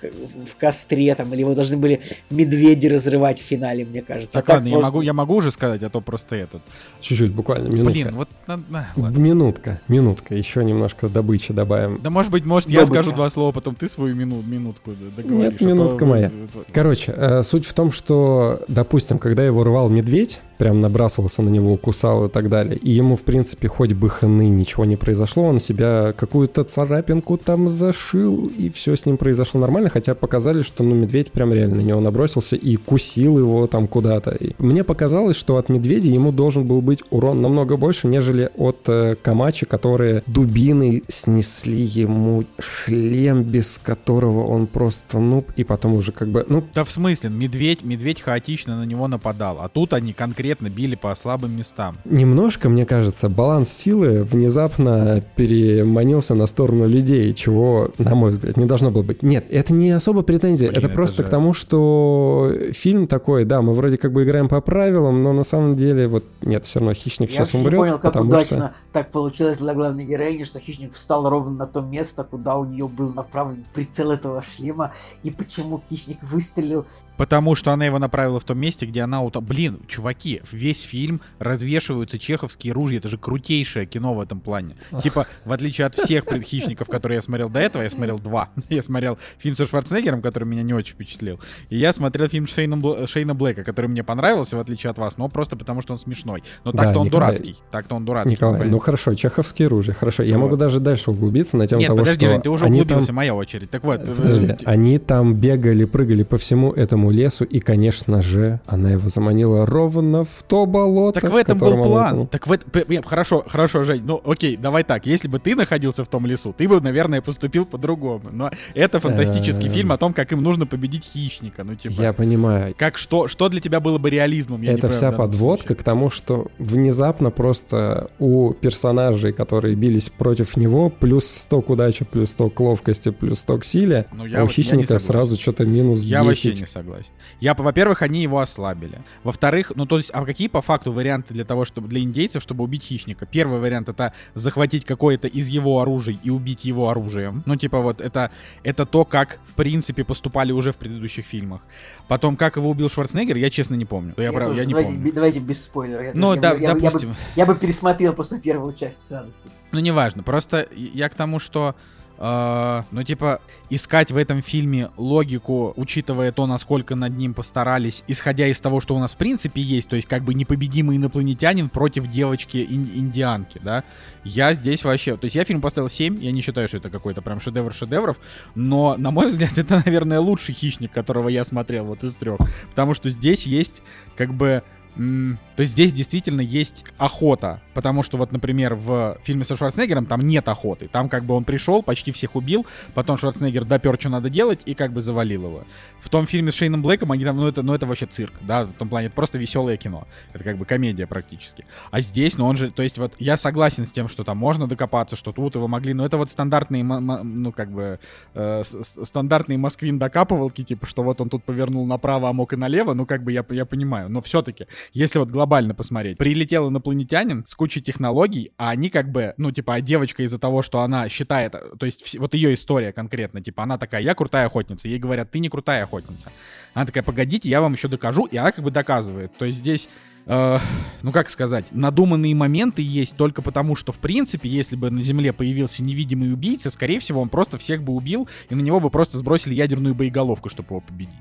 в 0.46 0.56
костре 0.58 1.14
там, 1.16 1.34
или 1.34 1.42
его 1.42 1.54
должны 1.56 1.78
были 1.78 2.02
медведи 2.30 2.88
разрывать 2.88 3.40
в 3.40 3.44
финале, 3.44 3.86
мне 3.86 4.02
кажется. 4.02 4.40
А 4.40 4.42
Так, 4.42 4.50
ладно, 4.50 4.68
я 4.68 4.74
просто- 4.74 4.92
могу, 4.92 5.02
я 5.02 5.14
могу 5.14 5.36
уже 5.36 5.52
сказать, 5.52 5.84
а 5.84 5.90
то 5.90 6.02
просто 6.02 6.36
этот. 6.36 6.62
Чуть-чуть, 7.02 7.32
буквально, 7.32 7.68
минутка. 7.70 7.92
Блин, 7.92 8.16
вот 8.16 8.30
на- 8.48 8.58
на, 8.70 8.88
ладно. 8.96 9.18
Минутка, 9.20 9.82
минутка, 9.88 10.36
еще 10.36 10.64
немножко 10.64 11.10
добычи 11.10 11.54
добавим. 11.54 12.00
Да 12.04 12.10
может 12.10 12.32
быть, 12.32 12.46
может, 12.46 12.70
я 12.70 12.82
Добыча. 12.82 12.94
скажу 13.04 13.12
два 13.16 13.30
слова, 13.30 13.52
потом 13.52 13.76
ты 13.76 13.88
свою 13.90 14.16
мину, 14.16 14.42
минутку 14.42 14.92
договоришь. 15.16 15.42
Нет, 15.44 15.56
а 15.56 15.58
то 15.60 15.66
минутка 15.66 16.04
вы- 16.06 16.10
моя. 16.10 16.32
вот- 16.54 16.68
Короче, 16.72 17.14
э, 17.16 17.44
суть 17.44 17.66
в 17.66 17.74
том, 17.74 17.92
что, 17.92 18.62
допустим, 18.68 19.20
когда 19.20 19.44
его 19.46 19.64
рвал 19.64 19.90
медведь, 19.90 20.42
прям 20.60 20.82
набрасывался 20.82 21.42
на 21.42 21.50
него, 21.50 21.78
кусал 21.78 22.26
и 22.26 22.30
так 22.30 22.50
далее, 22.50 22.76
и 22.76 22.92
ему, 22.92 23.16
в 23.16 23.22
принципе, 23.22 23.70
хоть 23.70 23.94
бы 23.94 24.10
хны, 24.10 24.50
ничего 24.50 24.84
не 24.84 24.98
произошло, 24.98 25.46
он 25.46 25.60
себя 25.60 26.14
какую-то 26.16 26.66
царапинку 26.66 27.38
там 27.38 27.70
зашил, 27.70 28.52
и 28.58 28.70
все 28.70 28.98
с 28.98 29.06
ним 29.06 29.18
произошло 29.18 29.62
нормально, 29.62 29.90
хотя 29.90 30.14
показали, 30.14 30.62
что, 30.62 30.84
ну, 30.84 30.96
медведь 30.96 31.32
прям 31.32 31.54
реально 31.54 31.78
на 31.78 31.82
него 31.82 32.02
набросился 32.02 32.58
и 32.58 32.76
кусил 32.76 33.40
его 33.40 33.68
там 33.68 33.88
куда-то. 33.88 34.32
И 34.32 34.52
мне 34.60 34.84
показалось, 34.84 35.38
что 35.38 35.56
от 35.56 35.70
медведя 35.70 36.10
ему 36.10 36.34
должен 36.34 36.66
был 36.66 36.82
быть 36.82 37.04
урон 37.10 37.42
намного 37.42 37.78
больше, 37.78 38.08
нежели 38.08 38.50
от 38.58 38.80
э, 38.90 39.16
Камачи, 39.22 39.66
которые 39.66 40.24
дубиной 40.28 41.04
снесли 41.08 41.82
ему 41.82 42.44
шлем, 42.60 43.44
без 43.44 43.78
которого 43.78 44.46
он 44.46 44.68
просто 44.68 45.20
нуб, 45.20 45.52
и 45.56 45.64
потом 45.64 45.94
уже 45.94 46.12
как 46.12 46.28
бы, 46.28 46.46
ну, 46.50 46.66
Да 46.76 46.84
в 46.84 46.92
смысле, 46.92 47.30
медведь, 47.30 47.86
медведь 47.86 48.20
хаотично 48.20 48.78
на 48.78 48.86
него 48.86 49.08
нападал, 49.08 49.60
а 49.62 49.70
тут 49.70 49.94
они 49.94 50.12
конкретно 50.12 50.49
били 50.58 50.96
по 50.96 51.14
слабым 51.16 51.56
местам. 51.56 51.98
Немножко, 52.06 52.70
мне 52.70 52.86
кажется, 52.86 53.30
баланс 53.30 53.70
силы 53.70 54.24
внезапно 54.24 55.24
переманился 55.36 56.36
на 56.36 56.46
сторону 56.46 56.88
людей, 56.88 57.34
чего, 57.34 57.92
на 57.98 58.16
мой 58.16 58.32
взгляд, 58.32 58.58
не 58.58 58.66
должно 58.66 58.92
было 58.92 59.04
быть. 59.04 59.24
Нет, 59.24 59.46
это 59.50 59.74
не 59.74 59.92
особо 59.92 60.24
претензия, 60.24 60.70
Блин, 60.70 60.80
это 60.80 60.88
это 60.88 60.96
просто 60.96 61.18
же- 61.18 61.28
к 61.28 61.30
тому, 61.30 61.54
что 61.54 62.52
фильм 62.72 63.08
такой, 63.08 63.46
да, 63.46 63.62
мы 63.62 63.74
вроде 63.74 63.98
как 63.98 64.12
бы 64.14 64.24
играем 64.24 64.50
по 64.50 64.62
правилам, 64.62 65.24
но 65.24 65.34
на 65.34 65.44
самом 65.44 65.76
деле 65.76 66.08
вот 66.08 66.24
нет, 66.42 66.66
все 66.66 66.80
равно 66.80 66.94
хищник 66.94 67.30
Я 67.30 67.38
сейчас 67.38 67.54
умрет, 67.54 67.80
понял, 67.80 67.94
как 68.00 68.14
потому 68.14 68.30
удачно 68.30 68.58
что... 68.58 68.74
так 68.94 69.12
получилось 69.12 69.58
для 69.58 69.74
главной 69.74 70.06
героини, 70.06 70.44
что 70.44 70.60
хищник 70.60 70.94
встал 70.94 71.30
ровно 71.30 71.52
на 71.52 71.68
то 71.68 71.82
место, 71.82 72.24
куда 72.24 72.58
у 72.58 72.66
нее 72.66 72.88
был 72.88 73.14
направлен 73.14 73.66
прицел 73.74 74.12
этого 74.12 74.44
шлема, 74.56 74.92
и 75.24 75.32
почему 75.32 75.82
хищник 75.90 76.24
выстрелил. 76.24 76.86
Потому 77.20 77.54
что 77.56 77.74
она 77.74 77.86
его 77.86 78.00
направила 78.00 78.40
в 78.40 78.46
том 78.46 78.58
месте, 78.58 78.86
где 78.86 79.02
она... 79.02 79.22
уто- 79.22 79.42
Блин, 79.42 79.80
чуваки, 79.88 80.42
весь 80.54 80.82
фильм 80.84 81.20
развешиваются 81.38 82.18
чеховские 82.18 82.72
ружья. 82.72 83.00
Это 83.00 83.10
же 83.10 83.18
крутейшее 83.18 83.86
кино 83.86 84.14
в 84.14 84.22
этом 84.22 84.40
плане. 84.40 84.76
Типа, 85.04 85.28
в 85.44 85.52
отличие 85.52 85.86
от 85.88 85.96
всех 85.96 86.26
пред- 86.26 86.44
хищников, 86.44 86.88
которые 86.88 87.18
я 87.18 87.22
смотрел 87.22 87.50
до 87.50 87.60
этого, 87.60 87.84
я 87.84 87.90
смотрел 87.90 88.18
два. 88.20 88.48
Я 88.70 88.84
смотрел 88.84 89.18
фильм 89.38 89.58
со 89.58 89.66
Шварценеггером, 89.66 90.22
который 90.22 90.46
меня 90.46 90.64
не 90.64 90.74
очень 90.74 90.94
впечатлил. 90.94 91.40
И 91.70 91.78
я 91.78 91.92
смотрел 91.92 92.30
фильм 92.30 92.48
Шейна, 92.48 93.06
Шейна 93.06 93.36
Блэка, 93.36 93.64
который 93.66 93.88
мне 93.88 94.04
понравился, 94.04 94.56
в 94.56 94.60
отличие 94.62 94.90
от 94.92 94.98
вас, 94.98 95.18
но 95.18 95.28
просто 95.28 95.58
потому, 95.58 95.82
что 95.82 95.92
он 95.94 96.00
смешной. 96.00 96.42
Но 96.64 96.72
Да, 96.72 96.84
так-то 96.84 97.00
он 97.00 97.08
Николай- 97.08 97.28
дурацкий. 97.36 97.56
Так-то 97.72 97.96
он 97.96 98.06
дурацкий. 98.06 98.36
Николай, 98.36 98.66
ну 98.70 98.80
хорошо, 98.80 99.14
чеховские 99.16 99.68
ружья, 99.68 99.94
хорошо. 99.94 100.24
Я 100.24 100.38
Вот. 100.38 100.44
могу 100.46 100.56
даже 100.56 100.80
дальше 100.80 101.12
углубиться 101.12 101.58
на 101.58 101.68
тему 101.68 101.82
Нет, 101.82 101.88
того, 101.88 102.00
подожди, 102.00 102.26
что 102.26 102.34
Жень, 102.36 102.42
ты 102.44 102.50
уже 102.50 102.66
углубился, 102.66 103.08
там... 103.08 103.16
моя 103.18 103.36
очередь. 103.36 103.70
Так 103.70 103.84
вот, 103.84 104.06
Подожди, 104.06 104.48
э, 104.48 104.58
они 104.66 104.98
там 105.00 105.34
бегали, 105.36 105.84
прыгали 105.86 106.24
по 106.24 106.38
всему 106.38 106.72
этому 106.72 107.09
лесу, 107.12 107.44
и, 107.46 107.60
конечно 107.60 108.22
же, 108.22 108.60
она 108.66 108.92
его 108.92 109.10
заманила 109.10 109.66
ровно 109.66 110.24
в 110.24 110.44
то 110.48 110.66
болото, 110.66 111.22
Так 111.22 111.32
в 111.32 111.36
этом 111.36 111.58
был 111.58 111.68
котором 111.68 111.82
он 111.82 111.88
план. 111.88 112.08
утонул. 112.08 112.28
Так 112.28 112.48
в 112.48 112.52
это... 112.52 112.70
п- 112.70 112.86
не, 112.88 113.02
Хорошо, 113.02 113.44
хорошо, 113.48 113.84
Жень. 113.84 114.04
Ну, 114.06 114.22
окей, 114.26 114.56
давай 114.58 114.84
так. 114.84 115.06
Если 115.06 115.28
бы 115.28 115.40
ты 115.40 115.56
находился 115.56 116.04
в 116.04 116.08
том 116.08 116.26
лесу, 116.26 116.54
ты 116.58 116.68
бы, 116.68 116.80
наверное, 116.82 117.22
поступил 117.22 117.66
по-другому. 117.66 118.30
Но 118.32 118.52
это 118.74 119.00
фантастический 119.00 119.68
Эм. 119.68 119.74
фильм 119.74 119.92
о 119.92 119.98
том, 119.98 120.14
как 120.14 120.32
им 120.32 120.42
нужно 120.44 120.66
победить 120.66 121.06
хищника. 121.06 121.64
Ну, 121.64 121.76
типа... 121.76 122.02
Я 122.02 122.14
понимаю. 122.14 122.74
Как 122.78 122.98
что, 122.98 123.28
что 123.28 123.50
для 123.50 123.62
тебя 123.62 123.80
было 123.80 123.98
бы 123.98 124.10
реализмом? 124.10 124.62
Я 124.62 124.74
Это 124.74 124.88
вся 124.88 125.12
в 125.12 125.16
подводка 125.18 125.76
к 125.76 125.84
тому, 125.84 126.10
что 126.10 126.48
внезапно 126.58 127.32
просто 127.32 128.10
у 128.20 128.54
персонажей, 128.54 129.34
которые 129.34 129.76
бились 129.76 130.10
против 130.10 130.58
него, 130.58 130.90
плюс 130.90 131.26
100 131.28 131.62
к 131.62 131.70
удаче, 131.70 132.06
плюс 132.06 132.30
100 132.32 132.50
к 132.50 132.60
ловкости, 132.60 133.10
плюс 133.12 133.40
100 133.40 133.58
к 133.60 133.64
силе, 133.64 134.06
Ну, 134.14 134.24
а 134.24 134.28
я 134.28 134.38
у 134.38 134.38
я 134.38 134.44
не 134.44 134.50
хищника 134.50 134.98
сразу 135.00 135.36
что-то 135.36 135.66
минус 135.66 136.00
10. 136.00 136.12
Я 136.12 136.24
вообще 136.24 136.52
не 136.52 136.66
согласен. 136.66 136.99
Согласен. 137.04 137.14
Я, 137.40 137.54
во-первых, 137.54 138.02
они 138.02 138.22
его 138.24 138.40
ослабили. 138.40 139.00
Во-вторых, 139.24 139.72
ну 139.76 139.86
то 139.86 139.98
есть, 139.98 140.12
а 140.14 140.26
какие 140.26 140.48
по 140.48 140.62
факту 140.62 140.92
варианты 140.92 141.34
для 141.34 141.46
того, 141.46 141.66
чтобы 141.66 141.88
для 141.88 142.02
индейцев, 142.02 142.44
чтобы 142.44 142.64
убить 142.64 142.84
хищника? 142.84 143.26
Первый 143.26 143.60
вариант 143.60 143.90
это 143.90 144.14
захватить 144.34 144.86
какое-то 144.86 145.28
из 145.28 145.48
его 145.48 145.80
оружий 145.82 146.20
и 146.24 146.30
убить 146.30 146.66
его 146.66 146.90
оружием. 146.90 147.44
Ну 147.46 147.56
типа 147.56 147.80
вот 147.80 148.02
это 148.02 148.32
это 148.64 148.86
то, 148.86 149.06
как 149.06 149.40
в 149.46 149.54
принципе 149.54 150.04
поступали 150.04 150.52
уже 150.52 150.72
в 150.72 150.78
предыдущих 150.78 151.26
фильмах. 151.26 151.62
Потом, 152.08 152.36
как 152.36 152.58
его 152.58 152.70
убил 152.70 152.90
Шварценеггер, 152.90 153.38
я 153.38 153.50
честно 153.50 153.76
не 153.76 153.86
помню. 153.86 154.14
Я, 154.18 154.24
Я 154.26 154.32
прав- 154.32 154.48
тоже- 154.50 154.60
я 154.62 154.66
не 154.66 154.74
давайте, 154.74 154.94
помню. 154.94 155.14
давайте 155.14 155.40
без 155.40 155.64
спойлера. 155.64 156.04
Я- 156.06 156.12
Ну 156.14 156.34
я 156.34 156.42
да, 156.42 156.50
я 156.52 156.56
бы- 156.56 156.62
я 156.64 156.74
бы- 156.74 156.82
допустим. 156.82 157.16
Я 157.36 157.46
бы 157.46 157.56
пересмотрел 157.56 158.14
просто 158.14 158.40
первую 158.40 158.74
часть 158.74 159.08
с 159.08 159.12
радостью. 159.12 159.52
Ну, 159.72 159.80
неважно. 159.80 160.24
Просто 160.24 160.68
я 160.76 161.10
к 161.10 161.16
тому, 161.16 161.38
что 161.40 161.76
э, 162.20 162.84
ну, 162.92 163.04
типа, 163.04 163.42
искать 163.70 164.12
в 164.12 164.18
этом 164.18 164.42
фильме 164.42 164.92
логику, 164.98 165.74
учитывая 165.76 166.32
то, 166.32 166.46
насколько 166.46 166.96
над 166.96 167.18
ним 167.18 167.34
постарались, 167.34 168.04
исходя 168.08 168.48
из 168.48 168.60
того, 168.60 168.82
что 168.82 168.96
у 168.96 169.00
нас 169.00 169.16
в 169.16 169.18
принципе 169.18 169.62
есть, 169.62 169.90
то 169.90 169.96
есть 169.96 170.08
как 170.08 170.24
бы 170.24 170.34
непобедимый 170.34 170.98
инопланетянин 170.98 171.70
против 171.70 172.08
девочки-индианки, 172.08 173.60
да, 173.64 173.84
я 174.24 174.54
здесь 174.54 174.84
вообще... 174.84 175.18
То 175.18 175.26
есть 175.26 175.36
я 175.36 175.44
фильм 175.46 175.62
поставил 175.62 175.90
7, 175.90 176.24
я 176.24 176.32
не 176.32 176.42
считаю, 176.42 176.68
что 176.68 176.78
это 176.78 176.90
какой-то 176.90 177.22
прям 177.22 177.40
шедевр 177.40 177.74
шедевров, 177.74 178.20
но, 178.54 178.96
на 178.98 179.12
мой 179.12 179.28
взгляд, 179.28 179.52
это, 179.58 179.82
наверное, 179.86 180.20
лучший 180.20 180.54
хищник, 180.54 180.92
которого 180.92 181.30
я 181.30 181.44
смотрел 181.44 181.86
вот 181.86 182.04
из 182.04 182.16
трех. 182.16 182.40
Потому 182.70 182.94
что 182.94 183.10
здесь 183.10 183.48
есть 183.48 183.82
как 184.16 184.34
бы 184.34 184.64
То 184.96 185.62
есть 185.62 185.74
здесь 185.74 185.94
действительно 185.94 186.42
есть 186.42 186.84
охота, 186.98 187.62
потому 187.80 188.04
что 188.04 188.18
вот, 188.18 188.34
например, 188.34 188.76
в 188.76 189.20
фильме 189.24 189.46
со 189.46 189.56
Шварценеггером 189.56 190.06
там 190.06 190.20
нет 190.20 190.50
охоты. 190.50 190.90
Там 190.90 191.08
как 191.08 191.24
бы 191.24 191.34
он 191.34 191.46
пришел, 191.46 191.82
почти 191.82 192.12
всех 192.12 192.36
убил, 192.36 192.66
потом 192.94 193.16
Шварценеггер 193.16 193.64
допер, 193.64 193.98
что 193.98 194.10
надо 194.10 194.30
делать, 194.30 194.60
и 194.66 194.74
как 194.74 194.92
бы 194.92 195.00
завалил 195.00 195.46
его. 195.46 195.64
В 196.02 196.10
том 196.10 196.28
фильме 196.28 196.52
с 196.52 196.56
Шейном 196.56 196.82
Блэком 196.82 197.14
они 197.14 197.24
там, 197.24 197.38
ну 197.38 197.48
это, 197.48 197.62
ну 197.62 197.74
это 197.74 197.86
вообще 197.86 198.06
цирк, 198.06 198.34
да, 198.42 198.66
в 198.66 198.74
том 198.74 198.90
плане 198.90 199.08
это 199.08 199.16
просто 199.16 199.38
веселое 199.38 199.78
кино. 199.78 200.10
Это 200.34 200.44
как 200.44 200.58
бы 200.58 200.66
комедия 200.66 201.08
практически. 201.08 201.66
А 201.90 202.02
здесь, 202.02 202.38
ну 202.38 202.48
он 202.48 202.58
же, 202.58 202.70
то 202.70 202.84
есть 202.84 202.98
вот 202.98 203.14
я 203.18 203.38
согласен 203.38 203.86
с 203.86 203.94
тем, 203.94 204.10
что 204.10 204.26
там 204.26 204.36
можно 204.36 204.68
докопаться, 204.68 205.16
что 205.16 205.32
тут 205.32 205.56
его 205.56 205.70
могли, 205.70 205.94
но 205.94 206.06
это 206.06 206.18
вот 206.18 206.30
стандартные, 206.30 206.84
ну 206.84 207.54
как 207.54 207.72
бы, 207.72 208.02
э, 208.34 208.64
стандартные 208.66 209.58
Москвин 209.58 210.00
докапывалки, 210.00 210.66
типа, 210.66 210.86
что 210.86 211.02
вот 211.04 211.22
он 211.22 211.30
тут 211.30 211.46
повернул 211.46 211.86
направо, 211.86 212.28
а 212.28 212.34
мог 212.34 212.52
и 212.52 212.58
налево, 212.58 212.94
ну 212.94 213.06
как 213.06 213.24
бы 213.24 213.32
я, 213.32 213.46
я 213.52 213.64
понимаю, 213.66 214.10
но 214.10 214.22
все-таки 214.22 214.68
если 214.92 215.20
вот 215.20 215.30
глобально 215.30 215.74
посмотреть, 215.74 216.18
прилетел 216.18 216.68
инопланетянин 216.68 217.46
с 217.48 217.56
кучей 217.56 217.69
технологий, 217.78 218.52
а 218.58 218.72
они 218.72 218.90
как 218.90 219.12
бы, 219.12 219.34
ну, 219.38 219.52
типа, 219.52 219.76
а 219.76 219.82
девочка 219.82 220.24
из-за 220.24 220.40
того, 220.40 220.62
что 220.62 220.82
она 220.82 221.08
считает, 221.10 221.52
то 221.52 221.86
есть 221.86 222.18
вот 222.18 222.34
ее 222.34 222.54
история 222.54 222.92
конкретно, 222.92 223.42
типа, 223.42 223.64
она 223.64 223.78
такая, 223.78 224.02
я 224.02 224.16
крутая 224.16 224.48
охотница, 224.48 224.88
ей 224.88 225.00
говорят, 225.00 225.32
ты 225.32 225.40
не 225.40 225.50
крутая 225.50 225.84
охотница. 225.84 226.32
Она 226.74 226.86
такая, 226.86 227.04
погодите, 227.04 227.50
я 227.50 227.62
вам 227.62 227.74
еще 227.74 227.88
докажу, 227.88 228.26
и 228.26 228.38
она 228.38 228.52
как 228.52 228.64
бы 228.64 228.72
доказывает. 228.72 229.38
То 229.38 229.46
есть 229.46 229.60
здесь 229.60 229.90
э, 230.30 230.58
ну 231.02 231.12
как 231.12 231.30
сказать, 231.30 231.66
надуманные 231.72 232.34
моменты 232.36 232.82
есть 232.82 233.18
только 233.18 233.42
потому, 233.42 233.76
что 233.76 233.92
в 233.92 233.98
принципе, 234.00 234.48
если 234.48 234.76
бы 234.78 234.90
на 234.90 235.02
Земле 235.02 235.34
появился 235.34 235.84
невидимый 235.84 236.32
убийца, 236.32 236.70
скорее 236.70 237.00
всего, 237.00 237.20
он 237.22 237.28
просто 237.30 237.58
всех 237.58 237.84
бы 237.84 237.94
убил, 237.94 238.30
и 238.50 238.56
на 238.56 238.62
него 238.62 238.80
бы 238.80 238.90
просто 238.90 239.18
сбросили 239.18 239.54
ядерную 239.54 239.96
боеголовку, 239.96 240.48
чтобы 240.50 240.68
его 240.70 240.82
победить. 240.82 241.16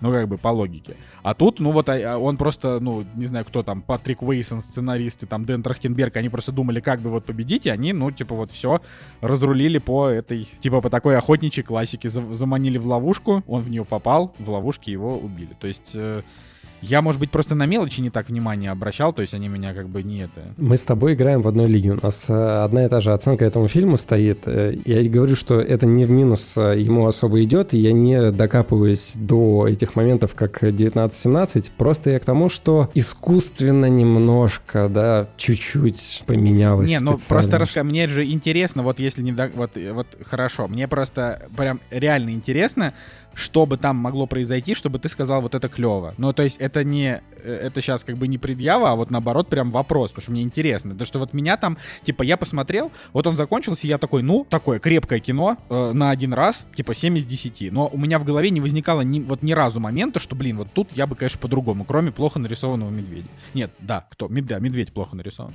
Ну 0.00 0.10
как 0.10 0.28
бы 0.28 0.38
по 0.38 0.48
логике. 0.48 0.96
А 1.22 1.34
тут, 1.34 1.60
ну 1.60 1.70
вот 1.72 1.88
а- 1.88 2.14
а 2.14 2.18
он 2.18 2.36
просто, 2.36 2.78
ну 2.80 3.04
не 3.14 3.26
знаю, 3.26 3.44
кто 3.44 3.62
там, 3.62 3.82
Патрик 3.82 4.22
Уэйсон, 4.22 4.60
сценаристы, 4.60 5.26
там 5.26 5.44
Дэн 5.44 5.62
Трахтенберг, 5.62 6.16
они 6.16 6.28
просто 6.30 6.52
думали, 6.52 6.80
как 6.80 7.00
бы 7.00 7.10
вот 7.10 7.26
победить, 7.26 7.66
и 7.66 7.70
они, 7.70 7.92
ну 7.92 8.10
типа 8.10 8.34
вот 8.34 8.50
все 8.50 8.80
разрулили 9.20 9.78
по 9.78 10.08
этой, 10.08 10.48
типа 10.60 10.80
по 10.80 10.88
такой 10.90 11.16
охотничьей 11.18 11.64
классике, 11.64 12.08
За- 12.08 12.32
заманили 12.32 12.78
в 12.78 12.86
ловушку, 12.86 13.42
он 13.46 13.62
в 13.62 13.70
нее 13.70 13.84
попал, 13.84 14.34
в 14.38 14.48
ловушке 14.50 14.92
его 14.92 15.18
убили. 15.18 15.56
То 15.60 15.66
есть 15.66 15.92
э, 15.94 16.22
я, 16.82 17.00
может 17.00 17.20
быть, 17.20 17.30
просто 17.30 17.54
на 17.54 17.64
мелочи 17.66 18.00
не 18.00 18.10
так 18.10 18.28
внимание 18.28 18.70
обращал, 18.70 19.12
то 19.12 19.22
есть 19.22 19.34
они 19.34 19.48
меня 19.48 19.72
как 19.74 19.88
бы 19.88 20.02
не 20.02 20.22
это... 20.24 20.52
Мы 20.58 20.76
с 20.76 20.84
тобой 20.84 21.14
играем 21.14 21.40
в 21.42 21.48
одной 21.48 21.66
лиге. 21.66 21.92
У 21.92 22.00
нас 22.02 22.28
э, 22.28 22.34
одна 22.64 22.84
и 22.84 22.88
та 22.88 23.00
же 23.00 23.12
оценка 23.12 23.44
этому 23.44 23.68
фильму 23.68 23.96
стоит. 23.96 24.42
Э, 24.46 24.74
Я 24.84 25.08
говорю, 25.08 25.36
что 25.36 25.60
это 25.60 25.86
не 25.86 26.04
в 26.04 26.10
минус 26.10 26.56
э, 26.58 26.80
ему 26.80 27.06
особо 27.06 27.42
идет, 27.42 27.72
и 27.74 27.78
я 27.78 27.92
не 27.92 28.30
докапываюсь 28.32 29.12
до 29.14 29.66
этих 29.68 29.94
моментов, 29.96 30.34
как 30.34 30.62
19-17. 30.62 31.70
Просто 31.76 32.10
я 32.10 32.18
к 32.18 32.24
тому, 32.24 32.48
что 32.48 32.90
искусственно 32.94 33.86
немножко, 33.86 34.88
да, 34.88 35.28
чуть-чуть 35.36 36.24
поменялось. 36.26 36.88
Не, 36.90 36.98
ну 37.00 37.16
просто 37.28 37.58
раска... 37.58 37.84
мне 37.84 38.08
же 38.08 38.24
интересно, 38.28 38.82
вот 38.82 38.98
если 38.98 39.22
не... 39.22 39.32
до- 39.32 39.50
Вот, 39.54 39.72
вот 39.92 40.06
хорошо, 40.26 40.68
мне 40.68 40.88
просто 40.88 41.48
прям 41.56 41.80
реально 41.90 42.30
интересно, 42.30 42.94
что 43.34 43.66
бы 43.66 43.76
там 43.76 43.96
могло 43.96 44.26
произойти, 44.26 44.74
чтобы 44.74 44.98
ты 44.98 45.08
сказал, 45.08 45.42
вот 45.42 45.54
это 45.54 45.68
клево. 45.68 46.14
Ну, 46.18 46.32
то 46.32 46.42
есть 46.42 46.56
это 46.58 46.84
не... 46.84 47.22
э, 47.42 47.66
Это 47.66 47.80
сейчас 47.80 48.04
как 48.04 48.16
бы 48.16 48.28
не 48.28 48.38
предъява, 48.38 48.90
а 48.92 48.94
вот 48.94 49.10
наоборот 49.10 49.48
прям 49.48 49.70
вопрос, 49.70 50.10
потому 50.10 50.22
что 50.22 50.32
мне 50.32 50.42
интересно. 50.42 50.94
То, 50.94 51.04
что 51.04 51.18
вот 51.18 51.34
меня 51.34 51.56
там, 51.56 51.76
типа, 52.04 52.22
я 52.22 52.36
посмотрел, 52.36 52.90
вот 53.12 53.26
он 53.26 53.36
закончился, 53.36 53.86
и 53.86 53.90
я 53.90 53.98
такой, 53.98 54.22
ну, 54.22 54.46
такое 54.48 54.78
крепкое 54.78 55.20
кино 55.20 55.56
э, 55.70 55.92
на 55.92 56.10
один 56.10 56.32
раз, 56.34 56.66
типа 56.74 56.94
7 56.94 57.16
из 57.18 57.26
10. 57.26 57.72
Но 57.72 57.88
у 57.92 57.98
меня 57.98 58.18
в 58.18 58.24
голове 58.24 58.50
не 58.50 58.60
возникало 58.60 59.00
ни, 59.02 59.20
вот 59.20 59.42
ни 59.42 59.52
разу 59.52 59.80
момента, 59.80 60.20
что, 60.20 60.34
блин, 60.36 60.58
вот 60.58 60.68
тут 60.72 60.92
я 60.92 61.06
бы, 61.06 61.16
конечно, 61.16 61.38
по-другому, 61.40 61.84
кроме 61.84 62.12
плохо 62.12 62.38
нарисованного 62.38 62.90
медведя. 62.90 63.28
Нет, 63.54 63.70
да, 63.80 64.06
кто? 64.10 64.28
Мед- 64.28 64.46
да, 64.46 64.58
медведь 64.58 64.92
плохо 64.92 65.16
нарисован. 65.16 65.54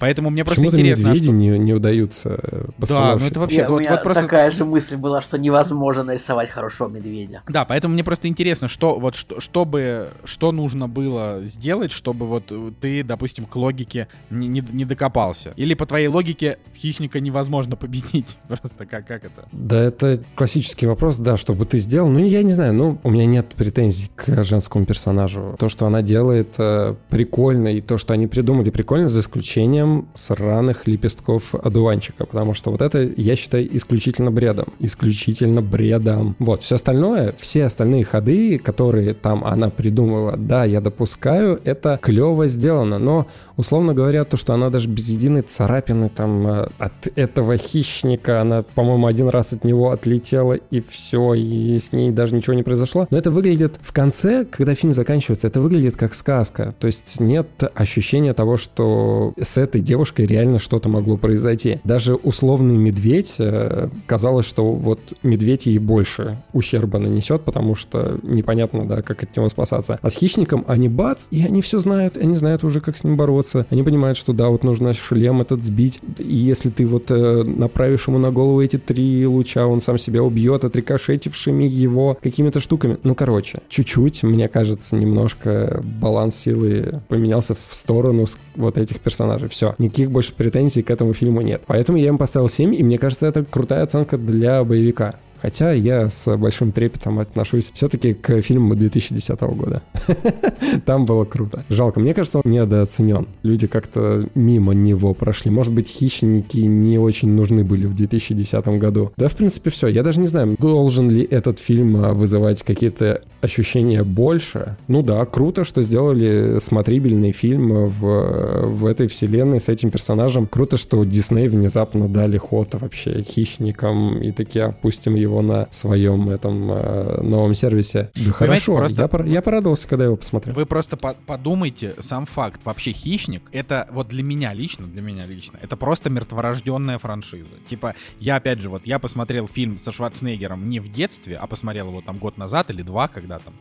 Поэтому 0.00 0.30
мне 0.30 0.44
просто 0.44 0.62
Почему-то 0.62 0.78
интересно, 0.80 1.08
медведи 1.08 1.24
что- 1.26 1.32
не, 1.34 1.58
не 1.58 1.74
удаются 1.74 2.40
Да, 2.78 3.16
ну 3.20 3.26
это 3.26 3.38
вообще, 3.38 3.58
Я- 3.58 3.68
у 3.68 3.72
вот, 3.72 3.80
меня 3.80 3.90
вот 3.92 4.02
просто... 4.02 4.22
такая 4.22 4.50
же 4.50 4.64
мысль 4.64 4.96
была, 4.96 5.20
что 5.20 5.38
невозможно 5.38 6.02
нарисовать 6.04 6.48
хорошо 6.48 6.88
медведя. 6.88 7.42
Да, 7.46 7.66
поэтому 7.66 7.92
мне 7.94 8.02
просто 8.02 8.26
интересно, 8.26 8.66
что 8.66 8.98
вот 8.98 9.14
что, 9.14 9.40
чтобы, 9.40 10.08
что 10.24 10.52
нужно 10.52 10.88
было 10.88 11.40
сделать, 11.44 11.92
чтобы 11.92 12.26
вот 12.26 12.50
ты, 12.80 13.04
допустим, 13.04 13.44
к 13.44 13.54
логике 13.56 14.08
не, 14.30 14.48
не, 14.48 14.64
не 14.72 14.86
докопался. 14.86 15.52
Или 15.56 15.74
по 15.74 15.84
твоей 15.84 16.08
логике 16.08 16.56
хищника 16.74 17.20
невозможно 17.20 17.76
победить. 17.76 18.38
Просто 18.48 18.86
как, 18.86 19.06
как 19.06 19.24
это? 19.24 19.48
Да, 19.52 19.78
это 19.80 20.22
классический 20.34 20.86
вопрос, 20.86 21.18
да, 21.18 21.36
что 21.36 21.52
бы 21.54 21.66
ты 21.66 21.78
сделал. 21.78 22.08
Ну, 22.08 22.24
я 22.24 22.42
не 22.42 22.52
знаю, 22.52 22.72
ну, 22.72 22.98
у 23.02 23.10
меня 23.10 23.26
нет 23.26 23.48
претензий 23.54 24.10
к 24.16 24.42
женскому 24.44 24.86
персонажу. 24.86 25.56
То, 25.58 25.68
что 25.68 25.84
она 25.86 26.00
делает, 26.00 26.54
э, 26.58 26.94
прикольно, 27.10 27.68
и 27.68 27.82
то, 27.82 27.98
что 27.98 28.14
они 28.14 28.26
придумали, 28.26 28.70
прикольно, 28.70 29.08
за 29.08 29.20
исключением 29.20 29.89
сраных 30.14 30.86
лепестков 30.86 31.54
одуванчика, 31.54 32.26
потому 32.26 32.54
что 32.54 32.70
вот 32.70 32.82
это, 32.82 32.98
я 33.16 33.36
считаю, 33.36 33.76
исключительно 33.76 34.30
бредом. 34.30 34.68
Исключительно 34.78 35.62
бредом. 35.62 36.36
Вот, 36.38 36.62
все 36.62 36.76
остальное, 36.76 37.34
все 37.38 37.64
остальные 37.64 38.04
ходы, 38.04 38.58
которые 38.58 39.14
там 39.14 39.44
она 39.44 39.70
придумала, 39.70 40.36
да, 40.36 40.64
я 40.64 40.80
допускаю, 40.80 41.60
это 41.64 41.98
клево 42.00 42.46
сделано, 42.46 42.98
но, 42.98 43.26
условно 43.56 43.94
говоря, 43.94 44.24
то, 44.24 44.36
что 44.36 44.54
она 44.54 44.70
даже 44.70 44.88
без 44.88 45.08
единой 45.08 45.42
царапины 45.42 46.08
там 46.08 46.46
э, 46.46 46.68
от 46.78 47.08
этого 47.16 47.56
хищника, 47.56 48.40
она, 48.40 48.62
по-моему, 48.62 49.06
один 49.06 49.28
раз 49.28 49.52
от 49.52 49.64
него 49.64 49.90
отлетела, 49.90 50.54
и 50.54 50.80
все, 50.80 51.34
и 51.34 51.78
с 51.78 51.92
ней 51.92 52.10
даже 52.10 52.34
ничего 52.34 52.54
не 52.54 52.62
произошло. 52.62 53.06
Но 53.10 53.18
это 53.18 53.30
выглядит 53.30 53.76
в 53.80 53.92
конце, 53.92 54.44
когда 54.44 54.74
фильм 54.74 54.92
заканчивается, 54.92 55.46
это 55.46 55.60
выглядит 55.60 55.96
как 55.96 56.14
сказка. 56.14 56.74
То 56.78 56.86
есть 56.86 57.20
нет 57.20 57.48
ощущения 57.74 58.34
того, 58.34 58.56
что 58.56 59.32
с 59.40 59.58
этой 59.58 59.79
девушкой 59.80 60.26
реально 60.26 60.58
что-то 60.58 60.88
могло 60.88 61.16
произойти. 61.16 61.80
Даже 61.84 62.14
условный 62.14 62.76
медведь, 62.76 63.36
э, 63.38 63.88
казалось, 64.06 64.46
что 64.46 64.72
вот 64.72 65.00
медведь 65.22 65.66
ей 65.66 65.78
больше 65.78 66.42
ущерба 66.52 66.98
нанесет, 66.98 67.42
потому 67.42 67.74
что 67.74 68.18
непонятно, 68.22 68.86
да, 68.86 69.02
как 69.02 69.22
от 69.22 69.36
него 69.36 69.48
спасаться. 69.48 69.98
А 70.02 70.10
с 70.10 70.14
хищником 70.16 70.64
они 70.68 70.88
бац, 70.88 71.26
и 71.30 71.44
они 71.44 71.62
все 71.62 71.78
знают, 71.78 72.16
они 72.16 72.36
знают 72.36 72.64
уже, 72.64 72.80
как 72.80 72.96
с 72.96 73.04
ним 73.04 73.16
бороться. 73.16 73.66
Они 73.70 73.82
понимают, 73.82 74.18
что 74.18 74.32
да, 74.32 74.48
вот 74.48 74.64
нужно 74.64 74.92
шлем 74.92 75.40
этот 75.40 75.62
сбить, 75.62 76.00
и 76.18 76.36
если 76.36 76.70
ты 76.70 76.86
вот 76.86 77.10
э, 77.10 77.42
направишь 77.44 78.08
ему 78.08 78.18
на 78.18 78.30
голову 78.30 78.60
эти 78.60 78.78
три 78.78 79.26
луча, 79.26 79.66
он 79.66 79.80
сам 79.80 79.98
себя 79.98 80.22
убьет, 80.22 80.64
отрикошетившими 80.64 81.64
его 81.64 82.18
какими-то 82.22 82.60
штуками. 82.60 82.98
Ну, 83.02 83.14
короче, 83.14 83.60
чуть-чуть, 83.68 84.22
мне 84.22 84.48
кажется, 84.48 84.96
немножко 84.96 85.82
баланс 86.00 86.36
силы 86.36 87.02
поменялся 87.08 87.54
в 87.54 87.68
сторону 87.70 88.24
вот 88.56 88.78
этих 88.78 89.00
персонажей. 89.00 89.48
Все. 89.48 89.69
Никаких 89.78 90.10
больше 90.10 90.34
претензий 90.34 90.82
к 90.82 90.90
этому 90.90 91.12
фильму 91.12 91.40
нет. 91.40 91.62
Поэтому 91.66 91.98
я 91.98 92.08
им 92.08 92.18
поставил 92.18 92.48
7, 92.48 92.74
и 92.74 92.82
мне 92.82 92.98
кажется, 92.98 93.26
это 93.26 93.44
крутая 93.44 93.82
оценка 93.82 94.18
для 94.18 94.62
боевика. 94.64 95.14
Хотя 95.40 95.72
я 95.72 96.08
с 96.08 96.36
большим 96.36 96.72
трепетом 96.72 97.18
отношусь 97.18 97.70
все-таки 97.72 98.14
к 98.14 98.42
фильму 98.42 98.74
2010 98.74 99.40
года. 99.40 99.82
Там 100.86 101.06
было 101.06 101.24
круто. 101.24 101.64
Жалко, 101.68 102.00
мне 102.00 102.14
кажется, 102.14 102.40
он 102.44 102.50
недооценен. 102.50 103.26
Люди 103.42 103.66
как-то 103.66 104.28
мимо 104.34 104.74
него 104.74 105.14
прошли. 105.14 105.50
Может 105.50 105.72
быть, 105.72 105.88
хищники 105.88 106.58
не 106.58 106.98
очень 106.98 107.30
нужны 107.30 107.64
были 107.64 107.86
в 107.86 107.94
2010 107.94 108.66
году. 108.78 109.12
Да, 109.16 109.28
в 109.28 109.36
принципе, 109.36 109.70
все. 109.70 109.88
Я 109.88 110.02
даже 110.02 110.20
не 110.20 110.26
знаю, 110.26 110.56
должен 110.58 111.10
ли 111.10 111.22
этот 111.22 111.58
фильм 111.58 111.96
а, 111.96 112.12
вызывать 112.12 112.62
какие-то 112.62 113.22
ощущения 113.40 114.04
больше. 114.04 114.76
Ну 114.88 115.02
да, 115.02 115.24
круто, 115.24 115.64
что 115.64 115.80
сделали 115.80 116.58
смотрибельный 116.58 117.32
фильм 117.32 117.86
в, 117.86 118.66
в 118.66 118.86
этой 118.86 119.06
вселенной 119.08 119.60
с 119.60 119.68
этим 119.68 119.90
персонажем. 119.90 120.46
Круто, 120.46 120.76
что 120.76 121.02
Дисней 121.04 121.48
внезапно 121.48 122.08
дали 122.08 122.36
ход 122.36 122.74
вообще 122.74 123.22
хищникам 123.22 124.20
и 124.20 124.32
такие 124.32 124.66
опустим 124.66 125.14
его 125.14 125.29
его 125.30 125.42
на 125.42 125.68
своем 125.70 126.28
этом 126.28 126.70
э, 126.70 127.22
новом 127.22 127.54
сервисе. 127.54 128.10
Да 128.14 128.32
хорошо, 128.32 128.76
просто... 128.76 129.02
я, 129.02 129.08
пор- 129.08 129.24
я 129.24 129.42
порадовался, 129.42 129.88
когда 129.88 130.04
его 130.04 130.16
посмотрел. 130.16 130.54
Вы 130.54 130.66
просто 130.66 130.96
по- 130.96 131.14
подумайте, 131.26 131.94
сам 131.98 132.26
факт, 132.26 132.60
вообще 132.64 132.92
«Хищник», 132.92 133.42
это 133.52 133.88
вот 133.92 134.08
для 134.08 134.22
меня 134.22 134.52
лично, 134.52 134.86
для 134.86 135.02
меня 135.02 135.26
лично, 135.26 135.58
это 135.62 135.76
просто 135.76 136.10
мертворожденная 136.10 136.98
франшиза. 136.98 137.48
Типа, 137.68 137.94
я 138.18 138.36
опять 138.36 138.60
же, 138.60 138.68
вот 138.68 138.86
я 138.86 138.98
посмотрел 138.98 139.46
фильм 139.46 139.78
со 139.78 139.92
Шварценеггером 139.92 140.68
не 140.68 140.80
в 140.80 140.90
детстве, 140.92 141.36
а 141.36 141.46
посмотрел 141.46 141.88
его 141.88 142.00
там 142.00 142.18
год 142.18 142.36
назад 142.36 142.70
или 142.70 142.82
два, 142.82 143.08
когда 143.08 143.38
там. 143.38 143.54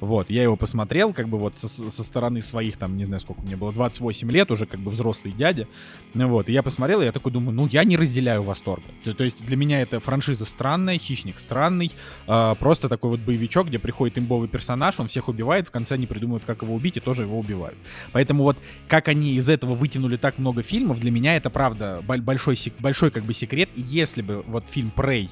Вот, 0.00 0.30
я 0.30 0.42
его 0.42 0.56
посмотрел, 0.56 1.12
как 1.12 1.28
бы 1.28 1.38
вот 1.38 1.56
со, 1.56 1.68
со 1.68 2.04
стороны 2.04 2.42
своих, 2.42 2.76
там, 2.76 2.96
не 2.96 3.04
знаю, 3.04 3.20
сколько 3.20 3.42
мне 3.42 3.56
было, 3.56 3.72
28 3.72 4.30
лет, 4.30 4.50
уже 4.50 4.66
как 4.66 4.80
бы 4.80 4.90
взрослый 4.90 5.32
дядя. 5.32 5.66
Вот, 6.14 6.48
и 6.48 6.52
я 6.52 6.62
посмотрел, 6.62 7.02
и 7.02 7.04
я 7.04 7.12
такой 7.12 7.32
думаю, 7.32 7.54
ну, 7.54 7.66
я 7.66 7.84
не 7.84 7.96
разделяю 7.96 8.42
восторга. 8.42 8.86
То, 9.02 9.12
то 9.14 9.24
есть 9.24 9.44
для 9.44 9.56
меня 9.56 9.80
это 9.80 10.00
франшиза 10.00 10.44
странная, 10.44 10.98
«Хищник» 10.98 11.15
странный, 11.38 11.92
э, 12.26 12.54
просто 12.58 12.88
такой 12.88 13.10
вот 13.10 13.20
боевичок, 13.20 13.68
где 13.68 13.78
приходит 13.78 14.18
имбовый 14.18 14.48
персонаж, 14.48 15.00
он 15.00 15.08
всех 15.08 15.28
убивает, 15.28 15.68
в 15.68 15.70
конце 15.70 15.94
они 15.94 16.06
придумывают, 16.06 16.44
как 16.44 16.62
его 16.62 16.74
убить, 16.74 16.96
и 16.96 17.00
тоже 17.00 17.22
его 17.22 17.38
убивают. 17.38 17.78
Поэтому 18.12 18.44
вот 18.44 18.58
как 18.88 19.08
они 19.08 19.34
из 19.34 19.48
этого 19.48 19.74
вытянули 19.74 20.16
так 20.16 20.38
много 20.38 20.62
фильмов, 20.62 21.00
для 21.00 21.10
меня 21.10 21.36
это 21.36 21.50
правда 21.50 22.02
большой, 22.06 22.58
большой 22.78 23.10
как 23.10 23.24
бы 23.24 23.34
секрет. 23.34 23.68
И 23.74 23.80
если 23.80 24.22
бы 24.22 24.42
вот 24.46 24.68
фильм 24.68 24.90
«Прей» 24.90 25.30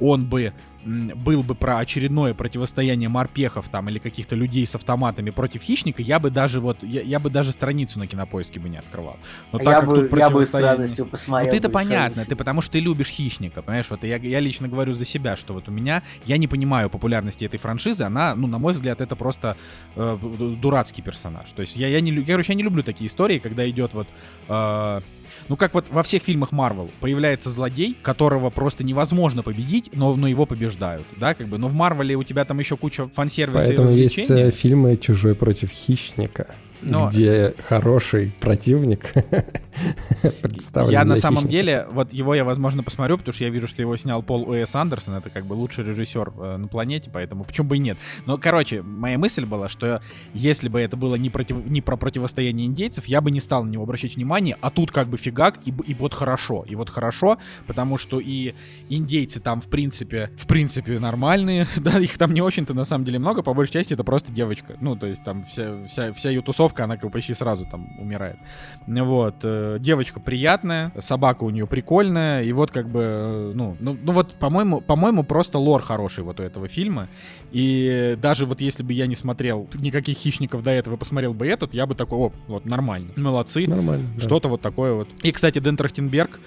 он 0.00 0.26
бы 0.26 0.52
был 0.86 1.42
бы 1.42 1.54
про 1.54 1.78
очередное 1.78 2.32
противостояние 2.32 3.08
морпехов 3.08 3.68
там 3.68 3.88
или 3.88 3.98
каких-то 3.98 4.36
людей 4.36 4.64
с 4.64 4.74
автоматами 4.74 5.30
против 5.30 5.62
хищника, 5.62 6.00
я 6.00 6.18
бы 6.18 6.30
даже 6.30 6.60
вот 6.60 6.82
я, 6.84 7.02
я 7.02 7.18
бы 7.18 7.28
даже 7.28 7.52
страницу 7.52 7.98
на 7.98 8.06
кинопоиске 8.06 8.60
бы 8.60 8.68
не 8.68 8.78
открывал. 8.78 9.16
Но 9.52 9.58
а 9.58 9.62
так 9.62 9.74
я 9.74 9.80
как 9.80 9.88
бы, 9.88 9.94
тут 9.96 10.10
противостояние... 10.10 10.30
я 10.30 10.30
бы 10.30 10.44
с 10.44 10.54
радостью 10.54 11.06
посмотрел. 11.06 11.52
Ну 11.52 11.58
ты-то 11.58 11.68
понятно, 11.70 12.24
ты 12.24 12.36
потому 12.36 12.62
что 12.62 12.72
ты 12.72 12.80
любишь 12.80 13.08
хищника, 13.08 13.62
понимаешь? 13.62 13.90
Вот 13.90 14.04
я, 14.04 14.16
я 14.16 14.40
лично 14.40 14.68
говорю 14.68 14.92
за 14.92 15.04
себя, 15.04 15.36
что 15.36 15.54
вот 15.54 15.68
у 15.68 15.72
меня 15.72 16.02
я 16.24 16.38
не 16.38 16.46
понимаю 16.46 16.88
популярности 16.88 17.44
этой 17.44 17.58
франшизы, 17.58 18.04
она, 18.04 18.34
ну 18.36 18.46
на 18.46 18.58
мой 18.58 18.72
взгляд, 18.72 19.00
это 19.00 19.16
просто 19.16 19.56
э, 19.96 20.18
дурацкий 20.60 21.02
персонаж. 21.02 21.50
То 21.50 21.62
есть 21.62 21.76
я 21.76 21.88
я 21.88 22.00
не 22.00 22.12
я, 22.12 22.24
короче, 22.24 22.52
я 22.52 22.56
не 22.56 22.62
люблю 22.62 22.84
такие 22.84 23.08
истории, 23.08 23.38
когда 23.38 23.68
идет 23.68 23.92
вот 23.94 24.06
э, 24.48 25.00
ну, 25.48 25.56
как 25.56 25.74
вот 25.74 25.86
во 25.90 26.02
всех 26.02 26.22
фильмах 26.22 26.52
Марвел 26.52 26.90
появляется 27.00 27.50
злодей, 27.50 27.96
которого 28.02 28.50
просто 28.50 28.84
невозможно 28.84 29.42
победить, 29.42 29.90
но, 29.92 30.14
но 30.14 30.26
его 30.26 30.46
побеждают, 30.46 31.06
да, 31.16 31.34
как 31.34 31.48
бы. 31.48 31.58
Но 31.58 31.68
в 31.68 31.74
Марвеле 31.74 32.16
у 32.16 32.24
тебя 32.24 32.44
там 32.44 32.58
еще 32.58 32.76
куча 32.76 33.08
фан-сервиса 33.08 33.66
Поэтому 33.66 33.90
есть 33.90 34.30
э, 34.30 34.50
фильмы 34.50 34.96
«Чужой 34.96 35.34
против 35.34 35.70
хищника». 35.70 36.54
Но... 36.82 37.08
где 37.08 37.54
хороший 37.66 38.32
противник 38.38 39.12
представлен. 40.42 40.90
Я 40.90 41.04
на 41.04 41.16
самом 41.16 41.48
деле, 41.48 41.86
вот 41.90 42.12
его 42.12 42.34
я, 42.34 42.44
возможно, 42.44 42.82
посмотрю, 42.82 43.18
потому 43.18 43.32
что 43.32 43.44
я 43.44 43.50
вижу, 43.50 43.66
что 43.66 43.80
его 43.80 43.96
снял 43.96 44.22
Пол 44.22 44.48
Уэс 44.48 44.74
Андерсон, 44.74 45.14
это 45.14 45.30
как 45.30 45.46
бы 45.46 45.54
лучший 45.54 45.84
режиссер 45.84 46.32
э, 46.36 46.56
на 46.56 46.68
планете, 46.68 47.10
поэтому 47.12 47.44
почему 47.44 47.68
бы 47.68 47.76
и 47.76 47.78
нет. 47.78 47.98
Но, 48.26 48.38
короче, 48.38 48.82
моя 48.82 49.18
мысль 49.18 49.44
была, 49.44 49.68
что 49.68 50.02
если 50.34 50.68
бы 50.68 50.80
это 50.80 50.96
было 50.96 51.14
не, 51.14 51.30
против, 51.30 51.64
не 51.64 51.80
про 51.80 51.96
противостояние 51.96 52.66
индейцев, 52.66 53.06
я 53.06 53.20
бы 53.20 53.30
не 53.30 53.40
стал 53.40 53.64
на 53.64 53.70
него 53.70 53.84
обращать 53.84 54.16
внимание, 54.16 54.56
а 54.60 54.70
тут 54.70 54.90
как 54.90 55.08
бы 55.08 55.16
фигак, 55.16 55.58
и, 55.64 55.74
и 55.86 55.94
вот 55.94 56.14
хорошо. 56.14 56.64
И 56.68 56.74
вот 56.74 56.90
хорошо, 56.90 57.38
потому 57.66 57.96
что 57.96 58.20
и 58.20 58.54
индейцы 58.88 59.40
там, 59.40 59.60
в 59.60 59.66
принципе, 59.68 60.30
в 60.36 60.46
принципе, 60.46 60.98
нормальные, 60.98 61.66
да, 61.76 61.98
их 61.98 62.18
там 62.18 62.34
не 62.34 62.42
очень-то 62.42 62.74
на 62.74 62.84
самом 62.84 63.04
деле 63.04 63.18
много, 63.18 63.42
по 63.42 63.54
большей 63.54 63.72
части 63.72 63.94
это 63.94 64.04
просто 64.04 64.32
девочка. 64.32 64.76
Ну, 64.80 64.96
то 64.96 65.06
есть 65.06 65.24
там 65.24 65.42
вся, 65.42 65.84
вся, 65.84 66.12
вся 66.12 66.30
ее 66.30 66.42
тусовка 66.42 66.56
тусовка, 66.56 66.84
она 66.84 66.96
как 66.96 67.04
бы 67.04 67.10
почти 67.10 67.34
сразу 67.34 67.66
там 67.66 67.98
умирает. 67.98 68.38
Вот. 68.86 69.36
Э, 69.66 69.78
девочка 69.78 70.20
приятная, 70.20 70.92
собака 70.98 71.44
у 71.44 71.50
нее 71.50 71.66
прикольная, 71.66 72.42
и 72.42 72.52
вот 72.52 72.70
как 72.70 72.88
бы, 72.88 73.00
э, 73.02 73.52
ну, 73.54 73.76
ну, 73.80 73.96
ну 74.00 74.12
вот, 74.12 74.34
по-моему, 74.34 74.80
по-моему, 74.80 75.24
просто 75.24 75.58
лор 75.58 75.82
хороший 75.82 76.24
вот 76.24 76.40
у 76.40 76.42
этого 76.42 76.68
фильма. 76.68 77.08
И 77.52 78.16
даже 78.20 78.46
вот 78.46 78.60
если 78.60 78.82
бы 78.82 78.92
я 78.92 79.06
не 79.06 79.14
смотрел 79.14 79.68
никаких 79.74 80.18
хищников 80.18 80.62
до 80.62 80.70
этого, 80.70 80.96
посмотрел 80.96 81.34
бы 81.34 81.46
этот, 81.46 81.74
я 81.74 81.86
бы 81.86 81.94
такой, 81.94 82.18
о, 82.18 82.32
вот, 82.46 82.64
нормально. 82.64 83.12
Молодцы. 83.16 83.66
Нормально. 83.66 84.08
Что-то 84.18 84.44
да. 84.44 84.48
вот 84.50 84.60
такое 84.60 84.92
вот. 84.92 85.08
И, 85.22 85.32
кстати, 85.32 85.58
Дэн 85.58 85.76
Трахтенберг, 85.76 86.40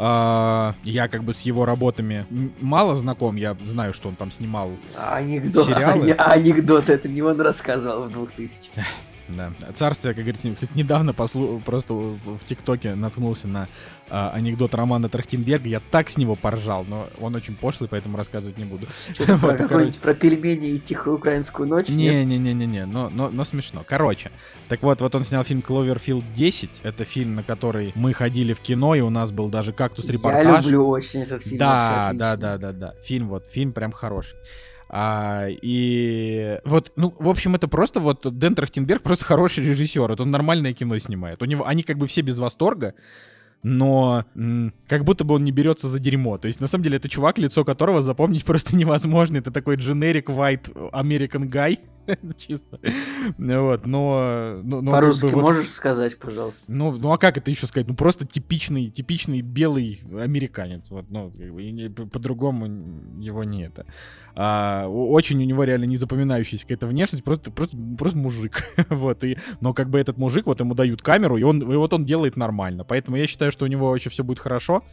Uh, 0.00 0.74
я 0.84 1.08
как 1.08 1.24
бы 1.24 1.34
с 1.34 1.40
его 1.40 1.64
работами 1.64 2.24
мало 2.60 2.94
знаком, 2.94 3.34
я 3.34 3.56
знаю, 3.64 3.92
что 3.92 4.08
он 4.08 4.14
там 4.14 4.30
снимал 4.30 4.70
анекдот, 4.96 5.66
сериалы. 5.66 6.12
Анекдот, 6.18 6.88
это 6.88 7.08
не 7.08 7.20
он 7.20 7.40
рассказывал 7.40 8.04
в 8.04 8.12
2000 8.12 8.70
да. 9.28 9.52
Царствие, 9.74 10.14
как 10.14 10.24
говорится, 10.24 10.52
кстати, 10.52 10.72
недавно 10.74 11.12
послу... 11.12 11.62
просто 11.64 11.94
в 11.94 12.40
ТикТоке 12.46 12.94
наткнулся 12.94 13.48
на 13.48 13.68
а, 14.08 14.30
анекдот 14.30 14.74
Романа 14.74 15.08
Трахтенберга. 15.08 15.68
Я 15.68 15.80
так 15.80 16.10
с 16.10 16.16
него 16.16 16.34
поржал, 16.34 16.84
но 16.84 17.08
он 17.20 17.34
очень 17.34 17.54
пошлый, 17.54 17.88
поэтому 17.88 18.16
рассказывать 18.16 18.56
не 18.58 18.64
буду. 18.64 18.86
Про 19.40 19.56
какой-нибудь 19.56 19.98
про 19.98 20.14
пельмени 20.14 20.70
и 20.70 20.78
тихую 20.78 21.16
украинскую 21.16 21.68
ночь? 21.68 21.88
Не-не-не-не, 21.88 22.86
но, 22.86 23.10
но, 23.10 23.28
но 23.28 23.44
смешно. 23.44 23.84
Короче, 23.86 24.30
так 24.68 24.82
вот, 24.82 25.00
вот 25.00 25.14
он 25.14 25.24
снял 25.24 25.44
фильм 25.44 25.60
Cloverfield 25.60 26.24
10. 26.34 26.80
Это 26.82 27.04
фильм, 27.04 27.34
на 27.34 27.42
который 27.42 27.92
мы 27.94 28.12
ходили 28.12 28.52
в 28.52 28.60
кино, 28.60 28.94
и 28.94 29.00
у 29.00 29.10
нас 29.10 29.30
был 29.30 29.48
даже 29.48 29.72
кактус-репортаж. 29.72 30.44
Я 30.44 30.60
люблю 30.60 30.88
очень 30.88 31.20
этот 31.20 31.42
фильм. 31.42 31.58
Да, 31.58 32.10
да, 32.14 32.36
да, 32.36 32.58
да, 32.58 32.72
да. 32.72 32.94
Фильм 33.02 33.28
вот, 33.28 33.46
фильм 33.46 33.72
прям 33.72 33.92
хороший. 33.92 34.36
А, 34.90 35.46
и 35.48 36.58
вот, 36.64 36.92
ну, 36.96 37.14
в 37.18 37.28
общем, 37.28 37.54
это 37.54 37.68
просто 37.68 38.00
вот 38.00 38.22
Дэн 38.38 38.54
Трахтенберг 38.54 39.02
просто 39.02 39.24
хороший 39.24 39.64
режиссер. 39.64 40.10
Это 40.10 40.22
он 40.22 40.30
нормальное 40.30 40.72
кино 40.72 40.96
снимает. 40.98 41.42
У 41.42 41.44
него, 41.44 41.66
они 41.66 41.82
как 41.82 41.98
бы 41.98 42.06
все 42.06 42.22
без 42.22 42.38
восторга, 42.38 42.94
но 43.62 44.24
м, 44.34 44.72
как 44.86 45.04
будто 45.04 45.24
бы 45.24 45.34
он 45.34 45.44
не 45.44 45.52
берется 45.52 45.88
за 45.88 45.98
дерьмо. 45.98 46.38
То 46.38 46.46
есть, 46.46 46.60
на 46.60 46.66
самом 46.66 46.84
деле, 46.84 46.96
это 46.96 47.08
чувак, 47.08 47.38
лицо 47.38 47.64
которого 47.64 48.00
запомнить 48.00 48.44
просто 48.46 48.76
невозможно. 48.76 49.36
Это 49.36 49.50
такой 49.50 49.76
generic 49.76 50.26
white 50.26 50.72
American 50.92 51.50
guy. 51.50 51.78
Чисто. 52.36 52.80
Вот, 53.36 53.86
но... 53.86 54.60
но, 54.62 54.80
но 54.80 54.92
По-русски 54.92 55.26
как 55.26 55.34
бы, 55.34 55.40
можешь 55.40 55.66
вот, 55.66 55.72
сказать, 55.72 56.18
пожалуйста? 56.18 56.62
Ну, 56.68 56.92
ну, 56.92 57.12
а 57.12 57.18
как 57.18 57.36
это 57.36 57.50
еще 57.50 57.66
сказать? 57.66 57.88
Ну, 57.88 57.94
просто 57.94 58.26
типичный, 58.26 58.90
типичный 58.90 59.40
белый 59.40 60.00
американец. 60.18 60.90
Вот, 60.90 61.06
ну, 61.10 61.30
как 61.30 61.52
бы, 61.52 62.06
по-другому 62.06 62.66
его 63.20 63.44
не 63.44 63.64
это. 63.64 63.86
А, 64.34 64.86
очень 64.86 65.38
у 65.38 65.44
него 65.44 65.64
реально 65.64 65.84
незапоминающаяся 65.84 66.64
какая-то 66.64 66.86
внешность, 66.86 67.24
просто, 67.24 67.50
просто, 67.50 67.76
просто 67.98 68.18
мужик. 68.18 68.64
вот, 68.88 69.24
и, 69.24 69.38
но 69.60 69.74
как 69.74 69.90
бы 69.90 69.98
этот 69.98 70.16
мужик, 70.16 70.46
вот 70.46 70.60
ему 70.60 70.74
дают 70.74 71.02
камеру, 71.02 71.36
и, 71.36 71.42
он, 71.42 71.60
и 71.60 71.76
вот 71.76 71.92
он 71.92 72.04
делает 72.04 72.36
нормально. 72.36 72.84
Поэтому 72.84 73.16
я 73.16 73.26
считаю, 73.26 73.52
что 73.52 73.64
у 73.64 73.68
него 73.68 73.90
вообще 73.90 74.10
все 74.10 74.24
будет 74.24 74.38
хорошо. 74.38 74.84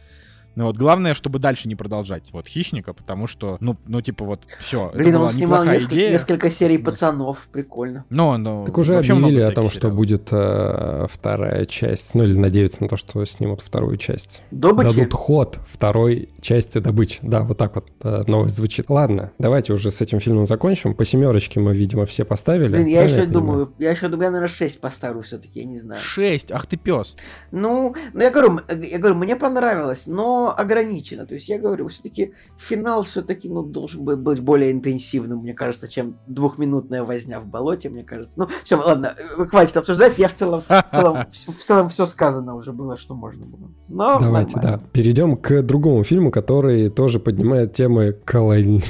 Ну 0.56 0.64
вот, 0.64 0.76
главное, 0.78 1.12
чтобы 1.12 1.38
дальше 1.38 1.68
не 1.68 1.76
продолжать 1.76 2.30
вот 2.32 2.48
хищника, 2.48 2.94
потому 2.94 3.26
что, 3.26 3.58
ну, 3.60 3.76
ну 3.86 4.00
типа 4.00 4.24
вот, 4.24 4.40
все. 4.58 4.90
Блин, 4.94 5.08
это 5.08 5.20
он 5.20 5.28
снимал 5.28 5.64
несколько, 5.64 5.94
идея. 5.94 6.10
несколько 6.12 6.50
серий 6.50 6.78
пацанов, 6.78 7.46
прикольно. 7.52 8.06
Ну, 8.08 8.36
ну, 8.38 8.64
так 8.64 8.76
уже 8.78 8.96
объявили 8.96 9.42
о 9.42 9.50
том, 9.50 9.68
что 9.68 9.90
будет 9.90 10.28
э, 10.32 11.06
вторая 11.10 11.66
часть, 11.66 12.14
ну 12.14 12.24
или 12.24 12.34
надеются 12.38 12.82
на 12.82 12.88
то, 12.88 12.96
что 12.96 13.22
снимут 13.26 13.60
вторую 13.60 13.98
часть. 13.98 14.42
Добычи? 14.50 14.96
Дадут 14.96 15.12
ход 15.12 15.60
второй 15.66 16.30
части 16.40 16.78
добычи. 16.78 17.18
Да, 17.20 17.42
вот 17.42 17.58
так 17.58 17.74
вот 17.74 17.88
э, 18.02 18.24
новость 18.26 18.56
звучит. 18.56 18.88
Ладно, 18.88 19.32
давайте 19.38 19.74
уже 19.74 19.90
с 19.90 20.00
этим 20.00 20.20
фильмом 20.20 20.46
закончим. 20.46 20.94
По 20.94 21.04
семерочке 21.04 21.60
мы, 21.60 21.74
видимо, 21.74 22.06
все 22.06 22.24
поставили. 22.24 22.68
Блин, 22.68 22.86
я 22.86 23.02
еще 23.02 23.26
думаю, 23.26 23.74
я 23.78 23.90
еще 23.90 24.08
думаю, 24.08 24.24
я, 24.24 24.30
наверное, 24.30 24.54
шесть 24.54 24.80
поставлю 24.80 25.20
все-таки, 25.20 25.60
я 25.60 25.66
не 25.66 25.78
знаю. 25.78 26.00
Шесть? 26.00 26.50
Ах 26.50 26.66
ты 26.66 26.78
пес. 26.78 27.14
Ну, 27.50 27.94
ну 28.14 28.20
я 28.22 28.30
говорю, 28.30 28.60
я 28.68 28.98
говорю, 28.98 29.16
мне 29.16 29.36
понравилось, 29.36 30.06
но 30.06 30.45
ограничено. 30.50 31.26
То 31.26 31.34
есть 31.34 31.48
я 31.48 31.58
говорю, 31.58 31.88
все-таки 31.88 32.32
финал 32.58 33.02
все-таки 33.02 33.48
ну, 33.48 33.62
должен 33.62 34.04
быть 34.04 34.40
более 34.40 34.72
интенсивным, 34.72 35.40
мне 35.40 35.54
кажется, 35.54 35.88
чем 35.88 36.18
двухминутная 36.26 37.02
возня 37.04 37.40
в 37.40 37.46
болоте, 37.46 37.88
мне 37.88 38.04
кажется. 38.04 38.40
Ну, 38.40 38.48
все, 38.64 38.76
ладно, 38.76 39.14
э, 39.38 39.46
хватит 39.46 39.76
обсуждать. 39.76 40.18
Я 40.18 40.28
в 40.28 40.34
целом, 40.34 40.62
в 40.68 40.90
целом, 40.90 41.26
в 41.30 41.62
целом 41.62 41.88
все 41.88 42.06
сказано 42.06 42.54
уже 42.54 42.72
было, 42.72 42.96
что 42.96 43.14
можно 43.14 43.46
было. 43.46 43.70
Но 43.88 44.18
Давайте, 44.20 44.56
нормально. 44.56 44.82
да. 44.82 44.90
Перейдем 44.92 45.36
к 45.36 45.62
другому 45.62 46.04
фильму, 46.04 46.30
который 46.30 46.88
тоже 46.90 47.20
поднимает 47.20 47.72
темы 47.72 48.12
колонии. 48.12 48.82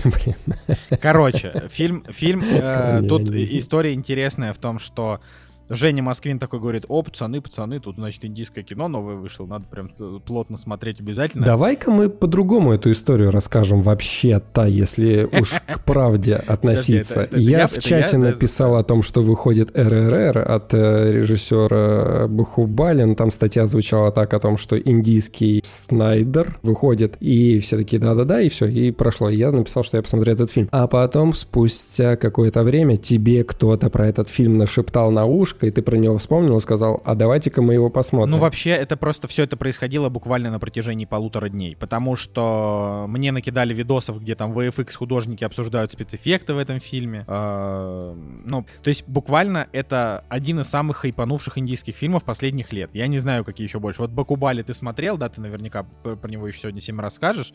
Короче, 1.00 1.64
фильм, 1.68 2.04
фильм, 2.08 2.42
э, 2.42 3.02
тут 3.08 3.22
история 3.34 3.92
интересная 3.92 4.52
в 4.52 4.58
том, 4.58 4.78
что 4.78 5.20
Женя 5.68 6.02
Москвин 6.02 6.38
такой 6.38 6.60
говорит, 6.60 6.84
о, 6.88 7.02
пацаны, 7.02 7.40
пацаны, 7.40 7.80
тут, 7.80 7.96
значит, 7.96 8.24
индийское 8.24 8.62
кино 8.62 8.88
новое 8.88 9.16
вышло, 9.16 9.46
надо 9.46 9.66
прям 9.66 9.88
плотно 10.20 10.56
смотреть 10.56 11.00
обязательно. 11.00 11.44
Давай-ка 11.44 11.90
мы 11.90 12.08
по-другому 12.08 12.72
эту 12.72 12.92
историю 12.92 13.30
расскажем 13.30 13.82
вообще-то, 13.82 14.64
если 14.64 15.28
уж 15.40 15.60
к 15.66 15.80
правде 15.84 16.34
относиться. 16.34 17.28
Я 17.32 17.66
в 17.66 17.78
чате 17.78 18.18
написал 18.18 18.76
о 18.76 18.82
том, 18.82 19.02
что 19.02 19.22
выходит 19.22 19.70
РРР 19.76 20.38
от 20.38 20.72
э, 20.74 21.12
режиссера 21.12 22.28
Бахубалин, 22.28 23.16
там 23.16 23.30
статья 23.30 23.66
звучала 23.66 24.12
так 24.12 24.34
о 24.34 24.40
том, 24.40 24.56
что 24.56 24.78
индийский 24.78 25.62
Снайдер 25.64 26.58
выходит, 26.62 27.16
и 27.20 27.58
все 27.58 27.76
такие 27.76 28.00
да-да-да, 28.00 28.40
и 28.40 28.48
все, 28.48 28.66
и 28.66 28.90
прошло. 28.90 29.28
Я 29.28 29.50
написал, 29.50 29.82
что 29.82 29.96
я 29.96 30.02
посмотрел 30.02 30.34
этот 30.34 30.50
фильм. 30.50 30.68
А 30.70 30.86
потом, 30.86 31.34
спустя 31.34 32.16
какое-то 32.16 32.62
время, 32.62 32.96
тебе 32.96 33.44
кто-то 33.44 33.90
про 33.90 34.06
этот 34.06 34.28
фильм 34.28 34.58
нашептал 34.58 35.10
на 35.10 35.24
ушко, 35.24 35.55
киношка, 35.56 35.66
и 35.66 35.70
ты 35.70 35.82
про 35.82 35.96
него 35.96 36.16
вспомнил 36.18 36.56
и 36.56 36.60
сказал, 36.60 37.00
а 37.04 37.14
давайте-ка 37.14 37.62
мы 37.62 37.74
его 37.74 37.90
посмотрим. 37.90 38.30
Ну, 38.30 38.38
вообще, 38.38 38.70
это 38.70 38.96
просто 38.96 39.28
все 39.28 39.44
это 39.44 39.56
происходило 39.56 40.08
буквально 40.08 40.50
на 40.50 40.58
протяжении 40.58 41.04
полутора 41.04 41.48
дней, 41.48 41.76
потому 41.76 42.16
что 42.16 43.06
мне 43.08 43.32
накидали 43.32 43.74
видосов, 43.74 44.20
где 44.20 44.34
там 44.34 44.52
VFX 44.52 44.94
художники 44.96 45.44
обсуждают 45.44 45.92
спецэффекты 45.92 46.54
в 46.54 46.58
этом 46.58 46.80
фильме. 46.80 47.24
Э, 47.26 48.14
Ну, 48.44 48.64
то 48.82 48.88
есть 48.88 49.04
буквально 49.08 49.68
это 49.72 50.24
один 50.28 50.60
из 50.60 50.68
самых 50.68 50.98
хайпанувших 50.98 51.58
индийских 51.58 51.94
фильмов 51.96 52.24
последних 52.24 52.72
лет. 52.72 52.90
Я 52.94 53.06
не 53.06 53.18
знаю, 53.18 53.44
какие 53.44 53.66
еще 53.66 53.78
больше. 53.78 54.02
Вот 54.02 54.10
Бакубали 54.10 54.62
ты 54.62 54.74
смотрел, 54.74 55.16
да, 55.16 55.28
ты 55.28 55.40
наверняка 55.40 55.84
про 56.02 56.28
него 56.30 56.46
еще 56.46 56.60
сегодня 56.60 56.80
семь 56.80 57.00
раз 57.00 57.14
скажешь. 57.14 57.52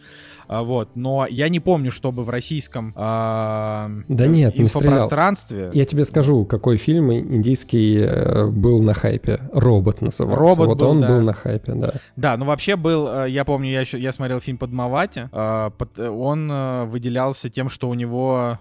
А, 0.47 0.63
Вот, 0.63 0.95
но 0.95 1.25
я 1.29 1.49
не 1.49 1.59
помню, 1.59 1.91
чтобы 1.91 2.23
в 2.23 2.29
российском 2.29 2.93
а, 2.95 3.89
Да 4.07 4.27
нет, 4.27 4.57
не 4.57 4.65
стрелял. 4.65 4.93
инфопространстве... 4.93 5.69
Я 5.73 5.85
тебе 5.85 6.03
скажу, 6.03 6.45
какой 6.45 6.77
фильм 6.77 7.11
индийский 7.11 7.90
э, 7.99 8.47
был 8.47 8.81
на 8.81 8.93
хайпе. 8.93 9.39
«Робот» 9.53 10.01
назывался. 10.01 10.41
«Робот» 10.41 10.67
вот 10.67 10.79
был, 10.79 10.89
он 10.89 11.01
да. 11.01 11.07
был 11.07 11.21
на 11.21 11.33
хайпе, 11.33 11.73
да. 11.73 11.93
Да, 12.15 12.37
ну 12.37 12.45
вообще 12.45 12.75
был, 12.75 13.07
э, 13.07 13.29
я 13.29 13.45
помню, 13.45 13.69
я 13.69 13.81
еще 13.81 13.99
я 13.99 14.11
смотрел 14.11 14.39
фильм 14.39 14.57
«Подмавати», 14.57 15.29
э, 15.31 15.71
он 16.09 16.87
выделялся 16.89 17.49
тем, 17.49 17.69
что 17.69 17.89
у 17.89 17.93
него... 17.93 18.59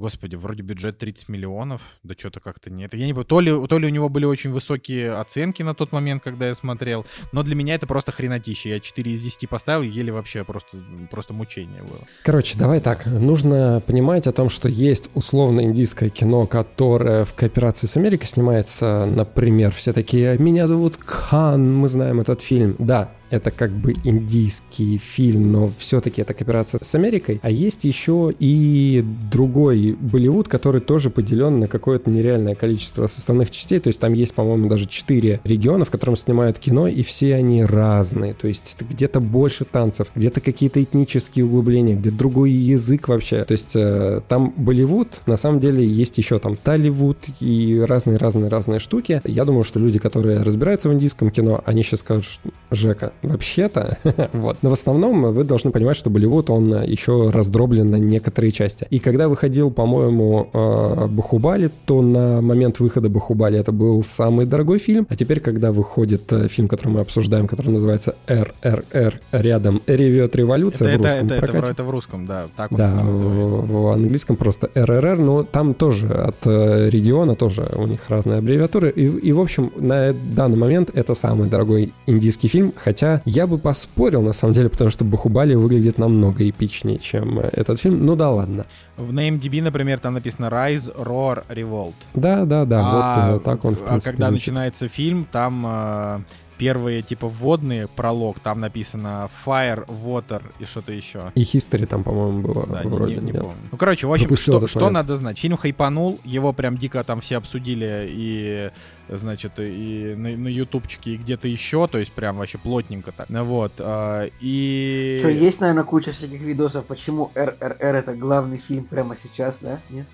Господи, 0.00 0.34
вроде 0.34 0.62
бюджет 0.62 0.96
30 0.96 1.28
миллионов, 1.28 1.82
да 2.04 2.14
что-то 2.18 2.40
как-то 2.40 2.70
нет. 2.70 2.94
Я 2.94 3.04
не 3.04 3.12
то 3.12 3.40
ли, 3.40 3.52
то 3.66 3.78
ли 3.78 3.86
у 3.86 3.90
него 3.90 4.08
были 4.08 4.24
очень 4.24 4.50
высокие 4.50 5.12
оценки 5.12 5.62
на 5.62 5.74
тот 5.74 5.92
момент, 5.92 6.22
когда 6.22 6.48
я 6.48 6.54
смотрел, 6.54 7.04
но 7.32 7.42
для 7.42 7.54
меня 7.54 7.74
это 7.74 7.86
просто 7.86 8.10
хренотища. 8.10 8.70
Я 8.70 8.80
4 8.80 9.12
из 9.12 9.22
10 9.22 9.46
поставил, 9.50 9.82
еле 9.82 10.10
вообще 10.10 10.42
просто, 10.42 10.78
просто 11.10 11.34
мучение 11.34 11.82
было. 11.82 12.00
Короче, 12.24 12.56
давай 12.56 12.80
так. 12.80 13.04
Нужно 13.04 13.82
понимать 13.86 14.26
о 14.26 14.32
том, 14.32 14.48
что 14.48 14.70
есть 14.70 15.10
условно 15.12 15.60
индийское 15.60 16.08
кино, 16.08 16.46
которое 16.46 17.26
в 17.26 17.34
кооперации 17.34 17.86
с 17.86 17.94
Америкой 17.98 18.26
снимается, 18.26 19.04
например, 19.04 19.70
все 19.70 19.92
такие 19.92 20.38
«Меня 20.38 20.66
зовут 20.66 20.96
Хан, 21.04 21.74
мы 21.74 21.90
знаем 21.90 22.20
этот 22.20 22.40
фильм». 22.40 22.74
Да, 22.78 23.10
это 23.30 23.50
как 23.50 23.70
бы 23.70 23.94
индийский 24.04 24.98
фильм, 24.98 25.52
но 25.52 25.70
все-таки 25.78 26.22
это 26.22 26.34
кооперация 26.34 26.80
с 26.82 26.94
Америкой. 26.94 27.40
А 27.42 27.50
есть 27.50 27.84
еще 27.84 28.34
и 28.38 29.04
другой 29.30 29.92
Болливуд, 29.92 30.48
который 30.48 30.80
тоже 30.80 31.10
поделен 31.10 31.60
на 31.60 31.68
какое-то 31.68 32.10
нереальное 32.10 32.54
количество 32.54 33.06
составных 33.06 33.50
частей. 33.50 33.80
То 33.80 33.88
есть 33.88 34.00
там 34.00 34.12
есть, 34.12 34.34
по-моему, 34.34 34.68
даже 34.68 34.86
четыре 34.86 35.40
региона, 35.44 35.84
в 35.84 35.90
котором 35.90 36.16
снимают 36.16 36.58
кино, 36.58 36.88
и 36.88 37.02
все 37.02 37.34
они 37.34 37.64
разные. 37.64 38.34
То 38.34 38.48
есть 38.48 38.76
где-то 38.80 39.20
больше 39.20 39.64
танцев, 39.64 40.08
где-то 40.14 40.40
какие-то 40.40 40.82
этнические 40.82 41.44
углубления, 41.44 41.94
где 41.94 42.10
другой 42.10 42.50
язык 42.50 43.08
вообще. 43.08 43.44
То 43.44 43.52
есть 43.52 43.72
э, 43.74 44.20
там 44.28 44.52
Болливуд, 44.56 45.22
на 45.26 45.36
самом 45.36 45.60
деле 45.60 45.86
есть 45.86 46.18
еще 46.18 46.38
там 46.38 46.56
Талливуд 46.56 47.18
и 47.40 47.82
разные-разные-разные 47.86 48.80
штуки. 48.80 49.22
Я 49.24 49.44
думаю, 49.44 49.64
что 49.64 49.78
люди, 49.78 49.98
которые 49.98 50.42
разбираются 50.42 50.88
в 50.88 50.94
индийском 50.94 51.30
кино, 51.30 51.62
они 51.64 51.82
сейчас 51.82 52.00
скажут, 52.00 52.40
Жека, 52.70 53.12
вообще-то, 53.22 53.98
вот. 54.32 54.58
Но 54.62 54.70
в 54.70 54.72
основном 54.72 55.32
вы 55.32 55.44
должны 55.44 55.70
понимать, 55.70 55.96
что 55.96 56.10
Болливуд, 56.10 56.50
он 56.50 56.82
еще 56.84 57.30
раздроблен 57.30 57.90
на 57.90 57.96
некоторые 57.96 58.50
части. 58.50 58.86
И 58.90 58.98
когда 58.98 59.28
выходил, 59.28 59.70
по-моему, 59.70 60.48
э, 60.52 61.06
Бахубали, 61.08 61.70
то 61.86 62.02
на 62.02 62.40
момент 62.40 62.80
выхода 62.80 63.08
Бахубали 63.08 63.58
это 63.58 63.72
был 63.72 64.02
самый 64.02 64.46
дорогой 64.46 64.78
фильм. 64.78 65.06
А 65.08 65.16
теперь, 65.16 65.40
когда 65.40 65.72
выходит 65.72 66.32
э, 66.32 66.48
фильм, 66.48 66.68
который 66.68 66.88
мы 66.90 67.00
обсуждаем, 67.00 67.46
который 67.46 67.70
называется 67.70 68.14
РРР, 68.26 69.20
рядом 69.32 69.82
ревет 69.86 70.36
революция 70.36 70.88
Это, 70.88 70.98
в 70.98 71.00
это, 71.00 71.08
русском 71.08 71.26
это, 71.26 71.34
это, 71.34 71.46
прокате. 71.46 71.66
в- 71.66 71.70
это 71.74 71.84
в 71.84 71.90
русском, 71.90 72.26
да, 72.26 72.44
так 72.56 72.74
Да, 72.76 72.92
в, 73.02 73.66
в 73.72 73.86
английском 73.92 74.36
просто 74.36 74.70
РРР, 74.74 75.18
но 75.18 75.42
там 75.42 75.74
тоже 75.74 76.08
от 76.08 76.46
э, 76.46 76.88
региона 76.90 77.34
тоже 77.34 77.68
у 77.76 77.86
них 77.86 78.00
разные 78.08 78.38
аббревиатуры. 78.38 78.90
И, 78.90 79.04
и, 79.06 79.32
в 79.32 79.40
общем, 79.40 79.72
на 79.76 80.12
данный 80.12 80.56
момент 80.56 80.90
это 80.94 81.14
самый 81.14 81.48
дорогой 81.48 81.92
индийский 82.06 82.48
фильм, 82.48 82.72
хотя 82.76 83.09
я 83.24 83.46
бы 83.46 83.58
поспорил, 83.58 84.22
на 84.22 84.32
самом 84.32 84.54
деле, 84.54 84.68
потому 84.68 84.90
что 84.90 85.04
Бахубали 85.04 85.54
выглядит 85.54 85.98
намного 85.98 86.48
эпичнее, 86.48 86.98
чем 86.98 87.40
э, 87.40 87.50
этот 87.52 87.80
фильм. 87.80 88.04
Ну 88.04 88.16
да 88.16 88.30
ладно. 88.30 88.66
В 88.96 89.12
NameDB, 89.12 89.62
например, 89.62 89.98
там 89.98 90.14
написано 90.14 90.46
Rise, 90.46 90.94
Roar, 90.96 91.44
Revolt. 91.48 91.94
Да, 92.14 92.44
да, 92.44 92.64
да, 92.64 92.80
а, 92.82 93.32
вот 93.34 93.44
так 93.44 93.64
он, 93.64 93.74
в 93.74 93.82
а 93.82 93.88
принципе, 93.90 94.12
когда 94.12 94.26
звучит. 94.28 94.46
начинается 94.48 94.88
фильм, 94.88 95.26
там 95.30 95.64
э, 95.66 96.20
первые, 96.60 97.00
типа, 97.00 97.26
вводные, 97.26 97.88
пролог, 97.88 98.38
там 98.38 98.60
написано 98.60 99.30
Fire, 99.46 99.86
Water 99.86 100.42
и 100.58 100.66
что-то 100.66 100.92
еще. 100.92 101.32
И 101.34 101.40
History 101.40 101.86
там, 101.86 102.04
по-моему, 102.04 102.42
было 102.42 102.66
Да, 102.66 102.84
не- 102.84 102.90
вроде, 102.90 103.14
не, 103.16 103.20
не 103.20 103.32
нет? 103.32 103.40
помню. 103.40 103.56
Ну, 103.72 103.78
короче, 103.78 104.06
в 104.06 104.12
общем, 104.12 104.36
что, 104.36 104.66
что 104.66 104.80
момент. 104.80 104.94
надо 104.94 105.16
знать? 105.16 105.38
Фильм 105.38 105.56
хайпанул, 105.56 106.20
его 106.22 106.52
прям 106.52 106.76
дико 106.76 107.02
там 107.02 107.22
все 107.22 107.38
обсудили 107.38 108.06
и, 108.10 108.70
значит, 109.08 109.52
и 109.56 110.14
на, 110.18 110.36
на 110.36 110.48
ютубчике, 110.48 111.12
и 111.12 111.16
где-то 111.16 111.48
еще, 111.48 111.88
то 111.88 111.96
есть 111.96 112.12
прям 112.12 112.36
вообще 112.36 112.58
плотненько 112.58 113.10
так. 113.12 113.30
Ну 113.30 113.42
Вот, 113.44 113.72
а, 113.78 114.28
и... 114.40 115.16
Что, 115.18 115.30
есть, 115.30 115.62
наверное, 115.62 115.84
куча 115.84 116.12
всяких 116.12 116.42
видосов, 116.42 116.84
почему 116.84 117.30
РРР 117.34 117.94
это 117.96 118.14
главный 118.14 118.58
фильм 118.58 118.84
прямо 118.84 119.16
сейчас, 119.16 119.60
да? 119.60 119.78
Нет? 119.88 120.06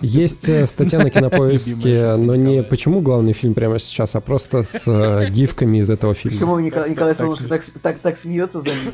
Есть 0.00 0.48
э, 0.48 0.66
статья 0.66 0.98
на 0.98 1.10
кинопоиске, 1.10 2.16
но 2.16 2.34
не 2.34 2.62
почему 2.62 3.00
главный 3.00 3.32
фильм 3.32 3.54
прямо 3.54 3.78
сейчас, 3.78 4.16
а 4.16 4.20
просто 4.20 4.62
с 4.62 4.86
э, 4.86 5.30
гифками 5.30 5.78
из 5.78 5.90
этого 5.90 6.14
фильма. 6.14 6.38
Почему 6.38 6.58
Николай, 6.58 7.14
Солнышко 7.14 7.60
так, 7.80 8.16
смеется 8.16 8.60
за 8.60 8.70
ними? 8.70 8.92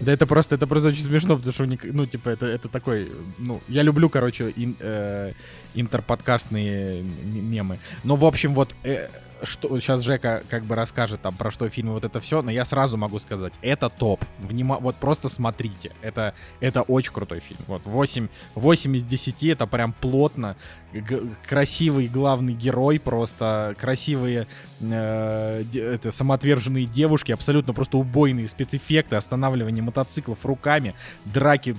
Да 0.00 0.12
это 0.12 0.26
просто, 0.26 0.54
это 0.54 0.66
просто 0.66 0.88
очень 0.88 1.04
смешно, 1.04 1.36
потому 1.36 1.52
что, 1.52 1.66
ну, 1.92 2.06
типа, 2.06 2.30
это, 2.30 2.46
это 2.46 2.68
такой, 2.68 3.10
ну, 3.38 3.60
я 3.68 3.82
люблю, 3.82 4.08
короче, 4.08 4.52
э, 4.56 5.32
интерподкастные 5.74 7.02
мемы. 7.24 7.78
Но, 8.04 8.16
в 8.16 8.24
общем, 8.24 8.54
вот, 8.54 8.74
что 9.42 9.78
сейчас 9.78 10.02
Жека 10.02 10.42
как 10.48 10.64
бы 10.64 10.74
расскажет 10.74 11.20
там 11.20 11.34
про 11.34 11.50
что 11.50 11.68
фильм 11.68 11.88
и 11.88 11.92
вот 11.92 12.04
это 12.04 12.20
все, 12.20 12.42
но 12.42 12.50
я 12.50 12.64
сразу 12.64 12.96
могу 12.96 13.18
сказать, 13.18 13.52
это 13.62 13.88
топ. 13.88 14.24
Внима... 14.38 14.78
Вот 14.80 14.96
просто 14.96 15.28
смотрите, 15.28 15.92
это, 16.02 16.34
это 16.60 16.82
очень 16.82 17.12
крутой 17.12 17.40
фильм. 17.40 17.60
Вот 17.66 17.86
8, 17.86 18.28
8 18.54 18.96
из 18.96 19.04
10, 19.04 19.44
это 19.44 19.66
прям 19.66 19.92
плотно, 19.92 20.56
красивый 21.46 22.08
главный 22.08 22.54
герой, 22.54 22.98
просто 22.98 23.74
красивые 23.78 24.46
э, 24.80 25.64
это, 25.74 26.10
самоотверженные 26.10 26.86
девушки, 26.86 27.32
абсолютно 27.32 27.72
просто 27.72 27.98
убойные 27.98 28.48
спецэффекты, 28.48 29.16
останавливание 29.16 29.82
мотоциклов 29.82 30.44
руками, 30.44 30.94
драки 31.24 31.76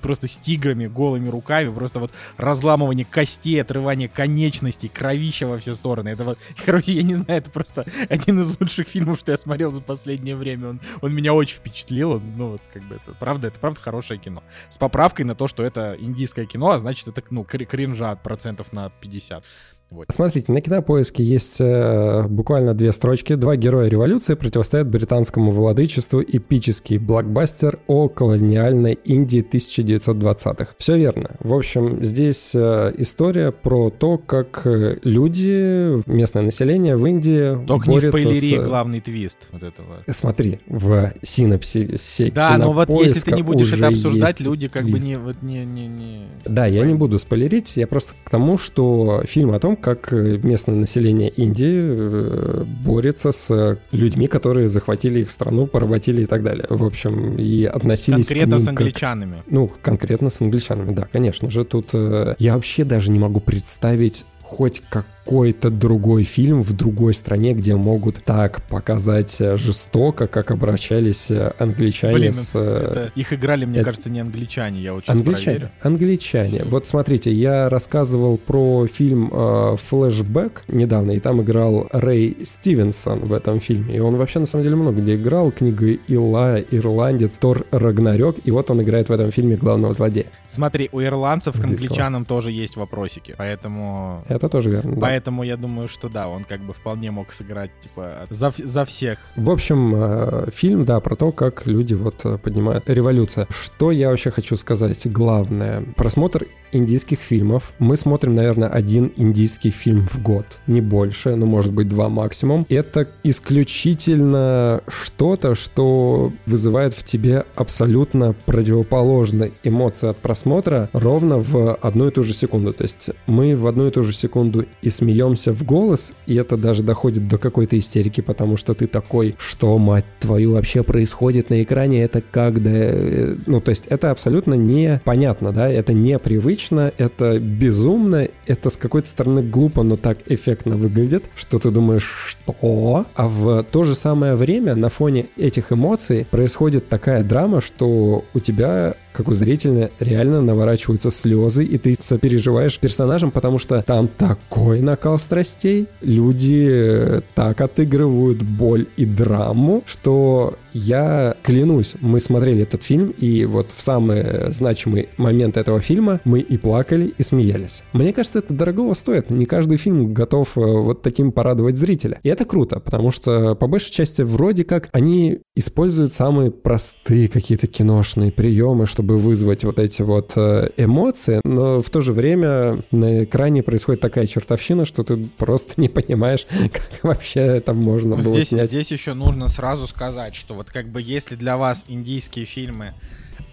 просто 0.00 0.28
с 0.28 0.36
тиграми 0.36 0.86
голыми 0.86 1.28
руками, 1.28 1.72
просто 1.72 1.98
вот 1.98 2.12
разламывание 2.36 3.04
костей, 3.04 3.60
отрывание 3.60 4.08
конечностей, 4.08 4.88
кровища 4.88 5.46
во 5.46 5.58
все 5.58 5.74
стороны. 5.74 6.10
Это 6.10 6.24
вот, 6.24 6.38
короче, 6.64 6.92
я 6.92 7.02
не 7.02 7.14
знаю, 7.14 7.40
это 7.40 7.50
просто 7.50 7.86
один 8.08 8.40
из 8.40 8.58
лучших 8.60 8.88
фильмов, 8.88 9.18
что 9.18 9.32
я 9.32 9.38
смотрел 9.38 9.72
за 9.72 9.80
последнее 9.80 10.36
время. 10.36 10.70
Он, 10.70 10.80
он 11.00 11.14
меня 11.14 11.34
очень 11.34 11.56
впечатлил. 11.56 12.12
Он, 12.12 12.22
ну, 12.36 12.48
вот, 12.50 12.62
как 12.72 12.82
бы, 12.84 12.96
это 12.96 13.12
правда, 13.18 13.48
это 13.48 13.58
правда 13.58 13.80
хорошее 13.80 14.20
кино. 14.20 14.42
С 14.70 14.78
поправкой 14.78 15.24
на 15.24 15.34
то, 15.34 15.48
что 15.48 15.62
это 15.62 15.96
индийское 15.98 16.46
кино, 16.46 16.70
а 16.70 16.78
значит, 16.78 17.08
это, 17.08 17.22
ну, 17.30 17.44
кри- 17.44 17.64
кринжа 17.64 18.14
процентов 18.56 18.72
на 18.72 18.90
50. 18.90 19.44
Вот. 19.92 20.06
Смотрите, 20.08 20.50
на 20.52 20.62
кинопоиске 20.62 21.22
есть 21.22 21.58
э, 21.60 22.26
буквально 22.26 22.72
две 22.72 22.92
строчки. 22.92 23.34
Два 23.34 23.56
героя 23.56 23.88
революции 23.88 24.34
противостоят 24.34 24.88
британскому 24.88 25.50
владычеству. 25.50 26.22
Эпический 26.22 26.96
блокбастер 26.96 27.78
о 27.86 28.08
колониальной 28.08 28.94
Индии 28.94 29.44
1920-х. 29.46 30.68
Все 30.78 30.96
верно. 30.96 31.32
В 31.40 31.52
общем, 31.52 32.02
здесь 32.02 32.54
э, 32.54 32.94
история 32.96 33.52
про 33.52 33.90
то, 33.90 34.16
как 34.16 34.62
э, 34.64 34.98
люди, 35.02 36.02
местное 36.08 36.42
население 36.42 36.96
в 36.96 37.04
Индии 37.04 37.62
Только 37.66 37.90
не 37.90 37.96
борются 37.96 38.18
спойлери 38.18 38.58
с... 38.58 38.64
главный 38.64 39.00
твист 39.00 39.48
вот 39.52 39.62
этого. 39.62 40.04
Смотри, 40.08 40.60
в 40.68 41.12
синапсисе 41.20 42.30
Да, 42.30 42.56
но 42.56 42.72
вот 42.72 42.88
если 42.88 43.20
ты 43.20 43.32
не 43.32 43.42
будешь 43.42 43.70
это 43.74 43.88
обсуждать, 43.88 44.40
люди 44.40 44.68
как 44.68 44.84
бы 44.84 44.92
твист. 44.92 45.06
не, 45.06 45.18
вот 45.18 45.42
не, 45.42 45.66
не, 45.66 45.86
не... 45.86 46.28
Да, 46.46 46.64
я 46.64 46.82
не 46.86 46.94
буду 46.94 47.18
спойлерить, 47.18 47.76
я 47.76 47.86
просто 47.86 48.14
к 48.24 48.30
тому, 48.30 48.56
что 48.56 49.22
фильм 49.26 49.50
о 49.50 49.60
том, 49.60 49.76
как 49.82 50.12
э, 50.12 50.38
местное 50.42 50.74
население 50.76 51.28
Индии 51.28 51.80
э, 51.82 52.64
борется 52.84 53.32
с 53.32 53.78
людьми, 53.90 54.26
которые 54.28 54.68
захватили 54.68 55.20
их 55.20 55.30
страну, 55.30 55.66
поработили 55.66 56.22
и 56.22 56.26
так 56.26 56.42
далее. 56.42 56.64
В 56.70 56.84
общем, 56.84 57.34
и 57.36 57.64
относились 57.64 58.28
Конкретно 58.28 58.56
к 58.56 58.60
с 58.60 58.62
ним 58.62 58.74
как- 58.74 58.80
англичанами. 58.80 59.42
Ну, 59.50 59.70
конкретно 59.82 60.30
с 60.30 60.40
англичанами, 60.40 60.94
да, 60.94 61.08
конечно 61.12 61.50
же. 61.50 61.64
Тут 61.64 61.90
э, 61.94 62.34
я 62.38 62.54
вообще 62.54 62.84
даже 62.84 63.10
не 63.10 63.18
могу 63.18 63.40
представить 63.40 64.24
хоть 64.42 64.82
какой-то 65.24 65.70
другой 65.70 66.24
фильм 66.24 66.62
в 66.62 66.72
другой 66.72 67.14
стране, 67.14 67.52
где 67.54 67.76
могут 67.76 68.22
так 68.24 68.62
показать 68.68 69.40
э, 69.40 69.56
жестоко, 69.56 70.26
как 70.26 70.50
обращались 70.50 71.30
э, 71.30 71.52
англичане 71.58 72.14
Блин, 72.14 72.32
с... 72.32 72.52
э, 72.54 72.58
Это, 72.60 73.12
их 73.14 73.32
играли, 73.32 73.64
мне 73.64 73.78
это- 73.78 73.86
кажется, 73.86 74.10
не 74.10 74.20
англичане, 74.20 74.80
я 74.80 74.92
сейчас 75.00 75.16
Англичане. 75.16 75.44
проверю. 75.58 75.70
Англичане. 75.82 76.62
Вот 76.64 76.86
смотрите, 76.86 77.32
я 77.32 77.68
рассказывал 77.68 78.36
про 78.36 78.86
фильм 78.86 79.30
э, 79.32 79.76
«Флэшбэк» 79.78 80.64
недавно, 80.68 81.12
и 81.12 81.20
там 81.20 81.40
играл 81.40 81.88
Рэй 81.92 82.38
Стивенсон 82.42 83.20
в 83.20 83.32
этом 83.32 83.60
фильме. 83.60 83.96
И 83.96 84.00
он 84.00 84.16
вообще, 84.16 84.40
на 84.40 84.46
самом 84.46 84.64
деле, 84.64 84.76
много 84.76 85.00
где 85.00 85.14
играл. 85.14 85.52
Книга 85.52 85.86
Ила, 86.08 86.58
Ирландец, 86.58 87.38
Тор 87.38 87.64
Рагнарёк. 87.70 88.36
И 88.44 88.50
вот 88.50 88.70
он 88.70 88.82
играет 88.82 89.08
в 89.08 89.12
этом 89.12 89.30
фильме 89.30 89.56
главного 89.56 89.92
злодея. 89.92 90.26
Смотри, 90.48 90.88
у 90.92 91.00
ирландцев 91.00 91.60
к 91.60 91.64
англичанам 91.64 92.24
тоже 92.24 92.50
есть 92.50 92.76
вопросики, 92.76 93.34
поэтому... 93.38 94.24
Это 94.28 94.48
тоже 94.48 94.70
верно, 94.70 94.92
да. 94.96 95.11
Поэтому 95.12 95.42
я 95.42 95.58
думаю, 95.58 95.88
что 95.88 96.08
да, 96.08 96.26
он 96.26 96.44
как 96.44 96.60
бы 96.60 96.72
вполне 96.72 97.10
мог 97.10 97.32
сыграть, 97.32 97.70
типа, 97.82 98.26
за, 98.30 98.50
за 98.56 98.86
всех. 98.86 99.18
В 99.36 99.50
общем, 99.50 99.94
э, 99.94 100.50
фильм, 100.50 100.86
да, 100.86 101.00
про 101.00 101.16
то, 101.16 101.32
как 101.32 101.66
люди 101.66 101.92
вот 101.92 102.24
э, 102.24 102.38
поднимают 102.38 102.88
революция. 102.88 103.46
Что 103.50 103.90
я 103.90 104.08
вообще 104.08 104.30
хочу 104.30 104.56
сказать? 104.56 105.06
Главное, 105.12 105.82
просмотр 105.96 106.46
индийских 106.72 107.20
фильмов. 107.20 107.72
Мы 107.78 107.96
смотрим, 107.96 108.34
наверное, 108.34 108.68
один 108.68 109.12
индийский 109.16 109.70
фильм 109.70 110.08
в 110.10 110.22
год, 110.22 110.46
не 110.66 110.80
больше, 110.80 111.36
ну, 111.36 111.46
может 111.46 111.72
быть, 111.72 111.88
два 111.88 112.08
максимум. 112.08 112.66
Это 112.68 113.08
исключительно 113.22 114.82
что-то, 114.88 115.54
что 115.54 116.32
вызывает 116.46 116.94
в 116.94 117.04
тебе 117.04 117.44
абсолютно 117.54 118.34
противоположные 118.46 119.52
эмоции 119.62 120.08
от 120.08 120.16
просмотра 120.16 120.88
ровно 120.92 121.38
в 121.38 121.74
одну 121.74 122.08
и 122.08 122.10
ту 122.10 122.22
же 122.22 122.32
секунду. 122.32 122.72
То 122.72 122.82
есть 122.84 123.10
мы 123.26 123.54
в 123.54 123.66
одну 123.66 123.88
и 123.88 123.90
ту 123.90 124.02
же 124.02 124.12
секунду 124.12 124.64
и 124.80 124.88
смеемся 125.02 125.52
в 125.52 125.64
голос, 125.64 126.12
и 126.26 126.36
это 126.36 126.56
даже 126.56 126.82
доходит 126.84 127.26
до 127.26 127.36
какой-то 127.36 127.76
истерики, 127.76 128.20
потому 128.20 128.56
что 128.56 128.72
ты 128.74 128.86
такой, 128.86 129.34
что, 129.38 129.76
мать 129.78 130.04
твою, 130.20 130.52
вообще 130.52 130.84
происходит 130.84 131.50
на 131.50 131.62
экране, 131.62 132.04
это 132.04 132.22
как, 132.22 132.62
да... 132.62 132.70
э, 132.72 133.36
Ну, 133.46 133.60
то 133.60 133.70
есть 133.70 133.86
это 133.88 134.10
абсолютно 134.12 134.54
непонятно, 134.54 135.52
да, 135.52 135.68
это 135.68 135.92
непривычно, 135.92 136.92
это 136.98 137.40
безумно, 137.40 138.28
это 138.46 138.70
с 138.70 138.76
какой-то 138.76 139.08
стороны 139.08 139.42
глупо, 139.42 139.82
но 139.82 139.96
так 139.96 140.18
эффектно 140.26 140.76
выглядит, 140.76 141.24
что 141.34 141.58
ты 141.58 141.70
думаешь, 141.70 142.08
что? 142.26 143.06
А 143.14 143.26
в 143.26 143.64
то 143.64 143.84
же 143.84 143.94
самое 143.94 144.36
время 144.36 144.76
на 144.76 144.88
фоне 144.88 145.26
этих 145.36 145.72
эмоций 145.72 146.26
происходит 146.30 146.88
такая 146.88 147.24
драма, 147.24 147.60
что 147.60 148.24
у 148.34 148.40
тебя 148.40 148.94
как 149.12 149.28
у 149.28 149.32
зрителя 149.32 149.90
реально 150.00 150.40
наворачиваются 150.40 151.10
слезы, 151.10 151.64
и 151.64 151.78
ты 151.78 151.96
сопереживаешь 151.98 152.78
персонажам, 152.78 153.30
потому 153.30 153.58
что 153.58 153.82
там 153.82 154.08
такой 154.08 154.80
накал 154.80 155.18
страстей, 155.18 155.86
люди 156.00 156.66
э, 156.68 157.20
так 157.34 157.60
отыгрывают 157.60 158.42
боль 158.42 158.86
и 158.96 159.04
драму, 159.04 159.82
что 159.86 160.56
я 160.74 161.36
клянусь, 161.42 161.94
мы 162.00 162.18
смотрели 162.18 162.62
этот 162.62 162.82
фильм, 162.82 163.12
и 163.18 163.44
вот 163.44 163.72
в 163.72 163.80
самый 163.80 164.50
значимый 164.50 165.08
момент 165.16 165.56
этого 165.56 165.80
фильма 165.80 166.20
мы 166.24 166.40
и 166.40 166.56
плакали, 166.56 167.12
и 167.16 167.22
смеялись. 167.22 167.82
Мне 167.92 168.12
кажется, 168.12 168.38
это 168.38 168.54
дорогого 168.54 168.94
стоит. 168.94 169.30
Не 169.30 169.44
каждый 169.44 169.76
фильм 169.76 170.14
готов 170.14 170.56
э, 170.56 170.60
вот 170.60 171.02
таким 171.02 171.32
порадовать 171.32 171.76
зрителя. 171.76 172.18
И 172.22 172.28
это 172.28 172.44
круто, 172.44 172.80
потому 172.80 173.10
что 173.10 173.54
по 173.54 173.66
большей 173.66 173.92
части 173.92 174.22
вроде 174.22 174.64
как 174.64 174.88
они 174.92 175.40
используют 175.54 176.12
самые 176.12 176.50
простые 176.50 177.28
какие-то 177.28 177.66
киношные 177.66 178.32
приемы, 178.32 178.86
чтобы 178.86 179.01
вызвать 179.18 179.64
вот 179.64 179.78
эти 179.78 180.02
вот 180.02 180.32
э, 180.36 180.70
эмоции, 180.76 181.40
но 181.44 181.80
в 181.80 181.90
то 181.90 182.00
же 182.00 182.12
время 182.12 182.82
на 182.90 183.24
экране 183.24 183.62
происходит 183.62 184.00
такая 184.00 184.26
чертовщина, 184.26 184.84
что 184.84 185.02
ты 185.04 185.16
просто 185.16 185.74
не 185.80 185.88
понимаешь, 185.88 186.46
как 186.50 186.90
вообще 187.02 187.40
это 187.40 187.74
можно 187.74 188.16
Ну, 188.16 188.22
было 188.22 188.34
здесь, 188.34 188.48
снять. 188.48 188.66
здесь 188.66 188.90
еще 188.92 189.14
нужно 189.14 189.48
сразу 189.48 189.86
сказать, 189.86 190.34
что 190.34 190.54
вот 190.54 190.70
как 190.70 190.88
бы 190.88 191.00
если 191.02 191.36
для 191.36 191.56
вас 191.56 191.84
индийские 191.88 192.44
фильмы 192.44 192.92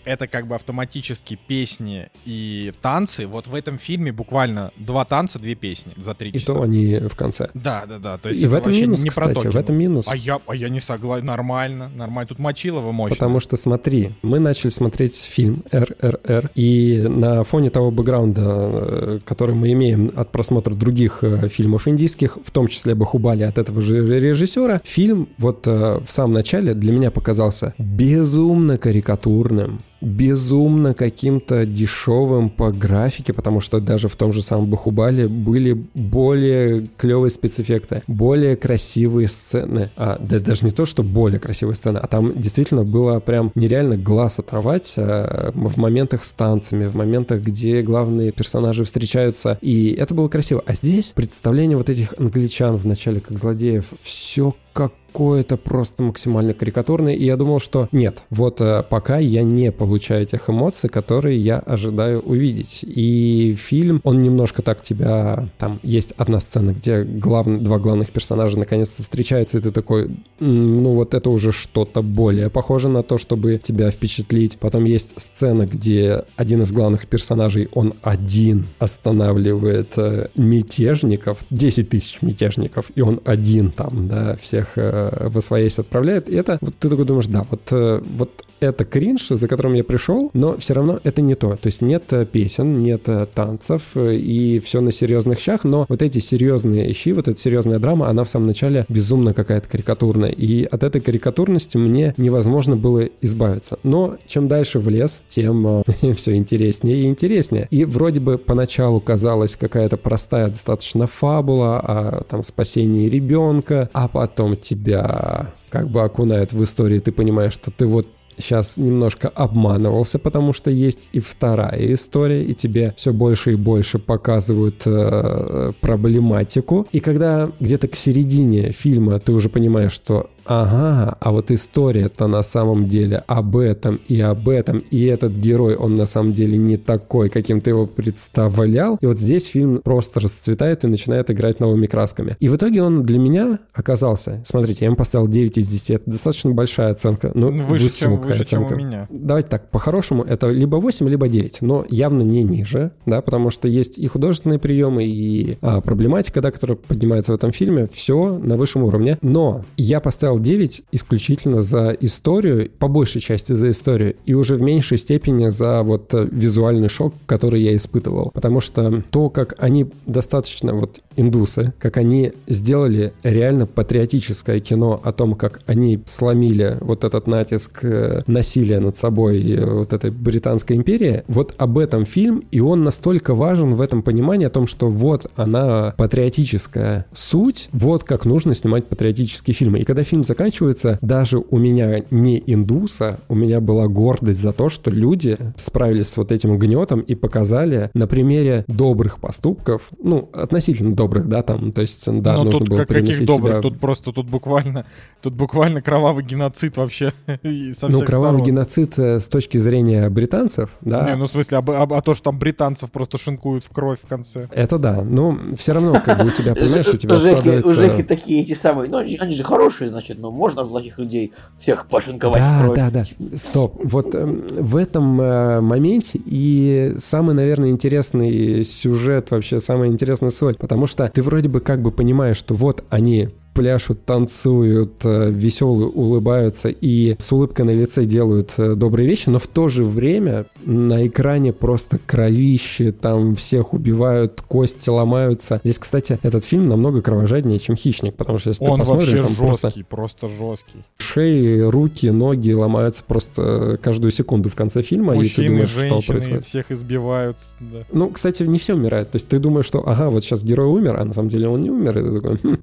это 0.10 0.28
как 0.28 0.48
бы 0.48 0.56
автоматически 0.56 1.38
песни 1.48 2.10
и 2.26 2.74
танцы, 2.82 3.28
вот 3.28 3.46
в 3.46 3.54
этом 3.54 3.78
фильме 3.78 4.12
буквально 4.12 4.72
два 4.76 5.06
танца, 5.06 5.38
две 5.38 5.54
песни 5.54 5.94
за 5.98 6.16
три 6.16 6.32
И 6.32 6.40
часа. 6.40 6.54
то 6.54 6.64
они 6.64 6.98
в 6.98 7.16
конце. 7.16 7.50
Да, 7.54 7.86
да, 7.88 8.00
да. 8.00 8.18
То 8.18 8.30
есть 8.30 8.42
И 8.42 8.46
это 8.48 8.56
в 8.56 8.58
этом 8.58 8.72
минус, 8.72 9.04
не 9.04 9.12
кстати, 9.12 9.48
в 9.48 9.56
этом 9.56 9.78
минус. 9.78 10.08
А 10.08 10.16
я, 10.16 10.40
а 10.48 10.56
я 10.56 10.70
не 10.70 10.80
согласен. 10.80 11.28
Нормально, 11.28 11.90
нормально. 11.90 12.28
Тут 12.28 12.40
Мочилова 12.40 12.92
мощно. 12.92 13.16
Потому 13.16 13.40
что, 13.40 13.56
смотри, 13.56 14.14
мы 14.24 14.40
начали 14.40 14.70
смотреть 14.70 15.16
фильм 15.16 15.64
РРР, 15.72 16.50
и 16.56 17.06
на 17.08 17.44
фоне 17.44 17.70
того 17.70 17.92
бэкграунда, 17.92 18.42
э, 18.44 19.20
который 19.26 19.54
мы 19.54 19.72
имеем 19.74 20.12
от 20.16 20.32
просмотра 20.32 20.74
других 20.74 21.24
э, 21.24 21.50
фильмов 21.50 21.88
индийских, 21.88 22.40
в 22.44 22.50
том 22.50 22.68
числе 22.68 22.96
Бахубали 22.96 23.44
от 23.44 23.60
этого 23.60 23.80
же 23.82 24.04
режиссера, 24.20 24.82
фильм 24.84 25.30
вот 25.38 25.68
э, 25.68 26.00
в 26.04 26.12
самом 26.12 26.34
начале 26.34 26.74
для 26.74 26.94
меня 26.94 27.12
показался 27.12 27.76
безумно 27.78 28.80
карикатурным, 28.80 29.82
безумно 30.02 30.94
каким-то 30.94 31.66
дешевым 31.66 32.50
по 32.50 32.72
графике, 32.72 33.34
потому 33.34 33.60
что 33.60 33.80
даже 33.80 34.08
в 34.08 34.16
том 34.16 34.34
же 34.34 34.42
самом 34.42 34.68
Бахубале 34.68 35.28
были 35.28 35.74
более 35.94 36.88
клевые 36.98 37.32
спецэффекты, 37.32 38.04
более 38.08 38.56
красивые 38.56 39.28
сцены. 39.28 39.90
А, 39.96 40.18
да 40.20 40.40
даже 40.40 40.66
не 40.66 40.72
то, 40.72 40.86
что 40.86 41.04
более 41.04 41.40
красивые 41.40 41.76
сцены, 41.76 41.98
а 41.98 42.08
там 42.08 42.40
действительно 42.40 42.84
было 42.84 43.20
прям 43.20 43.52
нереально 43.56 43.98
глаз 43.98 44.40
оторвать 44.40 44.94
а, 44.98 45.52
в 45.54 45.78
моментах 45.78 46.24
с 46.24 46.32
танцами, 46.32 46.86
в 46.86 46.96
моментах, 46.96 47.42
где 47.42 47.82
главные 47.82 48.32
персонажи 48.32 48.84
встречаются, 48.84 49.58
и 49.62 49.92
это 49.92 50.14
было 50.14 50.28
красиво. 50.28 50.64
А 50.66 50.74
здесь 50.74 51.12
представление 51.12 51.78
вот 51.78 51.90
этих 51.90 52.14
англичан 52.18 52.78
в 52.78 52.86
начале 52.86 53.20
как 53.20 53.38
злодеев, 53.38 53.94
все 54.00 54.56
какое-то 54.74 55.58
просто 55.58 56.04
максимально 56.04 56.54
карикатурное, 56.54 57.14
и 57.14 57.26
я 57.26 57.36
думал, 57.36 57.60
что 57.60 57.90
нет, 57.92 58.24
вот 58.30 58.62
э, 58.62 58.84
пока 58.88 59.18
я 59.18 59.44
не 59.44 59.72
получаю 59.72 60.26
тех 60.26 60.50
эмоций, 60.50 60.90
которые 60.90 61.38
я 61.38 61.60
ожидаю 61.60 62.20
увидеть. 62.22 62.84
И 62.88 63.56
фильм, 63.58 64.02
он 64.04 64.22
немножко 64.22 64.62
так 64.62 64.82
тебя... 64.82 65.50
Там 65.58 65.80
есть 65.84 66.14
одна 66.18 66.40
сцена, 66.40 66.72
где 66.72 67.04
главный, 67.04 67.60
два 67.60 67.80
главных 67.80 68.12
персонажа 68.12 68.58
наконец-то 68.60 69.04
встречаются, 69.04 69.58
и 69.58 69.62
ты 69.62 69.72
такой, 69.72 70.12
«М, 70.40 70.84
ну 70.84 70.94
вот 70.94 71.14
это 71.14 71.30
уже 71.30 71.52
что-то 71.52 72.02
более 72.02 72.50
похоже 72.50 72.90
на 72.90 73.04
то, 73.04 73.18
чтобы 73.18 73.58
тебя 73.58 73.90
впечатлить. 73.92 74.58
Потом 74.60 74.86
есть 74.86 75.20
сцена, 75.20 75.66
где 75.66 76.24
один 76.36 76.62
из 76.62 76.72
главных 76.72 77.08
персонажей, 77.08 77.70
он 77.74 77.94
один 78.04 78.68
останавливает 78.78 79.98
э, 79.98 80.30
мятежников, 80.36 81.40
10 81.50 81.90
тысяч 81.90 82.22
мятежников, 82.22 82.92
и 82.96 83.02
он 83.02 83.22
один 83.26 83.72
там, 83.72 84.08
да, 84.08 84.36
всех 84.60 84.78
э, 84.78 85.30
в 85.30 85.38
освоясь 85.38 85.80
отправляет. 85.80 86.30
И 86.30 86.36
это, 86.36 86.58
вот 86.62 86.76
ты 86.80 86.90
такой 86.90 87.06
думаешь, 87.06 87.28
да, 87.28 87.46
вот, 87.50 87.62
э, 87.72 88.02
вот 88.18 88.46
это 88.60 88.86
кринж, 88.86 89.28
за 89.30 89.48
которым 89.48 89.74
я 89.74 89.84
пришел, 89.84 90.32
но 90.34 90.58
все 90.58 90.74
равно 90.74 91.00
это 91.04 91.22
не 91.22 91.36
то. 91.36 91.56
То 91.56 91.68
есть 91.68 91.82
нет 91.82 92.12
э, 92.12 92.26
песен, 92.26 92.82
нет 92.82 93.08
э, 93.08 93.26
танцев, 93.34 93.92
э, 93.96 94.16
и 94.16 94.60
все 94.60 94.82
на 94.82 94.92
серьезных 94.92 95.40
щах, 95.40 95.64
но 95.64 95.86
вот 95.88 96.02
эти 96.02 96.20
серьезные 96.20 96.94
щи, 96.94 97.14
вот 97.14 97.28
эта 97.28 97.40
серьезная 97.40 97.80
драма, 97.80 98.10
она 98.10 98.24
в 98.24 98.30
самом 98.30 98.48
начале 98.48 98.86
безумно 98.90 99.34
какая-то 99.34 99.68
карикатурная. 99.68 100.32
И 100.32 100.64
от 100.64 100.84
этой 100.84 101.02
карикатурности 101.02 101.78
мне 101.78 102.14
невозможно 102.18 102.76
было 102.76 103.08
избавиться. 103.22 103.80
Но 103.84 104.18
чем 104.26 104.48
дальше 104.48 104.80
в 104.80 104.90
лес, 104.90 105.22
тем 105.28 105.84
все 106.16 106.36
интереснее 106.36 107.04
и 107.04 107.06
интереснее. 107.06 107.68
И 107.72 107.86
вроде 107.86 108.20
бы 108.20 108.38
поначалу 108.38 109.00
казалась 109.00 109.56
какая-то 109.56 109.98
простая 109.98 110.48
достаточно 110.50 111.08
фабула 111.08 111.80
о 111.80 112.24
там 112.24 112.44
спасении 112.44 113.10
ребенка, 113.10 113.90
а 113.94 114.08
потом 114.08 114.56
тебя 114.56 115.54
как 115.70 115.90
бы 115.90 116.02
окунает 116.02 116.52
в 116.52 116.64
историю, 116.64 117.02
ты 117.02 117.12
понимаешь, 117.12 117.54
что 117.54 117.72
ты 117.72 117.86
вот 117.86 118.08
сейчас 118.40 118.78
немножко 118.78 119.30
обманывался, 119.30 120.20
потому 120.20 120.54
что 120.54 120.72
есть 120.72 121.10
и 121.12 121.20
вторая 121.20 121.94
история, 121.94 122.44
и 122.44 122.54
тебе 122.54 122.94
все 122.98 123.14
больше 123.14 123.54
и 123.54 123.56
больше 123.56 124.00
показывают 124.00 124.84
э, 124.86 125.72
проблематику. 125.82 126.88
И 126.92 127.00
когда 127.00 127.52
где-то 127.60 127.88
к 127.88 127.96
середине 127.96 128.72
фильма 128.72 129.20
ты 129.20 129.32
уже 129.32 129.50
понимаешь, 129.50 129.92
что 129.92 130.30
ага, 130.50 131.16
а 131.20 131.32
вот 131.32 131.52
история-то 131.52 132.28
на 132.28 132.42
самом 132.42 132.88
деле 132.88 133.24
об 133.28 133.56
этом 133.56 134.00
и 134.08 134.20
об 134.20 134.50
этом, 134.50 134.80
и 134.80 135.06
этот 135.06 135.34
герой, 135.34 135.76
он 135.76 135.96
на 135.96 136.06
самом 136.06 136.34
деле 136.34 136.58
не 136.58 136.78
такой, 136.78 137.30
каким 137.30 137.62
ты 137.62 137.70
его 137.70 137.86
представлял. 137.86 138.98
И 139.02 139.06
вот 139.06 139.20
здесь 139.20 139.46
фильм 139.46 139.82
просто 139.84 140.20
расцветает 140.20 140.84
и 140.84 140.88
начинает 140.88 141.30
играть 141.30 141.60
новыми 141.60 141.86
красками. 141.86 142.36
И 142.40 142.50
в 142.50 142.56
итоге 142.56 142.82
он 142.82 143.06
для 143.06 143.20
меня 143.20 143.60
оказался, 143.74 144.42
смотрите, 144.46 144.80
я 144.82 144.88
ему 144.88 144.96
поставил 144.96 145.28
9 145.28 145.58
из 145.58 145.68
10, 145.68 145.90
это 145.92 146.04
достаточно 146.10 146.52
большая 146.52 146.92
оценка, 146.92 147.32
ну, 147.34 147.52
Ну, 147.52 147.64
выше, 147.66 147.90
чем, 147.90 148.12
высокая 148.12 148.32
выше, 148.34 148.46
чем 148.46 148.64
у 148.64 148.66
оценка. 148.66 148.84
меня. 148.84 149.08
Давайте 149.10 149.50
так, 149.50 149.70
по-хорошему, 149.70 150.24
это 150.24 150.48
либо 150.50 150.78
8, 150.78 151.08
либо 151.08 151.28
9, 151.28 151.62
но 151.62 151.86
явно 151.90 152.24
не 152.24 152.44
ниже, 152.44 152.92
да, 153.06 153.22
потому 153.22 153.52
что 153.52 153.68
есть 153.68 154.00
и 154.00 154.08
художественные 154.08 154.58
приемы, 154.60 155.06
и 155.06 155.58
а, 155.62 155.82
проблематика, 155.82 156.42
да, 156.42 156.52
которая 156.52 156.76
поднимается 156.76 157.34
в 157.34 157.36
этом 157.36 157.52
фильме, 157.52 157.88
все 157.92 158.38
на 158.38 158.58
высшем 158.58 158.84
уровне. 158.84 159.18
Но 159.22 159.64
я 159.78 160.00
поставил 160.00 160.39
9 160.40 160.84
исключительно 160.92 161.62
за 161.62 161.90
историю, 162.00 162.70
по 162.80 162.88
большей 162.88 163.22
части 163.22 163.54
за 163.54 163.70
историю, 163.70 164.16
и 164.26 164.34
уже 164.34 164.56
в 164.56 164.62
меньшей 164.62 164.98
степени 164.98 165.50
за 165.50 165.84
вот 165.84 166.14
э, 166.14 166.28
визуальный 166.32 166.90
шок, 166.90 167.14
который 167.26 167.62
я 167.62 167.76
испытывал. 167.76 168.32
Потому 168.34 168.62
что 168.62 169.04
то, 169.12 169.30
как 169.30 169.56
они 169.60 169.88
достаточно, 170.06 170.74
вот 170.74 171.02
индусы, 171.16 171.74
как 171.80 171.98
они 171.98 172.32
сделали 172.48 173.14
реально 173.24 173.66
патриотическое 173.66 174.60
кино 174.60 175.00
о 175.04 175.12
том, 175.12 175.36
как 175.36 175.62
они 175.66 176.02
сломили 176.06 176.78
вот 176.82 177.04
этот 177.04 177.28
натиск 177.28 177.84
э, 177.84 178.24
насилия 178.28 178.80
над 178.80 178.96
собой 178.96 179.42
э, 179.42 179.66
вот 179.66 179.94
этой 179.94 180.12
британской 180.12 180.76
империи, 180.76 181.24
вот 181.28 181.54
об 181.58 181.78
этом 181.78 182.06
фильм, 182.06 182.44
и 182.52 182.60
он 182.60 182.84
настолько 182.84 183.34
важен 183.34 183.76
в 183.76 183.82
этом 183.82 184.02
понимании 184.02 184.48
о 184.48 184.50
том, 184.50 184.68
что 184.68 184.90
вот 184.90 185.28
она 185.36 185.94
патриотическая 185.98 187.06
суть, 187.14 187.70
вот 187.72 188.04
как 188.04 188.26
нужно 188.26 188.54
снимать 188.54 188.88
патриотические 188.88 189.54
фильмы. 189.54 189.80
И 189.80 189.84
когда 189.84 190.04
фильм 190.04 190.19
фильм 190.20 190.24
заканчивается, 190.24 191.00
даже 191.02 191.38
у 191.38 191.58
меня 191.58 192.04
не 192.12 192.42
индуса, 192.46 193.20
у 193.30 193.36
меня 193.36 193.62
была 193.62 193.88
гордость 193.88 194.40
за 194.42 194.52
то, 194.52 194.70
что 194.70 194.92
люди 194.92 195.38
справились 195.56 196.10
с 196.10 196.18
вот 196.18 196.32
этим 196.32 196.58
гнетом 196.58 197.00
и 197.02 197.16
показали 197.16 197.90
на 197.94 198.08
примере 198.08 198.66
добрых 198.68 199.20
поступков, 199.20 199.90
ну, 200.02 200.30
относительно 200.34 200.96
добрых, 200.96 201.28
да, 201.28 201.42
там, 201.42 201.72
то 201.72 201.82
есть, 201.82 202.06
да, 202.22 202.38
Но 202.38 202.44
нужно 202.46 202.60
тут 202.60 202.70
было 202.70 202.78
как, 202.80 202.90
каких 202.90 203.26
добрых? 203.26 203.54
себя... 203.54 203.62
Тут 203.62 203.80
просто, 203.80 204.12
тут 204.12 204.28
буквально, 204.30 204.86
тут 205.22 205.34
буквально 205.34 205.82
кровавый 205.82 206.24
геноцид 206.24 206.78
вообще. 206.78 207.14
Ну, 207.82 208.02
кровавый 208.02 208.40
сторон. 208.40 208.44
геноцид 208.44 209.00
э, 209.00 209.20
с 209.20 209.28
точки 209.28 209.58
зрения 209.58 210.10
британцев, 210.10 210.72
да, 210.82 211.10
Не, 211.10 211.16
ну 211.16 211.26
в 211.26 211.30
смысле, 211.32 211.60
а, 211.60 211.64
а- 211.68 211.98
а 211.98 212.02
то, 212.02 212.14
что 212.14 212.26
там 212.26 212.40
британцев 212.40 212.92
просто 212.92 213.18
шинкуют 213.18 213.64
в 213.64 213.70
кровь 213.70 214.00
в 214.04 214.08
конце. 214.08 214.48
это 214.52 214.78
да, 214.78 215.02
но 215.04 215.38
все 215.58 215.74
равно, 215.74 215.94
как 216.04 216.20
бы 216.22 216.28
у 216.28 216.32
тебя, 216.32 216.56
понимаешь, 216.60 216.88
у 216.88 216.98
тебя 216.98 217.16
У 217.16 217.18
у 217.18 217.22
складывается... 217.22 217.74
Жеки 217.76 218.04
такие 218.04 218.42
эти 218.42 218.54
самые, 218.54 218.90
ну 218.90 218.98
они 218.98 219.36
же 219.36 219.44
хорошие, 219.44 219.88
значит, 219.90 220.09
ну 220.18 220.32
можно 220.32 220.66
плохих 220.66 220.98
людей 220.98 221.34
всех 221.58 221.88
пошинковать 221.88 222.42
Да, 222.42 222.74
да, 222.74 222.90
да. 222.92 223.38
Стоп. 223.38 223.80
Вот 223.84 224.14
эм, 224.16 224.48
в 224.50 224.76
этом 224.76 225.20
э, 225.22 225.62
моменте 225.62 226.20
и 226.26 226.96
самый, 227.00 227.36
наверное, 227.36 227.70
интересный 227.70 228.64
сюжет, 228.64 229.32
вообще 229.32 229.60
самая 229.60 229.90
интересная 229.90 230.30
соль. 230.30 230.56
Потому 230.56 230.88
что 230.88 231.10
ты 231.10 231.22
вроде 231.22 231.50
бы 231.50 231.60
как 231.60 231.82
бы 231.82 231.92
понимаешь, 231.92 232.38
что 232.38 232.54
вот 232.54 232.84
они 232.90 233.30
пляшут, 233.64 234.06
танцуют, 234.06 235.02
э, 235.04 235.30
веселые, 235.32 235.90
улыбаются 235.90 236.70
и 236.70 237.18
с 237.20 237.30
улыбкой 237.34 237.66
на 237.66 237.72
лице 237.72 238.06
делают 238.06 238.54
э, 238.58 238.74
добрые 238.76 239.06
вещи, 239.06 239.28
но 239.28 239.38
в 239.38 239.48
то 239.48 239.68
же 239.68 239.84
время 239.84 240.46
на 240.64 241.06
экране 241.06 241.52
просто 241.52 241.98
кровище, 241.98 242.94
там 242.94 243.36
всех 243.36 243.74
убивают, 243.74 244.42
кости 244.48 244.90
ломаются. 244.90 245.60
Здесь, 245.66 245.78
кстати, 245.78 246.18
этот 246.24 246.46
фильм 246.46 246.70
намного 246.70 247.02
кровожаднее, 247.02 247.60
чем 247.60 247.76
«Хищник», 247.76 248.16
потому 248.16 248.38
что 248.38 248.52
если 248.52 248.64
ты 248.64 248.72
Он 248.72 248.80
посмотришь, 248.80 249.10
вообще 249.10 249.24
там 249.24 249.36
просто 249.36 249.68
жесткий, 249.68 249.84
просто 249.84 250.30
жесткий. 250.30 250.80
шеи, 250.98 251.60
руки, 251.60 252.10
ноги 252.12 252.54
ломаются 252.54 253.04
просто 253.06 253.78
каждую 253.84 254.12
секунду 254.12 254.48
в 254.48 254.56
конце 254.56 254.84
фильма, 254.84 255.16
и 255.16 255.18
ты 255.18 255.24
Мужчины, 255.24 255.48
думаешь, 255.50 255.70
что 255.70 255.80
женщины 255.82 256.02
происходит. 256.14 256.46
всех 256.46 256.72
избивают. 256.72 257.36
да. 257.60 257.80
Ну, 257.92 258.10
кстати, 258.10 258.44
не 258.44 258.58
все 258.58 258.76
умирают. 258.76 259.12
То 259.12 259.18
есть 259.18 259.28
ты 259.28 259.38
думаешь, 259.38 259.66
что, 259.66 259.86
ага, 259.86 260.10
вот 260.10 260.24
сейчас 260.24 260.46
герой 260.46 260.68
умер, 260.68 260.96
а 260.98 261.04
на 261.04 261.12
самом 261.12 261.28
деле 261.28 261.50
он 261.50 261.62
не 261.62 261.70
умер. 261.72 261.98
И 261.98 262.02
ты 262.04 262.22
такой, 262.22 262.38
«Хм, 262.38 262.58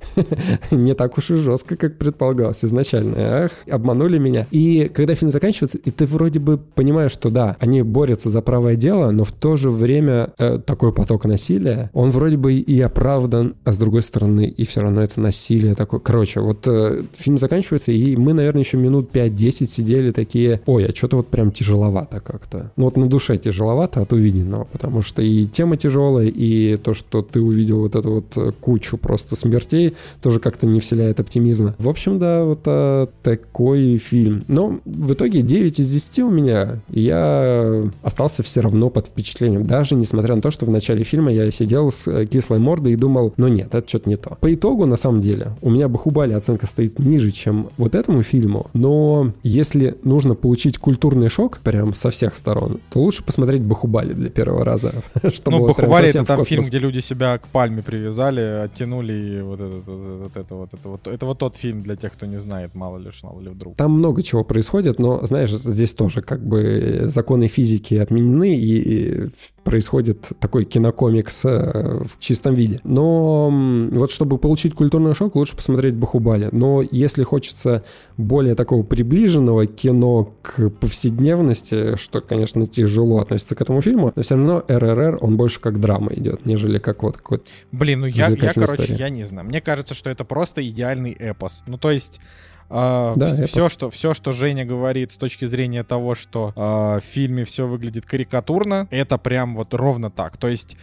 не 0.86 0.94
так 0.94 1.18
уж 1.18 1.30
и 1.30 1.34
жестко, 1.34 1.76
как 1.76 1.98
предполагалось 1.98 2.64
изначально. 2.64 3.16
Ах, 3.18 3.50
обманули 3.70 4.18
меня. 4.18 4.46
И 4.50 4.90
когда 4.92 5.14
фильм 5.14 5.30
заканчивается, 5.30 5.78
и 5.78 5.90
ты 5.90 6.06
вроде 6.06 6.38
бы 6.38 6.58
понимаешь, 6.58 7.12
что 7.12 7.30
да, 7.30 7.56
они 7.60 7.82
борются 7.82 8.30
за 8.30 8.40
правое 8.40 8.76
дело, 8.76 9.10
но 9.10 9.24
в 9.24 9.32
то 9.32 9.56
же 9.56 9.70
время 9.70 10.30
э, 10.38 10.58
такой 10.64 10.92
поток 10.92 11.24
насилия, 11.24 11.90
он 11.92 12.10
вроде 12.10 12.36
бы 12.36 12.54
и 12.54 12.80
оправдан, 12.80 13.56
а 13.64 13.72
с 13.72 13.78
другой 13.78 14.02
стороны, 14.02 14.46
и 14.46 14.64
все 14.64 14.80
равно 14.80 15.02
это 15.02 15.20
насилие 15.20 15.74
такое. 15.74 16.00
Короче, 16.00 16.40
вот 16.40 16.66
э, 16.66 17.02
фильм 17.12 17.38
заканчивается, 17.38 17.92
и 17.92 18.16
мы, 18.16 18.32
наверное, 18.32 18.62
еще 18.62 18.76
минут 18.76 19.10
5-10 19.12 19.66
сидели 19.66 20.12
такие, 20.12 20.60
ой, 20.66 20.86
а 20.86 20.94
что-то 20.94 21.16
вот 21.16 21.28
прям 21.28 21.50
тяжеловато 21.50 22.20
как-то. 22.20 22.72
Ну 22.76 22.84
вот 22.84 22.96
на 22.96 23.06
душе 23.08 23.36
тяжеловато 23.36 24.02
от 24.02 24.12
увиденного, 24.12 24.64
потому 24.64 25.02
что 25.02 25.22
и 25.22 25.46
тема 25.46 25.76
тяжелая, 25.76 26.28
и 26.28 26.76
то, 26.76 26.94
что 26.94 27.22
ты 27.22 27.40
увидел 27.40 27.80
вот 27.80 27.96
эту 27.96 28.10
вот 28.12 28.36
э, 28.36 28.52
кучу 28.60 28.96
просто 28.96 29.36
смертей, 29.36 29.94
тоже 30.22 30.40
как-то 30.40 30.66
не 30.66 30.75
вселяет 30.80 31.20
оптимизма. 31.20 31.74
В 31.78 31.88
общем, 31.88 32.18
да, 32.18 32.44
вот 32.44 32.60
а, 32.66 33.08
такой 33.22 33.98
фильм. 33.98 34.44
Но 34.48 34.80
в 34.84 35.12
итоге 35.12 35.42
9 35.42 35.80
из 35.80 35.90
10 35.90 36.18
у 36.20 36.30
меня. 36.30 36.80
И 36.90 37.00
Я 37.00 37.90
остался 38.02 38.42
все 38.42 38.60
равно 38.60 38.90
под 38.90 39.08
впечатлением. 39.08 39.66
Даже 39.66 39.94
несмотря 39.94 40.34
на 40.34 40.42
то, 40.42 40.50
что 40.50 40.66
в 40.66 40.70
начале 40.70 41.04
фильма 41.04 41.32
я 41.32 41.50
сидел 41.50 41.90
с 41.90 42.08
э, 42.08 42.26
кислой 42.26 42.58
мордой 42.58 42.94
и 42.94 42.96
думал, 42.96 43.32
ну 43.36 43.48
нет, 43.48 43.74
это 43.74 43.88
что-то 43.88 44.08
не 44.08 44.16
то. 44.16 44.36
По 44.40 44.52
итогу, 44.52 44.86
на 44.86 44.96
самом 44.96 45.20
деле, 45.20 45.52
у 45.62 45.70
меня 45.70 45.88
Бахубали 45.88 46.32
оценка 46.32 46.66
стоит 46.66 46.98
ниже, 46.98 47.30
чем 47.30 47.70
вот 47.76 47.94
этому 47.94 48.22
фильму. 48.22 48.70
Но 48.72 49.32
если 49.42 49.96
нужно 50.02 50.34
получить 50.34 50.78
культурный 50.78 51.28
шок 51.28 51.58
прям 51.58 51.94
со 51.94 52.10
всех 52.10 52.36
сторон, 52.36 52.80
то 52.90 53.00
лучше 53.00 53.22
посмотреть 53.22 53.62
Бахубали 53.62 54.12
для 54.12 54.30
первого 54.30 54.64
раза. 54.64 54.92
Чтобы 55.32 55.58
Ну, 55.58 55.66
Бахубали 55.66 56.08
это 56.08 56.24
там 56.24 56.44
фильм, 56.44 56.62
где 56.62 56.78
люди 56.78 57.00
себя 57.00 57.38
к 57.38 57.48
пальме 57.48 57.82
привязали, 57.82 58.64
оттянули 58.64 59.12
и 59.12 59.40
вот 59.42 59.60
это 59.60 59.80
вот, 59.86 60.26
вот 60.26 60.36
вот 60.56 60.74
это 60.74 60.88
вот. 60.88 61.06
Это 61.06 61.26
вот 61.26 61.38
тот 61.38 61.56
фильм 61.56 61.82
для 61.82 61.96
тех, 61.96 62.12
кто 62.12 62.26
не 62.26 62.38
знает, 62.38 62.74
мало 62.74 62.98
ли, 62.98 63.10
мало 63.22 63.40
ли 63.40 63.48
вдруг. 63.50 63.76
Там 63.76 63.92
много 63.92 64.22
чего 64.22 64.44
происходит, 64.44 64.98
но, 64.98 65.24
знаешь, 65.26 65.50
здесь 65.50 65.94
тоже 65.94 66.22
как 66.22 66.46
бы 66.46 67.02
законы 67.04 67.48
физики 67.48 67.94
отменены, 67.94 68.56
и, 68.56 69.24
и 69.24 69.28
происходит 69.66 70.32
такой 70.38 70.64
кинокомикс 70.64 71.44
э, 71.44 72.04
в 72.04 72.18
чистом 72.20 72.54
виде. 72.54 72.80
Но 72.84 73.50
вот 73.92 74.10
чтобы 74.10 74.38
получить 74.38 74.74
культурный 74.74 75.14
шок, 75.14 75.34
лучше 75.34 75.56
посмотреть 75.56 75.94
Бахубали. 75.94 76.48
Но 76.52 76.82
если 76.82 77.24
хочется 77.24 77.84
более 78.16 78.54
такого 78.54 78.84
приближенного 78.84 79.66
кино 79.66 80.34
к 80.42 80.70
повседневности, 80.70 81.96
что, 81.96 82.20
конечно, 82.20 82.66
тяжело 82.66 83.18
относится 83.18 83.56
к 83.56 83.60
этому 83.60 83.82
фильму, 83.82 84.12
но 84.14 84.22
все 84.22 84.36
равно 84.36 84.64
РРР, 84.68 85.18
он 85.20 85.36
больше 85.36 85.60
как 85.60 85.80
драма 85.80 86.12
идет, 86.12 86.46
нежели 86.46 86.78
как 86.78 87.02
вот 87.02 87.16
какой-то... 87.16 87.44
Блин, 87.72 88.00
ну 88.00 88.06
я, 88.06 88.28
я 88.28 88.36
короче, 88.36 88.64
история. 88.64 88.94
я 88.94 89.08
не 89.10 89.24
знаю. 89.24 89.48
Мне 89.48 89.60
кажется, 89.60 89.94
что 89.94 90.10
это 90.10 90.24
просто 90.24 90.45
идеальный 90.54 91.12
эпос. 91.12 91.62
Ну, 91.66 91.78
то 91.78 91.90
есть... 91.90 92.20
а, 92.68 93.14
Да, 93.16 93.46
все, 93.46 93.68
что, 93.68 93.90
все, 93.90 94.12
что 94.14 94.32
Женя 94.32 94.64
говорит 94.64 95.10
с 95.12 95.16
точки 95.16 95.44
зрения 95.44 95.84
того, 95.84 96.14
что 96.14 96.52
а, 96.56 97.00
в 97.00 97.04
фильме 97.04 97.44
все 97.44 97.66
выглядит 97.66 98.06
карикатурно, 98.06 98.88
это 98.90 99.18
прям 99.18 99.54
вот 99.54 99.72
ровно 99.74 100.10
так. 100.10 100.36
То 100.36 100.48
есть 100.48 100.76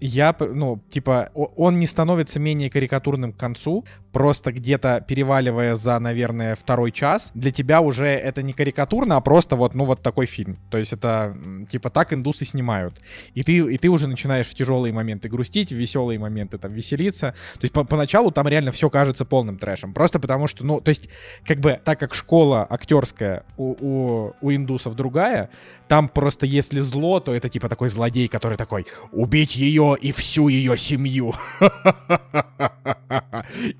я, 0.00 0.32
п- 0.32 0.52
ну, 0.52 0.80
типа, 0.90 1.30
он 1.34 1.78
не 1.78 1.86
становится 1.86 2.40
менее 2.40 2.70
карикатурным 2.70 3.32
к 3.32 3.36
концу, 3.36 3.84
просто 4.12 4.52
где-то 4.52 5.04
переваливая 5.06 5.76
за, 5.76 5.98
наверное, 5.98 6.56
второй 6.56 6.92
час, 6.92 7.30
для 7.34 7.52
тебя 7.52 7.80
уже 7.80 8.06
это 8.06 8.42
не 8.42 8.52
карикатурно, 8.52 9.16
а 9.16 9.20
просто 9.20 9.56
вот, 9.56 9.74
ну, 9.74 9.84
вот 9.84 10.02
такой 10.02 10.26
фильм. 10.26 10.58
То 10.70 10.78
есть 10.78 10.92
это, 10.92 11.36
типа, 11.70 11.90
так 11.90 12.12
индусы 12.12 12.44
снимают. 12.44 13.00
И 13.34 13.42
ты, 13.42 13.58
и 13.58 13.78
ты 13.78 13.88
уже 13.88 14.08
начинаешь 14.08 14.48
в 14.48 14.54
тяжелые 14.54 14.92
моменты 14.92 15.28
грустить, 15.28 15.72
в 15.72 15.76
веселые 15.76 16.18
моменты 16.18 16.58
там 16.58 16.72
веселиться. 16.72 17.34
То 17.54 17.60
есть 17.62 17.72
по- 17.72 17.84
поначалу 17.84 18.30
там 18.30 18.48
реально 18.48 18.72
все 18.72 18.90
кажется 18.90 19.24
полным 19.24 19.58
трэшем. 19.58 19.92
Просто 19.92 20.18
потому 20.18 20.46
что, 20.46 20.64
ну, 20.64 20.80
то 20.80 20.88
есть, 20.88 21.08
как 21.46 21.60
бы, 21.60 21.80
так 21.84 22.00
как 22.00 22.14
школа 22.14 22.66
актерская 22.68 23.44
у, 23.56 23.76
у, 23.80 24.34
у 24.40 24.52
индусов 24.52 24.94
другая, 24.94 25.50
там 25.86 26.08
просто 26.08 26.46
если 26.46 26.80
зло, 26.80 27.20
то 27.20 27.34
это 27.34 27.48
типа 27.48 27.68
такой 27.68 27.88
злодей, 27.88 28.28
который 28.28 28.56
такой 28.56 28.86
убить 29.12 29.49
ее 29.56 29.96
и 30.00 30.12
всю 30.12 30.48
ее 30.48 30.76
семью. 30.78 31.34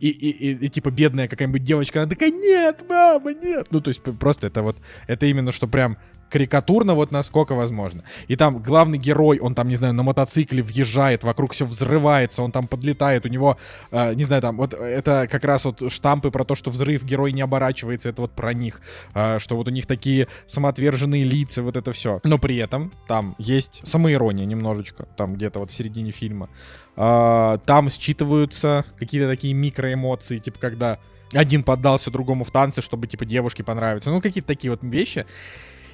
И, 0.00 0.08
и, 0.08 0.30
и, 0.30 0.66
и, 0.66 0.68
типа 0.68 0.90
бедная 0.90 1.28
какая-нибудь 1.28 1.62
девочка, 1.62 2.02
она 2.02 2.10
такая, 2.10 2.30
нет, 2.30 2.84
мама, 2.88 3.32
нет. 3.34 3.68
Ну, 3.70 3.80
то 3.80 3.88
есть 3.88 4.02
просто 4.02 4.48
это 4.48 4.62
вот, 4.62 4.78
это 5.06 5.26
именно 5.26 5.52
что 5.52 5.68
прям 5.68 5.96
карикатурно 6.30 6.94
вот 6.94 7.10
насколько 7.10 7.54
возможно. 7.54 8.04
И 8.28 8.36
там 8.36 8.58
главный 8.62 8.98
герой, 8.98 9.38
он 9.38 9.54
там, 9.54 9.68
не 9.68 9.76
знаю, 9.76 9.94
на 9.94 10.02
мотоцикле 10.02 10.62
въезжает, 10.62 11.24
вокруг 11.24 11.52
все 11.52 11.66
взрывается, 11.66 12.42
он 12.42 12.52
там 12.52 12.66
подлетает, 12.66 13.26
у 13.26 13.28
него, 13.28 13.58
э, 13.90 14.14
не 14.14 14.24
знаю, 14.24 14.42
там, 14.42 14.56
вот 14.56 14.74
это 14.74 15.28
как 15.30 15.44
раз 15.44 15.64
вот 15.64 15.92
штампы 15.92 16.30
про 16.30 16.44
то, 16.44 16.54
что 16.54 16.70
взрыв, 16.70 17.04
герой 17.04 17.32
не 17.32 17.42
оборачивается, 17.42 18.08
это 18.08 18.22
вот 18.22 18.32
про 18.32 18.54
них, 18.54 18.80
э, 19.14 19.38
что 19.38 19.56
вот 19.56 19.68
у 19.68 19.70
них 19.70 19.86
такие 19.86 20.28
самоотверженные 20.46 21.24
лица, 21.24 21.62
вот 21.62 21.76
это 21.76 21.92
все. 21.92 22.20
Но 22.24 22.38
при 22.38 22.56
этом 22.56 22.92
там 23.08 23.34
есть 23.38 23.80
самоирония 23.84 24.46
немножечко, 24.46 25.06
там 25.16 25.34
где-то 25.34 25.58
вот 25.58 25.70
в 25.70 25.74
середине 25.74 26.12
фильма. 26.12 26.48
А, 26.96 27.58
там 27.64 27.88
считываются 27.88 28.84
какие-то 28.98 29.28
такие 29.28 29.54
микроэмоции, 29.54 30.38
типа 30.38 30.58
когда 30.58 30.98
один 31.32 31.62
поддался 31.62 32.10
другому 32.10 32.44
в 32.44 32.50
танце, 32.50 32.82
чтобы 32.82 33.06
типа 33.06 33.24
девушке 33.24 33.62
понравиться. 33.62 34.10
Ну, 34.10 34.20
какие-то 34.20 34.48
такие 34.48 34.70
вот 34.70 34.80
вещи. 34.82 35.26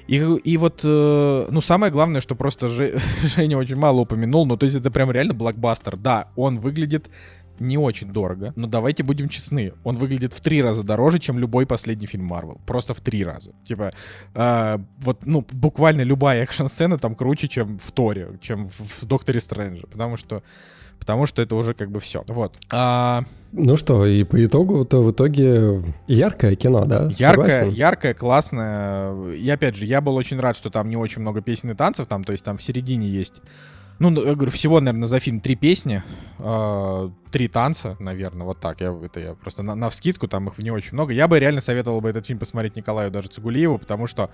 И, 0.07 0.15
и 0.15 0.57
вот, 0.57 0.81
э, 0.83 1.47
ну, 1.51 1.61
самое 1.61 1.91
главное, 1.91 2.21
что 2.21 2.35
просто 2.35 2.69
Же- 2.69 2.99
Женя 3.23 3.57
очень 3.57 3.75
мало 3.75 4.01
упомянул, 4.01 4.45
ну, 4.45 4.57
то 4.57 4.65
есть 4.65 4.77
это 4.77 4.89
прям 4.89 5.11
реально 5.11 5.33
блокбастер. 5.33 5.97
Да, 5.97 6.29
он 6.35 6.59
выглядит 6.59 7.09
не 7.59 7.77
очень 7.77 8.11
дорого, 8.11 8.53
но 8.55 8.67
давайте 8.67 9.03
будем 9.03 9.29
честны, 9.29 9.73
он 9.83 9.95
выглядит 9.95 10.33
в 10.33 10.41
три 10.41 10.61
раза 10.61 10.83
дороже, 10.83 11.19
чем 11.19 11.39
любой 11.39 11.65
последний 11.65 12.07
фильм 12.07 12.25
Марвел. 12.25 12.61
Просто 12.65 12.93
в 12.93 13.01
три 13.01 13.23
раза. 13.23 13.51
Типа, 13.65 13.93
э, 14.33 14.77
вот, 14.99 15.25
ну, 15.25 15.45
буквально 15.51 16.01
любая 16.01 16.43
экшн-сцена 16.43 16.97
там 16.97 17.15
круче, 17.15 17.47
чем 17.47 17.77
в 17.79 17.91
Торе, 17.91 18.37
чем 18.41 18.69
в, 18.69 18.79
в 19.01 19.05
Докторе 19.05 19.39
Стрэнджа, 19.39 19.87
потому 19.87 20.17
что 20.17 20.43
Потому 21.07 21.25
что 21.25 21.41
это 21.41 21.55
уже 21.55 21.73
как 21.73 21.89
бы 21.89 22.01
все. 22.01 22.25
Вот. 22.27 22.57
А, 22.69 23.23
Ну 23.53 23.77
что, 23.77 24.05
и 24.05 24.25
по 24.25 24.43
итогу, 24.43 24.83
то 24.83 25.01
в 25.01 25.11
итоге 25.11 25.81
яркое 26.05 26.57
кино, 26.57 26.83
да? 26.83 27.09
Яркое, 27.17 27.47
Согласен? 27.49 27.69
яркое, 27.69 28.13
классное. 28.13 29.31
И 29.31 29.49
опять 29.49 29.77
же, 29.77 29.85
я 29.85 30.01
был 30.01 30.17
очень 30.17 30.37
рад, 30.37 30.57
что 30.57 30.69
там 30.69 30.89
не 30.89 30.97
очень 30.97 31.21
много 31.21 31.41
песен 31.41 31.71
и 31.71 31.75
танцев, 31.75 32.07
там, 32.07 32.25
то 32.25 32.33
есть 32.33 32.43
там 32.43 32.57
в 32.57 32.61
середине 32.61 33.07
есть. 33.07 33.41
Ну, 33.99 34.11
я 34.23 34.35
говорю, 34.35 34.51
всего, 34.51 34.79
наверное, 34.79 35.07
за 35.07 35.19
фильм 35.19 35.39
три 35.39 35.55
песни, 35.55 36.03
э, 36.37 37.09
три 37.31 37.47
танца, 37.47 37.95
наверное, 37.99 38.45
вот 38.45 38.59
так. 38.59 38.79
Я, 38.81 38.95
это 39.03 39.19
я 39.19 39.33
просто 39.33 39.63
на, 39.63 39.73
на 39.73 39.89
вскидку, 39.89 40.27
там 40.27 40.47
их 40.49 40.57
не 40.59 40.69
очень 40.69 40.93
много. 40.93 41.13
Я 41.13 41.27
бы 41.27 41.39
реально 41.39 41.61
советовал 41.61 41.99
бы 41.99 42.09
этот 42.09 42.25
фильм 42.25 42.37
посмотреть 42.37 42.75
Николаю 42.75 43.09
даже 43.09 43.29
Цигулиеву, 43.29 43.79
потому 43.79 44.05
что 44.05 44.29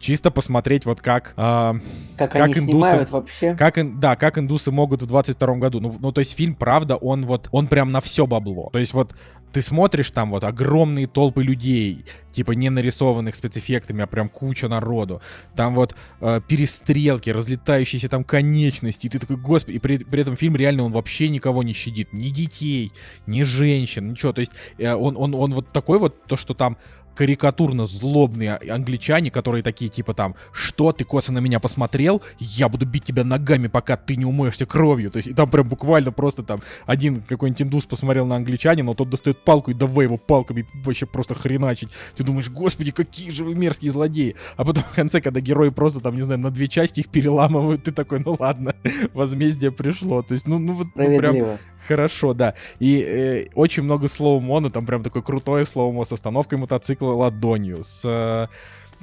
чисто 0.00 0.30
посмотреть 0.32 0.84
вот 0.84 1.00
как... 1.00 1.34
э, 1.36 1.74
Как, 2.16 2.32
Как 2.32 2.34
они 2.42 2.54
индусы- 2.54 2.64
снимают 2.64 3.10
вообще. 3.12 3.54
как, 3.54 4.00
да, 4.00 4.16
как 4.16 4.36
индусы 4.38 4.72
могут 4.72 5.02
в 5.02 5.06
22 5.06 5.54
году. 5.56 5.80
Ну, 5.80 5.94
ну, 6.00 6.10
то 6.10 6.18
есть 6.20 6.36
фильм, 6.36 6.54
правда, 6.56 6.96
он 6.96 7.24
вот, 7.24 7.48
он 7.52 7.68
прям 7.68 7.92
на 7.92 8.00
все 8.00 8.26
бабло. 8.26 8.70
То 8.72 8.80
есть 8.80 8.94
вот 8.94 9.14
ты 9.54 9.62
смотришь 9.62 10.10
там 10.10 10.32
вот 10.32 10.42
огромные 10.42 11.06
толпы 11.06 11.44
людей, 11.44 12.04
типа 12.32 12.52
не 12.52 12.70
нарисованных 12.70 13.36
спецэффектами, 13.36 14.02
а 14.02 14.08
прям 14.08 14.28
куча 14.28 14.66
народу. 14.66 15.22
Там 15.54 15.76
вот 15.76 15.94
э, 16.20 16.40
перестрелки, 16.48 17.30
разлетающиеся 17.30 18.08
там 18.08 18.24
конечности, 18.24 19.06
и 19.06 19.08
ты 19.08 19.20
такой, 19.20 19.36
господи, 19.36 19.76
и 19.76 19.78
при, 19.78 19.98
при 19.98 20.22
этом 20.22 20.36
фильм 20.36 20.56
реально 20.56 20.82
он 20.82 20.90
вообще 20.92 21.28
никого 21.28 21.62
не 21.62 21.72
щадит, 21.72 22.12
ни 22.12 22.30
детей, 22.30 22.90
ни 23.28 23.44
женщин, 23.44 24.10
ничего. 24.10 24.32
То 24.32 24.40
есть 24.40 24.52
э, 24.78 24.92
он, 24.92 25.16
он, 25.16 25.34
он 25.36 25.54
вот 25.54 25.72
такой 25.72 26.00
вот, 26.00 26.24
то, 26.24 26.36
что 26.36 26.54
там 26.54 26.76
карикатурно 27.14 27.86
злобные 27.86 28.56
англичане, 28.56 29.30
которые 29.30 29.62
такие 29.62 29.90
типа 29.90 30.14
там, 30.14 30.34
что 30.52 30.92
ты 30.92 31.04
косо 31.04 31.32
на 31.32 31.38
меня 31.38 31.60
посмотрел, 31.60 32.22
я 32.38 32.68
буду 32.68 32.86
бить 32.86 33.04
тебя 33.04 33.24
ногами, 33.24 33.68
пока 33.68 33.96
ты 33.96 34.16
не 34.16 34.24
умоешься 34.24 34.66
кровью. 34.66 35.10
То 35.10 35.18
есть 35.18 35.28
и 35.28 35.32
там 35.32 35.50
прям 35.50 35.68
буквально 35.68 36.12
просто 36.12 36.42
там 36.42 36.62
один 36.86 37.22
какой-нибудь 37.22 37.62
индус 37.62 37.84
посмотрел 37.84 38.26
на 38.26 38.36
англичанина, 38.36 38.86
но 38.86 38.94
тот 38.94 39.10
достает 39.10 39.44
палку 39.44 39.70
и 39.70 39.74
давай 39.74 40.06
его 40.06 40.16
палками 40.16 40.66
вообще 40.84 41.06
просто 41.06 41.34
хреначить. 41.34 41.90
Ты 42.16 42.24
думаешь, 42.24 42.50
господи, 42.50 42.90
какие 42.90 43.30
же 43.30 43.44
вы 43.44 43.54
мерзкие 43.54 43.92
злодеи. 43.92 44.36
А 44.56 44.64
потом 44.64 44.84
в 44.84 44.94
конце, 44.94 45.20
когда 45.20 45.40
герои 45.40 45.70
просто 45.70 46.00
там, 46.00 46.14
не 46.16 46.22
знаю, 46.22 46.40
на 46.40 46.50
две 46.50 46.68
части 46.68 47.00
их 47.00 47.08
переламывают, 47.08 47.84
ты 47.84 47.92
такой, 47.92 48.20
ну 48.20 48.36
ладно, 48.38 48.74
возмездие 49.14 49.72
пришло. 49.72 50.22
То 50.22 50.34
есть, 50.34 50.46
ну, 50.46 50.58
ну 50.58 50.72
вот 50.72 50.88
ну, 50.94 51.16
прям 51.16 51.58
хорошо, 51.86 52.34
да. 52.34 52.54
И 52.78 53.00
э, 53.00 53.46
очень 53.54 53.82
много 53.82 54.08
slow-mo, 54.08 54.60
ну 54.60 54.70
там 54.70 54.86
прям 54.86 55.02
такое 55.02 55.22
крутое 55.22 55.64
слоумо 55.64 56.04
с 56.04 56.12
остановкой 56.12 56.58
мотоцикла 56.58 57.12
ладонью, 57.12 57.82
с 57.82 58.02
э, 58.04 58.48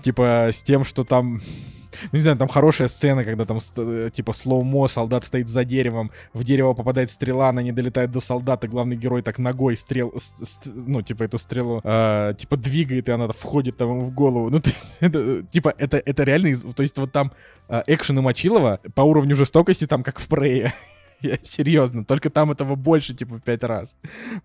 типа 0.02 0.50
с 0.52 0.64
тем, 0.64 0.84
что 0.84 1.04
там 1.04 1.42
ну, 2.12 2.18
не 2.18 2.22
знаю, 2.22 2.38
там 2.38 2.48
хорошая 2.48 2.88
сцена, 2.88 3.24
когда 3.24 3.46
там, 3.46 3.60
э, 3.78 4.10
типа, 4.14 4.34
slow-mo, 4.34 4.88
солдат 4.88 5.24
стоит 5.24 5.48
за 5.48 5.64
деревом, 5.64 6.12
в 6.34 6.44
дерево 6.44 6.74
попадает 6.74 7.10
стрела, 7.10 7.50
она 7.50 7.62
не 7.62 7.72
долетает 7.72 8.12
до 8.12 8.20
солдата, 8.20 8.68
главный 8.68 8.96
герой 8.96 9.22
так 9.22 9.40
ногой 9.40 9.76
стрел, 9.76 10.14
ну, 10.66 11.02
типа, 11.02 11.24
эту 11.24 11.38
стрелу, 11.38 11.82
э, 11.84 12.34
типа, 12.38 12.58
двигает, 12.58 13.10
и 13.10 13.12
она 13.12 13.28
входит 13.30 13.78
там 13.78 14.00
в 14.02 14.12
голову. 14.12 14.50
Ну, 14.50 14.60
ты, 14.62 14.72
это, 15.00 15.44
типа, 15.44 15.74
это, 15.78 15.98
это 15.98 16.24
реально, 16.24 16.56
то 16.74 16.84
есть 16.84 16.98
вот 16.98 17.12
там 17.12 17.32
э, 17.68 17.84
экшены 17.88 18.22
Мочилова 18.22 18.80
по 18.96 19.02
уровню 19.02 19.36
жестокости 19.36 19.88
там 19.88 20.04
как 20.04 20.20
в 20.20 20.28
Прее. 20.28 20.74
Я 21.22 21.38
серьезно, 21.42 22.06
только 22.06 22.30
там 22.30 22.52
этого 22.52 22.76
больше, 22.76 23.14
типа, 23.14 23.36
в 23.36 23.42
пять 23.42 23.64
раз. 23.64 23.96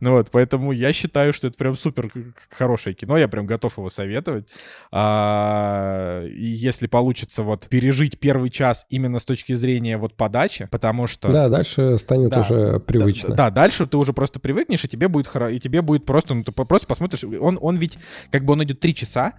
Ну 0.01 0.13
вот, 0.13 0.31
поэтому 0.31 0.73
я 0.73 0.93
считаю, 0.93 1.33
что 1.33 1.49
это 1.49 1.57
прям 1.57 1.77
супер 1.77 2.13
хорошее 2.51 2.95
кино, 2.95 3.17
я 3.17 3.29
прям 3.29 3.47
готов 3.47 3.79
его 3.79 3.91
советовать. 3.91 4.49
А, 4.93 6.25
и 6.27 6.47
если 6.47 6.87
получится 6.87 7.43
вот 7.43 7.69
пережить 7.69 8.19
первый 8.19 8.51
час 8.51 8.87
именно 8.91 9.19
с 9.19 9.25
точки 9.25 9.53
зрения 9.55 9.97
вот 9.99 10.15
подачи, 10.15 10.69
потому 10.71 11.07
что... 11.07 11.33
Да, 11.33 11.49
дальше 11.49 11.99
станет 11.99 12.31
да, 12.31 12.41
уже 12.41 12.81
привычно. 12.81 13.31
Да, 13.31 13.37
да, 13.37 13.51
дальше 13.51 13.87
ты 13.87 13.97
уже 13.97 14.13
просто 14.13 14.41
привыкнешь, 14.41 14.85
и 14.85 14.89
тебе 14.89 15.09
будет, 15.09 15.29
и 15.35 15.61
тебе 15.61 15.83
будет 15.83 16.05
просто, 16.05 16.35
ну, 16.35 16.45
ты 16.45 16.53
просто 16.53 16.87
посмотришь, 16.87 17.25
он, 17.25 17.59
он 17.61 17.77
ведь, 17.77 17.99
как 18.31 18.45
бы 18.45 18.53
он 18.53 18.65
идет 18.65 18.81
три 18.81 18.95
часа, 18.95 19.35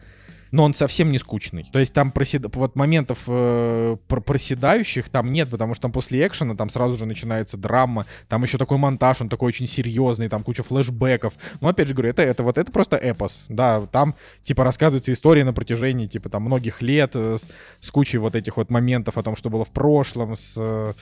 но 0.52 0.64
он 0.64 0.74
совсем 0.74 1.12
не 1.12 1.18
скучный. 1.18 1.68
То 1.72 1.80
есть 1.80 1.94
там 1.94 2.12
просед... 2.12 2.44
вот 2.56 2.76
моментов 2.76 3.24
э, 3.28 3.98
проседающих 4.08 5.10
там 5.10 5.32
нет, 5.32 5.50
потому 5.50 5.74
что 5.74 5.84
там 5.84 5.92
после 5.92 6.26
экшена 6.26 6.56
там 6.56 6.70
сразу 6.70 6.96
же 6.96 7.06
начинается 7.06 7.58
драма, 7.58 8.06
там 8.28 8.44
еще 8.44 8.58
такой 8.58 8.78
монтаж, 8.78 9.22
он 9.22 9.30
такой 9.30 9.50
очень 9.50 9.68
серьезный, 9.68 10.30
там 10.30 10.44
куча 10.44 10.64
флешбеков. 10.64 11.34
Но 11.62 11.70
опять 11.70 11.88
же 11.88 11.94
говорю, 11.94 12.10
это, 12.10 12.22
это 12.22 12.44
вот 12.44 12.58
это 12.58 12.72
просто 12.72 12.98
эпос, 12.98 13.46
да, 13.50 13.82
там 13.92 14.16
типа 14.44 14.64
рассказывается 14.64 15.12
история 15.12 15.44
на 15.44 15.54
протяжении 15.54 16.08
типа 16.08 16.30
там 16.30 16.44
многих 16.44 16.82
лет 16.82 17.12
э, 17.16 17.38
с, 17.38 17.48
с 17.82 17.92
кучей 17.92 18.18
вот 18.18 18.36
этих 18.36 18.58
вот 18.58 18.72
моментов 18.72 19.18
о 19.18 19.24
том, 19.24 19.36
что 19.36 19.50
было 19.50 19.66
в 19.66 19.72
прошлом, 19.72 20.36
с 20.36 20.56
э, 20.58 20.94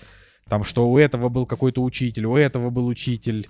там, 0.47 0.63
что 0.63 0.87
у 0.87 0.97
этого 0.97 1.29
был 1.29 1.45
какой-то 1.45 1.81
учитель, 1.81 2.25
у 2.25 2.35
этого 2.35 2.69
был 2.69 2.85
учитель, 2.85 3.47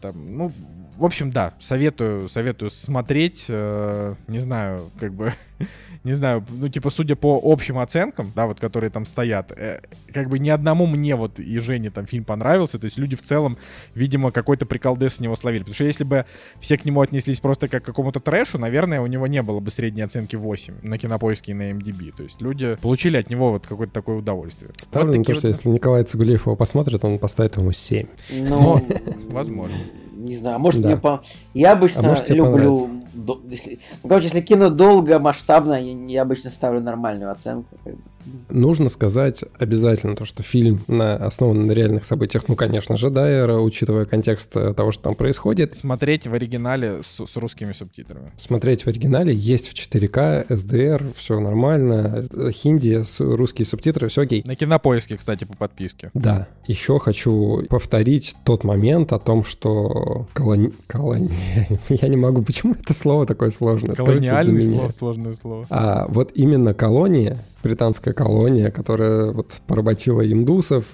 там, 0.00 0.36
ну, 0.36 0.52
в 0.98 1.04
общем, 1.04 1.30
да, 1.30 1.54
советую, 1.60 2.28
советую 2.28 2.70
смотреть, 2.70 3.46
э, 3.48 4.14
не 4.28 4.38
знаю, 4.38 4.90
как 4.98 5.12
бы, 5.12 5.32
не 6.04 6.14
знаю, 6.14 6.44
ну, 6.48 6.68
типа, 6.68 6.90
судя 6.90 7.16
по 7.16 7.38
общим 7.42 7.78
оценкам, 7.78 8.32
да, 8.34 8.46
вот, 8.46 8.60
которые 8.60 8.90
там 8.90 9.04
стоят, 9.04 9.52
э, 9.52 9.80
как 10.12 10.28
бы 10.28 10.38
ни 10.38 10.48
одному 10.48 10.86
мне 10.86 11.14
вот 11.16 11.38
и 11.38 11.58
Жене 11.58 11.90
там 11.90 12.06
фильм 12.06 12.24
понравился, 12.24 12.78
то 12.78 12.86
есть 12.86 12.98
люди 12.98 13.14
в 13.14 13.22
целом, 13.22 13.58
видимо, 13.94 14.30
какой-то 14.30 14.64
приколдес 14.64 15.16
с 15.16 15.20
него 15.20 15.36
словили, 15.36 15.60
потому 15.60 15.74
что 15.74 15.84
если 15.84 16.04
бы 16.04 16.24
все 16.60 16.78
к 16.78 16.84
нему 16.84 17.00
отнеслись 17.02 17.40
просто 17.40 17.68
как 17.68 17.82
к 17.82 17.86
какому-то 17.86 18.20
трэшу, 18.20 18.58
наверное, 18.58 19.00
у 19.00 19.06
него 19.06 19.26
не 19.26 19.42
было 19.42 19.60
бы 19.60 19.70
средней 19.70 20.02
оценки 20.02 20.36
8 20.36 20.76
на 20.82 20.98
Кинопоиске 20.98 21.52
и 21.52 21.54
на 21.54 21.70
MDB, 21.70 22.14
то 22.16 22.22
есть 22.22 22.40
люди 22.40 22.76
получили 22.76 23.18
от 23.18 23.30
него 23.30 23.50
вот 23.50 23.66
какое-то 23.66 23.92
такое 23.92 24.16
удовольствие. 24.16 24.70
Ставлю 24.78 25.08
вот 25.08 25.18
на 25.18 25.24
то, 25.24 25.32
вот... 25.32 25.38
что 25.38 25.48
если 25.48 25.68
Николай 25.68 26.04
Цигулиев 26.04 26.46
его 26.46 26.56
посмотрит, 26.56 27.04
он 27.04 27.18
поставит 27.18 27.56
ему 27.56 27.72
7. 27.72 28.06
Ну, 28.30 28.80
возможно. 29.32 29.76
Не 30.12 30.34
знаю, 30.34 30.58
может 30.58 30.80
да. 30.80 30.88
мне 30.88 30.96
по... 30.96 31.22
Я 31.54 31.72
обычно 31.72 32.02
а 32.02 32.06
может, 32.06 32.30
люблю... 32.30 32.88
До... 33.16 33.40
Если... 33.50 33.78
Ну, 34.02 34.08
короче, 34.08 34.26
если 34.26 34.40
кино 34.40 34.70
долго, 34.70 35.18
масштабно, 35.18 35.74
я, 35.74 35.92
я 36.06 36.22
обычно 36.22 36.50
ставлю 36.50 36.80
нормальную 36.80 37.30
оценку. 37.32 37.76
Как 37.84 37.94
бы. 37.94 38.02
Нужно 38.48 38.88
сказать 38.88 39.44
обязательно 39.58 40.16
то, 40.16 40.24
что 40.24 40.42
фильм 40.42 40.80
на, 40.88 41.16
основан 41.16 41.66
на 41.66 41.72
реальных 41.72 42.04
событиях, 42.04 42.48
ну, 42.48 42.56
конечно 42.56 42.96
же, 42.96 43.10
Дайера, 43.10 43.58
учитывая 43.58 44.04
контекст 44.04 44.56
э, 44.56 44.74
того, 44.74 44.90
что 44.90 45.04
там 45.04 45.14
происходит. 45.14 45.76
Смотреть 45.76 46.26
в 46.26 46.34
оригинале 46.34 47.02
с, 47.02 47.24
с 47.24 47.36
русскими 47.36 47.72
субтитрами. 47.72 48.32
Смотреть 48.36 48.84
в 48.84 48.88
оригинале, 48.88 49.34
есть 49.34 49.68
в 49.68 49.74
4К, 49.74 50.48
SDR, 50.48 51.12
все 51.14 51.38
нормально, 51.40 52.24
хинди, 52.50 53.02
русские 53.20 53.66
субтитры, 53.66 54.08
все 54.08 54.22
окей. 54.22 54.42
На 54.44 54.56
кинопоиске, 54.56 55.16
кстати, 55.16 55.44
по 55.44 55.56
подписке. 55.56 56.10
Да. 56.14 56.48
Еще 56.66 56.98
хочу 56.98 57.64
повторить 57.68 58.34
тот 58.44 58.64
момент 58.64 59.12
о 59.12 59.18
том, 59.18 59.44
что 59.44 60.26
колони... 60.32 60.72
колони... 60.86 61.30
Я 61.88 62.08
не 62.08 62.16
могу, 62.16 62.42
почему 62.42 62.74
это 62.74 62.92
слово 62.92 63.05
такое 63.26 63.50
сложное? 63.50 63.94
Колониальное 63.94 64.62
слово, 64.62 64.90
сложное 64.90 65.34
слово. 65.34 65.66
А 65.70 66.06
вот 66.08 66.32
именно 66.34 66.74
колония 66.74 67.38
британская 67.66 68.12
колония, 68.12 68.70
которая 68.70 69.32
вот 69.32 69.60
поработила 69.66 70.24
индусов, 70.24 70.84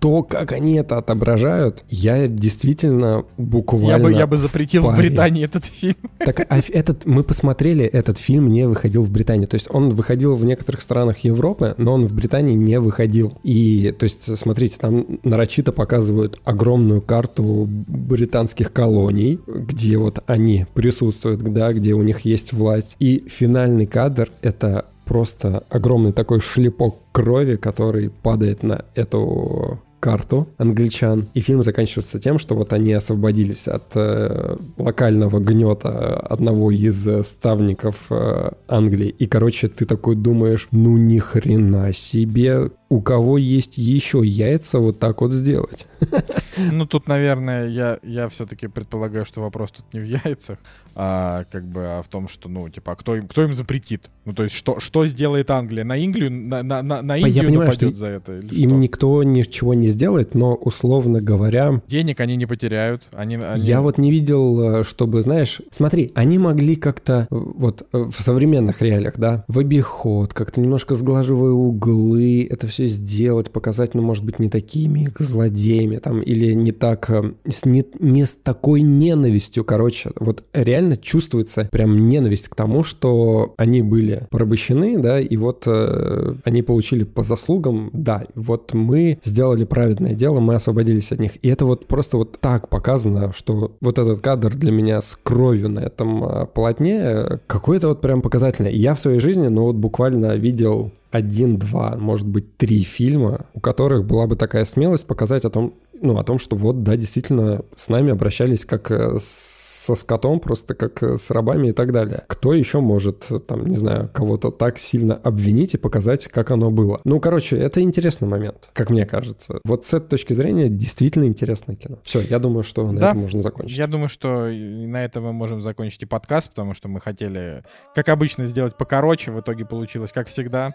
то, 0.00 0.22
как 0.22 0.52
они 0.52 0.76
это 0.76 0.98
отображают, 0.98 1.84
я 1.88 2.26
действительно 2.26 3.24
буквально 3.36 3.90
Я 3.90 3.98
бы, 3.98 4.12
я 4.12 4.26
бы 4.26 4.36
запретил 4.38 4.90
в 4.90 4.96
Британии 4.96 5.44
этот 5.44 5.66
фильм. 5.66 5.96
Так, 6.18 6.46
а 6.48 6.58
этот, 6.72 7.04
мы 7.04 7.22
посмотрели, 7.22 7.84
этот 7.84 8.18
фильм 8.18 8.48
не 8.48 8.66
выходил 8.66 9.02
в 9.02 9.10
Британии. 9.10 9.46
То 9.46 9.56
есть 9.56 9.68
он 9.70 9.90
выходил 9.90 10.34
в 10.36 10.44
некоторых 10.44 10.80
странах 10.80 11.18
Европы, 11.18 11.74
но 11.76 11.94
он 11.94 12.06
в 12.06 12.14
Британии 12.14 12.54
не 12.54 12.80
выходил. 12.80 13.38
И, 13.42 13.94
то 13.98 14.04
есть, 14.04 14.36
смотрите, 14.36 14.78
там 14.78 15.18
нарочито 15.22 15.72
показывают 15.72 16.38
огромную 16.44 17.02
карту 17.02 17.66
британских 17.68 18.72
колоний, 18.72 19.38
где 19.46 19.98
вот 19.98 20.20
они 20.26 20.66
присутствуют, 20.74 21.42
да, 21.52 21.72
где 21.72 21.92
у 21.92 22.02
них 22.02 22.20
есть 22.20 22.52
власть. 22.52 22.96
И 22.98 23.24
финальный 23.28 23.86
кадр— 23.86 24.30
это 24.42 24.86
просто 25.12 25.62
огромный 25.68 26.12
такой 26.12 26.40
шлепок 26.40 26.96
крови, 27.12 27.56
который 27.56 28.08
падает 28.08 28.62
на 28.62 28.86
эту 28.94 29.78
карту 30.00 30.48
англичан. 30.56 31.28
И 31.34 31.40
фильм 31.40 31.60
заканчивается 31.60 32.18
тем, 32.18 32.38
что 32.38 32.54
вот 32.54 32.72
они 32.72 32.94
освободились 32.94 33.68
от 33.68 33.92
э, 33.94 34.56
локального 34.78 35.38
гнета 35.38 36.16
одного 36.16 36.70
из 36.70 37.26
ставников 37.26 38.06
э, 38.08 38.52
Англии. 38.68 39.10
И, 39.10 39.26
короче, 39.26 39.68
ты 39.68 39.84
такой 39.84 40.16
думаешь, 40.16 40.68
ну 40.70 40.96
ни 40.96 41.18
хрена 41.18 41.92
себе, 41.92 42.70
у 42.92 43.00
кого 43.00 43.38
есть 43.38 43.78
еще 43.78 44.20
яйца 44.22 44.78
вот 44.78 44.98
так 44.98 45.22
вот 45.22 45.32
сделать. 45.32 45.86
Ну, 46.70 46.84
тут, 46.84 47.08
наверное, 47.08 47.66
я, 47.66 47.98
я 48.02 48.28
все-таки 48.28 48.66
предполагаю, 48.66 49.24
что 49.24 49.40
вопрос 49.40 49.70
тут 49.70 49.86
не 49.94 50.00
в 50.00 50.04
яйцах, 50.04 50.58
а 50.94 51.44
как 51.50 51.64
бы 51.64 51.80
а 51.80 52.02
в 52.02 52.08
том, 52.08 52.28
что, 52.28 52.50
ну, 52.50 52.68
типа, 52.68 52.92
а 52.92 52.96
кто 52.96 53.16
им, 53.16 53.26
кто 53.26 53.42
им 53.42 53.54
запретит? 53.54 54.10
Ну, 54.26 54.34
то 54.34 54.42
есть, 54.42 54.54
что, 54.54 54.78
что 54.78 55.06
сделает 55.06 55.50
Англия? 55.50 55.84
На 55.84 55.94
Англию, 55.94 56.30
на, 56.30 56.62
на, 56.62 56.82
на 56.82 57.16
Индию 57.16 57.34
я 57.34 57.42
понимаю, 57.42 57.70
нападет 57.70 57.96
за 57.96 58.06
это? 58.06 58.38
им 58.38 58.70
что? 58.70 58.78
никто 58.78 59.22
ничего 59.22 59.72
не 59.74 59.88
сделает, 59.88 60.34
но, 60.34 60.54
условно 60.54 61.22
говоря... 61.22 61.80
Денег 61.88 62.20
они 62.20 62.36
не 62.36 62.46
потеряют. 62.46 63.04
Они, 63.12 63.36
они... 63.36 63.64
Я 63.64 63.80
вот 63.80 63.96
не 63.96 64.10
видел, 64.10 64.80
э, 64.80 64.84
чтобы, 64.84 65.22
знаешь... 65.22 65.62
Смотри, 65.70 66.12
они 66.14 66.38
могли 66.38 66.76
как-то, 66.76 67.26
вот, 67.30 67.86
э, 67.92 67.98
в 67.98 68.20
современных 68.20 68.82
реалиях, 68.82 69.14
да, 69.16 69.44
в 69.48 69.58
обиход, 69.58 70.34
как-то 70.34 70.60
немножко 70.60 70.94
сглаживая 70.94 71.52
углы, 71.52 72.46
это 72.48 72.66
все 72.66 72.81
все 72.82 72.86
сделать, 72.86 73.50
показать, 73.50 73.94
ну, 73.94 74.02
может 74.02 74.24
быть, 74.24 74.38
не 74.38 74.48
такими 74.48 75.08
злодеями, 75.18 75.96
там, 75.96 76.20
или 76.20 76.52
не 76.52 76.72
так, 76.72 77.10
э, 77.10 77.32
с, 77.48 77.64
не, 77.64 77.84
не 77.98 78.26
с 78.26 78.34
такой 78.34 78.82
ненавистью, 78.82 79.64
короче, 79.64 80.10
вот 80.18 80.44
реально 80.52 80.96
чувствуется 80.96 81.68
прям 81.70 82.08
ненависть 82.08 82.48
к 82.48 82.54
тому, 82.54 82.84
что 82.84 83.54
они 83.56 83.82
были 83.82 84.26
порабощены, 84.30 84.98
да, 84.98 85.20
и 85.20 85.36
вот 85.36 85.64
э, 85.66 86.34
они 86.44 86.62
получили 86.62 87.04
по 87.04 87.22
заслугам, 87.22 87.90
да, 87.92 88.24
вот 88.34 88.74
мы 88.74 89.18
сделали 89.22 89.64
праведное 89.64 90.14
дело, 90.14 90.40
мы 90.40 90.54
освободились 90.54 91.12
от 91.12 91.20
них, 91.20 91.32
и 91.42 91.48
это 91.48 91.64
вот 91.64 91.86
просто 91.86 92.16
вот 92.16 92.38
так 92.40 92.68
показано, 92.68 93.32
что 93.32 93.72
вот 93.80 93.98
этот 93.98 94.20
кадр 94.20 94.54
для 94.54 94.72
меня 94.72 95.00
с 95.00 95.18
кровью 95.22 95.68
на 95.68 95.80
этом 95.80 96.24
э, 96.24 96.46
полотне 96.46 96.98
э, 97.00 97.38
какой-то 97.46 97.88
вот 97.88 98.00
прям 98.00 98.22
показательный. 98.22 98.74
Я 98.74 98.94
в 98.94 99.00
своей 99.00 99.18
жизни, 99.18 99.48
ну, 99.48 99.64
вот 99.64 99.76
буквально 99.76 100.34
видел 100.36 100.90
один, 101.12 101.58
два, 101.58 101.96
может 101.96 102.26
быть, 102.26 102.56
три 102.56 102.82
фильма, 102.82 103.46
у 103.52 103.60
которых 103.60 104.06
была 104.06 104.26
бы 104.26 104.34
такая 104.34 104.64
смелость 104.64 105.06
показать 105.06 105.44
о 105.44 105.50
том, 105.50 105.74
ну, 106.00 106.16
о 106.18 106.24
том, 106.24 106.38
что 106.38 106.56
вот, 106.56 106.82
да, 106.82 106.96
действительно, 106.96 107.62
с 107.76 107.90
нами 107.90 108.10
обращались 108.10 108.64
как 108.64 108.90
э, 108.90 109.18
с 109.18 109.71
со 109.82 109.96
скотом, 109.96 110.38
просто 110.38 110.74
как 110.74 111.02
с 111.02 111.30
рабами 111.32 111.68
и 111.68 111.72
так 111.72 111.92
далее. 111.92 112.22
Кто 112.28 112.54
еще 112.54 112.80
может, 112.80 113.26
там, 113.48 113.66
не 113.66 113.76
знаю, 113.76 114.08
кого-то 114.12 114.52
так 114.52 114.78
сильно 114.78 115.16
обвинить 115.16 115.74
и 115.74 115.78
показать, 115.78 116.28
как 116.28 116.52
оно 116.52 116.70
было? 116.70 117.00
Ну, 117.04 117.18
короче, 117.18 117.56
это 117.58 117.80
интересный 117.80 118.28
момент, 118.28 118.70
как 118.74 118.90
мне 118.90 119.06
кажется. 119.06 119.58
Вот 119.64 119.84
с 119.84 119.92
этой 119.92 120.10
точки 120.10 120.34
зрения 120.34 120.68
действительно 120.68 121.24
интересное 121.24 121.74
кино. 121.74 121.98
Все, 122.04 122.20
я 122.20 122.38
думаю, 122.38 122.62
что 122.62 122.90
на 122.92 123.00
Да. 123.00 123.08
этом 123.08 123.22
можно 123.22 123.42
закончить. 123.42 123.76
Я 123.76 123.88
думаю, 123.88 124.08
что 124.08 124.46
на 124.48 125.04
этом 125.04 125.24
мы 125.24 125.32
можем 125.32 125.62
закончить 125.62 126.02
и 126.02 126.06
подкаст, 126.06 126.50
потому 126.50 126.74
что 126.74 126.86
мы 126.88 127.00
хотели, 127.00 127.64
как 127.94 128.08
обычно, 128.08 128.46
сделать 128.46 128.76
покороче. 128.76 129.32
В 129.32 129.40
итоге 129.40 129.64
получилось, 129.64 130.12
как 130.12 130.28
всегда. 130.28 130.74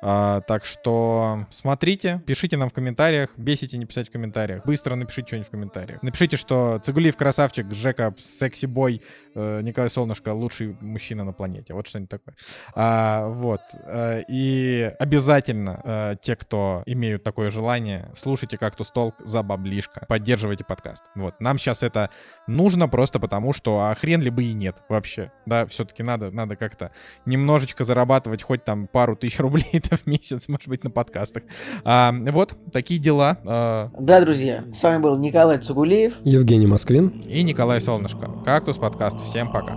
А, 0.00 0.40
так 0.42 0.64
что 0.64 1.46
смотрите, 1.50 2.22
пишите 2.26 2.56
нам 2.56 2.68
в 2.70 2.72
комментариях, 2.72 3.30
бесите 3.36 3.78
не 3.78 3.84
писать 3.84 4.08
в 4.08 4.12
комментариях. 4.12 4.64
Быстро 4.64 4.94
напишите 4.94 5.28
что-нибудь 5.28 5.48
в 5.48 5.50
комментариях. 5.50 6.02
Напишите, 6.02 6.36
что 6.36 6.78
Цигулиев 6.82 7.16
красавчик, 7.16 7.72
Жека 7.72 8.14
секси-бой, 8.20 9.02
э, 9.34 9.60
Николай 9.62 9.90
Солнышко 9.90 10.32
лучший 10.32 10.76
мужчина 10.80 11.24
на 11.24 11.32
планете. 11.32 11.74
Вот 11.74 11.88
что-нибудь 11.88 12.10
такое. 12.10 12.34
А, 12.74 13.28
вот. 13.28 13.60
Э, 13.84 14.22
И 14.28 14.92
обязательно 14.98 15.80
э, 15.84 16.16
те, 16.20 16.36
кто 16.36 16.82
имеют 16.86 17.24
такое 17.24 17.50
желание, 17.50 18.10
слушайте 18.14 18.56
«Кактус 18.56 18.90
Толк» 18.90 19.16
за 19.24 19.42
баблишко. 19.42 20.04
Поддерживайте 20.08 20.64
подкаст. 20.64 21.10
Вот. 21.14 21.40
Нам 21.40 21.58
сейчас 21.58 21.82
это 21.82 22.10
нужно 22.46 22.88
просто 22.88 23.18
потому, 23.18 23.52
что 23.52 23.80
а 23.80 23.94
хрен 23.94 24.20
ли 24.22 24.30
бы 24.30 24.44
и 24.44 24.52
нет 24.52 24.76
вообще. 24.88 25.32
Да, 25.46 25.66
все-таки 25.66 26.02
надо, 26.02 26.30
надо 26.30 26.56
как-то 26.56 26.92
немножечко 27.26 27.84
зарабатывать 27.84 28.42
хоть 28.42 28.64
там 28.64 28.86
пару 28.86 29.16
тысяч 29.16 29.38
рублей 29.40 29.68
в 29.96 30.06
месяц, 30.06 30.48
может 30.48 30.68
быть, 30.68 30.84
на 30.84 30.90
подкастах. 30.90 31.42
А, 31.84 32.12
вот, 32.12 32.54
такие 32.72 33.00
дела. 33.00 33.38
А... 33.44 33.90
Да, 33.98 34.20
друзья, 34.20 34.64
с 34.72 34.82
вами 34.82 35.02
был 35.02 35.16
Николай 35.18 35.58
Цугулиев, 35.58 36.14
Евгений 36.24 36.66
Москвин 36.66 37.08
и 37.26 37.42
Николай 37.42 37.80
Солнышко. 37.80 38.28
Кактус 38.44 38.76
подкаст. 38.76 39.24
Всем 39.24 39.50
пока. 39.50 39.74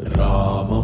Рама 0.00 0.81